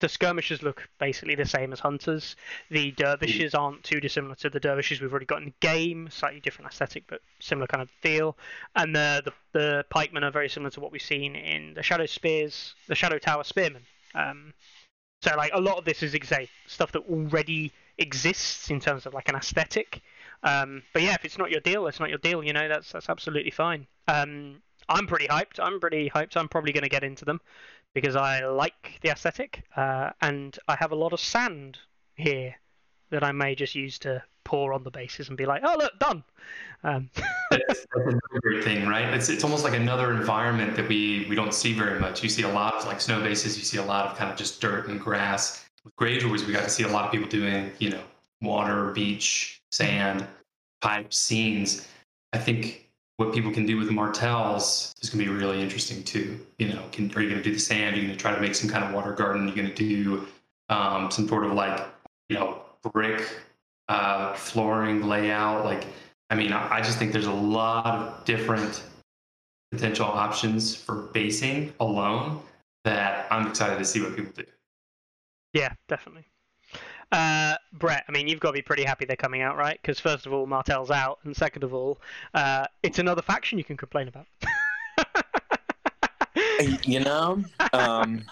the 0.00 0.08
skirmishers 0.08 0.62
look 0.62 0.88
basically 0.98 1.34
the 1.34 1.46
same 1.46 1.72
as 1.72 1.80
hunters. 1.80 2.36
The 2.70 2.90
dervishes 2.92 3.54
aren't 3.54 3.82
too 3.82 4.00
dissimilar 4.00 4.34
to 4.36 4.50
the 4.50 4.60
dervishes 4.60 5.00
we've 5.00 5.10
already 5.10 5.26
got 5.26 5.38
in 5.38 5.46
the 5.46 5.54
game. 5.60 6.08
Slightly 6.10 6.40
different 6.40 6.70
aesthetic, 6.70 7.04
but 7.08 7.20
similar 7.40 7.66
kind 7.66 7.82
of 7.82 7.90
feel. 8.02 8.36
And 8.74 8.94
the 8.94 9.22
the, 9.24 9.32
the 9.52 9.84
pikemen 9.88 10.24
are 10.24 10.30
very 10.30 10.48
similar 10.48 10.70
to 10.70 10.80
what 10.80 10.92
we've 10.92 11.00
seen 11.00 11.34
in 11.34 11.74
the 11.74 11.82
Shadow 11.82 12.06
Spears, 12.06 12.74
the 12.88 12.94
Shadow 12.94 13.18
Tower 13.18 13.44
Spearmen. 13.44 13.82
Um, 14.14 14.52
so 15.22 15.34
like 15.36 15.52
a 15.54 15.60
lot 15.60 15.78
of 15.78 15.84
this 15.84 16.02
is 16.02 16.14
exact 16.14 16.50
stuff 16.66 16.92
that 16.92 17.02
already 17.10 17.72
exists 17.98 18.70
in 18.70 18.80
terms 18.80 19.06
of 19.06 19.14
like 19.14 19.28
an 19.30 19.34
aesthetic. 19.34 20.02
Um, 20.42 20.82
but 20.92 21.02
yeah, 21.02 21.14
if 21.14 21.24
it's 21.24 21.38
not 21.38 21.50
your 21.50 21.60
deal, 21.60 21.86
it's 21.86 22.00
not 22.00 22.10
your 22.10 22.18
deal. 22.18 22.44
You 22.44 22.52
know, 22.52 22.68
that's 22.68 22.92
that's 22.92 23.08
absolutely 23.08 23.50
fine. 23.50 23.86
Um, 24.08 24.62
I'm 24.88 25.06
pretty 25.06 25.26
hyped. 25.26 25.58
I'm 25.58 25.80
pretty 25.80 26.10
hyped. 26.10 26.36
I'm 26.36 26.48
probably 26.48 26.72
going 26.72 26.84
to 26.84 26.90
get 26.90 27.02
into 27.02 27.24
them 27.24 27.40
because 27.96 28.14
I 28.14 28.44
like 28.44 28.98
the 29.00 29.08
aesthetic, 29.08 29.62
uh, 29.74 30.10
and 30.20 30.58
I 30.68 30.76
have 30.76 30.92
a 30.92 30.94
lot 30.94 31.14
of 31.14 31.18
sand 31.18 31.78
here 32.16 32.54
that 33.08 33.24
I 33.24 33.32
may 33.32 33.54
just 33.54 33.74
use 33.74 33.98
to 34.00 34.22
pour 34.44 34.74
on 34.74 34.82
the 34.82 34.90
bases 34.90 35.28
and 35.28 35.38
be 35.38 35.46
like, 35.46 35.62
oh 35.64 35.76
look, 35.78 35.98
done. 35.98 36.22
Um, 36.84 37.08
That's, 37.50 37.86
that's 37.94 38.14
great 38.42 38.62
thing, 38.64 38.86
right? 38.86 39.14
It's 39.14 39.30
it's 39.30 39.44
almost 39.44 39.64
like 39.64 39.72
another 39.72 40.12
environment 40.12 40.76
that 40.76 40.86
we 40.86 41.24
we 41.30 41.34
don't 41.34 41.54
see 41.54 41.72
very 41.72 41.98
much. 41.98 42.22
You 42.22 42.28
see 42.28 42.42
a 42.42 42.48
lot 42.48 42.74
of 42.74 42.84
like 42.84 43.00
snow 43.00 43.22
bases. 43.22 43.56
You 43.56 43.64
see 43.64 43.78
a 43.78 43.84
lot 43.84 44.10
of 44.10 44.18
kind 44.18 44.30
of 44.30 44.36
just 44.36 44.60
dirt 44.60 44.88
and 44.88 45.00
grass. 45.00 45.64
With 45.84 45.96
Greyjoys, 45.96 46.44
we 46.46 46.52
got 46.52 46.64
to 46.64 46.70
see 46.70 46.82
a 46.82 46.88
lot 46.88 47.06
of 47.06 47.12
people 47.12 47.28
doing 47.28 47.70
you 47.78 47.90
know 47.90 48.02
water, 48.42 48.90
beach, 48.90 49.62
sand, 49.70 50.26
pipe 50.82 51.14
scenes. 51.14 51.88
I 52.34 52.38
think 52.38 52.85
what 53.16 53.32
people 53.32 53.50
can 53.50 53.64
do 53.64 53.76
with 53.76 53.90
Martells 53.90 54.94
is 55.00 55.10
going 55.10 55.24
to 55.24 55.30
be 55.30 55.36
really 55.36 55.62
interesting 55.62 56.02
too. 56.02 56.38
You 56.58 56.68
know, 56.68 56.82
can, 56.92 57.10
are 57.14 57.22
you 57.22 57.30
going 57.30 57.42
to 57.42 57.48
do 57.48 57.52
the 57.52 57.58
sand? 57.58 57.96
Are 57.96 57.98
you 57.98 58.06
going 58.06 58.16
to 58.16 58.20
try 58.20 58.34
to 58.34 58.40
make 58.40 58.54
some 58.54 58.68
kind 58.68 58.84
of 58.84 58.92
water 58.92 59.12
garden? 59.12 59.44
Are 59.44 59.48
you 59.48 59.54
going 59.54 59.68
to 59.68 59.74
do 59.74 60.26
um, 60.68 61.10
some 61.10 61.26
sort 61.28 61.44
of 61.44 61.52
like 61.52 61.80
you 62.28 62.36
know 62.36 62.60
brick 62.92 63.26
uh, 63.88 64.34
flooring 64.34 65.06
layout? 65.06 65.64
Like, 65.64 65.86
I 66.30 66.34
mean, 66.34 66.52
I, 66.52 66.76
I 66.76 66.80
just 66.82 66.98
think 66.98 67.12
there's 67.12 67.26
a 67.26 67.32
lot 67.32 67.86
of 67.86 68.24
different 68.24 68.82
potential 69.72 70.06
options 70.06 70.76
for 70.76 71.08
basing 71.12 71.72
alone 71.80 72.40
that 72.84 73.26
I'm 73.30 73.48
excited 73.48 73.78
to 73.78 73.84
see 73.84 74.00
what 74.00 74.14
people 74.14 74.32
do. 74.36 74.44
yeah, 75.52 75.72
definitely. 75.88 76.26
Uh, 77.12 77.54
Brett, 77.72 78.04
I 78.08 78.12
mean, 78.12 78.26
you've 78.28 78.40
got 78.40 78.48
to 78.48 78.54
be 78.54 78.62
pretty 78.62 78.84
happy 78.84 79.04
they're 79.04 79.16
coming 79.16 79.42
out, 79.42 79.56
right? 79.56 79.78
Because 79.80 80.00
first 80.00 80.26
of 80.26 80.32
all, 80.32 80.46
Martell's 80.46 80.90
out, 80.90 81.18
and 81.24 81.36
second 81.36 81.62
of 81.62 81.72
all, 81.72 82.00
uh, 82.34 82.66
it's 82.82 82.98
another 82.98 83.22
faction 83.22 83.58
you 83.58 83.64
can 83.64 83.76
complain 83.76 84.08
about. 84.08 84.26
you 86.84 87.00
know 87.00 87.42
um 87.74 88.22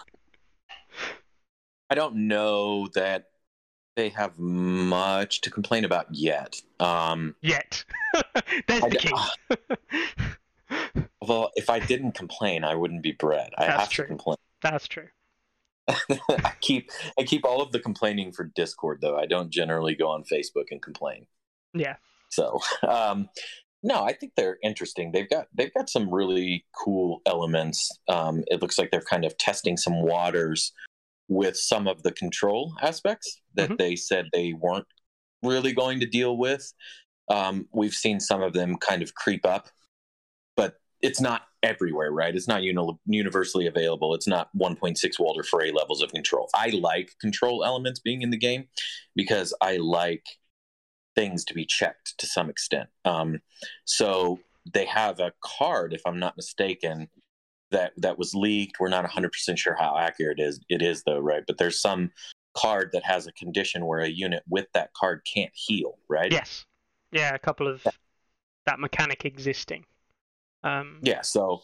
i 1.91 1.95
don't 1.95 2.15
know 2.17 2.89
that 2.95 3.27
they 3.97 4.09
have 4.09 4.39
much 4.39 5.41
to 5.43 5.51
complain 5.51 5.85
about 5.85 6.07
yet 6.11 6.61
um 6.81 7.35
Yet, 7.43 7.85
there's 8.67 8.83
I 8.83 8.89
the 8.89 8.97
key. 8.97 9.15
well 11.23 11.51
if 11.55 11.69
i 11.71 11.79
didn't 11.79 12.13
complain 12.13 12.65
i 12.65 12.75
wouldn't 12.75 13.03
be 13.03 13.13
Brett 13.13 13.53
i 13.59 13.67
That's 13.67 13.81
have 13.81 13.91
true. 13.91 14.05
to 14.05 14.09
complain 14.09 14.37
That's 14.63 14.89
true. 14.89 15.09
i 15.89 16.53
keep 16.61 16.91
i 17.19 17.23
keep 17.23 17.45
all 17.45 17.61
of 17.61 17.71
the 17.73 17.79
complaining 17.81 18.33
for 18.33 18.45
discord 18.55 18.99
though. 19.01 19.17
I 19.19 19.27
don't 19.27 19.51
generally 19.51 19.95
go 19.95 20.09
on 20.09 20.25
facebook 20.25 20.67
and 20.71 20.81
complain. 20.83 21.27
Yeah. 21.75 21.97
so 22.31 22.61
um 22.89 23.29
no 23.83 24.03
i 24.03 24.13
think 24.13 24.33
they're 24.37 24.59
interesting. 24.63 25.13
They've 25.13 25.29
got 25.29 25.49
they've 25.55 25.75
got 25.75 25.91
some 25.91 26.09
really 26.13 26.65
cool 26.85 27.21
elements. 27.27 27.91
Um 28.09 28.45
it 28.47 28.63
looks 28.63 28.79
like 28.79 28.91
they're 28.91 29.01
kind 29.03 29.25
of 29.25 29.37
testing 29.39 29.77
some 29.77 30.03
waters 30.03 30.73
with 31.29 31.57
some 31.57 31.87
of 31.89 32.03
the 32.03 32.13
control 32.13 32.75
aspects 32.83 33.41
that 33.55 33.71
Mhm. 33.71 33.79
they 33.79 33.97
said 33.97 34.29
they 34.33 34.53
weren't 34.53 34.87
really 35.43 35.73
going 35.73 36.01
to 36.01 36.07
deal 36.07 36.37
with. 36.39 36.73
Um 37.29 37.69
we've 37.73 37.95
seen 37.95 38.21
some 38.21 38.43
of 38.43 38.53
them 38.55 38.77
kind 38.77 39.03
of 39.03 39.15
creep 39.15 39.45
up 39.45 39.69
but 40.57 40.77
it's 41.03 41.21
not 41.21 41.43
everywhere 41.65 42.13
right 42.13 42.37
it's 42.37 42.47
not 42.47 42.63
uni- 42.63 42.99
universally 43.07 43.67
available 43.67 44.15
it's 44.15 44.29
not 44.29 44.51
1.6 44.57 45.19
Walder 45.19 45.43
Frey 45.43 45.73
levels 45.73 46.03
of 46.03 46.13
control 46.13 46.49
i 46.55 46.69
like 46.69 47.13
control 47.21 47.65
elements 47.65 47.99
being 47.99 48.23
in 48.23 48.31
the 48.31 48.37
game 48.37 48.69
because 49.17 49.53
i 49.61 49.77
like 49.79 50.25
things 51.15 51.45
to 51.45 51.55
be 51.55 51.65
checked 51.65 52.15
to 52.19 52.27
some 52.27 52.51
extent. 52.51 52.89
Um, 53.05 53.41
so 53.85 54.41
they 54.73 54.85
have 54.87 55.21
a 55.21 55.33
card, 55.43 55.93
if 55.93 56.03
I'm 56.07 56.19
not 56.19 56.37
mistaken, 56.37 57.09
that 57.71 57.93
that 57.97 58.19
was 58.19 58.35
leaked. 58.35 58.79
We're 58.79 58.89
not 58.89 59.05
100% 59.05 59.59
sure 59.59 59.75
how 59.75 59.97
accurate 59.99 60.39
it 60.39 60.43
is. 60.43 60.61
It 60.69 60.83
is 60.83 61.03
though, 61.05 61.19
right? 61.19 61.43
But 61.47 61.59
there's 61.59 61.81
some 61.81 62.11
card 62.57 62.91
that 62.93 63.05
has 63.05 63.27
a 63.27 63.33
condition 63.33 63.87
where 63.87 64.01
a 64.01 64.09
unit 64.09 64.43
with 64.49 64.67
that 64.75 64.93
card 64.95 65.23
can't 65.33 65.53
heal, 65.55 65.99
right? 66.09 66.31
Yes. 66.31 66.65
Yeah, 67.11 67.35
a 67.35 67.39
couple 67.39 67.67
of 67.69 67.87
that 68.67 68.79
mechanic 68.79 69.25
existing. 69.25 69.85
Um, 70.65 70.99
Yeah, 71.03 71.23
so 71.23 71.63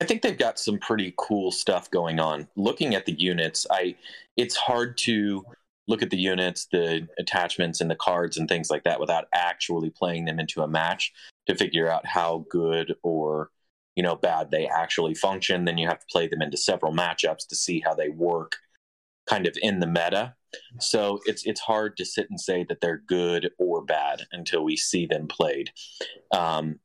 I 0.00 0.04
think 0.04 0.22
they've 0.22 0.38
got 0.38 0.58
some 0.58 0.78
pretty 0.78 1.14
cool 1.16 1.50
stuff 1.50 1.90
going 1.90 2.18
on. 2.18 2.48
Looking 2.56 2.94
at 2.94 3.06
the 3.06 3.12
units, 3.12 3.66
I 3.70 3.96
it's 4.36 4.56
hard 4.56 4.96
to 4.98 5.44
look 5.86 6.02
at 6.02 6.10
the 6.10 6.18
units, 6.18 6.66
the 6.70 7.08
attachments 7.18 7.80
and 7.80 7.90
the 7.90 7.96
cards 7.96 8.36
and 8.36 8.48
things 8.48 8.70
like 8.70 8.84
that 8.84 9.00
without 9.00 9.26
actually 9.32 9.90
playing 9.90 10.26
them 10.26 10.38
into 10.38 10.62
a 10.62 10.68
match 10.68 11.12
to 11.46 11.54
figure 11.56 11.88
out 11.88 12.06
how 12.06 12.44
good 12.50 12.94
or 13.02 13.50
you 13.96 14.02
know 14.02 14.16
bad 14.16 14.50
they 14.50 14.66
actually 14.66 15.14
function. 15.14 15.64
Then 15.64 15.78
you 15.78 15.88
have 15.88 16.00
to 16.00 16.06
play 16.10 16.28
them 16.28 16.42
into 16.42 16.56
several 16.56 16.92
matchups 16.92 17.46
to 17.48 17.56
see 17.56 17.80
how 17.84 17.94
they 17.94 18.08
work 18.08 18.56
kind 19.28 19.46
of 19.46 19.56
in 19.60 19.80
the 19.80 19.86
meta. 19.86 20.34
So 20.80 21.20
it's 21.26 21.44
it's 21.44 21.60
hard 21.60 21.96
to 21.96 22.04
sit 22.04 22.30
and 22.30 22.40
say 22.40 22.64
that 22.68 22.80
they're 22.80 23.02
good 23.06 23.50
or 23.58 23.84
bad 23.84 24.26
until 24.32 24.64
we 24.64 24.76
see 24.76 25.06
them 25.06 25.26
played. 25.26 25.70
Um, 26.32 26.78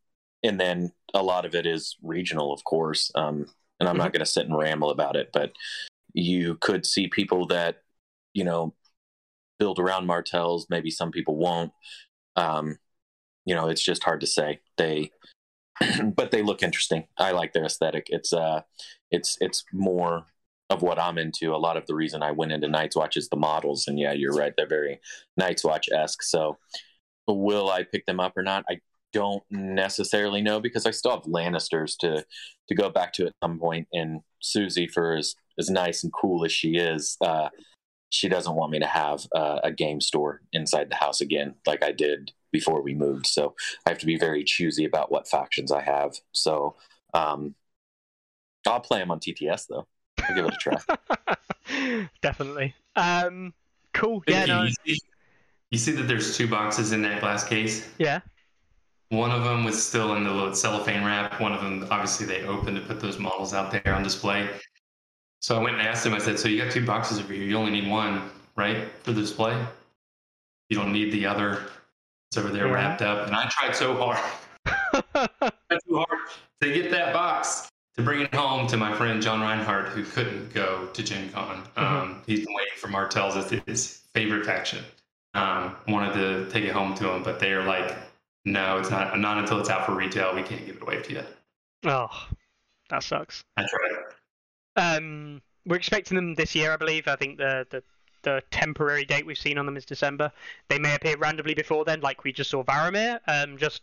and 0.44 0.60
then 0.60 0.92
a 1.14 1.24
lot 1.24 1.46
of 1.46 1.56
it 1.56 1.66
is 1.66 1.98
regional, 2.02 2.54
of 2.54 2.64
course. 2.64 3.12
Um, 3.16 3.46
and 3.80 3.90
I'm 3.90 3.98
not 3.98 4.14
going 4.14 4.22
to 4.22 4.26
sit 4.26 4.48
and 4.48 4.58
ramble 4.58 4.90
about 4.90 5.16
it, 5.16 5.30
but 5.34 5.52
you 6.14 6.56
could 6.62 6.86
see 6.86 7.08
people 7.08 7.48
that 7.48 7.78
you 8.34 8.44
know 8.44 8.74
build 9.60 9.80
around 9.80 10.06
Martels. 10.06 10.68
Maybe 10.70 10.90
some 10.90 11.12
people 11.12 11.36
won't. 11.36 11.72
Um, 12.36 12.78
you 13.46 13.56
know, 13.56 13.68
it's 13.68 13.84
just 13.84 14.04
hard 14.04 14.22
to 14.22 14.28
say. 14.28 14.62
They 14.78 15.12
but 16.16 16.32
they 16.32 16.42
look 16.42 16.64
interesting. 16.64 17.06
I 17.18 17.32
like 17.32 17.54
their 17.54 17.66
aesthetic. 17.66 18.08
It's 18.10 18.34
uh, 18.34 18.62
it's 19.12 19.38
it's 19.42 19.64
more 19.74 20.26
of 20.70 20.82
what 20.82 21.00
I'm 21.00 21.18
into. 21.18 21.54
A 21.54 21.58
lot 21.58 21.78
of 21.78 21.86
the 21.88 21.96
reason 21.96 22.24
I 22.24 22.32
went 22.32 22.52
into 22.52 22.68
Night's 22.68 22.96
Watch 22.96 23.18
is 23.18 23.30
the 23.30 23.38
models, 23.38 23.88
and 23.88 24.00
yeah, 24.00 24.14
you're 24.14 24.34
right. 24.34 24.54
They're 24.56 24.68
very 24.68 25.00
Night's 25.38 25.64
Watch 25.64 25.90
esque. 25.92 26.24
So, 26.24 26.58
will 27.28 27.70
I 27.70 27.84
pick 27.84 28.06
them 28.06 28.20
up 28.20 28.34
or 28.38 28.44
not? 28.44 28.66
I 28.70 28.80
don't 29.14 29.44
necessarily 29.50 30.42
know 30.42 30.60
because 30.60 30.86
I 30.86 30.92
still 30.92 31.12
have 31.12 31.24
Lannisters 31.24 31.96
to 32.00 32.26
to 32.68 32.76
go 32.76 32.90
back 32.90 33.14
to 33.14 33.28
at 33.28 33.34
some 33.44 33.60
point. 33.60 33.88
And 33.94 34.22
Susie, 34.42 34.88
for 34.88 35.16
as 35.16 35.36
as 35.60 35.70
nice 35.70 36.04
and 36.04 36.12
cool 36.12 36.44
as 36.44 36.52
she 36.52 36.76
is, 36.76 37.16
uh, 37.22 37.50
she 38.10 38.28
doesn't 38.28 38.56
want 38.56 38.72
me 38.72 38.80
to 38.80 38.86
have 38.86 39.26
uh, 39.36 39.60
a 39.64 39.72
game 39.72 40.02
store 40.02 40.42
inside 40.52 40.90
the 40.90 40.96
house 40.96 41.22
again, 41.22 41.56
like 41.66 41.84
I 41.84 41.92
did 41.92 42.32
before 42.52 42.82
we 42.82 42.94
moved. 42.94 43.26
So 43.28 43.56
I 43.86 43.90
have 43.90 44.00
to 44.00 44.06
be 44.06 44.18
very 44.18 44.44
choosy 44.44 44.86
about 44.86 45.12
what 45.12 45.28
factions 45.28 45.72
I 45.72 45.82
have. 45.82 46.16
So 46.32 46.76
um, 47.14 47.56
I'll 48.68 48.80
play 48.80 49.00
them 49.00 49.12
on 49.12 49.20
TTS 49.20 49.68
though. 49.68 49.88
I'll 50.20 50.36
give 50.36 50.46
it 50.46 50.54
a 50.54 50.58
try. 50.58 52.08
Definitely. 52.22 52.76
Um, 52.96 53.54
cool. 53.94 54.24
Yeah. 54.28 54.46
No. 54.46 54.64
You 54.64 54.74
see, 54.86 55.00
you 55.72 55.80
see 55.80 55.92
that 55.94 56.04
there's 56.04 56.38
two 56.38 56.48
boxes 56.48 56.92
in 56.92 57.02
that 57.02 57.20
glass 57.20 57.44
case. 57.44 57.90
Yeah. 57.98 58.20
One 59.14 59.30
of 59.30 59.44
them 59.44 59.64
was 59.64 59.86
still 59.86 60.16
in 60.16 60.24
the 60.24 60.32
little 60.32 60.56
cellophane 60.56 61.04
wrap. 61.06 61.40
One 61.40 61.52
of 61.54 61.62
them, 61.62 61.88
obviously, 61.92 62.26
they 62.26 62.42
opened 62.48 62.78
to 62.78 62.82
put 62.82 63.00
those 63.00 63.20
models 63.20 63.54
out 63.54 63.70
there 63.70 63.94
on 63.94 64.02
display. 64.02 64.50
So 65.40 65.56
I 65.56 65.62
went 65.62 65.78
and 65.78 65.88
asked 65.88 66.04
him. 66.04 66.16
I 66.16 66.18
said, 66.18 66.40
"So 66.40 66.48
you 66.48 66.64
got 66.64 66.72
two 66.72 66.84
boxes 66.84 67.20
over 67.20 67.32
here. 67.32 67.44
You 67.44 67.56
only 67.56 67.70
need 67.72 67.88
one, 67.88 68.32
right, 68.56 68.92
for 69.04 69.12
the 69.12 69.22
display? 69.22 69.56
You 70.70 70.78
don't 70.78 70.92
need 70.92 71.12
the 71.12 71.28
other. 71.28 71.62
It's 72.32 72.38
over 72.40 72.50
there 72.50 72.66
Yeah. 72.66 72.74
wrapped 72.74 73.04
up." 73.04 73.28
And 73.28 73.36
I 73.36 73.48
tried 73.50 73.76
so 73.76 73.96
hard, 73.96 74.18
tried 74.66 75.80
so 75.88 75.98
hard 75.98 76.20
to 76.62 76.74
get 76.74 76.90
that 76.90 77.14
box 77.14 77.70
to 77.96 78.02
bring 78.02 78.22
it 78.22 78.34
home 78.34 78.66
to 78.66 78.78
my 78.78 78.96
friend 78.96 79.22
John 79.22 79.42
Reinhardt, 79.42 79.90
who 79.90 80.04
couldn't 80.04 80.52
go 80.56 80.88
to 80.88 81.04
Gen 81.04 81.30
Con. 81.32 81.62
Um, 81.76 82.24
he's 82.26 82.48
been 82.48 82.56
waiting 82.56 82.78
for 82.78 82.88
Martell's 82.88 83.36
as 83.36 83.52
his 83.68 84.02
favorite 84.16 84.44
faction. 84.44 84.84
Um, 85.36 85.76
wanted 85.88 86.14
to 86.14 86.50
take 86.50 86.64
it 86.64 86.72
home 86.72 86.96
to 86.96 87.12
him, 87.12 87.22
but 87.22 87.40
they 87.40 87.52
are 87.52 87.64
like, 87.64 87.96
"No, 88.46 88.78
it's 88.80 88.90
not. 88.90 89.18
Not 89.20 89.38
until 89.38 89.60
it's 89.60 89.70
out 89.70 89.86
for 89.86 89.94
retail. 89.96 90.36
We 90.36 90.44
can't 90.44 90.66
give 90.66 90.78
it 90.78 90.82
away 90.82 91.02
to 91.02 91.14
you." 91.14 91.24
oh, 91.86 92.28
that 92.90 93.04
sucks. 93.04 93.44
I 93.58 93.66
tried. 93.66 94.98
Um, 94.98 95.42
we're 95.66 95.76
expecting 95.76 96.16
them 96.16 96.36
this 96.36 96.56
year, 96.56 96.74
I 96.74 96.78
believe. 96.78 97.08
I 97.08 97.16
think 97.16 97.38
the, 97.38 97.68
the 97.70 97.84
the 98.24 98.42
temporary 98.52 99.06
date 99.06 99.26
we've 99.26 99.38
seen 99.38 99.58
on 99.58 99.66
them 99.66 99.78
is 99.78 99.86
December. 99.86 100.32
They 100.70 100.80
may 100.80 100.96
appear 100.96 101.18
randomly 101.18 101.54
before 101.54 101.86
then, 101.86 102.02
like 102.02 102.24
we 102.24 102.32
just 102.32 102.50
saw 102.50 102.64
Varamyr, 102.64 103.20
um, 103.28 103.58
just 103.58 103.82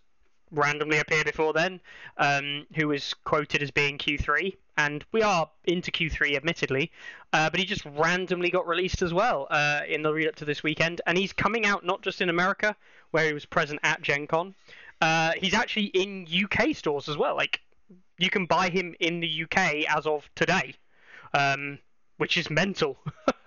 randomly 0.50 0.98
appear 0.98 1.24
before 1.24 1.52
then, 1.52 1.80
um, 2.16 2.66
who 2.74 2.88
was 2.88 3.14
quoted 3.24 3.62
as 3.62 3.70
being 3.70 3.98
Q3, 3.98 4.56
and 4.80 5.04
we 5.12 5.20
are 5.20 5.48
into 5.64 5.90
Q3, 5.90 6.36
admittedly, 6.36 6.90
uh, 7.34 7.50
but 7.50 7.60
he 7.60 7.66
just 7.66 7.84
randomly 7.84 8.48
got 8.48 8.66
released 8.66 9.02
as 9.02 9.12
well 9.12 9.46
uh, 9.50 9.82
in 9.86 10.02
the 10.02 10.10
lead 10.10 10.28
up 10.28 10.36
to 10.36 10.46
this 10.46 10.62
weekend, 10.62 11.02
and 11.06 11.18
he's 11.18 11.34
coming 11.34 11.66
out 11.66 11.84
not 11.84 12.00
just 12.00 12.22
in 12.22 12.30
America, 12.30 12.74
where 13.10 13.26
he 13.26 13.34
was 13.34 13.44
present 13.44 13.78
at 13.82 14.00
Gen 14.00 14.26
Con, 14.26 14.54
uh, 15.02 15.32
he's 15.36 15.52
actually 15.52 15.86
in 15.86 16.26
UK 16.26 16.74
stores 16.74 17.10
as 17.10 17.18
well. 17.18 17.36
Like 17.36 17.60
you 18.18 18.30
can 18.30 18.46
buy 18.46 18.70
him 18.70 18.94
in 19.00 19.20
the 19.20 19.42
UK 19.44 19.84
as 19.94 20.06
of 20.06 20.28
today, 20.34 20.74
um, 21.34 21.78
which 22.16 22.38
is 22.38 22.48
mental, 22.48 22.96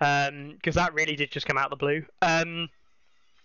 because 0.00 0.74
that 0.74 0.94
really 0.94 1.14
did 1.14 1.30
just 1.30 1.46
come 1.46 1.58
out 1.58 1.66
of 1.66 1.70
the 1.70 1.76
blue. 1.76 2.04
Um, 2.22 2.68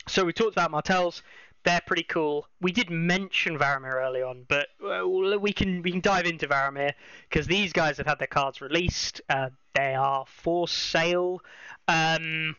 so 0.07 0.26
we 0.26 0.34
talked 0.34 0.53
about 0.53 0.72
Martells; 0.72 1.22
they're 1.68 1.81
pretty 1.85 2.03
cool. 2.03 2.48
We 2.61 2.72
did 2.72 2.89
mention 2.89 3.60
Varamyr 3.60 3.95
early 3.95 4.22
on, 4.22 4.45
but 4.48 4.69
uh, 4.81 5.06
we 5.06 5.52
can 5.52 5.81
we 5.81 5.91
can 5.91 5.99
dive 5.99 6.26
into 6.26 6.48
Varamyr 6.48 6.94
because 7.30 7.45
these 7.45 7.73
guys 7.73 7.98
have 7.98 8.07
had 8.07 8.19
their 8.19 8.27
cards 8.27 8.61
released. 8.61 9.19
Uh, 9.30 9.49
they 9.76 9.94
are 9.94 10.23
for 10.27 10.69
sale. 10.69 11.41
Um, 11.89 12.56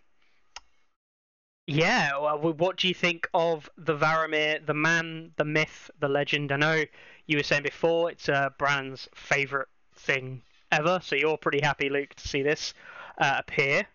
yeah, 1.66 2.18
well, 2.18 2.52
what 2.52 2.76
do 2.76 2.86
you 2.86 2.92
think 2.92 3.26
of 3.32 3.70
the 3.78 3.96
Varamyr, 3.96 4.64
the 4.66 4.74
man, 4.74 5.32
the 5.36 5.44
myth, 5.44 5.90
the 6.00 6.08
legend? 6.08 6.52
I 6.52 6.56
know 6.56 6.84
you 7.26 7.38
were 7.38 7.42
saying 7.42 7.62
before 7.62 8.10
it's 8.10 8.28
uh, 8.28 8.50
Brand's 8.58 9.08
favourite 9.14 9.68
thing 9.94 10.42
ever, 10.70 11.00
so 11.02 11.16
you're 11.16 11.38
pretty 11.38 11.60
happy, 11.62 11.88
Luke, 11.88 12.12
to 12.14 12.28
see 12.28 12.42
this 12.42 12.74
uh, 13.16 13.36
appear. 13.38 13.86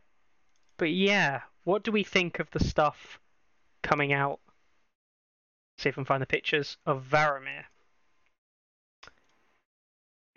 But 0.77 0.90
yeah, 0.90 1.41
what 1.65 1.84
do 1.84 1.91
we 1.91 2.03
think 2.03 2.40
of 2.40 2.49
the 2.49 2.64
stuff 2.64 3.19
coming 3.84 4.11
out? 4.11 4.40
See 5.77 5.89
if 5.89 5.95
I 5.95 5.97
can 5.97 6.05
find 6.05 6.21
the 6.21 6.27
pictures 6.27 6.77
of 6.85 7.05
Varamyr. 7.09 7.63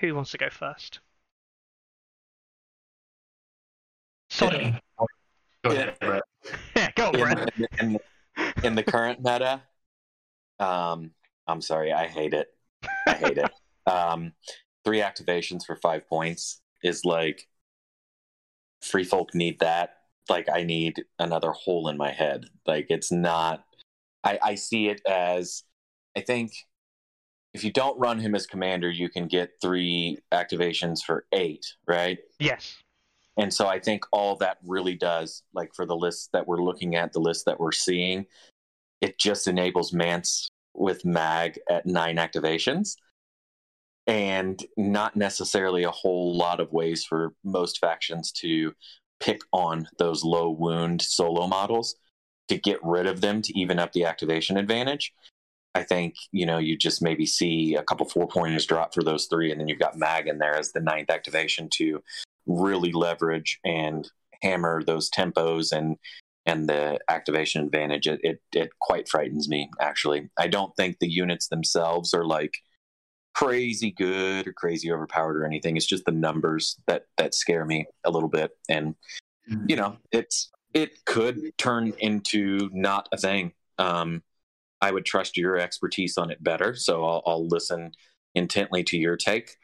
Who 0.01 0.15
wants 0.15 0.31
to 0.33 0.39
go 0.39 0.51
first? 0.51 1.01
Sorry. 4.31 4.75
Go 5.65 5.71
ahead, 5.71 5.97
Brett. 6.01 6.23
Yeah, 6.77 6.91
go 6.95 7.11
on, 7.11 7.49
in, 7.59 7.67
in, 7.81 7.99
in 8.63 8.75
the 8.77 8.83
current 8.85 9.19
meta, 9.19 9.63
um, 10.59 11.11
I'm 11.47 11.61
sorry, 11.61 11.93
I 11.93 12.07
hate 12.07 12.35
it. 12.35 12.49
I 13.07 13.15
hate 13.15 13.39
it. 13.39 13.51
Um, 13.89 14.33
three 14.85 14.99
activations 14.99 15.65
for 15.65 15.77
five 15.77 16.09
points 16.09 16.61
is 16.83 17.05
like 17.05 17.47
free 18.83 19.05
folk 19.05 19.33
need 19.33 19.61
that. 19.61 19.91
Like 20.29 20.49
I 20.53 20.65
need 20.65 21.05
another 21.21 21.53
hole 21.53 21.89
in 21.89 21.97
my 21.97 22.11
head. 22.11 22.47
Like 22.67 22.87
it's 22.89 23.13
not. 23.13 23.63
I, 24.27 24.39
I 24.43 24.55
see 24.57 24.89
it 24.89 25.01
as. 25.07 25.63
I 26.17 26.21
think 26.21 26.53
if 27.55 27.65
you 27.65 27.73
don't 27.73 27.99
run 27.99 28.19
him 28.19 28.35
as 28.35 28.47
commander, 28.47 28.91
you 28.91 29.09
can 29.09 29.29
get 29.29 29.53
three 29.63 30.19
activations 30.33 31.03
for 31.03 31.27
eight, 31.33 31.65
right? 31.87 32.19
Yes. 32.39 32.77
And 33.39 33.53
so 33.53 33.67
I 33.67 33.79
think 33.79 34.05
all 34.13 34.37
that 34.37 34.59
really 34.65 34.95
does, 34.95 35.43
like 35.55 35.75
for 35.75 35.87
the 35.87 35.97
list 35.97 36.31
that 36.33 36.47
we're 36.47 36.63
looking 36.63 36.97
at, 36.97 37.13
the 37.13 37.21
list 37.21 37.45
that 37.47 37.61
we're 37.61 37.73
seeing, 37.73 38.27
it 39.01 39.19
just 39.19 39.47
enables 39.47 39.93
Mance 39.93 40.49
with 40.75 41.05
Mag 41.05 41.59
at 41.71 41.87
nine 41.87 42.17
activations 42.17 42.97
and 44.07 44.65
not 44.77 45.17
necessarily 45.17 45.83
a 45.83 45.91
whole 45.91 46.37
lot 46.37 46.61
of 46.61 46.73
ways 46.73 47.05
for 47.05 47.35
most 47.45 47.79
factions 47.79 48.33
to 48.33 48.73
pick 49.21 49.41
on 49.53 49.89
those 49.99 50.25
low 50.25 50.51
wound 50.51 51.03
solo 51.03 51.47
models 51.47 51.97
to 52.49 52.59
get 52.59 52.79
rid 52.83 53.07
of 53.07 53.21
them 53.21 53.43
to 53.43 53.59
even 53.59 53.79
up 53.79 53.93
the 53.93 54.05
activation 54.05 54.57
advantage. 54.57 55.13
I 55.75 55.83
think, 55.83 56.15
you 56.33 56.47
know, 56.47 56.59
you 56.59 56.77
just 56.77 57.03
maybe 57.03 57.27
see 57.27 57.75
a 57.75 57.83
couple 57.83 58.09
four 58.09 58.27
pointers 58.27 58.65
drop 58.65 58.95
for 58.95 59.03
those 59.03 59.27
three, 59.27 59.53
and 59.53 59.61
then 59.61 59.69
you've 59.69 59.79
got 59.79 59.99
Mag 59.99 60.27
in 60.27 60.39
there 60.39 60.57
as 60.57 60.73
the 60.73 60.81
ninth 60.81 61.11
activation 61.11 61.69
to 61.75 62.03
really 62.47 62.93
leverage 62.93 63.61
and 63.65 64.11
hammer 64.43 64.83
those 64.83 65.11
tempos 65.11 65.73
and 65.73 65.97
and 66.47 66.69
the 66.69 66.99
activation 67.09 67.63
advantage. 67.63 68.07
It, 68.07 68.21
it 68.23 68.41
it 68.53 68.71
quite 68.81 69.09
frightens 69.09 69.49
me 69.49 69.69
actually. 69.81 70.31
I 70.39 70.47
don't 70.47 70.75
think 70.77 70.99
the 70.99 71.11
units 71.11 71.49
themselves 71.49 72.15
are 72.15 72.25
like 72.25 72.55
crazy 73.35 73.91
good 73.91 74.47
or 74.47 74.53
crazy 74.53 74.91
overpowered 74.91 75.37
or 75.37 75.45
anything. 75.45 75.77
It's 75.77 75.85
just 75.85 76.07
the 76.07 76.13
numbers 76.13 76.79
that 76.87 77.07
that 77.19 77.35
scare 77.35 77.67
me 77.67 77.87
a 78.05 78.11
little 78.11 78.29
bit. 78.29 78.53
And 78.69 78.95
mm-hmm. 79.51 79.67
you 79.69 79.77
know 79.77 79.99
it's 80.13 80.51
it 80.77 81.05
could 81.07 81.41
turn 81.59 81.93
into 81.99 82.71
not 82.73 83.09
a 83.13 83.17
thing 83.17 83.53
um 83.79 84.23
i 84.81 84.91
would 84.91 85.05
trust 85.05 85.37
your 85.37 85.57
expertise 85.57 86.17
on 86.19 86.31
it 86.31 86.43
better 86.43 86.75
so 86.75 87.05
i'll, 87.05 87.23
I'll 87.27 87.49
listen 87.49 87.93
intently 88.35 88.85
to 88.85 88.97
your 88.99 89.17
take 89.17 89.57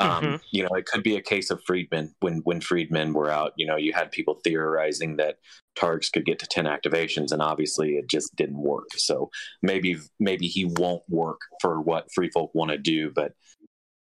um, 0.00 0.24
Mhm. 0.24 0.40
you 0.50 0.62
know, 0.64 0.70
it 0.76 0.86
could 0.86 1.04
be 1.04 1.16
a 1.16 1.22
case 1.22 1.50
of 1.50 1.62
Friedman 1.64 2.14
when 2.20 2.38
when 2.44 2.60
Friedman 2.60 3.12
were 3.12 3.30
out. 3.30 3.52
You 3.56 3.66
know, 3.66 3.76
you 3.76 3.92
had 3.92 4.10
people 4.10 4.40
theorizing 4.42 5.16
that 5.18 5.36
Targs 5.78 6.10
could 6.12 6.24
get 6.24 6.40
to 6.40 6.46
ten 6.48 6.64
activations, 6.64 7.30
and 7.32 7.40
obviously 7.40 7.90
it 7.96 8.08
just 8.08 8.34
didn't 8.34 8.60
work. 8.60 8.88
So 8.96 9.30
maybe 9.62 9.96
maybe 10.18 10.48
he 10.48 10.64
won't 10.64 11.04
work 11.08 11.40
for 11.60 11.80
what 11.80 12.08
Free 12.12 12.30
Folk 12.30 12.50
want 12.54 12.72
to 12.72 12.78
do, 12.78 13.12
but 13.14 13.32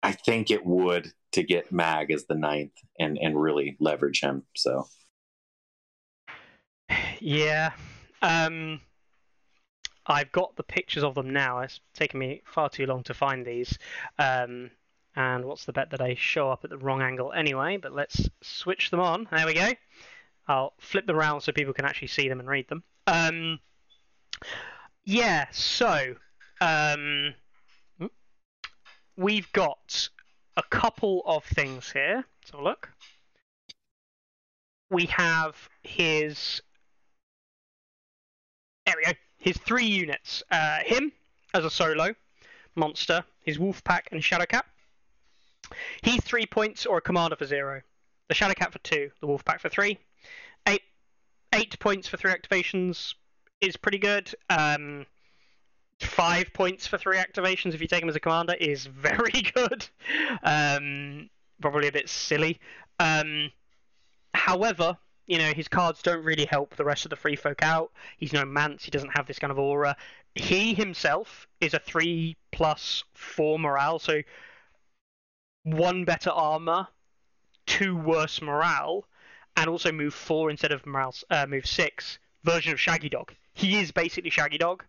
I 0.03 0.13
think 0.13 0.49
it 0.49 0.65
would 0.65 1.11
to 1.33 1.43
get 1.43 1.71
Mag 1.73 2.11
as 2.11 2.25
the 2.25 2.35
ninth 2.35 2.73
and 2.99 3.17
and 3.21 3.39
really 3.41 3.75
leverage 3.81 4.21
him. 4.21 4.43
So 4.55 4.87
Yeah. 7.21 7.73
Um, 8.23 8.81
I've 10.07 10.31
got 10.31 10.55
the 10.55 10.63
pictures 10.63 11.03
of 11.03 11.13
them 11.13 11.31
now. 11.31 11.59
It's 11.59 11.79
taken 11.93 12.19
me 12.19 12.41
far 12.45 12.67
too 12.67 12.87
long 12.87 13.03
to 13.03 13.13
find 13.13 13.45
these. 13.45 13.77
Um, 14.17 14.71
and 15.15 15.45
what's 15.45 15.65
the 15.65 15.71
bet 15.71 15.91
that 15.91 15.99
they 15.99 16.15
show 16.15 16.49
up 16.49 16.63
at 16.63 16.71
the 16.71 16.79
wrong 16.79 17.03
angle 17.03 17.31
anyway? 17.31 17.77
But 17.77 17.93
let's 17.93 18.27
switch 18.41 18.89
them 18.89 18.99
on. 18.99 19.27
There 19.31 19.45
we 19.45 19.53
go. 19.53 19.69
I'll 20.47 20.73
flip 20.79 21.05
them 21.05 21.15
around 21.15 21.41
so 21.41 21.51
people 21.51 21.73
can 21.73 21.85
actually 21.85 22.07
see 22.07 22.27
them 22.27 22.39
and 22.39 22.49
read 22.49 22.67
them. 22.69 22.83
Um, 23.05 23.59
yeah, 25.05 25.45
so 25.51 26.15
um, 26.59 27.35
we've 29.15 29.51
got 29.53 30.09
a 30.57 30.63
couple 30.63 31.21
of 31.27 31.45
things 31.45 31.91
here. 31.91 32.25
So 32.45 32.63
look. 32.63 32.89
We 34.89 35.05
have 35.05 35.69
his 35.83 36.61
there 38.91 38.97
we 38.97 39.13
go. 39.13 39.17
His 39.37 39.57
three 39.57 39.85
units. 39.85 40.43
Uh, 40.51 40.79
him 40.83 41.11
as 41.53 41.65
a 41.65 41.69
solo 41.69 42.13
monster, 42.75 43.23
his 43.41 43.59
Wolf 43.59 43.83
Pack 43.83 44.09
and 44.11 44.23
Shadow 44.23 44.45
Cat. 44.45 44.65
He's 46.01 46.21
three 46.23 46.45
points 46.45 46.85
or 46.85 46.97
a 46.97 47.01
commander 47.01 47.35
for 47.35 47.45
zero. 47.45 47.81
The 48.27 48.35
Shadow 48.35 48.53
Cat 48.53 48.73
for 48.73 48.79
two, 48.79 49.11
the 49.19 49.27
Wolf 49.27 49.45
Pack 49.45 49.61
for 49.61 49.69
three. 49.69 49.97
Eight 50.67 50.81
eight 51.53 51.79
points 51.79 52.07
for 52.07 52.17
three 52.17 52.31
activations 52.31 53.13
is 53.61 53.77
pretty 53.77 53.97
good. 53.97 54.33
Um, 54.49 55.05
five 55.99 56.51
points 56.53 56.87
for 56.87 56.97
three 56.97 57.17
activations 57.17 57.73
if 57.73 57.81
you 57.81 57.87
take 57.87 58.03
him 58.03 58.09
as 58.09 58.15
a 58.15 58.19
commander 58.19 58.55
is 58.55 58.85
very 58.87 59.43
good. 59.53 59.87
Um, 60.43 61.29
probably 61.61 61.87
a 61.87 61.91
bit 61.91 62.09
silly. 62.09 62.59
Um, 62.99 63.51
however, 64.33 64.97
you 65.31 65.37
know 65.37 65.53
his 65.53 65.69
cards 65.69 66.01
don't 66.01 66.25
really 66.25 66.43
help 66.43 66.75
the 66.75 66.83
rest 66.83 67.05
of 67.05 67.09
the 67.09 67.15
free 67.15 67.37
folk 67.37 67.63
out. 67.63 67.89
He's 68.17 68.33
no 68.33 68.43
Mance. 68.43 68.83
He 68.83 68.91
doesn't 68.91 69.15
have 69.15 69.27
this 69.27 69.39
kind 69.39 69.49
of 69.49 69.57
aura. 69.57 69.95
He 70.35 70.73
himself 70.73 71.47
is 71.61 71.73
a 71.73 71.79
three 71.79 72.35
plus 72.51 73.05
four 73.13 73.57
morale, 73.57 73.97
so 73.97 74.21
one 75.63 76.03
better 76.03 76.31
armor, 76.31 76.85
two 77.65 77.95
worse 77.95 78.41
morale, 78.41 79.05
and 79.55 79.69
also 79.69 79.93
move 79.93 80.13
four 80.13 80.49
instead 80.49 80.73
of 80.73 80.85
morale 80.85 81.15
uh, 81.29 81.45
move 81.47 81.65
six 81.65 82.19
version 82.43 82.73
of 82.73 82.79
Shaggy 82.79 83.07
Dog. 83.07 83.33
He 83.53 83.79
is 83.79 83.93
basically 83.93 84.31
Shaggy 84.31 84.57
Dog 84.57 84.83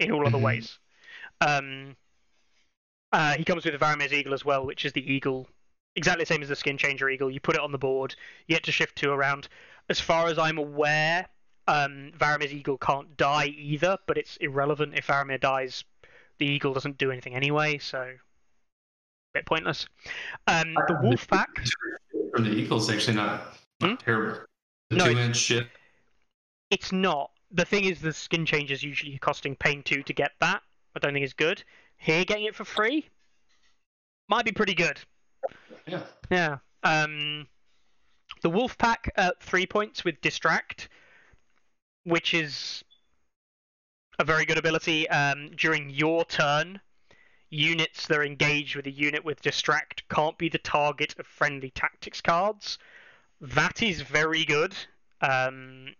in 0.00 0.10
all 0.10 0.26
other 0.26 0.38
Mhm. 0.38 0.42
ways. 0.42 0.78
Um, 1.40 1.96
uh, 3.12 3.34
he 3.34 3.44
comes 3.44 3.64
with 3.64 3.76
a 3.76 3.78
Varamyr's 3.78 4.12
Eagle 4.12 4.34
as 4.34 4.44
well, 4.44 4.66
which 4.66 4.84
is 4.84 4.92
the 4.92 5.12
eagle, 5.12 5.48
exactly 5.96 6.22
the 6.24 6.26
same 6.32 6.42
as 6.42 6.48
the 6.48 6.56
Skin 6.56 6.76
Changer 6.78 7.08
Eagle. 7.08 7.30
You 7.30 7.40
put 7.40 7.54
it 7.56 7.60
on 7.60 7.72
the 7.72 7.78
board, 7.78 8.14
you 8.46 8.54
get 8.54 8.64
to 8.64 8.72
shift 8.72 8.96
two 8.96 9.10
around. 9.12 9.48
As 9.88 10.00
far 10.00 10.26
as 10.28 10.38
I'm 10.38 10.58
aware, 10.58 11.26
um, 11.68 12.12
Varamyr's 12.18 12.52
Eagle 12.52 12.78
can't 12.78 13.16
die 13.16 13.46
either, 13.46 13.98
but 14.06 14.16
it's 14.18 14.36
irrelevant. 14.38 14.94
If 14.96 15.06
Varamyr 15.08 15.40
dies, 15.40 15.84
the 16.38 16.46
Eagle 16.46 16.72
doesn't 16.72 16.98
do 16.98 17.10
anything 17.10 17.34
anyway, 17.34 17.78
so 17.78 18.00
a 18.00 18.14
bit 19.34 19.46
pointless. 19.46 19.86
Um, 20.46 20.74
the 20.74 20.98
Wolf 21.02 21.28
Pack. 21.28 21.48
From 22.34 22.44
the 22.44 22.50
Eagles, 22.50 22.90
actually 22.90 23.16
not, 23.16 23.56
not 23.80 23.90
Hmm? 23.90 23.96
terrible. 23.96 24.40
The 24.90 24.96
No, 24.96 25.04
two 25.04 25.10
it's- 25.12 25.26
inch 25.26 25.36
ship. 25.36 25.70
It's 26.70 26.92
not. 26.92 27.30
The 27.50 27.64
thing 27.64 27.84
is, 27.84 28.00
the 28.00 28.12
skin 28.12 28.44
change 28.46 28.72
is 28.72 28.82
usually 28.82 29.16
costing 29.18 29.54
pain 29.54 29.82
two 29.82 30.02
to 30.02 30.12
get 30.12 30.32
that. 30.40 30.62
I 30.96 30.98
don't 30.98 31.12
think 31.12 31.24
it's 31.24 31.32
good. 31.34 31.62
Here, 31.98 32.24
getting 32.24 32.44
it 32.46 32.54
for 32.56 32.64
free 32.64 33.08
might 34.28 34.44
be 34.44 34.50
pretty 34.52 34.74
good. 34.74 34.98
Yeah. 35.86 36.02
Yeah. 36.30 36.58
Um, 36.82 37.46
the 38.42 38.50
Wolf 38.50 38.76
Pack 38.78 39.12
at 39.16 39.42
three 39.42 39.66
points 39.66 40.04
with 40.04 40.20
Distract, 40.20 40.88
which 42.04 42.34
is 42.34 42.84
a 44.18 44.24
very 44.24 44.44
good 44.44 44.58
ability. 44.58 45.08
Um, 45.08 45.50
during 45.56 45.90
your 45.90 46.24
turn, 46.24 46.80
units 47.50 48.06
that 48.06 48.18
are 48.18 48.24
engaged 48.24 48.76
with 48.76 48.86
a 48.86 48.90
unit 48.90 49.24
with 49.24 49.40
Distract 49.40 50.08
can't 50.08 50.36
be 50.38 50.48
the 50.48 50.58
target 50.58 51.14
of 51.18 51.26
friendly 51.26 51.70
tactics 51.70 52.20
cards. 52.20 52.78
That 53.40 53.82
is 53.82 54.00
very 54.00 54.44
good. 54.44 54.74
Um, 55.20 55.94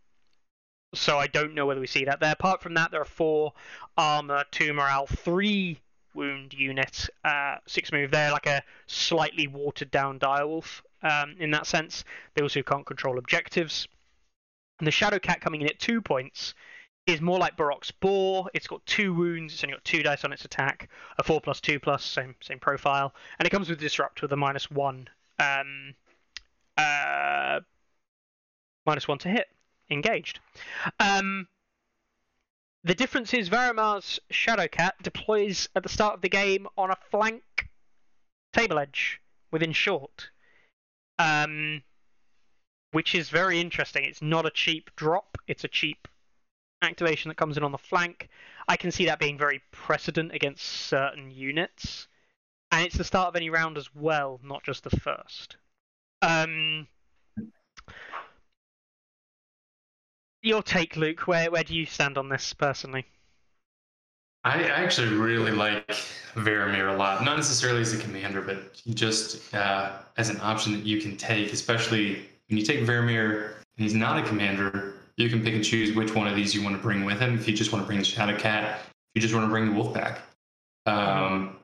so 0.94 1.19
I 1.19 1.27
don't 1.27 1.55
know 1.55 1.66
whether 1.66 1.81
we 1.81 1.86
see 1.86 2.05
that 2.05 2.20
there. 2.20 2.32
Apart 2.32 2.62
from 2.62 2.74
that, 2.74 2.90
there 2.90 3.01
are 3.01 3.06
four 3.06 3.52
armor, 3.97 4.44
two 4.51 4.73
morale, 4.73 5.06
three 5.06 5.81
wound 6.15 6.55
units, 6.55 7.11
uh, 7.24 7.57
six 7.66 7.93
move. 7.93 8.11
They're 8.11 8.32
like 8.32 8.47
a 8.47 8.62
slightly 8.86 9.47
watered 9.47 9.91
down 9.91 10.19
direwolf 10.19 10.82
um, 11.03 11.36
in 11.39 11.51
that 11.53 11.66
sense. 11.66 12.05
They 12.35 12.43
also 12.43 12.62
can't 12.62 12.86
control 12.86 13.19
objectives. 13.19 13.89
And 14.78 14.86
the 14.86 14.93
Shadow 14.93 15.19
Cat 15.19 15.41
coming 15.41 15.61
in 15.61 15.69
at 15.69 15.78
two 15.78 16.01
points 16.01 16.55
is 17.07 17.20
more 17.20 17.39
like 17.39 17.57
Borroq's 17.57 17.91
Boar. 17.91 18.51
It's 18.55 18.66
got 18.66 18.85
two 18.86 19.15
wounds. 19.15 19.53
It's 19.53 19.62
only 19.62 19.74
got 19.74 19.85
two 19.85 20.03
dice 20.03 20.24
on 20.24 20.32
its 20.32 20.45
attack. 20.45 20.89
A 21.19 21.23
four 21.23 21.41
plus 21.41 21.61
two 21.61 21.78
plus, 21.78 22.05
same 22.05 22.35
same 22.41 22.59
profile, 22.59 23.15
and 23.39 23.47
it 23.47 23.51
comes 23.51 23.69
with 23.69 23.78
Disrupt 23.78 24.23
with 24.23 24.32
a 24.32 24.36
minus 24.36 24.70
one, 24.70 25.09
um, 25.39 25.95
uh, 26.77 27.61
minus 28.86 29.07
one 29.07 29.19
to 29.19 29.28
hit, 29.28 29.49
engaged. 29.91 30.41
Um, 30.99 31.47
the 32.85 32.94
difference 32.94 33.32
is 33.32 33.48
Varamyr's 33.48 34.20
Shadowcat 34.31 34.93
deploys 35.02 35.69
at 35.74 35.82
the 35.82 35.89
start 35.89 36.15
of 36.15 36.20
the 36.20 36.28
game 36.28 36.66
on 36.77 36.90
a 36.90 36.98
flank 37.11 37.69
table 38.52 38.78
edge 38.78 39.20
within 39.51 39.73
short, 39.73 40.31
um, 41.19 41.82
which 42.93 43.15
is 43.15 43.31
very 43.31 43.59
interesting. 43.59 44.05
It's 44.05 44.20
not 44.20 44.44
a 44.44 44.51
cheap 44.51 44.90
drop; 44.97 45.39
it's 45.48 45.65
a 45.65 45.69
cheap 45.69 46.06
activation 46.82 47.31
that 47.31 47.39
comes 47.39 47.56
in 47.56 47.65
on 47.65 47.73
the 47.73 47.78
flank. 47.78 48.28
I 48.69 48.77
can 48.77 48.93
see 48.93 49.06
that 49.06 49.19
being 49.19 49.39
very 49.39 49.62
precedent 49.73 50.32
against 50.32 50.65
certain 50.65 51.31
units, 51.31 52.06
and 52.70 52.85
it's 52.85 52.98
the 52.98 53.05
start 53.05 53.28
of 53.28 53.36
any 53.36 53.48
round 53.48 53.78
as 53.78 53.94
well, 53.94 54.40
not 54.44 54.62
just 54.62 54.85
the 54.85 54.90
first. 54.90 55.56
Um, 56.20 56.86
your 60.45 60.62
take, 60.62 60.97
Luke. 60.97 61.27
Where 61.27 61.51
where 61.51 61.65
do 61.65 61.75
you 61.75 61.87
stand 61.87 62.19
on 62.19 62.29
this 62.29 62.53
personally? 62.53 63.07
I 64.45 64.65
actually 64.65 65.09
really 65.09 65.53
like 65.53 65.89
Varamyr 66.35 66.93
a 66.93 66.97
lot. 66.97 67.25
Not 67.25 67.37
necessarily 67.37 67.81
as 67.81 67.95
a 67.95 67.99
commander, 67.99 68.43
but 68.43 68.75
just 68.95 69.55
uh, 69.55 69.93
as 70.19 70.29
an 70.29 70.39
option 70.43 70.75
that 70.75 70.85
you 70.85 71.01
can 71.01 71.16
take, 71.16 71.51
especially 71.53 72.27
when 72.49 72.59
you 72.59 72.65
take 72.65 72.81
Varamyr 72.81 73.55
and 73.77 73.85
he's 73.85 73.95
not 73.95 74.23
a 74.23 74.29
commander, 74.29 74.95
you 75.16 75.31
can 75.31 75.43
pick 75.43 75.55
and 75.55 75.65
choose 75.65 75.97
which 75.97 76.15
one 76.15 76.29
of 76.29 76.37
these 76.37 76.55
you 76.55 76.62
want 76.62 76.77
to 76.77 76.83
bring 76.83 77.07
with 77.07 77.19
him. 77.19 77.35
If 77.37 77.49
you 77.49 77.55
just 77.55 77.73
want 77.73 77.85
to 77.85 77.87
bring 77.87 77.99
the 77.99 78.05
Shadow 78.05 78.37
Cat, 78.37 78.81
if 78.81 78.91
you 79.15 79.23
just 79.23 79.33
want 79.33 79.47
to 79.47 79.51
bring 79.51 79.66
the 79.66 79.73
Wolf 79.73 79.95
Pack. 79.95 80.21
Um, 80.85 81.57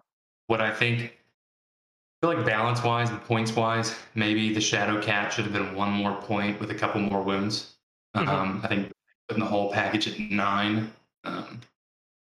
what 0.46 0.62
I 0.62 0.72
think, 0.72 1.02
I 1.02 2.26
feel 2.26 2.34
like 2.34 2.46
balance 2.46 2.82
wise 2.82 3.10
and 3.10 3.22
points 3.24 3.54
wise, 3.54 3.94
maybe 4.14 4.54
the 4.54 4.60
Shadow 4.60 5.02
Cat 5.02 5.34
should 5.34 5.44
have 5.44 5.52
been 5.52 5.74
one 5.74 5.90
more 5.90 6.14
point 6.14 6.58
with 6.58 6.70
a 6.70 6.74
couple 6.74 7.02
more 7.02 7.22
wounds. 7.22 7.74
Mhm. 8.16 8.28
Um, 8.28 8.60
I 8.64 8.68
think 8.68 8.92
putting 9.28 9.42
the 9.42 9.48
whole 9.48 9.72
package 9.72 10.08
at 10.08 10.18
nine 10.18 10.92
um, 11.24 11.60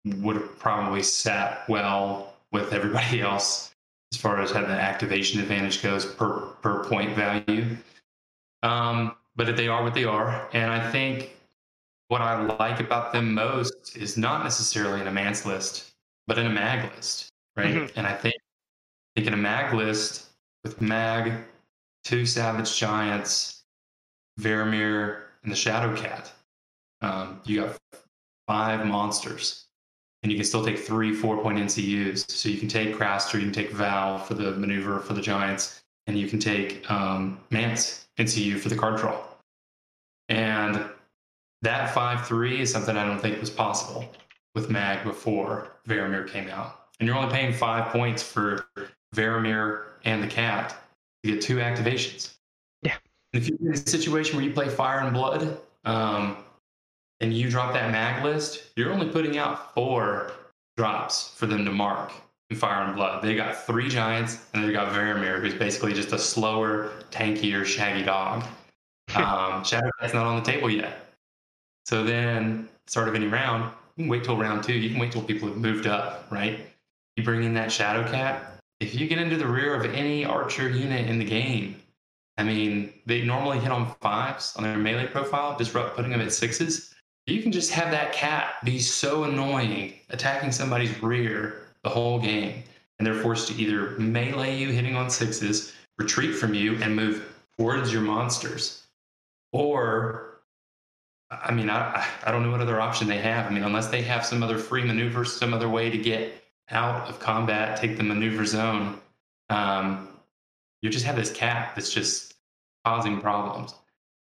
would 0.05 0.35
have 0.35 0.59
probably 0.59 1.03
sat 1.03 1.67
well 1.67 2.35
with 2.51 2.73
everybody 2.73 3.21
else 3.21 3.73
as 4.13 4.19
far 4.19 4.41
as 4.41 4.51
how 4.51 4.61
the 4.61 4.67
activation 4.67 5.39
advantage 5.39 5.81
goes 5.81 6.05
per 6.05 6.39
per 6.61 6.83
point 6.83 7.15
value. 7.15 7.77
Um, 8.63 9.15
but 9.35 9.55
they 9.55 9.67
are 9.67 9.83
what 9.83 9.93
they 9.93 10.03
are, 10.03 10.47
and 10.53 10.71
I 10.71 10.91
think 10.91 11.31
what 12.09 12.21
I 12.21 12.41
like 12.41 12.81
about 12.81 13.13
them 13.13 13.33
most 13.33 13.95
is 13.95 14.17
not 14.17 14.43
necessarily 14.43 14.99
in 14.99 15.07
a 15.07 15.11
man's 15.11 15.45
list, 15.45 15.93
but 16.27 16.37
in 16.37 16.45
a 16.45 16.49
mag 16.49 16.93
list, 16.93 17.29
right? 17.55 17.73
Mhm. 17.73 17.91
And 17.95 18.05
I 18.05 18.13
think, 18.13 18.35
I 18.35 19.09
think 19.15 19.27
in 19.27 19.33
a 19.33 19.37
mag 19.37 19.73
list 19.73 20.27
with 20.63 20.81
mag, 20.81 21.45
two 22.03 22.25
savage 22.25 22.77
giants, 22.77 23.63
Varamyr, 24.39 25.21
and 25.43 25.51
the 25.51 25.55
Shadow 25.55 25.95
Cat, 25.95 26.31
um, 27.01 27.41
you 27.45 27.61
got 27.61 27.77
five 28.47 28.85
monsters 28.85 29.65
and 30.23 30.31
you 30.31 30.37
can 30.37 30.45
still 30.45 30.63
take 30.63 30.77
three 30.77 31.13
four 31.13 31.41
point 31.41 31.57
NCUs. 31.57 32.29
So 32.29 32.49
you 32.49 32.57
can 32.57 32.67
take 32.67 32.95
Craster, 32.95 33.35
you 33.35 33.41
can 33.41 33.51
take 33.51 33.71
Val 33.71 34.19
for 34.19 34.33
the 34.33 34.51
maneuver 34.51 34.99
for 34.99 35.13
the 35.13 35.21
Giants, 35.21 35.81
and 36.07 36.17
you 36.17 36.27
can 36.27 36.39
take 36.39 36.89
um, 36.91 37.39
Mance 37.49 38.07
NCU 38.19 38.59
for 38.59 38.69
the 38.69 38.75
card 38.75 38.99
draw. 38.99 39.19
And 40.29 40.85
that 41.61 41.93
5 41.93 42.27
3 42.27 42.61
is 42.61 42.71
something 42.71 42.95
I 42.95 43.05
don't 43.05 43.19
think 43.19 43.39
was 43.39 43.49
possible 43.49 44.09
with 44.55 44.69
Mag 44.69 45.03
before 45.03 45.71
Varamyr 45.87 46.27
came 46.29 46.49
out. 46.49 46.87
And 46.99 47.07
you're 47.07 47.17
only 47.17 47.31
paying 47.31 47.53
five 47.53 47.91
points 47.91 48.21
for 48.23 48.65
Varamyr 49.15 49.85
and 50.05 50.21
the 50.21 50.27
cat 50.27 50.75
to 51.23 51.31
get 51.31 51.41
two 51.41 51.57
activations. 51.57 52.35
If 53.33 53.47
you're 53.47 53.57
in 53.61 53.73
a 53.73 53.77
situation 53.77 54.35
where 54.35 54.45
you 54.45 54.53
play 54.53 54.67
Fire 54.67 54.99
and 54.99 55.13
Blood, 55.13 55.57
um, 55.85 56.37
and 57.21 57.33
you 57.33 57.49
drop 57.49 57.73
that 57.73 57.91
mag 57.91 58.23
list, 58.23 58.63
you're 58.75 58.91
only 58.91 59.07
putting 59.07 59.37
out 59.37 59.73
four 59.73 60.31
drops 60.75 61.33
for 61.35 61.45
them 61.45 61.63
to 61.65 61.71
mark 61.71 62.11
in 62.49 62.57
Fire 62.57 62.83
and 62.83 62.95
Blood. 62.95 63.23
They 63.23 63.35
got 63.35 63.65
three 63.65 63.87
giants, 63.87 64.45
and 64.53 64.63
they 64.63 64.73
got 64.73 64.91
Varamyr, 64.91 65.39
who's 65.39 65.53
basically 65.53 65.93
just 65.93 66.11
a 66.11 66.19
slower, 66.19 66.91
tankier, 67.11 67.65
shaggy 67.65 68.03
dog. 68.03 68.43
Um, 69.13 69.65
Shadow 69.65 69.89
Cat's 69.99 70.13
not 70.13 70.25
on 70.25 70.41
the 70.41 70.49
table 70.49 70.69
yet. 70.69 71.13
So 71.85 72.01
then, 72.01 72.69
start 72.87 73.09
of 73.09 73.15
any 73.15 73.27
round, 73.27 73.69
you 73.97 74.05
can 74.05 74.09
wait 74.09 74.23
till 74.23 74.37
round 74.37 74.63
two. 74.63 74.71
You 74.71 74.89
can 74.89 74.99
wait 74.99 75.11
till 75.11 75.21
people 75.21 75.49
have 75.49 75.57
moved 75.57 75.85
up, 75.85 76.27
right? 76.31 76.61
You 77.17 77.23
bring 77.23 77.43
in 77.43 77.53
that 77.55 77.73
Shadow 77.73 78.09
Cat. 78.09 78.57
If 78.79 78.95
you 78.95 79.07
get 79.07 79.17
into 79.17 79.35
the 79.35 79.47
rear 79.47 79.75
of 79.75 79.93
any 79.93 80.23
archer 80.23 80.69
unit 80.69 81.09
in 81.09 81.19
the 81.19 81.25
game, 81.25 81.80
I 82.37 82.43
mean, 82.43 82.93
they 83.05 83.21
normally 83.21 83.59
hit 83.59 83.71
on 83.71 83.93
fives 84.01 84.55
on 84.55 84.63
their 84.63 84.77
melee 84.77 85.07
profile, 85.07 85.57
disrupt 85.57 85.95
putting 85.95 86.11
them 86.11 86.21
at 86.21 86.33
sixes. 86.33 86.93
You 87.27 87.41
can 87.41 87.51
just 87.51 87.71
have 87.71 87.91
that 87.91 88.13
cat 88.13 88.55
be 88.63 88.79
so 88.79 89.25
annoying, 89.25 89.93
attacking 90.09 90.51
somebody's 90.51 91.01
rear 91.03 91.67
the 91.83 91.89
whole 91.89 92.19
game, 92.19 92.63
and 92.97 93.05
they're 93.05 93.21
forced 93.21 93.47
to 93.49 93.55
either 93.55 93.91
melee 93.99 94.57
you 94.57 94.69
hitting 94.69 94.95
on 94.95 95.09
sixes, 95.09 95.73
retreat 95.97 96.35
from 96.35 96.53
you, 96.53 96.75
and 96.81 96.95
move 96.95 97.27
towards 97.57 97.91
your 97.91 98.01
monsters. 98.01 98.87
Or, 99.51 100.41
I 101.29 101.51
mean, 101.51 101.69
I, 101.69 102.05
I 102.23 102.31
don't 102.31 102.43
know 102.43 102.51
what 102.51 102.61
other 102.61 102.81
option 102.81 103.07
they 103.07 103.19
have. 103.19 103.45
I 103.45 103.49
mean, 103.49 103.63
unless 103.63 103.87
they 103.87 104.01
have 104.03 104.25
some 104.25 104.41
other 104.41 104.57
free 104.57 104.83
maneuver, 104.83 105.25
some 105.25 105.53
other 105.53 105.69
way 105.69 105.89
to 105.89 105.97
get 105.97 106.33
out 106.69 107.07
of 107.09 107.19
combat, 107.19 107.77
take 107.77 107.97
the 107.97 108.03
maneuver 108.03 108.45
zone, 108.45 108.99
um, 109.49 110.07
you 110.81 110.89
just 110.89 111.05
have 111.05 111.15
this 111.15 111.31
cap 111.31 111.75
that's 111.75 111.91
just 111.93 112.35
causing 112.85 113.21
problems. 113.21 113.73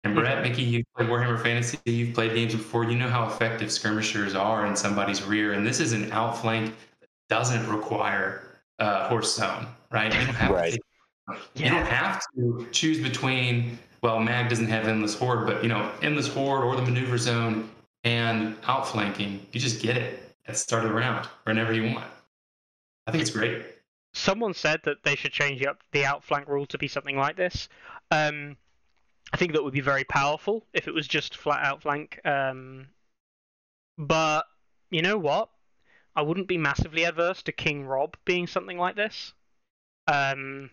And 0.04 0.16
Brett, 0.16 0.42
Mickey, 0.44 0.64
you 0.64 0.84
played 0.96 1.10
Warhammer 1.10 1.42
Fantasy, 1.42 1.78
you've 1.86 2.14
played 2.16 2.34
games 2.34 2.56
before, 2.56 2.86
you 2.86 2.98
know 2.98 3.10
how 3.10 3.28
effective 3.28 3.70
skirmishers 3.72 4.34
are 4.34 4.66
in 4.66 4.76
somebody's 4.76 5.24
rear. 5.24 5.54
And 5.54 5.68
this 5.68 5.80
is 5.82 5.92
an 5.92 6.10
outflank 6.12 6.74
that 7.02 7.10
doesn't 7.28 7.68
require 7.70 8.44
uh, 8.80 9.10
horse 9.10 9.36
zone, 9.36 9.68
right? 9.92 10.14
You 10.14 10.26
don't 10.26 10.36
have 10.36 10.52
Right. 10.52 10.74
to 10.74 10.80
you 11.54 11.70
don't 11.70 11.86
have 11.86 12.24
to 12.36 12.68
choose 12.72 13.00
between 13.00 13.78
well 14.02 14.20
mag 14.20 14.50
doesn't 14.50 14.68
have 14.68 14.88
endless 14.88 15.14
horde 15.14 15.46
but 15.46 15.62
you 15.62 15.70
know 15.70 15.92
endless 16.02 16.28
horde 16.28 16.64
or 16.64 16.76
the 16.76 16.82
maneuver 16.82 17.20
zone 17.20 17.70
and 18.04 18.56
outflanking 18.68 19.40
you 19.52 19.60
just 19.60 19.80
get 19.80 19.96
it 19.96 20.34
at 20.48 20.54
the 20.54 20.60
start 20.60 20.84
of 20.84 20.90
the 20.90 20.96
round 20.96 21.28
whenever 21.44 21.72
you 21.72 21.84
want 21.94 22.08
i 23.06 23.12
think 23.12 23.22
it's 23.22 23.30
great 23.30 23.64
someone 24.14 24.53
said 24.53 24.81
that 24.84 25.03
they 25.03 25.15
should 25.15 25.31
change 25.31 25.64
up 25.65 25.80
the 25.91 26.06
outflank 26.06 26.48
rule 26.48 26.65
to 26.68 26.77
be 26.77 26.88
something 26.88 27.18
like 27.18 27.36
this. 27.36 27.69
Um, 28.11 28.57
I 29.31 29.38
think 29.38 29.53
that 29.53 29.64
would 29.64 29.73
be 29.73 29.81
very 29.81 30.03
powerful 30.03 30.65
if 30.73 30.88
it 30.88 30.94
was 30.94 31.07
just 31.07 31.38
flat 31.38 31.64
outflank. 31.64 32.19
Um, 32.26 32.88
but 33.98 34.45
you 34.90 35.02
know 35.02 35.18
what? 35.18 35.49
I 36.15 36.22
wouldn't 36.22 36.48
be 36.48 36.57
massively 36.57 37.03
adverse 37.03 37.44
to 37.44 37.52
King 37.52 37.86
Robb 37.86 38.18
being 38.26 38.48
something 38.48 38.77
like 38.77 38.95
this. 38.95 39.34
Um, 40.07 40.72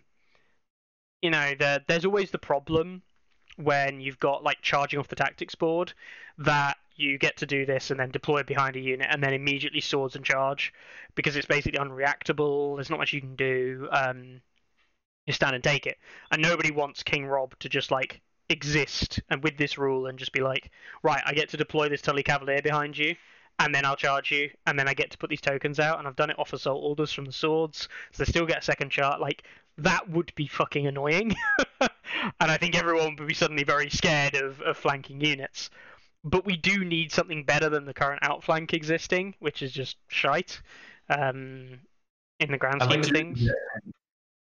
you 1.21 1.31
know, 1.31 1.55
there, 1.59 1.81
there's 1.87 2.05
always 2.05 2.31
the 2.31 2.39
problem 2.39 3.03
when 3.57 4.01
you've 4.01 4.19
got 4.19 4.43
like 4.43 4.61
charging 4.63 4.99
off 4.99 5.09
the 5.09 5.17
tactics 5.17 5.55
board 5.55 5.93
that 6.39 6.77
you 6.97 7.19
get 7.19 7.37
to 7.39 7.47
do 7.47 7.67
this 7.67 7.91
and 7.91 8.01
then 8.01 8.11
deploy 8.11 8.43
behind 8.43 8.77
a 8.77 8.81
unit 8.81 9.09
and 9.11 9.23
then 9.23 9.33
immediately 9.35 9.81
swords 9.81 10.17
and 10.17 10.25
charge 10.25 10.73
because 11.15 11.37
it's 11.37 11.47
basically 11.47 11.79
unreactable. 11.79 12.77
There's 12.77 12.91
not 12.91 12.99
much 12.99 13.13
you 13.13 13.21
can 13.21 13.37
do. 13.37 13.89
Um, 13.91 14.41
you 15.27 15.33
stand 15.33 15.55
and 15.55 15.65
take 15.65 15.87
it, 15.87 15.99
and 16.31 16.41
nobody 16.41 16.71
wants 16.71 17.03
King 17.03 17.27
Robb 17.27 17.59
to 17.59 17.69
just 17.69 17.91
like 17.91 18.21
exist 18.49 19.21
and 19.29 19.43
with 19.43 19.57
this 19.59 19.77
rule 19.77 20.07
and 20.07 20.19
just 20.19 20.33
be 20.33 20.41
like, 20.41 20.71
right, 21.03 21.23
I 21.27 21.33
get 21.33 21.49
to 21.51 21.57
deploy 21.57 21.89
this 21.89 22.01
Tully 22.01 22.23
Cavalier 22.23 22.63
behind 22.63 22.97
you, 22.97 23.17
and 23.59 23.75
then 23.75 23.85
I'll 23.85 23.97
charge 23.97 24.31
you, 24.31 24.51
and 24.67 24.79
then 24.79 24.89
I 24.89 24.95
get 24.95 25.11
to 25.11 25.19
put 25.19 25.31
these 25.31 25.41
tokens 25.41 25.81
out, 25.81 25.99
and 25.99 26.07
I've 26.07 26.17
done 26.17 26.31
it 26.31 26.39
off 26.39 26.53
assault 26.53 26.83
orders 26.83 27.13
from 27.13 27.25
the 27.25 27.33
swords, 27.33 27.89
so 28.13 28.25
they 28.25 28.31
still 28.31 28.47
get 28.47 28.59
a 28.59 28.63
second 28.63 28.91
chart. 28.91 29.21
Like 29.21 29.43
that 29.79 30.09
would 30.09 30.33
be 30.37 30.47
fucking 30.47 30.87
annoying, 30.87 31.35
and 31.81 31.91
I 32.41 32.57
think 32.57 32.77
everyone 32.77 33.17
would 33.17 33.29
be 33.29 33.35
suddenly 33.35 33.65
very 33.65 33.91
scared 33.91 34.37
of, 34.37 34.61
of 34.61 34.77
flanking 34.77 35.21
units. 35.21 35.71
But 36.27 36.45
we 36.45 36.57
do 36.57 36.85
need 36.85 37.13
something 37.13 37.45
better 37.45 37.69
than 37.69 37.85
the 37.85 37.95
current 37.95 38.19
outflank 38.23 38.75
existing, 38.75 39.35
which 39.39 39.63
is 39.63 39.71
just 39.73 39.97
shite. 40.09 40.61
Um, 41.09 41.79
in 42.41 42.51
the 42.51 42.59
grand 42.59 42.83
scheme 42.83 42.91
like 42.91 42.99
of 42.99 43.07
your- 43.07 43.15
things. 43.17 43.49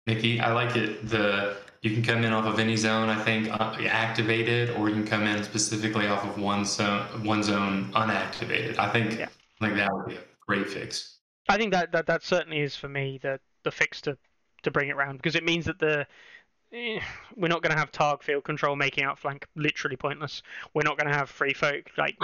Nikki, 0.07 0.39
I 0.39 0.51
like 0.51 0.75
it. 0.75 1.07
The 1.07 1.57
you 1.81 1.91
can 1.93 2.01
come 2.03 2.23
in 2.23 2.33
off 2.33 2.45
of 2.45 2.59
any 2.59 2.75
zone, 2.75 3.09
I 3.09 3.23
think, 3.23 3.47
uh, 3.51 3.75
activated, 3.87 4.71
or 4.71 4.89
you 4.89 4.95
can 4.95 5.05
come 5.05 5.23
in 5.23 5.43
specifically 5.43 6.07
off 6.07 6.23
of 6.25 6.39
one 6.39 6.65
zone, 6.65 7.23
one 7.23 7.43
zone 7.43 7.91
unactivated. 7.93 8.79
I 8.79 8.91
think, 8.91 9.19
Yeah. 9.19 9.27
I 9.61 9.65
think 9.67 9.77
that 9.77 9.93
would 9.93 10.07
be 10.07 10.15
a 10.15 10.23
great 10.47 10.67
fix. 10.67 11.19
I 11.47 11.57
think 11.57 11.71
that, 11.73 11.91
that 11.91 12.07
that 12.07 12.23
certainly 12.23 12.61
is 12.61 12.75
for 12.75 12.89
me 12.89 13.19
the 13.21 13.39
the 13.63 13.71
fix 13.71 14.01
to 14.01 14.17
to 14.63 14.71
bring 14.71 14.89
it 14.89 14.95
round 14.95 15.19
because 15.19 15.35
it 15.35 15.43
means 15.43 15.65
that 15.65 15.77
the 15.77 16.07
eh, 16.75 16.99
we're 17.35 17.47
not 17.47 17.61
going 17.61 17.73
to 17.73 17.79
have 17.79 17.91
targ 17.91 18.21
field 18.21 18.43
control 18.43 18.75
making 18.75 19.03
outflank 19.03 19.47
literally 19.55 19.95
pointless. 19.95 20.43
We're 20.73 20.83
not 20.83 20.97
going 20.97 21.11
to 21.11 21.17
have 21.17 21.29
free 21.29 21.53
folk 21.53 21.91
like 21.97 22.17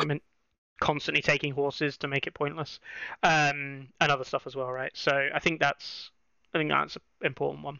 constantly 0.81 1.21
taking 1.21 1.53
horses 1.53 1.97
to 1.97 2.07
make 2.07 2.27
it 2.27 2.33
pointless, 2.33 2.79
um, 3.23 3.87
and 4.01 4.11
other 4.11 4.25
stuff 4.25 4.47
as 4.47 4.55
well, 4.55 4.71
right? 4.71 4.91
So 4.93 5.29
I 5.33 5.39
think 5.39 5.59
that's 5.59 6.11
I 6.53 6.57
think 6.57 6.69
that's 6.69 6.97
an 6.97 7.01
important 7.21 7.63
one. 7.63 7.79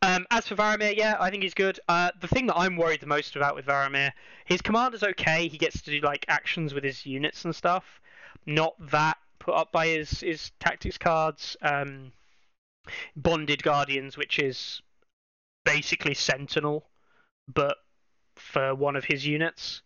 Um, 0.00 0.26
as 0.30 0.46
for 0.46 0.54
Varamyr, 0.54 0.96
yeah, 0.96 1.16
I 1.20 1.28
think 1.28 1.42
he's 1.42 1.54
good. 1.54 1.78
Uh, 1.88 2.10
the 2.20 2.28
thing 2.28 2.46
that 2.46 2.56
I'm 2.56 2.76
worried 2.76 3.00
the 3.00 3.06
most 3.06 3.36
about 3.36 3.54
with 3.54 3.66
Varamyr, 3.66 4.12
his 4.46 4.62
commander's 4.62 5.02
okay. 5.02 5.48
He 5.48 5.58
gets 5.58 5.82
to 5.82 5.90
do 5.90 6.00
like 6.00 6.24
actions 6.28 6.72
with 6.72 6.84
his 6.84 7.04
units 7.04 7.44
and 7.44 7.54
stuff. 7.54 8.00
Not 8.46 8.74
that 8.90 9.18
put 9.38 9.54
up 9.54 9.70
by 9.70 9.88
his 9.88 10.20
his 10.20 10.50
tactics 10.60 10.96
cards. 10.96 11.56
Um, 11.60 12.12
Bonded 13.16 13.64
Guardians, 13.64 14.16
which 14.16 14.38
is 14.38 14.80
basically 15.66 16.14
Sentinel, 16.14 16.86
but 17.52 17.76
for 18.36 18.74
one 18.74 18.96
of 18.96 19.04
his 19.04 19.26
units, 19.26 19.82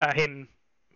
uh, 0.00 0.14
him, 0.14 0.48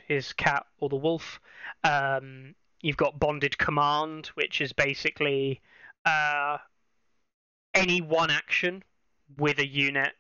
his 0.06 0.32
cat, 0.32 0.64
or 0.78 0.88
the 0.88 0.96
wolf. 0.96 1.40
Um, 1.84 2.54
you've 2.80 2.96
got 2.96 3.18
Bonded 3.18 3.58
Command, 3.58 4.28
which 4.28 4.60
is 4.60 4.72
basically 4.72 5.60
uh, 6.06 6.56
any 7.74 8.00
one 8.00 8.30
action 8.30 8.82
with 9.36 9.58
a 9.58 9.66
unit 9.66 10.12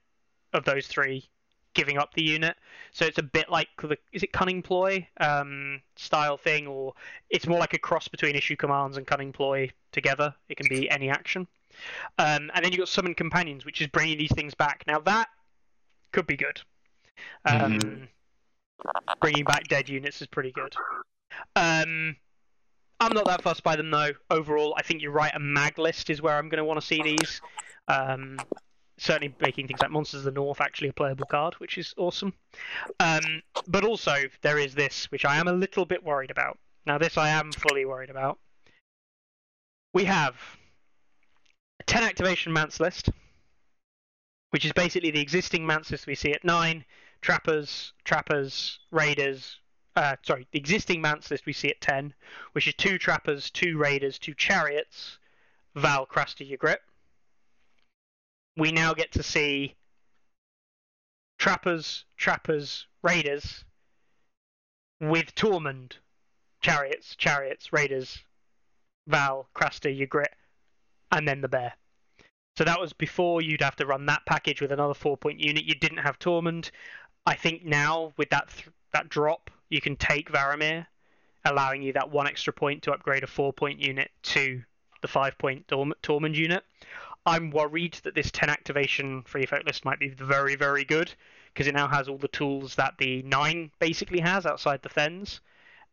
of 0.52 0.64
those 0.64 0.86
three 0.86 1.28
giving 1.74 1.96
up 1.96 2.12
the 2.14 2.22
unit. 2.22 2.56
So 2.92 3.06
it's 3.06 3.18
a 3.18 3.22
bit 3.22 3.48
like 3.48 3.68
the 3.80 3.96
is 4.12 4.22
it 4.22 4.32
Cunning 4.32 4.62
Ploy 4.62 5.06
um, 5.20 5.80
style 5.96 6.36
thing, 6.36 6.66
or 6.66 6.92
it's 7.30 7.46
more 7.46 7.58
like 7.58 7.74
a 7.74 7.78
cross 7.78 8.08
between 8.08 8.36
Issue 8.36 8.56
Commands 8.56 8.96
and 8.96 9.06
Cunning 9.06 9.32
Ploy 9.32 9.70
together. 9.92 10.34
It 10.48 10.56
can 10.56 10.66
be 10.68 10.90
any 10.90 11.08
action. 11.08 11.46
Um, 12.18 12.50
and 12.54 12.64
then 12.64 12.72
you've 12.72 12.78
got 12.80 12.88
Summon 12.88 13.14
Companions, 13.14 13.64
which 13.64 13.80
is 13.80 13.88
bringing 13.88 14.18
these 14.18 14.32
things 14.34 14.54
back. 14.54 14.84
Now 14.86 15.00
that 15.00 15.28
could 16.12 16.26
be 16.26 16.36
good. 16.36 16.60
Um, 17.44 18.08
Bringing 19.20 19.44
back 19.44 19.68
dead 19.68 19.88
units 19.88 20.20
is 20.20 20.26
pretty 20.26 20.50
good. 20.50 20.74
Um, 21.54 22.16
I'm 23.00 23.12
not 23.14 23.26
that 23.26 23.42
fussed 23.42 23.62
by 23.62 23.76
them 23.76 23.90
though. 23.90 24.10
Overall, 24.30 24.74
I 24.76 24.82
think 24.82 25.02
you're 25.02 25.12
right. 25.12 25.32
A 25.34 25.38
mag 25.38 25.78
list 25.78 26.10
is 26.10 26.20
where 26.20 26.36
I'm 26.36 26.48
going 26.48 26.58
to 26.58 26.64
want 26.64 26.80
to 26.80 26.86
see 26.86 27.02
these. 27.02 27.40
Um, 27.88 28.38
certainly 28.98 29.34
making 29.40 29.66
things 29.66 29.80
like 29.80 29.90
Monsters 29.90 30.20
of 30.20 30.24
the 30.24 30.30
North 30.32 30.60
actually 30.60 30.88
a 30.88 30.92
playable 30.92 31.26
card, 31.26 31.54
which 31.54 31.78
is 31.78 31.94
awesome. 31.96 32.32
Um, 33.00 33.42
but 33.66 33.84
also 33.84 34.14
there 34.42 34.58
is 34.58 34.74
this, 34.74 35.10
which 35.10 35.24
I 35.24 35.36
am 35.36 35.48
a 35.48 35.52
little 35.52 35.84
bit 35.84 36.04
worried 36.04 36.30
about. 36.30 36.58
Now 36.86 36.98
this 36.98 37.16
I 37.16 37.30
am 37.30 37.52
fully 37.52 37.84
worried 37.84 38.10
about. 38.10 38.38
We 39.94 40.04
have 40.04 40.36
10 41.86 42.02
activation 42.02 42.52
Mance 42.52 42.80
list, 42.80 43.10
which 44.50 44.64
is 44.64 44.72
basically 44.72 45.10
the 45.10 45.20
existing 45.20 45.66
Mance 45.66 45.90
list 45.90 46.06
we 46.06 46.14
see 46.14 46.32
at 46.32 46.44
9, 46.44 46.84
Trappers, 47.20 47.92
Trappers, 48.04 48.78
Raiders, 48.90 49.58
uh, 49.96 50.16
sorry, 50.22 50.46
the 50.52 50.58
existing 50.58 51.00
Mance 51.00 51.30
list 51.30 51.46
we 51.46 51.52
see 51.52 51.68
at 51.68 51.80
10, 51.80 52.14
which 52.52 52.66
is 52.66 52.74
2 52.74 52.98
Trappers, 52.98 53.50
2 53.50 53.76
Raiders, 53.76 54.18
2 54.18 54.34
Chariots, 54.34 55.18
Val, 55.74 56.06
Craster, 56.06 56.48
Ygritte. 56.48 56.78
We 58.56 58.72
now 58.72 58.94
get 58.94 59.12
to 59.12 59.22
see 59.22 59.76
Trappers, 61.38 62.04
Trappers, 62.16 62.86
Raiders 63.02 63.64
with 65.00 65.34
Tormund, 65.34 65.94
Chariots, 66.60 67.16
Chariots, 67.16 67.72
Raiders, 67.72 68.18
Val, 69.06 69.48
Craster, 69.54 69.90
Ygritte, 69.90 70.36
and 71.12 71.28
then 71.28 71.40
the 71.40 71.48
Bear. 71.48 71.74
So 72.56 72.64
that 72.64 72.80
was 72.80 72.92
before 72.92 73.40
you'd 73.40 73.62
have 73.62 73.76
to 73.76 73.86
run 73.86 74.06
that 74.06 74.26
package 74.26 74.60
with 74.60 74.72
another 74.72 74.94
four 74.94 75.16
point 75.16 75.40
unit. 75.40 75.64
You 75.64 75.74
didn't 75.74 75.98
have 75.98 76.18
Tormund. 76.18 76.70
I 77.24 77.34
think 77.34 77.64
now 77.64 78.12
with 78.16 78.30
that 78.30 78.48
th- 78.48 78.68
that 78.92 79.08
drop, 79.08 79.50
you 79.70 79.80
can 79.80 79.96
take 79.96 80.30
Varamyr, 80.30 80.86
allowing 81.44 81.82
you 81.82 81.92
that 81.94 82.10
one 82.10 82.26
extra 82.26 82.52
point 82.52 82.82
to 82.82 82.92
upgrade 82.92 83.22
a 83.22 83.26
four 83.26 83.52
point 83.52 83.80
unit 83.80 84.10
to 84.24 84.62
the 85.00 85.08
five 85.08 85.38
point 85.38 85.66
Torm- 85.68 85.94
Tormund 86.02 86.34
unit. 86.34 86.64
I'm 87.24 87.50
worried 87.50 87.94
that 88.02 88.14
this 88.14 88.30
10 88.32 88.50
activation 88.50 89.22
free 89.22 89.44
effect 89.44 89.64
list 89.64 89.84
might 89.84 90.00
be 90.00 90.08
very, 90.08 90.56
very 90.56 90.84
good 90.84 91.14
because 91.52 91.68
it 91.68 91.74
now 91.74 91.86
has 91.86 92.08
all 92.08 92.18
the 92.18 92.28
tools 92.28 92.74
that 92.74 92.94
the 92.98 93.22
9 93.22 93.70
basically 93.78 94.20
has 94.20 94.44
outside 94.44 94.82
the 94.82 94.88
Thenns, 94.88 95.40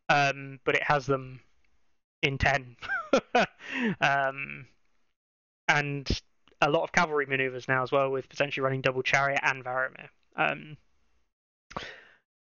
um, 0.10 0.60
but 0.64 0.76
it 0.76 0.84
has 0.84 1.06
them 1.06 1.40
in 2.24 2.38
10. 2.40 2.76
um, 4.02 4.66
and 5.70 6.22
a 6.62 6.70
lot 6.70 6.84
of 6.84 6.92
cavalry 6.92 7.26
maneuvers 7.26 7.68
now 7.68 7.84
as 7.84 7.92
well, 7.92 8.10
with 8.10 8.28
potentially 8.28 8.64
running 8.64 8.82
double 8.82 9.04
chariot 9.04 9.40
and 9.44 9.64
Varamyr. 9.64 10.10
Um, 10.36 10.78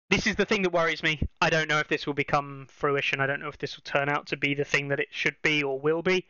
this 0.08 0.26
is 0.26 0.36
the 0.36 0.46
thing 0.46 0.62
that 0.62 0.72
worries 0.72 1.02
me. 1.02 1.20
I 1.40 1.50
don't 1.50 1.68
know 1.68 1.80
if 1.80 1.88
this 1.88 2.06
will 2.06 2.14
become 2.14 2.66
fruition. 2.70 3.20
I 3.20 3.26
don't 3.26 3.40
know 3.40 3.48
if 3.48 3.58
this 3.58 3.76
will 3.76 3.82
turn 3.82 4.08
out 4.08 4.28
to 4.28 4.36
be 4.36 4.54
the 4.54 4.64
thing 4.64 4.88
that 4.88 5.00
it 5.00 5.08
should 5.10 5.36
be 5.42 5.62
or 5.62 5.78
will 5.78 6.02
be. 6.02 6.24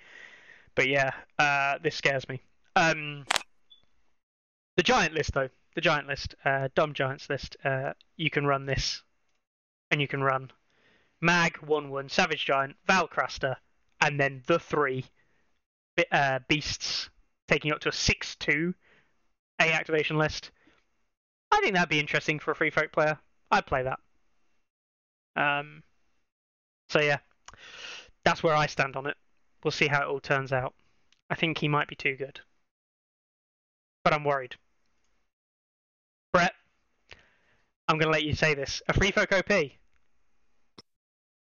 But 0.75 0.89
yeah, 0.89 1.13
uh, 1.39 1.75
this 1.83 1.95
scares 1.95 2.29
me. 2.29 2.43
Um, 2.75 3.27
the 4.77 4.83
giant 4.83 5.13
list, 5.13 5.35
though, 5.35 5.49
the 5.75 5.81
giant 5.81 6.09
list, 6.09 6.35
uh, 6.45 6.69
dumb 6.75 6.95
giants 6.95 7.29
list. 7.29 7.57
Uh, 7.63 7.93
you 8.17 8.31
can 8.31 8.47
run 8.47 8.67
this, 8.67 9.03
and 9.91 10.01
you 10.01 10.09
can 10.09 10.23
run 10.23 10.51
Mag, 11.21 11.59
Wun 11.59 11.91
Wun, 11.91 12.09
Savage 12.09 12.45
Giant, 12.47 12.77
Valcraster, 12.89 13.57
and 14.01 14.19
then 14.19 14.43
the 14.47 14.59
three 14.59 15.05
uh, 16.13 16.41
beasts, 16.49 17.11
taking 17.49 17.73
up 17.73 17.81
to 17.81 17.89
a 17.89 17.93
six-two 17.93 18.75
A 19.61 19.73
activation 19.73 20.19
list. 20.19 20.51
I 21.51 21.61
think 21.61 21.75
that'd 21.75 21.89
be 21.89 22.01
interesting 22.01 22.39
for 22.39 22.51
a 22.51 22.55
free 22.55 22.71
folk 22.71 22.93
player. 22.93 23.19
I'd 23.51 23.67
play 23.67 23.85
that. 23.85 23.99
Um, 25.37 25.83
so 26.89 27.01
yeah, 27.01 27.19
that's 28.25 28.43
where 28.43 28.55
I 28.55 28.67
stand 28.67 28.97
on 28.97 29.07
it. 29.07 29.17
We'll 29.63 29.71
see 29.71 29.87
how 29.87 30.03
it 30.03 30.09
all 30.09 30.21
turns 30.21 30.53
out. 30.53 30.75
I 31.31 31.35
think 31.35 31.59
he 31.59 31.69
might 31.69 31.89
be 31.89 31.97
too 31.97 32.17
good, 32.17 32.41
but 34.05 34.13
I'm 34.13 34.25
worried. 34.25 34.55
Brett, 36.33 36.55
I'm 37.89 37.99
going 37.99 38.07
to 38.07 38.13
let 38.13 38.25
you 38.25 38.35
say 38.35 38.55
this. 38.55 38.83
A 38.89 38.93
free 38.93 39.11
folk 39.11 39.33
OP? 39.33 39.51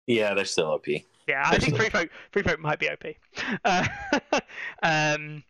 Yeah, 0.07 0.33
they're 0.33 0.45
still 0.45 0.67
OP. 0.67 0.85
Yeah, 1.27 1.43
I 1.45 1.57
think 1.57 1.75
free 1.75 1.89
folk 1.89 2.09
free 2.31 2.43
folk 2.43 2.59
might 2.59 2.79
be 2.79 2.89
OP. 2.89 3.05
Uh, 3.63 3.87
um, 4.83 5.43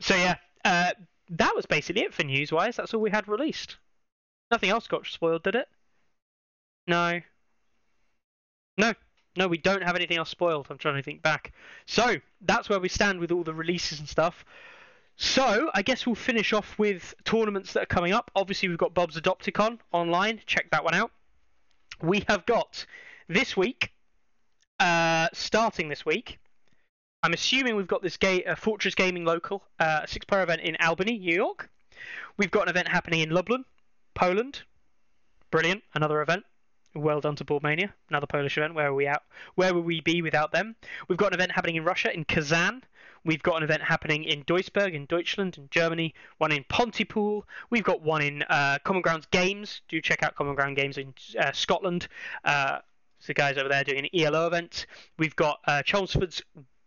so 0.00 0.14
yeah, 0.14 0.36
uh, 0.64 0.90
that 1.30 1.54
was 1.54 1.66
basically 1.66 2.02
it 2.02 2.14
for 2.14 2.24
news 2.24 2.52
wise. 2.52 2.76
That's 2.76 2.92
all 2.92 3.00
we 3.00 3.10
had 3.10 3.28
released. 3.28 3.76
Nothing 4.50 4.70
else 4.70 4.86
got 4.86 5.06
spoiled, 5.06 5.44
did 5.44 5.54
it? 5.54 5.68
No. 6.86 7.20
No. 8.76 8.94
No, 9.36 9.46
we 9.46 9.58
don't 9.58 9.82
have 9.82 9.94
anything 9.94 10.18
else 10.18 10.28
spoiled. 10.28 10.66
I'm 10.70 10.78
trying 10.78 10.96
to 10.96 11.02
think 11.02 11.22
back. 11.22 11.52
So 11.86 12.16
that's 12.40 12.68
where 12.68 12.80
we 12.80 12.88
stand 12.88 13.20
with 13.20 13.30
all 13.30 13.44
the 13.44 13.54
releases 13.54 14.00
and 14.00 14.08
stuff. 14.08 14.44
So 15.16 15.70
I 15.74 15.82
guess 15.82 16.06
we'll 16.06 16.16
finish 16.16 16.52
off 16.52 16.78
with 16.78 17.14
tournaments 17.24 17.74
that 17.74 17.82
are 17.84 17.86
coming 17.86 18.12
up. 18.12 18.30
Obviously, 18.34 18.68
we've 18.68 18.78
got 18.78 18.94
Bob's 18.94 19.20
Adopticon 19.20 19.78
online. 19.92 20.40
Check 20.46 20.70
that 20.72 20.82
one 20.82 20.94
out. 20.94 21.12
We 22.02 22.24
have 22.26 22.44
got 22.46 22.86
this 23.28 23.56
week, 23.56 23.92
uh, 24.80 25.28
starting 25.32 25.88
this 25.88 26.04
week. 26.04 26.38
I'm 27.22 27.34
assuming 27.34 27.76
we've 27.76 27.86
got 27.86 28.02
this 28.02 28.16
ga- 28.16 28.44
uh, 28.44 28.54
Fortress 28.54 28.94
Gaming 28.94 29.24
local, 29.24 29.62
uh, 29.78 30.06
six-player 30.06 30.42
event 30.42 30.62
in 30.62 30.76
Albany, 30.80 31.18
New 31.18 31.34
York. 31.34 31.68
We've 32.38 32.50
got 32.50 32.62
an 32.62 32.70
event 32.70 32.88
happening 32.88 33.20
in 33.20 33.30
Lublin, 33.30 33.64
Poland. 34.14 34.62
Brilliant, 35.50 35.82
another 35.94 36.22
event. 36.22 36.44
Well 36.94 37.20
done 37.20 37.36
to 37.36 37.44
Boardmania, 37.44 37.92
another 38.08 38.26
Polish 38.26 38.56
event. 38.56 38.74
Where 38.74 38.88
are 38.88 38.94
we 38.94 39.06
out? 39.06 39.22
Where 39.54 39.74
would 39.74 39.84
we 39.84 40.00
be 40.00 40.22
without 40.22 40.50
them? 40.50 40.74
We've 41.08 41.18
got 41.18 41.28
an 41.28 41.34
event 41.34 41.52
happening 41.52 41.76
in 41.76 41.84
Russia, 41.84 42.12
in 42.12 42.24
Kazan. 42.24 42.82
We've 43.24 43.42
got 43.42 43.58
an 43.58 43.62
event 43.62 43.82
happening 43.82 44.24
in 44.24 44.44
Duisburg, 44.44 44.94
in 44.94 45.04
Deutschland, 45.04 45.58
in 45.58 45.68
Germany. 45.70 46.14
One 46.38 46.52
in 46.52 46.64
Pontypool. 46.68 47.46
We've 47.68 47.84
got 47.84 48.00
one 48.00 48.22
in 48.22 48.42
uh, 48.44 48.78
Common 48.82 49.02
Grounds 49.02 49.26
Games. 49.30 49.82
Do 49.88 50.00
check 50.00 50.22
out 50.22 50.34
Common 50.34 50.54
Ground 50.54 50.76
Games 50.76 50.96
in 50.96 51.12
uh, 51.38 51.52
Scotland. 51.52 52.08
The 53.26 53.34
guys 53.34 53.58
over 53.58 53.68
there 53.68 53.84
doing 53.84 54.06
an 54.06 54.20
ELO 54.20 54.46
event. 54.46 54.86
We've 55.18 55.36
got 55.36 55.60
uh, 55.66 55.82
Chelmsford's 55.82 56.42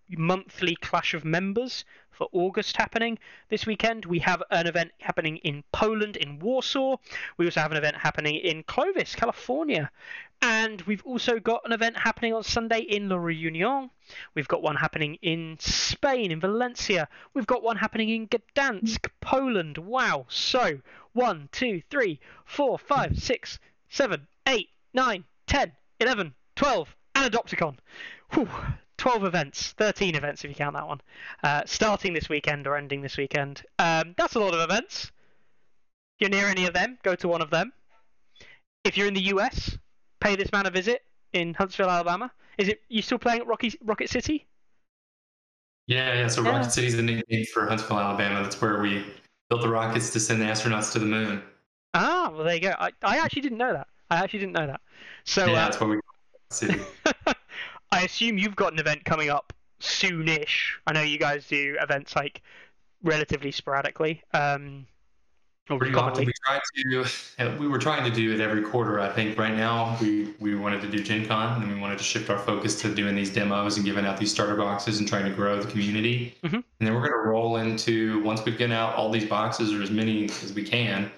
monthly 0.09 0.75
Clash 0.75 1.13
of 1.13 1.23
Members 1.23 1.85
for 2.11 2.27
August 2.31 2.77
happening 2.77 3.17
this 3.49 3.65
weekend. 3.65 4.05
We 4.05 4.19
have 4.19 4.43
an 4.51 4.67
event 4.67 4.91
happening 4.99 5.37
in 5.37 5.63
Poland, 5.71 6.17
in 6.17 6.39
Warsaw. 6.39 6.97
We 7.37 7.45
also 7.45 7.61
have 7.61 7.71
an 7.71 7.77
event 7.77 7.97
happening 7.97 8.35
in 8.35 8.63
Clovis, 8.63 9.15
California. 9.15 9.89
And 10.41 10.81
we've 10.81 11.03
also 11.05 11.39
got 11.39 11.61
an 11.65 11.71
event 11.71 11.97
happening 11.97 12.33
on 12.33 12.43
Sunday 12.43 12.81
in 12.81 13.09
La 13.09 13.15
Reunion. 13.15 13.89
We've 14.35 14.47
got 14.47 14.61
one 14.61 14.75
happening 14.75 15.17
in 15.21 15.57
Spain, 15.59 16.31
in 16.31 16.39
Valencia. 16.39 17.07
We've 17.33 17.47
got 17.47 17.63
one 17.63 17.77
happening 17.77 18.09
in 18.09 18.27
Gdansk, 18.27 19.07
Poland. 19.21 19.77
Wow. 19.77 20.25
So, 20.29 20.81
one, 21.13 21.49
two, 21.51 21.81
three, 21.89 22.19
four, 22.45 22.77
five, 22.77 23.17
six, 23.17 23.59
seven, 23.89 24.27
eight, 24.45 24.69
nine, 24.93 25.23
ten, 25.47 25.71
eleven, 26.03 26.33
twelve, 26.55 26.95
and 27.15 27.31
Adopticon. 27.31 27.77
Whew. 28.31 28.49
12 28.97 29.25
events, 29.25 29.73
13 29.73 30.15
events 30.15 30.45
if 30.45 30.49
you 30.49 30.55
count 30.55 30.75
that 30.75 30.87
one, 30.87 31.01
uh, 31.43 31.63
starting 31.65 32.13
this 32.13 32.29
weekend 32.29 32.67
or 32.67 32.77
ending 32.77 33.01
this 33.01 33.17
weekend. 33.17 33.63
Um, 33.77 34.13
that's 34.17 34.35
a 34.35 34.39
lot 34.39 34.53
of 34.53 34.61
events. 34.61 35.11
If 36.17 36.21
you're 36.21 36.29
near 36.29 36.47
any 36.47 36.67
of 36.67 36.73
them, 36.73 36.97
go 37.03 37.13
to 37.15 37.27
one 37.27 37.41
of 37.41 37.49
them. 37.49 37.73
If 38.85 38.95
you're 38.95 39.07
in 39.07 39.13
the 39.13 39.23
US, 39.33 39.77
pay 40.21 40.37
this 40.37 40.51
man 40.53 40.67
a 40.67 40.69
visit 40.69 41.01
in 41.33 41.53
Huntsville, 41.53 41.89
Alabama. 41.89 42.31
Is 42.57 42.69
it 42.69 42.81
you 42.87 43.01
still 43.01 43.17
playing 43.17 43.41
at 43.41 43.47
Rocky, 43.47 43.73
Rocket 43.83 44.09
City? 44.09 44.47
Yeah, 45.87 46.13
yeah. 46.13 46.27
So 46.27 46.41
Yeah. 46.41 46.51
Rocket 46.51 46.71
City's 46.71 46.95
the 46.95 47.01
nickname 47.01 47.45
for 47.53 47.67
Huntsville, 47.67 47.99
Alabama. 47.99 48.41
That's 48.43 48.61
where 48.61 48.79
we 48.79 49.03
built 49.49 49.61
the 49.63 49.69
rockets 49.69 50.11
to 50.11 50.19
send 50.19 50.41
the 50.41 50.45
astronauts 50.45 50.91
to 50.93 50.99
the 50.99 51.05
moon. 51.05 51.41
Ah, 51.93 52.31
well 52.33 52.43
there 52.43 52.55
you 52.55 52.61
go. 52.61 52.73
I, 52.79 52.91
I 53.01 53.17
actually 53.17 53.41
didn't 53.41 53.57
know 53.57 53.73
that. 53.73 53.87
I 54.09 54.17
actually 54.17 54.39
didn't 54.39 54.53
know 54.53 54.67
that. 54.67 54.81
So 55.25 55.45
yeah, 55.45 55.51
uh, 55.51 55.55
that's 55.55 55.79
why 55.79 55.87
we. 55.87 55.99
I 57.91 58.01
assume 58.03 58.37
you've 58.37 58.55
got 58.55 58.73
an 58.73 58.79
event 58.79 59.05
coming 59.05 59.29
up 59.29 59.53
soonish. 59.79 60.71
I 60.87 60.93
know 60.93 61.01
you 61.01 61.17
guys 61.19 61.47
do 61.47 61.77
events 61.81 62.15
like 62.15 62.41
relatively 63.03 63.51
sporadically. 63.51 64.21
Um, 64.33 64.85
or 65.69 65.77
Pretty 65.77 65.93
commonly. 65.93 66.25
we 66.25 66.33
try 66.45 66.59
to. 66.75 67.05
uh, 67.39 67.55
We 67.57 67.67
were 67.69 67.79
trying 67.79 68.03
to 68.03 68.13
do 68.13 68.33
it 68.33 68.41
every 68.41 68.63
quarter. 68.63 68.99
I 68.99 69.09
think 69.09 69.37
right 69.39 69.55
now 69.55 69.97
we 70.01 70.33
we 70.39 70.55
wanted 70.55 70.81
to 70.81 70.89
do 70.89 71.01
Gen 71.01 71.25
Con 71.25 71.61
and 71.61 71.73
we 71.73 71.79
wanted 71.79 71.97
to 71.99 72.03
shift 72.03 72.29
our 72.29 72.37
focus 72.37 72.81
to 72.81 72.93
doing 72.93 73.15
these 73.15 73.29
demos 73.29 73.77
and 73.77 73.85
giving 73.85 74.05
out 74.05 74.17
these 74.17 74.29
starter 74.29 74.55
boxes 74.57 74.99
and 74.99 75.07
trying 75.07 75.23
to 75.23 75.31
grow 75.31 75.61
the 75.61 75.71
community. 75.71 76.35
Mhm. 76.43 76.53
And 76.55 76.63
then 76.81 76.93
we're 76.93 76.99
going 77.07 77.13
to 77.13 77.29
roll 77.29 77.55
into 77.57 78.21
once 78.23 78.43
we've 78.43 78.57
given 78.57 78.75
out 78.75 78.95
all 78.95 79.09
these 79.09 79.25
boxes 79.25 79.73
or 79.73 79.81
as 79.81 79.89
many 79.89 80.25
as 80.25 80.51
we 80.51 80.63
can. 80.63 81.09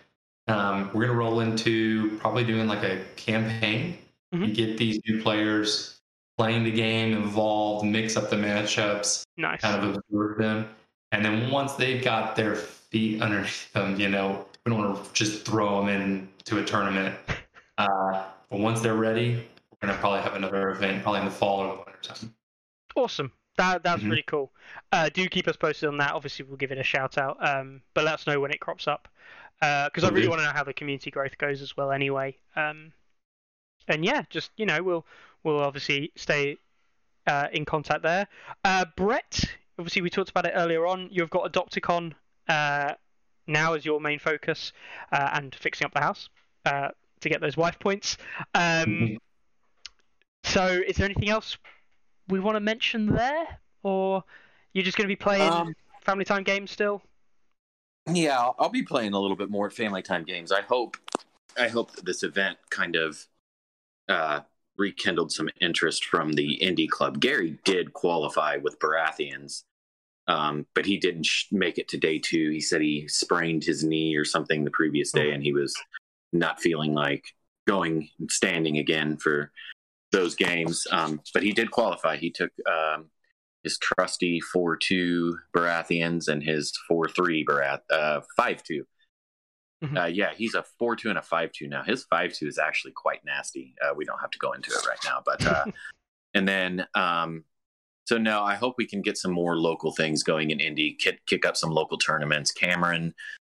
Um, 0.47 0.87
we're 0.93 1.07
going 1.07 1.09
to 1.09 1.13
roll 1.15 1.39
into 1.39 2.17
probably 2.19 2.43
doing 2.43 2.67
like 2.67 2.83
a 2.83 3.03
campaign 3.15 3.97
Mhm. 4.33 4.43
and 4.43 4.55
get 4.55 4.77
these 4.77 4.99
new 5.07 5.21
players 5.21 5.99
playing 6.37 6.63
the 6.63 6.71
game, 6.71 7.13
involved, 7.13 7.85
mix 7.85 8.15
up 8.17 8.29
the 8.29 8.35
matchups, 8.35 9.25
Nice. 9.37 9.61
kind 9.61 9.83
of 9.83 9.95
observe 9.95 10.37
them. 10.37 10.69
And 11.11 11.23
then 11.23 11.49
once 11.49 11.73
they've 11.73 12.03
got 12.03 12.35
their 12.35 12.55
feet 12.55 13.21
underneath 13.21 13.71
them, 13.73 13.99
you 13.99 14.09
know, 14.09 14.45
we 14.65 14.71
don't 14.71 14.79
want 14.83 15.03
to 15.05 15.13
just 15.13 15.45
throw 15.45 15.83
them 15.85 15.89
into 15.89 16.59
a 16.59 16.63
tournament. 16.65 17.15
Uh, 17.77 18.23
but 18.49 18.61
once 18.61 18.79
they're 18.79 18.95
ready, 18.95 19.35
we're 19.69 19.87
going 19.87 19.93
to 19.93 19.99
probably 19.99 20.21
have 20.21 20.33
another 20.35 20.69
event, 20.69 21.03
probably 21.03 21.19
in 21.19 21.25
the 21.25 21.31
fall 21.31 21.59
or 21.59 21.67
the 21.67 21.73
winter 21.83 21.99
time. 22.01 22.33
Awesome. 22.95 23.33
That 23.57 23.83
that's 23.83 24.01
Mhm. 24.01 24.09
really 24.11 24.23
cool. 24.23 24.53
Uh, 24.93 25.09
do 25.09 25.27
keep 25.27 25.45
us 25.49 25.57
posted 25.57 25.89
on 25.89 25.97
that. 25.97 26.11
Obviously, 26.13 26.45
we'll 26.45 26.55
give 26.55 26.71
it 26.71 26.77
a 26.77 26.83
shout 26.83 27.17
out. 27.17 27.35
Um, 27.45 27.81
but 27.93 28.05
let 28.05 28.13
us 28.13 28.25
know 28.27 28.39
when 28.39 28.51
it 28.51 28.61
crops 28.61 28.87
up 28.87 29.09
because 29.85 30.03
I 30.03 30.09
really 30.09 30.27
want 30.27 30.39
to 30.41 30.45
know 30.45 30.51
how 30.53 30.63
the 30.63 30.73
community 30.73 31.11
growth 31.11 31.37
goes 31.37 31.61
as 31.61 31.75
well. 31.77 31.91
Anyway. 31.91 32.37
Um, 32.55 32.91
and 33.87 34.03
yeah, 34.03 34.23
just 34.29 34.51
you 34.57 34.65
know, 34.65 34.81
we'll 34.81 35.05
we'll 35.43 35.59
obviously 35.59 36.11
stay 36.15 36.57
uh, 37.27 37.47
in 37.51 37.65
contact 37.65 38.01
there. 38.03 38.27
Uh, 38.63 38.85
Brett, 38.97 39.43
obviously 39.77 40.01
we 40.01 40.09
talked 40.09 40.29
about 40.29 40.45
it 40.45 40.53
earlier 40.55 40.85
on. 40.87 41.09
You've 41.11 41.29
got 41.29 41.51
Adopticon 41.51 42.13
uh, 42.47 42.93
now 43.47 43.73
as 43.73 43.85
your 43.85 43.99
main 44.01 44.19
focus 44.19 44.73
uh, 45.11 45.29
and 45.33 45.53
fixing 45.53 45.85
up 45.85 45.93
the 45.93 46.01
house 46.01 46.29
uh, 46.65 46.89
to 47.21 47.29
get 47.29 47.41
those 47.41 47.57
wife 47.57 47.79
points. 47.79 48.17
Um, 48.53 48.61
Mhm. 48.85 49.17
So, 50.43 50.67
is 50.87 50.97
there 50.97 51.05
anything 51.05 51.29
else 51.29 51.57
we 52.27 52.39
want 52.39 52.55
to 52.55 52.59
mention 52.59 53.07
there, 53.07 53.59
or 53.81 54.23
you're 54.73 54.83
just 54.83 54.95
going 54.95 55.05
to 55.05 55.11
be 55.11 55.15
playing 55.15 55.51
Um, 55.51 55.75
family 56.03 56.23
time 56.23 56.43
games 56.43 56.69
still? 56.69 57.01
Yeah, 58.11 58.49
I'll, 58.59 58.69
be 58.69 58.83
playing 58.83 59.13
a 59.13 59.19
little 59.19 59.35
bit 59.35 59.49
more 59.49 59.67
at 59.67 59.73
family 59.73 60.03
time 60.03 60.23
games. 60.23 60.51
I 60.51 60.61
hope, 60.61 60.97
I 61.59 61.69
hope 61.69 61.93
that 61.93 62.05
this 62.05 62.21
event 62.21 62.57
kind 62.69 62.95
of 62.95 63.25
uh, 64.07 64.41
rekindled 64.77 65.31
some 65.31 65.49
interest 65.59 66.05
from 66.05 66.33
the 66.33 66.53
Indy 66.55 66.87
club. 66.87 67.19
Gary 67.19 67.57
did 67.63 67.93
qualify 67.93 68.57
with 68.57 68.79
Baratheons, 68.79 69.63
um, 70.27 70.67
but 70.75 70.85
he 70.85 70.97
didn't 70.97 71.25
sh- 71.25 71.45
make 71.51 71.79
it 71.79 71.87
to 71.89 71.97
day 71.97 72.19
two. 72.19 72.51
He 72.51 72.61
said 72.61 72.81
he 72.81 73.07
sprained 73.07 73.63
his 73.63 73.83
knee 73.83 74.15
or 74.15 74.25
something 74.25 74.63
the 74.63 74.71
previous 74.71 75.11
day, 75.11 75.31
and 75.31 75.41
he 75.41 75.51
was 75.51 75.75
not 76.31 76.61
feeling 76.61 76.93
like 76.93 77.25
going 77.67 78.09
and 78.19 78.31
standing 78.31 78.77
again 78.77 79.17
for 79.17 79.51
those 80.11 80.35
games. 80.35 80.85
Um, 80.91 81.21
but 81.33 81.41
he 81.41 81.53
did 81.53 81.71
qualify. 81.71 82.17
He 82.17 82.29
took 82.29 82.51
um, 82.71 83.09
his 83.65 83.79
trusty 83.79 84.39
4 84.39 84.77
2 84.77 85.37
Baratheons 85.53 86.27
and 86.27 86.41
his 86.41 86.71
4 86.87 87.09
3 87.09 87.43
Barath, 87.43 87.81
uh, 87.89 88.21
5 88.37 88.63
2. 88.63 88.87
Mhm. 89.83 90.03
Uh, 90.03 90.05
yeah, 90.05 90.33
he's 90.35 90.53
a 90.53 90.63
4 90.77 90.95
2 90.95 91.09
and 91.09 91.17
a 91.17 91.21
5 91.23 91.51
2 91.51 91.67
now. 91.67 91.83
His 91.83 92.05
5 92.05 92.31
2 92.31 92.47
is 92.47 92.59
actually 92.59 92.93
quite 92.93 93.25
nasty. 93.25 93.73
Uh, 93.81 93.93
we 93.95 94.05
don't 94.05 94.19
have 94.19 94.29
to 94.29 94.37
go 94.37 94.51
into 94.53 94.71
it 94.71 94.85
right 94.87 94.99
now. 95.03 95.21
But, 95.25 95.45
uh, 95.45 95.65
and 96.35 96.47
then, 96.47 96.85
um, 96.93 97.43
so 98.05 98.19
no, 98.19 98.43
I 98.43 98.53
hope 98.53 98.75
we 98.77 98.85
can 98.85 99.01
get 99.01 99.17
some 99.17 99.31
more 99.31 99.57
local 99.57 99.91
things 99.91 100.21
going 100.21 100.51
in 100.51 100.59
Indy, 100.59 100.93
kick, 100.93 101.25
kick 101.25 101.43
up 101.43 101.57
some 101.57 101.71
local 101.71 101.97
tournaments. 101.97 102.51
Cameron 102.51 103.15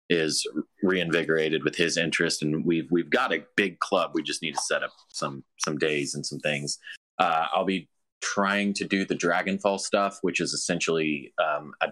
is 0.10 0.44
reinvigorated 0.82 1.64
with 1.64 1.76
his 1.76 1.98
interest, 1.98 2.42
and 2.42 2.66
we've 2.66 2.90
we've 2.90 3.12
got 3.12 3.32
a 3.32 3.46
big 3.56 3.78
club. 3.78 4.14
We 4.16 4.24
just 4.24 4.42
need 4.42 4.56
to 4.56 4.62
set 4.62 4.82
up 4.82 4.90
some 5.10 5.44
some 5.60 5.78
days 5.78 6.16
and 6.16 6.26
some 6.26 6.40
things. 6.40 6.80
Uh, 7.20 7.46
I'll 7.54 7.64
be 7.64 7.88
trying 8.22 8.74
to 8.74 8.86
do 8.86 9.06
the 9.06 9.16
Dragonfall 9.16 9.80
stuff, 9.80 10.20
which 10.22 10.40
is 10.40 10.54
essentially 10.54 11.34
um, 11.44 11.74
a 11.82 11.90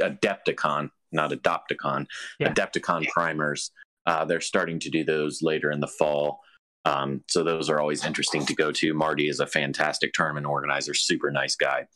Adepticon, 0.00 0.90
not 1.12 1.30
Adopticon, 1.30 2.06
Yeah. 2.38 2.52
Adepticon 2.52 3.08
primers. 3.08 3.70
Uh, 4.04 4.24
they're 4.24 4.40
starting 4.40 4.78
to 4.80 4.90
do 4.90 5.04
those 5.04 5.42
later 5.42 5.70
in 5.70 5.80
the 5.80 5.88
fall. 5.88 6.40
Um, 6.84 7.24
so 7.28 7.42
those 7.42 7.68
are 7.68 7.80
always 7.80 8.04
interesting 8.04 8.46
to 8.46 8.54
go 8.54 8.70
to. 8.72 8.94
Marty 8.94 9.28
is 9.28 9.40
a 9.40 9.46
fantastic 9.46 10.12
tournament 10.12 10.46
organizer, 10.46 10.94
super 10.94 11.30
nice 11.30 11.56
guy. 11.56 11.86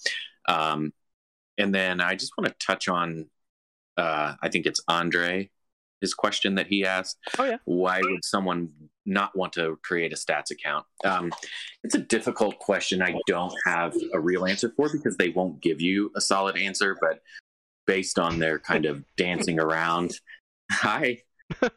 Um, 0.49 0.93
and 1.59 1.75
then 1.75 2.01
I 2.01 2.17
just 2.17 2.33
want 2.37 2.49
to 2.49 2.67
touch 2.67 2.89
on, 2.89 3.27
uh, 3.97 4.35
I 4.43 4.49
think 4.49 4.67
it's 4.67 4.81
Andre, 4.89 5.51
his 6.01 6.15
question 6.15 6.57
that 6.57 6.67
he 6.67 6.85
asked. 6.85 7.19
Oh, 7.39 7.45
yeah. 7.45 7.59
Why 7.67 8.01
would 8.03 8.25
someone 8.25 8.71
not 9.11 9.37
want 9.37 9.53
to 9.55 9.78
create 9.82 10.12
a 10.12 10.16
stats 10.16 10.51
account? 10.51 10.87
Um, 11.05 11.32
it's 11.85 11.95
a 11.95 12.01
difficult 12.01 12.59
question. 12.59 13.03
I 13.03 13.15
don't 13.27 13.55
have 13.66 13.95
a 14.12 14.20
real 14.20 14.47
answer 14.47 14.73
for 14.77 14.89
because 14.91 15.16
they 15.16 15.31
won't 15.31 15.61
give 15.61 15.81
you 15.81 16.11
a 16.16 16.20
solid 16.20 16.57
answer. 16.57 16.97
But 17.01 17.20
based 17.87 18.19
on 18.19 18.39
their 18.39 18.59
kind 18.59 18.87
of 18.87 19.05
dancing 19.16 19.61
around, 19.61 20.12
hi 20.70 21.23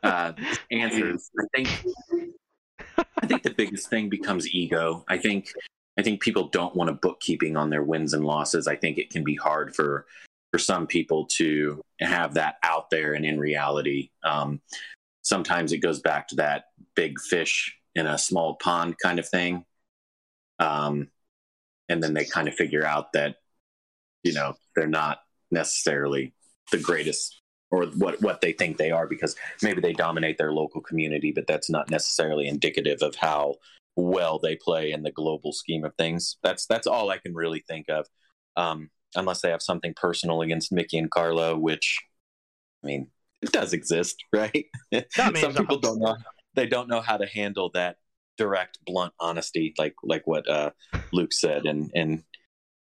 uh, 0.03 0.33
answers, 0.71 1.29
I 1.39 1.43
think 1.55 1.85
I 2.97 3.25
think 3.25 3.43
the 3.43 3.53
biggest 3.53 3.89
thing 3.89 4.09
becomes 4.09 4.47
ego. 4.49 5.03
I 5.07 5.17
think 5.17 5.51
I 5.97 6.01
think 6.01 6.21
people 6.21 6.49
don't 6.49 6.75
want 6.75 6.89
a 6.89 6.93
bookkeeping 6.93 7.57
on 7.57 7.69
their 7.69 7.83
wins 7.83 8.13
and 8.13 8.25
losses. 8.25 8.67
I 8.67 8.75
think 8.75 8.97
it 8.97 9.09
can 9.09 9.23
be 9.23 9.35
hard 9.35 9.75
for 9.75 10.05
for 10.51 10.59
some 10.59 10.85
people 10.85 11.25
to 11.25 11.81
have 11.99 12.35
that 12.35 12.55
out 12.63 12.89
there 12.91 13.13
and 13.13 13.25
in 13.25 13.39
reality. 13.39 14.11
Um, 14.23 14.61
sometimes 15.23 15.71
it 15.71 15.79
goes 15.79 15.99
back 15.99 16.27
to 16.27 16.35
that 16.35 16.65
big 16.95 17.19
fish 17.19 17.75
in 17.95 18.05
a 18.05 18.17
small 18.17 18.55
pond 18.55 18.95
kind 19.01 19.19
of 19.19 19.27
thing. 19.27 19.65
Um, 20.59 21.09
and 21.89 22.01
then 22.01 22.13
they 22.13 22.25
kind 22.25 22.47
of 22.47 22.53
figure 22.53 22.85
out 22.85 23.13
that, 23.13 23.37
you 24.23 24.33
know, 24.33 24.55
they're 24.75 24.87
not 24.87 25.19
necessarily 25.51 26.33
the 26.71 26.77
greatest 26.77 27.41
or 27.71 27.85
what, 27.87 28.21
what 28.21 28.41
they 28.41 28.51
think 28.51 28.77
they 28.77 28.91
are 28.91 29.07
because 29.07 29.35
maybe 29.61 29.81
they 29.81 29.93
dominate 29.93 30.37
their 30.37 30.53
local 30.53 30.79
community, 30.81 31.31
but 31.31 31.47
that's 31.47 31.69
not 31.69 31.89
necessarily 31.89 32.47
indicative 32.47 33.01
of 33.01 33.15
how 33.15 33.55
well 33.95 34.39
they 34.39 34.55
play 34.55 34.91
in 34.91 35.03
the 35.03 35.11
global 35.11 35.51
scheme 35.51 35.83
of 35.83 35.93
things. 35.95 36.37
That's 36.43 36.65
that's 36.67 36.87
all 36.87 37.09
I 37.09 37.17
can 37.17 37.33
really 37.33 37.63
think 37.67 37.89
of, 37.89 38.07
um, 38.55 38.89
unless 39.15 39.41
they 39.41 39.49
have 39.49 39.61
something 39.61 39.93
personal 39.95 40.41
against 40.41 40.71
Mickey 40.71 40.97
and 40.97 41.09
Carlo, 41.09 41.57
which, 41.57 41.99
I 42.83 42.87
mean, 42.87 43.07
it 43.43 43.51
does 43.51 43.73
exist, 43.73 44.23
right? 44.33 44.65
Some 45.11 45.33
people 45.53 45.79
don't 45.79 45.99
know 45.99 46.17
they 46.55 46.67
don't 46.67 46.87
know 46.87 47.01
how 47.01 47.17
to 47.17 47.25
handle 47.25 47.71
that 47.73 47.97
direct, 48.37 48.77
blunt 48.85 49.13
honesty, 49.19 49.73
like 49.77 49.95
like 50.03 50.25
what 50.25 50.49
uh, 50.49 50.71
Luke 51.11 51.33
said, 51.33 51.65
and 51.65 51.91
and 51.93 52.23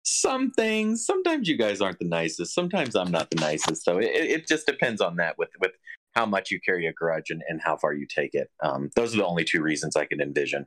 some 0.05 0.51
things 0.51 1.07
sometimes 1.07 1.49
you 1.49 1.57
guys 1.57 1.81
aren't 1.81 1.99
the 2.01 2.05
nicest 2.05 2.53
sometimes 2.53 2.97
i'm 2.97 3.13
not 3.13 3.31
the 3.31 3.41
nicest 3.41 3.85
so 3.85 3.99
it, 3.99 4.11
it 4.13 4.49
just 4.49 4.67
depends 4.67 5.01
on 5.01 5.15
that 5.15 5.39
with 5.39 5.51
with 5.61 5.71
how 6.17 6.27
much 6.27 6.51
you 6.51 6.61
carry 6.61 6.87
a 6.87 6.93
grudge 6.93 7.31
and, 7.31 7.43
and 7.49 7.61
how 7.63 7.77
far 7.77 7.93
you 7.93 8.05
take 8.05 8.35
it 8.35 8.51
um, 8.65 8.91
those 8.97 9.15
are 9.15 9.19
the 9.19 9.25
only 9.25 9.45
two 9.45 9.63
reasons 9.63 9.95
i 9.95 10.05
can 10.05 10.21
envision 10.21 10.67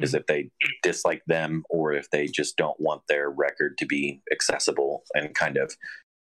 is 0.00 0.10
mm-hmm. 0.10 0.16
if 0.16 0.26
they 0.26 0.50
dislike 0.82 1.22
them 1.28 1.62
or 1.70 1.92
if 1.92 2.10
they 2.10 2.26
just 2.26 2.56
don't 2.56 2.78
want 2.80 3.02
their 3.08 3.30
record 3.30 3.78
to 3.78 3.86
be 3.86 4.20
accessible 4.32 5.04
and 5.14 5.34
kind 5.36 5.56
of 5.56 5.76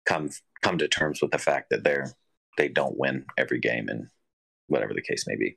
come 0.04 0.30
come 0.62 0.78
to 0.78 0.86
terms 0.86 1.20
with 1.20 1.32
the 1.32 1.38
fact 1.38 1.68
that 1.70 1.82
they're 1.82 2.12
they 2.56 2.68
don't 2.68 2.98
win 2.98 3.24
every 3.36 3.60
game 3.60 3.88
and 3.88 4.08
whatever 4.68 4.94
the 4.94 5.02
case 5.02 5.24
may 5.26 5.36
be. 5.36 5.56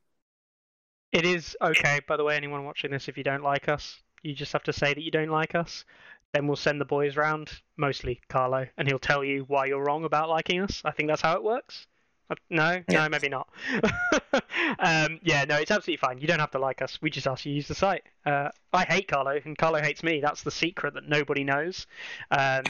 It 1.11 1.25
is 1.25 1.57
okay, 1.61 2.01
by 2.07 2.17
the 2.17 2.23
way, 2.23 2.35
anyone 2.35 2.65
watching 2.65 2.91
this, 2.91 3.07
if 3.07 3.17
you 3.17 3.23
don't 3.23 3.43
like 3.43 3.67
us, 3.67 4.01
you 4.21 4.35
just 4.35 4.53
have 4.53 4.63
to 4.63 4.73
say 4.73 4.93
that 4.93 5.01
you 5.01 5.11
don't 5.11 5.29
like 5.29 5.55
us. 5.55 5.85
Then 6.33 6.45
we'll 6.45 6.55
send 6.55 6.79
the 6.79 6.85
boys 6.85 7.15
round, 7.15 7.49
mostly 7.77 8.21
Carlo, 8.29 8.67
and 8.77 8.87
he'll 8.87 8.99
tell 8.99 9.23
you 9.23 9.45
why 9.47 9.65
you're 9.65 9.83
wrong 9.83 10.03
about 10.03 10.29
liking 10.29 10.61
us. 10.61 10.81
I 10.85 10.91
think 10.91 11.09
that's 11.09 11.21
how 11.21 11.33
it 11.33 11.43
works. 11.43 11.87
Uh, 12.29 12.35
no, 12.51 12.83
yeah. 12.87 13.03
no, 13.03 13.09
maybe 13.09 13.29
not. 13.29 13.49
um, 14.79 15.19
yeah, 15.23 15.45
no, 15.45 15.55
it's 15.55 15.71
absolutely 15.71 15.97
fine. 15.97 16.19
You 16.19 16.27
don't 16.27 16.39
have 16.39 16.51
to 16.51 16.59
like 16.59 16.83
us. 16.83 16.99
We 17.01 17.09
just 17.09 17.25
ask 17.25 17.43
you 17.45 17.53
to 17.53 17.55
use 17.55 17.67
the 17.67 17.73
site. 17.73 18.03
Uh, 18.27 18.49
I 18.71 18.83
hate 18.83 19.07
Carlo, 19.07 19.39
and 19.43 19.57
Carlo 19.57 19.81
hates 19.81 20.03
me. 20.03 20.19
That's 20.19 20.43
the 20.43 20.51
secret 20.51 20.93
that 20.93 21.09
nobody 21.09 21.43
knows. 21.43 21.87
Um, 22.29 22.63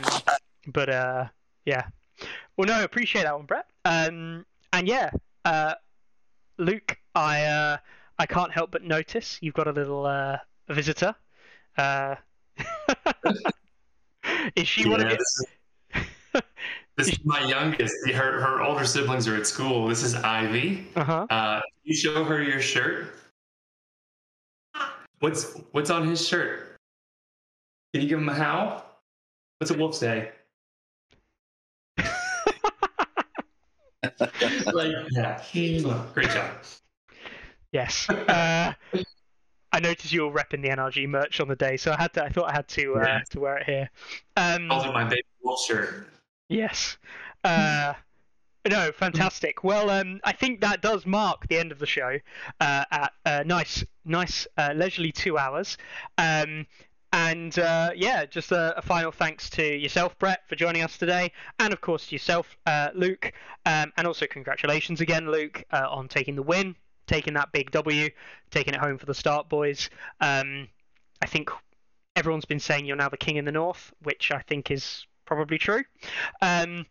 but 0.68 0.90
uh, 0.90 1.26
yeah, 1.66 1.88
well, 2.58 2.68
no, 2.68 2.74
I 2.74 2.84
appreciate 2.84 3.24
that 3.24 3.36
one, 3.36 3.46
Brett. 3.46 3.66
Um, 3.90 4.46
and 4.72 4.88
yeah, 4.88 5.10
uh, 5.46 5.74
Luke, 6.60 6.96
I 7.16 7.44
uh, 7.44 7.78
I 8.20 8.26
can't 8.28 8.52
help 8.52 8.70
but 8.70 8.84
notice 8.84 9.40
you've 9.42 9.56
got 9.56 9.68
a 9.68 9.72
little 9.72 10.06
uh, 10.06 10.38
visitor. 10.70 11.16
Uh, 11.76 12.16
is 14.56 14.68
she 14.68 14.84
yeah, 14.84 14.90
one 14.90 15.02
of 15.02 15.10
this, 15.10 15.44
this 16.98 17.08
is 17.10 17.26
my 17.26 17.44
youngest. 17.46 17.96
Her 18.12 18.40
her 18.40 18.62
older 18.62 18.86
siblings 18.86 19.28
are 19.28 19.36
at 19.36 19.48
school. 19.48 19.88
This 19.88 20.04
is 20.04 20.14
Ivy. 20.14 20.88
Uh-huh. 20.96 21.26
Uh, 21.28 21.62
you 21.84 21.96
show 21.96 22.24
her 22.24 22.44
your 22.44 22.62
shirt. 22.62 23.16
What's 25.20 25.56
what's 25.72 25.90
on 25.90 26.08
his 26.08 26.28
shirt? 26.28 26.78
Can 27.94 28.04
you 28.04 28.08
give 28.08 28.20
him 28.20 28.30
a 28.30 28.36
howl? 28.36 28.86
What's 29.58 29.72
a 29.72 29.78
wolf 29.78 29.96
say? 29.96 30.32
Like, 34.04 34.94
yeah, 35.12 35.42
great 36.14 36.30
job. 36.30 36.52
Yes. 37.72 38.10
Uh, 38.10 38.74
I 39.72 39.80
noticed 39.80 40.12
you 40.12 40.28
were 40.28 40.32
repping 40.32 40.62
the 40.62 40.70
NRG 40.70 41.08
merch 41.08 41.40
on 41.40 41.48
the 41.48 41.56
day, 41.56 41.78
so 41.78 41.92
I 41.92 42.02
had 42.02 42.14
to. 42.14 42.24
I 42.24 42.30
thought 42.30 42.50
I 42.50 42.54
had 42.54 42.68
to 42.70 42.96
uh, 42.96 43.04
yeah. 43.06 43.20
to 43.30 43.40
wear 43.40 43.58
it 43.58 43.66
here. 43.66 43.90
Um, 44.36 44.72
also, 44.72 44.92
my 44.92 45.04
baby 45.04 45.24
wolf 45.44 45.64
shirt. 45.64 46.08
Yes. 46.48 46.98
Uh, 47.44 47.94
no, 48.68 48.92
fantastic. 48.92 49.64
Well, 49.64 49.90
um, 49.90 50.20
I 50.24 50.32
think 50.32 50.62
that 50.62 50.82
does 50.82 51.06
mark 51.06 51.48
the 51.48 51.58
end 51.58 51.72
of 51.72 51.80
the 51.80 51.86
show 51.86 52.18
uh, 52.60 52.86
at 52.92 53.14
uh, 53.26 53.44
nice, 53.46 53.86
nice, 54.06 54.48
uh, 54.58 54.74
leisurely 54.76 55.12
two 55.12 55.38
hours. 55.38 55.78
Um, 56.18 56.66
and 57.12 57.58
uh, 57.58 57.92
yeah, 57.96 58.26
just 58.26 58.52
a, 58.52 58.78
a, 58.78 58.82
final 58.82 59.12
thanks 59.12 59.50
to 59.52 59.64
yourself, 59.64 60.18
Brett, 60.20 60.48
for 60.48 60.56
joining 60.56 60.84
us 60.84 60.98
today, 60.98 61.32
and 61.60 61.74
of 61.74 61.82
course 61.82 62.08
to 62.08 62.16
yourself, 62.16 62.58
uh, 62.66 62.90
Luke, 62.94 63.32
um, 63.66 63.92
and 63.98 64.06
also 64.06 64.28
congratulations 64.28 65.02
again, 65.02 65.32
Luke, 65.32 65.64
uh, 65.72 65.88
on 65.90 66.08
taking 66.08 66.36
the 66.36 66.44
win, 66.44 66.76
taking 67.08 67.34
that 67.34 67.52
big 67.52 67.72
W, 67.72 68.10
taking 68.52 68.74
it 68.74 68.80
home 68.80 68.98
for 68.98 69.06
the 69.06 69.14
start, 69.14 69.50
boys. 69.50 69.90
Um, 70.22 70.68
I 71.22 71.26
think 71.26 71.50
everyone's 72.16 72.46
been 72.46 72.60
saying 72.60 72.86
you're 72.86 72.96
now 72.96 73.10
the 73.10 73.18
king 73.18 73.38
in 73.38 73.46
the 73.46 73.52
north, 73.52 73.92
which 74.04 74.32
I 74.32 74.42
think 74.42 74.70
is 74.70 75.06
probably 75.26 75.58
true. 75.58 75.84
Um, 76.42 76.86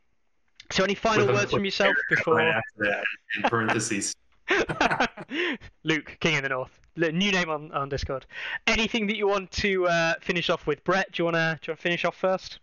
so, 0.70 0.84
any 0.84 0.94
final 0.94 1.26
words 1.28 1.52
from 1.52 1.64
yourself 1.64 1.96
before? 2.10 2.40
in 2.40 3.42
parentheses. 3.44 4.14
Luke, 5.84 6.16
King 6.20 6.36
in 6.36 6.42
the 6.42 6.48
North. 6.48 6.78
New 6.96 7.32
name 7.32 7.48
on, 7.48 7.70
on 7.72 7.88
Discord. 7.88 8.26
Anything 8.66 9.06
that 9.06 9.16
you 9.16 9.28
want 9.28 9.50
to 9.52 9.86
uh, 9.86 10.14
finish 10.20 10.50
off 10.50 10.66
with, 10.66 10.82
Brett? 10.84 11.12
Do 11.12 11.22
you 11.22 11.24
want 11.26 11.62
to 11.62 11.76
finish 11.76 12.04
off 12.04 12.16
first? 12.16 12.58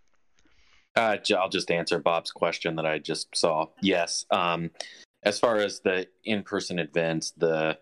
Uh, 0.96 1.18
I'll 1.38 1.50
just 1.50 1.72
answer 1.72 2.00
Bob's 2.00 2.32
question 2.32 2.76
that 2.78 2.86
I 2.86 3.00
just 3.00 3.36
saw. 3.36 3.68
Yes. 3.82 4.26
Um, 4.32 4.72
as 5.24 5.40
far 5.40 5.58
as 5.58 5.80
the 5.80 6.08
in-person 6.24 6.80
events, 6.80 7.32
the 7.32 7.78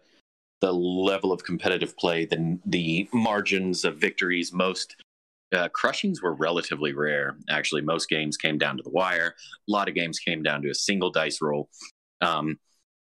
the 0.61 0.71
level 0.71 1.33
of 1.33 1.43
competitive 1.43 1.97
play, 1.97 2.25
the 2.25 2.57
the 2.65 3.09
margins 3.13 3.83
of 3.83 3.97
victories, 3.97 4.53
most 4.53 4.95
uh, 5.53 5.67
crushings 5.69 6.21
were 6.21 6.33
relatively 6.33 6.93
rare. 6.93 7.35
Actually, 7.49 7.81
most 7.81 8.09
games 8.09 8.37
came 8.37 8.57
down 8.57 8.77
to 8.77 8.83
the 8.83 8.89
wire. 8.89 9.35
A 9.67 9.71
lot 9.71 9.89
of 9.89 9.95
games 9.95 10.19
came 10.19 10.41
down 10.41 10.61
to 10.61 10.69
a 10.69 10.75
single 10.75 11.11
dice 11.11 11.39
roll. 11.41 11.69
Um, 12.21 12.57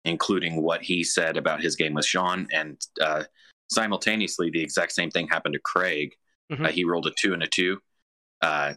including 0.05 0.61
what 0.61 0.81
he 0.81 1.03
said 1.03 1.37
about 1.37 1.61
his 1.61 1.75
game 1.75 1.93
with 1.93 2.05
Sean. 2.05 2.47
And 2.53 2.79
uh, 3.01 3.23
simultaneously, 3.69 4.49
the 4.49 4.61
exact 4.61 4.93
same 4.93 5.11
thing 5.11 5.27
happened 5.27 5.53
to 5.53 5.59
Craig. 5.63 6.15
Mm-hmm. 6.51 6.65
Uh, 6.65 6.69
he 6.69 6.83
rolled 6.83 7.07
a 7.07 7.11
two 7.19 7.33
and 7.33 7.43
a 7.43 7.47
two. 7.47 7.79
Uh, 8.41 8.73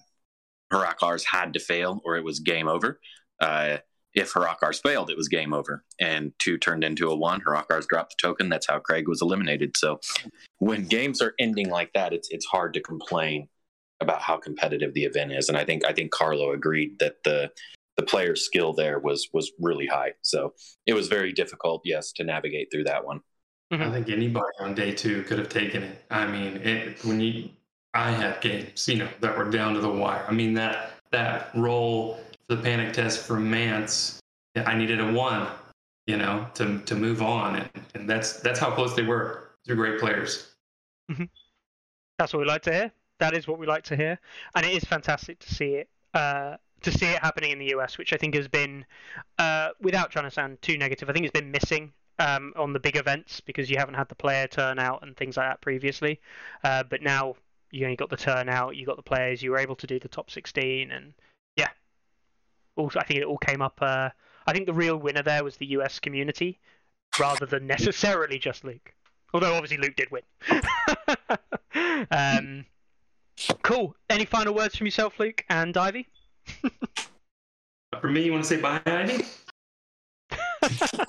Harakars 0.72 1.24
had 1.24 1.52
to 1.52 1.60
fail 1.60 2.00
or 2.04 2.16
it 2.16 2.24
was 2.24 2.40
game 2.40 2.68
over. 2.68 3.00
Uh, 3.40 3.78
if 4.14 4.32
Harakars 4.32 4.82
failed, 4.82 5.10
it 5.10 5.16
was 5.16 5.28
game 5.28 5.52
over. 5.54 5.84
And 6.00 6.32
two 6.38 6.58
turned 6.58 6.84
into 6.84 7.08
a 7.08 7.16
one. 7.16 7.40
Harakars 7.40 7.86
dropped 7.86 8.14
the 8.16 8.22
token. 8.26 8.48
That's 8.48 8.66
how 8.66 8.78
Craig 8.78 9.08
was 9.08 9.22
eliminated. 9.22 9.76
So 9.76 10.00
when 10.58 10.86
games 10.86 11.22
are 11.22 11.34
ending 11.38 11.70
like 11.70 11.92
that, 11.94 12.12
it's 12.12 12.28
it's 12.30 12.46
hard 12.46 12.74
to 12.74 12.80
complain 12.80 13.48
about 14.00 14.20
how 14.20 14.36
competitive 14.36 14.92
the 14.92 15.04
event 15.04 15.32
is. 15.32 15.48
And 15.48 15.56
I 15.56 15.64
think 15.64 15.84
I 15.86 15.92
think 15.92 16.10
Carlo 16.10 16.52
agreed 16.52 16.98
that 16.98 17.22
the 17.24 17.50
the 17.96 18.02
player's 18.02 18.44
skill 18.44 18.72
there 18.72 18.98
was 18.98 19.28
was 19.32 19.52
really 19.60 19.86
high. 19.86 20.12
So 20.22 20.54
it 20.86 20.94
was 20.94 21.08
very 21.08 21.32
difficult, 21.32 21.82
yes, 21.84 22.12
to 22.12 22.24
navigate 22.24 22.68
through 22.70 22.84
that 22.84 23.04
one. 23.04 23.20
Mm-hmm. 23.72 23.82
I 23.82 23.90
think 23.90 24.10
anybody 24.10 24.52
on 24.60 24.74
day 24.74 24.92
two 24.92 25.22
could 25.22 25.38
have 25.38 25.48
taken 25.48 25.82
it. 25.82 26.04
I 26.10 26.26
mean, 26.26 26.56
it, 26.58 27.02
when 27.04 27.20
you, 27.20 27.48
I 27.94 28.10
had 28.10 28.40
games, 28.40 28.86
you 28.86 28.96
know, 28.96 29.08
that 29.20 29.36
were 29.36 29.48
down 29.50 29.74
to 29.74 29.80
the 29.80 29.88
wire. 29.88 30.24
I 30.28 30.32
mean 30.32 30.54
that 30.54 30.92
that 31.10 31.50
roll 31.54 32.18
for 32.46 32.56
the 32.56 32.62
panic 32.62 32.92
test 32.92 33.26
for 33.26 33.38
Mance, 33.38 34.20
I 34.56 34.74
needed 34.74 35.00
a 35.00 35.12
one, 35.12 35.48
you 36.06 36.16
know, 36.16 36.46
to 36.54 36.80
to 36.80 36.94
move 36.94 37.22
on, 37.22 37.56
and, 37.56 37.70
and 37.94 38.08
that's 38.08 38.40
that's 38.40 38.58
how 38.58 38.70
close 38.70 38.94
they 38.94 39.04
were. 39.04 39.50
They're 39.64 39.76
great 39.76 40.00
players. 40.00 40.52
Mm-hmm. 41.10 41.24
That's 42.18 42.32
what 42.32 42.40
we 42.40 42.46
like 42.46 42.62
to 42.62 42.72
hear. 42.72 42.92
That 43.20 43.34
is 43.34 43.46
what 43.46 43.58
we 43.58 43.66
like 43.66 43.84
to 43.84 43.96
hear, 43.96 44.18
and 44.54 44.66
it 44.66 44.72
is 44.72 44.84
fantastic 44.84 45.38
to 45.40 45.54
see 45.54 45.74
it. 45.74 45.88
Uh, 46.12 46.56
to 46.82 46.92
see 46.92 47.06
it 47.06 47.20
happening 47.20 47.50
in 47.50 47.58
the 47.58 47.74
US, 47.76 47.98
which 47.98 48.12
I 48.12 48.16
think 48.16 48.34
has 48.34 48.48
been, 48.48 48.84
uh, 49.38 49.70
without 49.80 50.10
trying 50.10 50.24
to 50.24 50.30
sound 50.30 50.60
too 50.62 50.76
negative, 50.76 51.08
I 51.08 51.12
think 51.12 51.24
it's 51.24 51.38
been 51.38 51.50
missing 51.50 51.92
um, 52.18 52.52
on 52.56 52.72
the 52.72 52.80
big 52.80 52.96
events 52.96 53.40
because 53.40 53.70
you 53.70 53.76
haven't 53.78 53.94
had 53.94 54.08
the 54.08 54.14
player 54.14 54.46
turnout 54.46 55.02
and 55.02 55.16
things 55.16 55.36
like 55.36 55.48
that 55.48 55.60
previously. 55.60 56.20
Uh, 56.64 56.82
but 56.82 57.02
now 57.02 57.36
you 57.70 57.84
only 57.84 57.96
got 57.96 58.10
the 58.10 58.16
turnout, 58.16 58.76
you 58.76 58.86
got 58.86 58.96
the 58.96 59.02
players, 59.02 59.42
you 59.42 59.50
were 59.50 59.58
able 59.58 59.76
to 59.76 59.86
do 59.86 59.98
the 59.98 60.08
top 60.08 60.30
16, 60.30 60.90
and 60.90 61.14
yeah, 61.56 61.68
also 62.76 63.00
I 63.00 63.04
think 63.04 63.20
it 63.20 63.26
all 63.26 63.38
came 63.38 63.62
up. 63.62 63.78
Uh, 63.80 64.10
I 64.46 64.52
think 64.52 64.66
the 64.66 64.74
real 64.74 64.96
winner 64.96 65.22
there 65.22 65.44
was 65.44 65.56
the 65.56 65.66
US 65.66 65.98
community 65.98 66.60
rather 67.18 67.46
than 67.46 67.66
necessarily 67.66 68.38
just 68.38 68.64
Luke. 68.64 68.94
Although 69.34 69.54
obviously 69.54 69.78
Luke 69.78 69.96
did 69.96 70.10
win. 70.10 70.22
um, 72.10 72.66
cool. 73.62 73.96
Any 74.10 74.26
final 74.26 74.54
words 74.54 74.76
from 74.76 74.86
yourself, 74.86 75.18
Luke 75.18 75.44
and 75.48 75.76
Ivy? 75.76 76.08
For 78.00 78.08
me, 78.08 78.24
you 78.24 78.32
want 78.32 78.44
to 78.44 78.48
say 78.48 78.60
bye, 78.60 78.80
Ivy? 78.86 79.24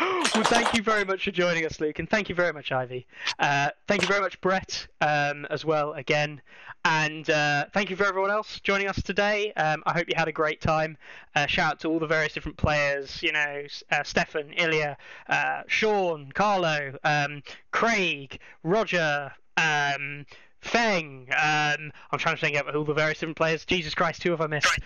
well, 0.00 0.44
thank 0.44 0.74
you 0.74 0.82
very 0.82 1.04
much 1.04 1.24
for 1.24 1.30
joining 1.30 1.64
us, 1.64 1.80
Luke, 1.80 1.98
and 1.98 2.08
thank 2.08 2.28
you 2.28 2.34
very 2.34 2.52
much, 2.52 2.72
Ivy. 2.72 3.06
Uh, 3.38 3.70
thank 3.88 4.02
you 4.02 4.08
very 4.08 4.20
much, 4.20 4.40
Brett, 4.40 4.86
um, 5.00 5.46
as 5.50 5.64
well, 5.64 5.92
again. 5.94 6.40
And 6.84 7.28
uh, 7.28 7.66
thank 7.72 7.90
you 7.90 7.96
for 7.96 8.04
everyone 8.04 8.30
else 8.30 8.60
joining 8.60 8.88
us 8.88 9.02
today. 9.02 9.52
Um, 9.54 9.82
I 9.86 9.92
hope 9.92 10.08
you 10.08 10.14
had 10.16 10.28
a 10.28 10.32
great 10.32 10.60
time. 10.60 10.96
Uh, 11.34 11.46
shout 11.46 11.72
out 11.72 11.80
to 11.80 11.88
all 11.88 11.98
the 11.98 12.06
various 12.06 12.32
different 12.32 12.56
players, 12.56 13.22
you 13.22 13.32
know, 13.32 13.64
uh, 13.90 14.02
Stefan, 14.02 14.52
Ilya, 14.52 14.96
uh, 15.28 15.62
Sean, 15.66 16.32
Carlo, 16.32 16.96
um, 17.04 17.42
Craig, 17.70 18.38
Roger, 18.62 19.32
um, 19.56 20.24
Feng. 20.60 21.28
Um, 21.30 21.92
I'm 22.10 22.18
trying 22.18 22.36
to 22.36 22.40
think 22.40 22.56
of 22.56 22.74
all 22.74 22.84
the 22.84 22.94
various 22.94 23.18
different 23.18 23.36
players. 23.36 23.64
Jesus 23.64 23.94
Christ, 23.94 24.22
who 24.22 24.30
have 24.30 24.40
I 24.40 24.46
missed? 24.46 24.80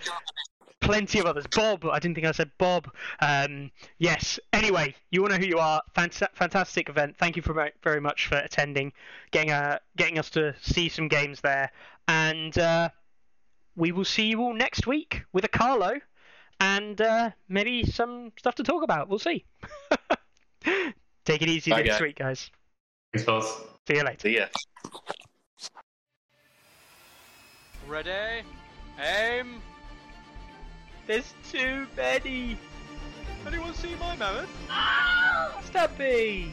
plenty 0.85 1.19
of 1.19 1.25
others. 1.25 1.45
Bob, 1.47 1.85
I 1.85 1.99
didn't 1.99 2.15
think 2.15 2.27
I 2.27 2.31
said 2.31 2.51
Bob. 2.57 2.89
Um, 3.19 3.71
yes. 3.97 4.39
Anyway, 4.53 4.95
you 5.11 5.21
all 5.23 5.29
know 5.29 5.35
who 5.35 5.45
you 5.45 5.57
are. 5.57 5.81
Fant- 5.95 6.29
fantastic 6.33 6.89
event. 6.89 7.17
Thank 7.17 7.35
you 7.35 7.41
for, 7.41 7.71
very 7.83 7.99
much 7.99 8.27
for 8.27 8.37
attending, 8.37 8.93
getting 9.31 9.51
uh, 9.51 9.79
getting 9.97 10.19
us 10.19 10.29
to 10.31 10.55
see 10.61 10.89
some 10.89 11.07
games 11.07 11.41
there, 11.41 11.71
and 12.07 12.57
uh, 12.57 12.89
we 13.75 13.91
will 13.91 14.05
see 14.05 14.27
you 14.27 14.41
all 14.41 14.53
next 14.53 14.87
week 14.87 15.23
with 15.33 15.43
a 15.43 15.49
Carlo, 15.49 15.99
and 16.59 17.01
uh, 17.01 17.31
maybe 17.49 17.85
some 17.85 18.31
stuff 18.37 18.55
to 18.55 18.63
talk 18.63 18.83
about. 18.83 19.09
We'll 19.09 19.19
see. 19.19 19.45
Take 21.25 21.41
it 21.41 21.49
easy 21.49 21.71
Bye, 21.71 21.77
next 21.77 21.89
guys. 21.93 22.01
week, 22.01 22.15
guys. 22.17 22.51
Thanks, 23.13 23.25
fellas. 23.25 23.61
See 23.87 23.95
you 23.95 24.03
later. 24.03 24.19
See 24.19 24.37
ya. 24.37 24.45
Ready? 27.87 28.43
Aim! 28.99 29.61
There's 31.05 31.33
too 31.51 31.85
many. 31.95 32.57
Anyone 33.45 33.73
see 33.75 33.93
my 33.95 34.15
mammoth? 34.15 34.49
Ah! 34.69 35.61
Stubby. 35.65 36.51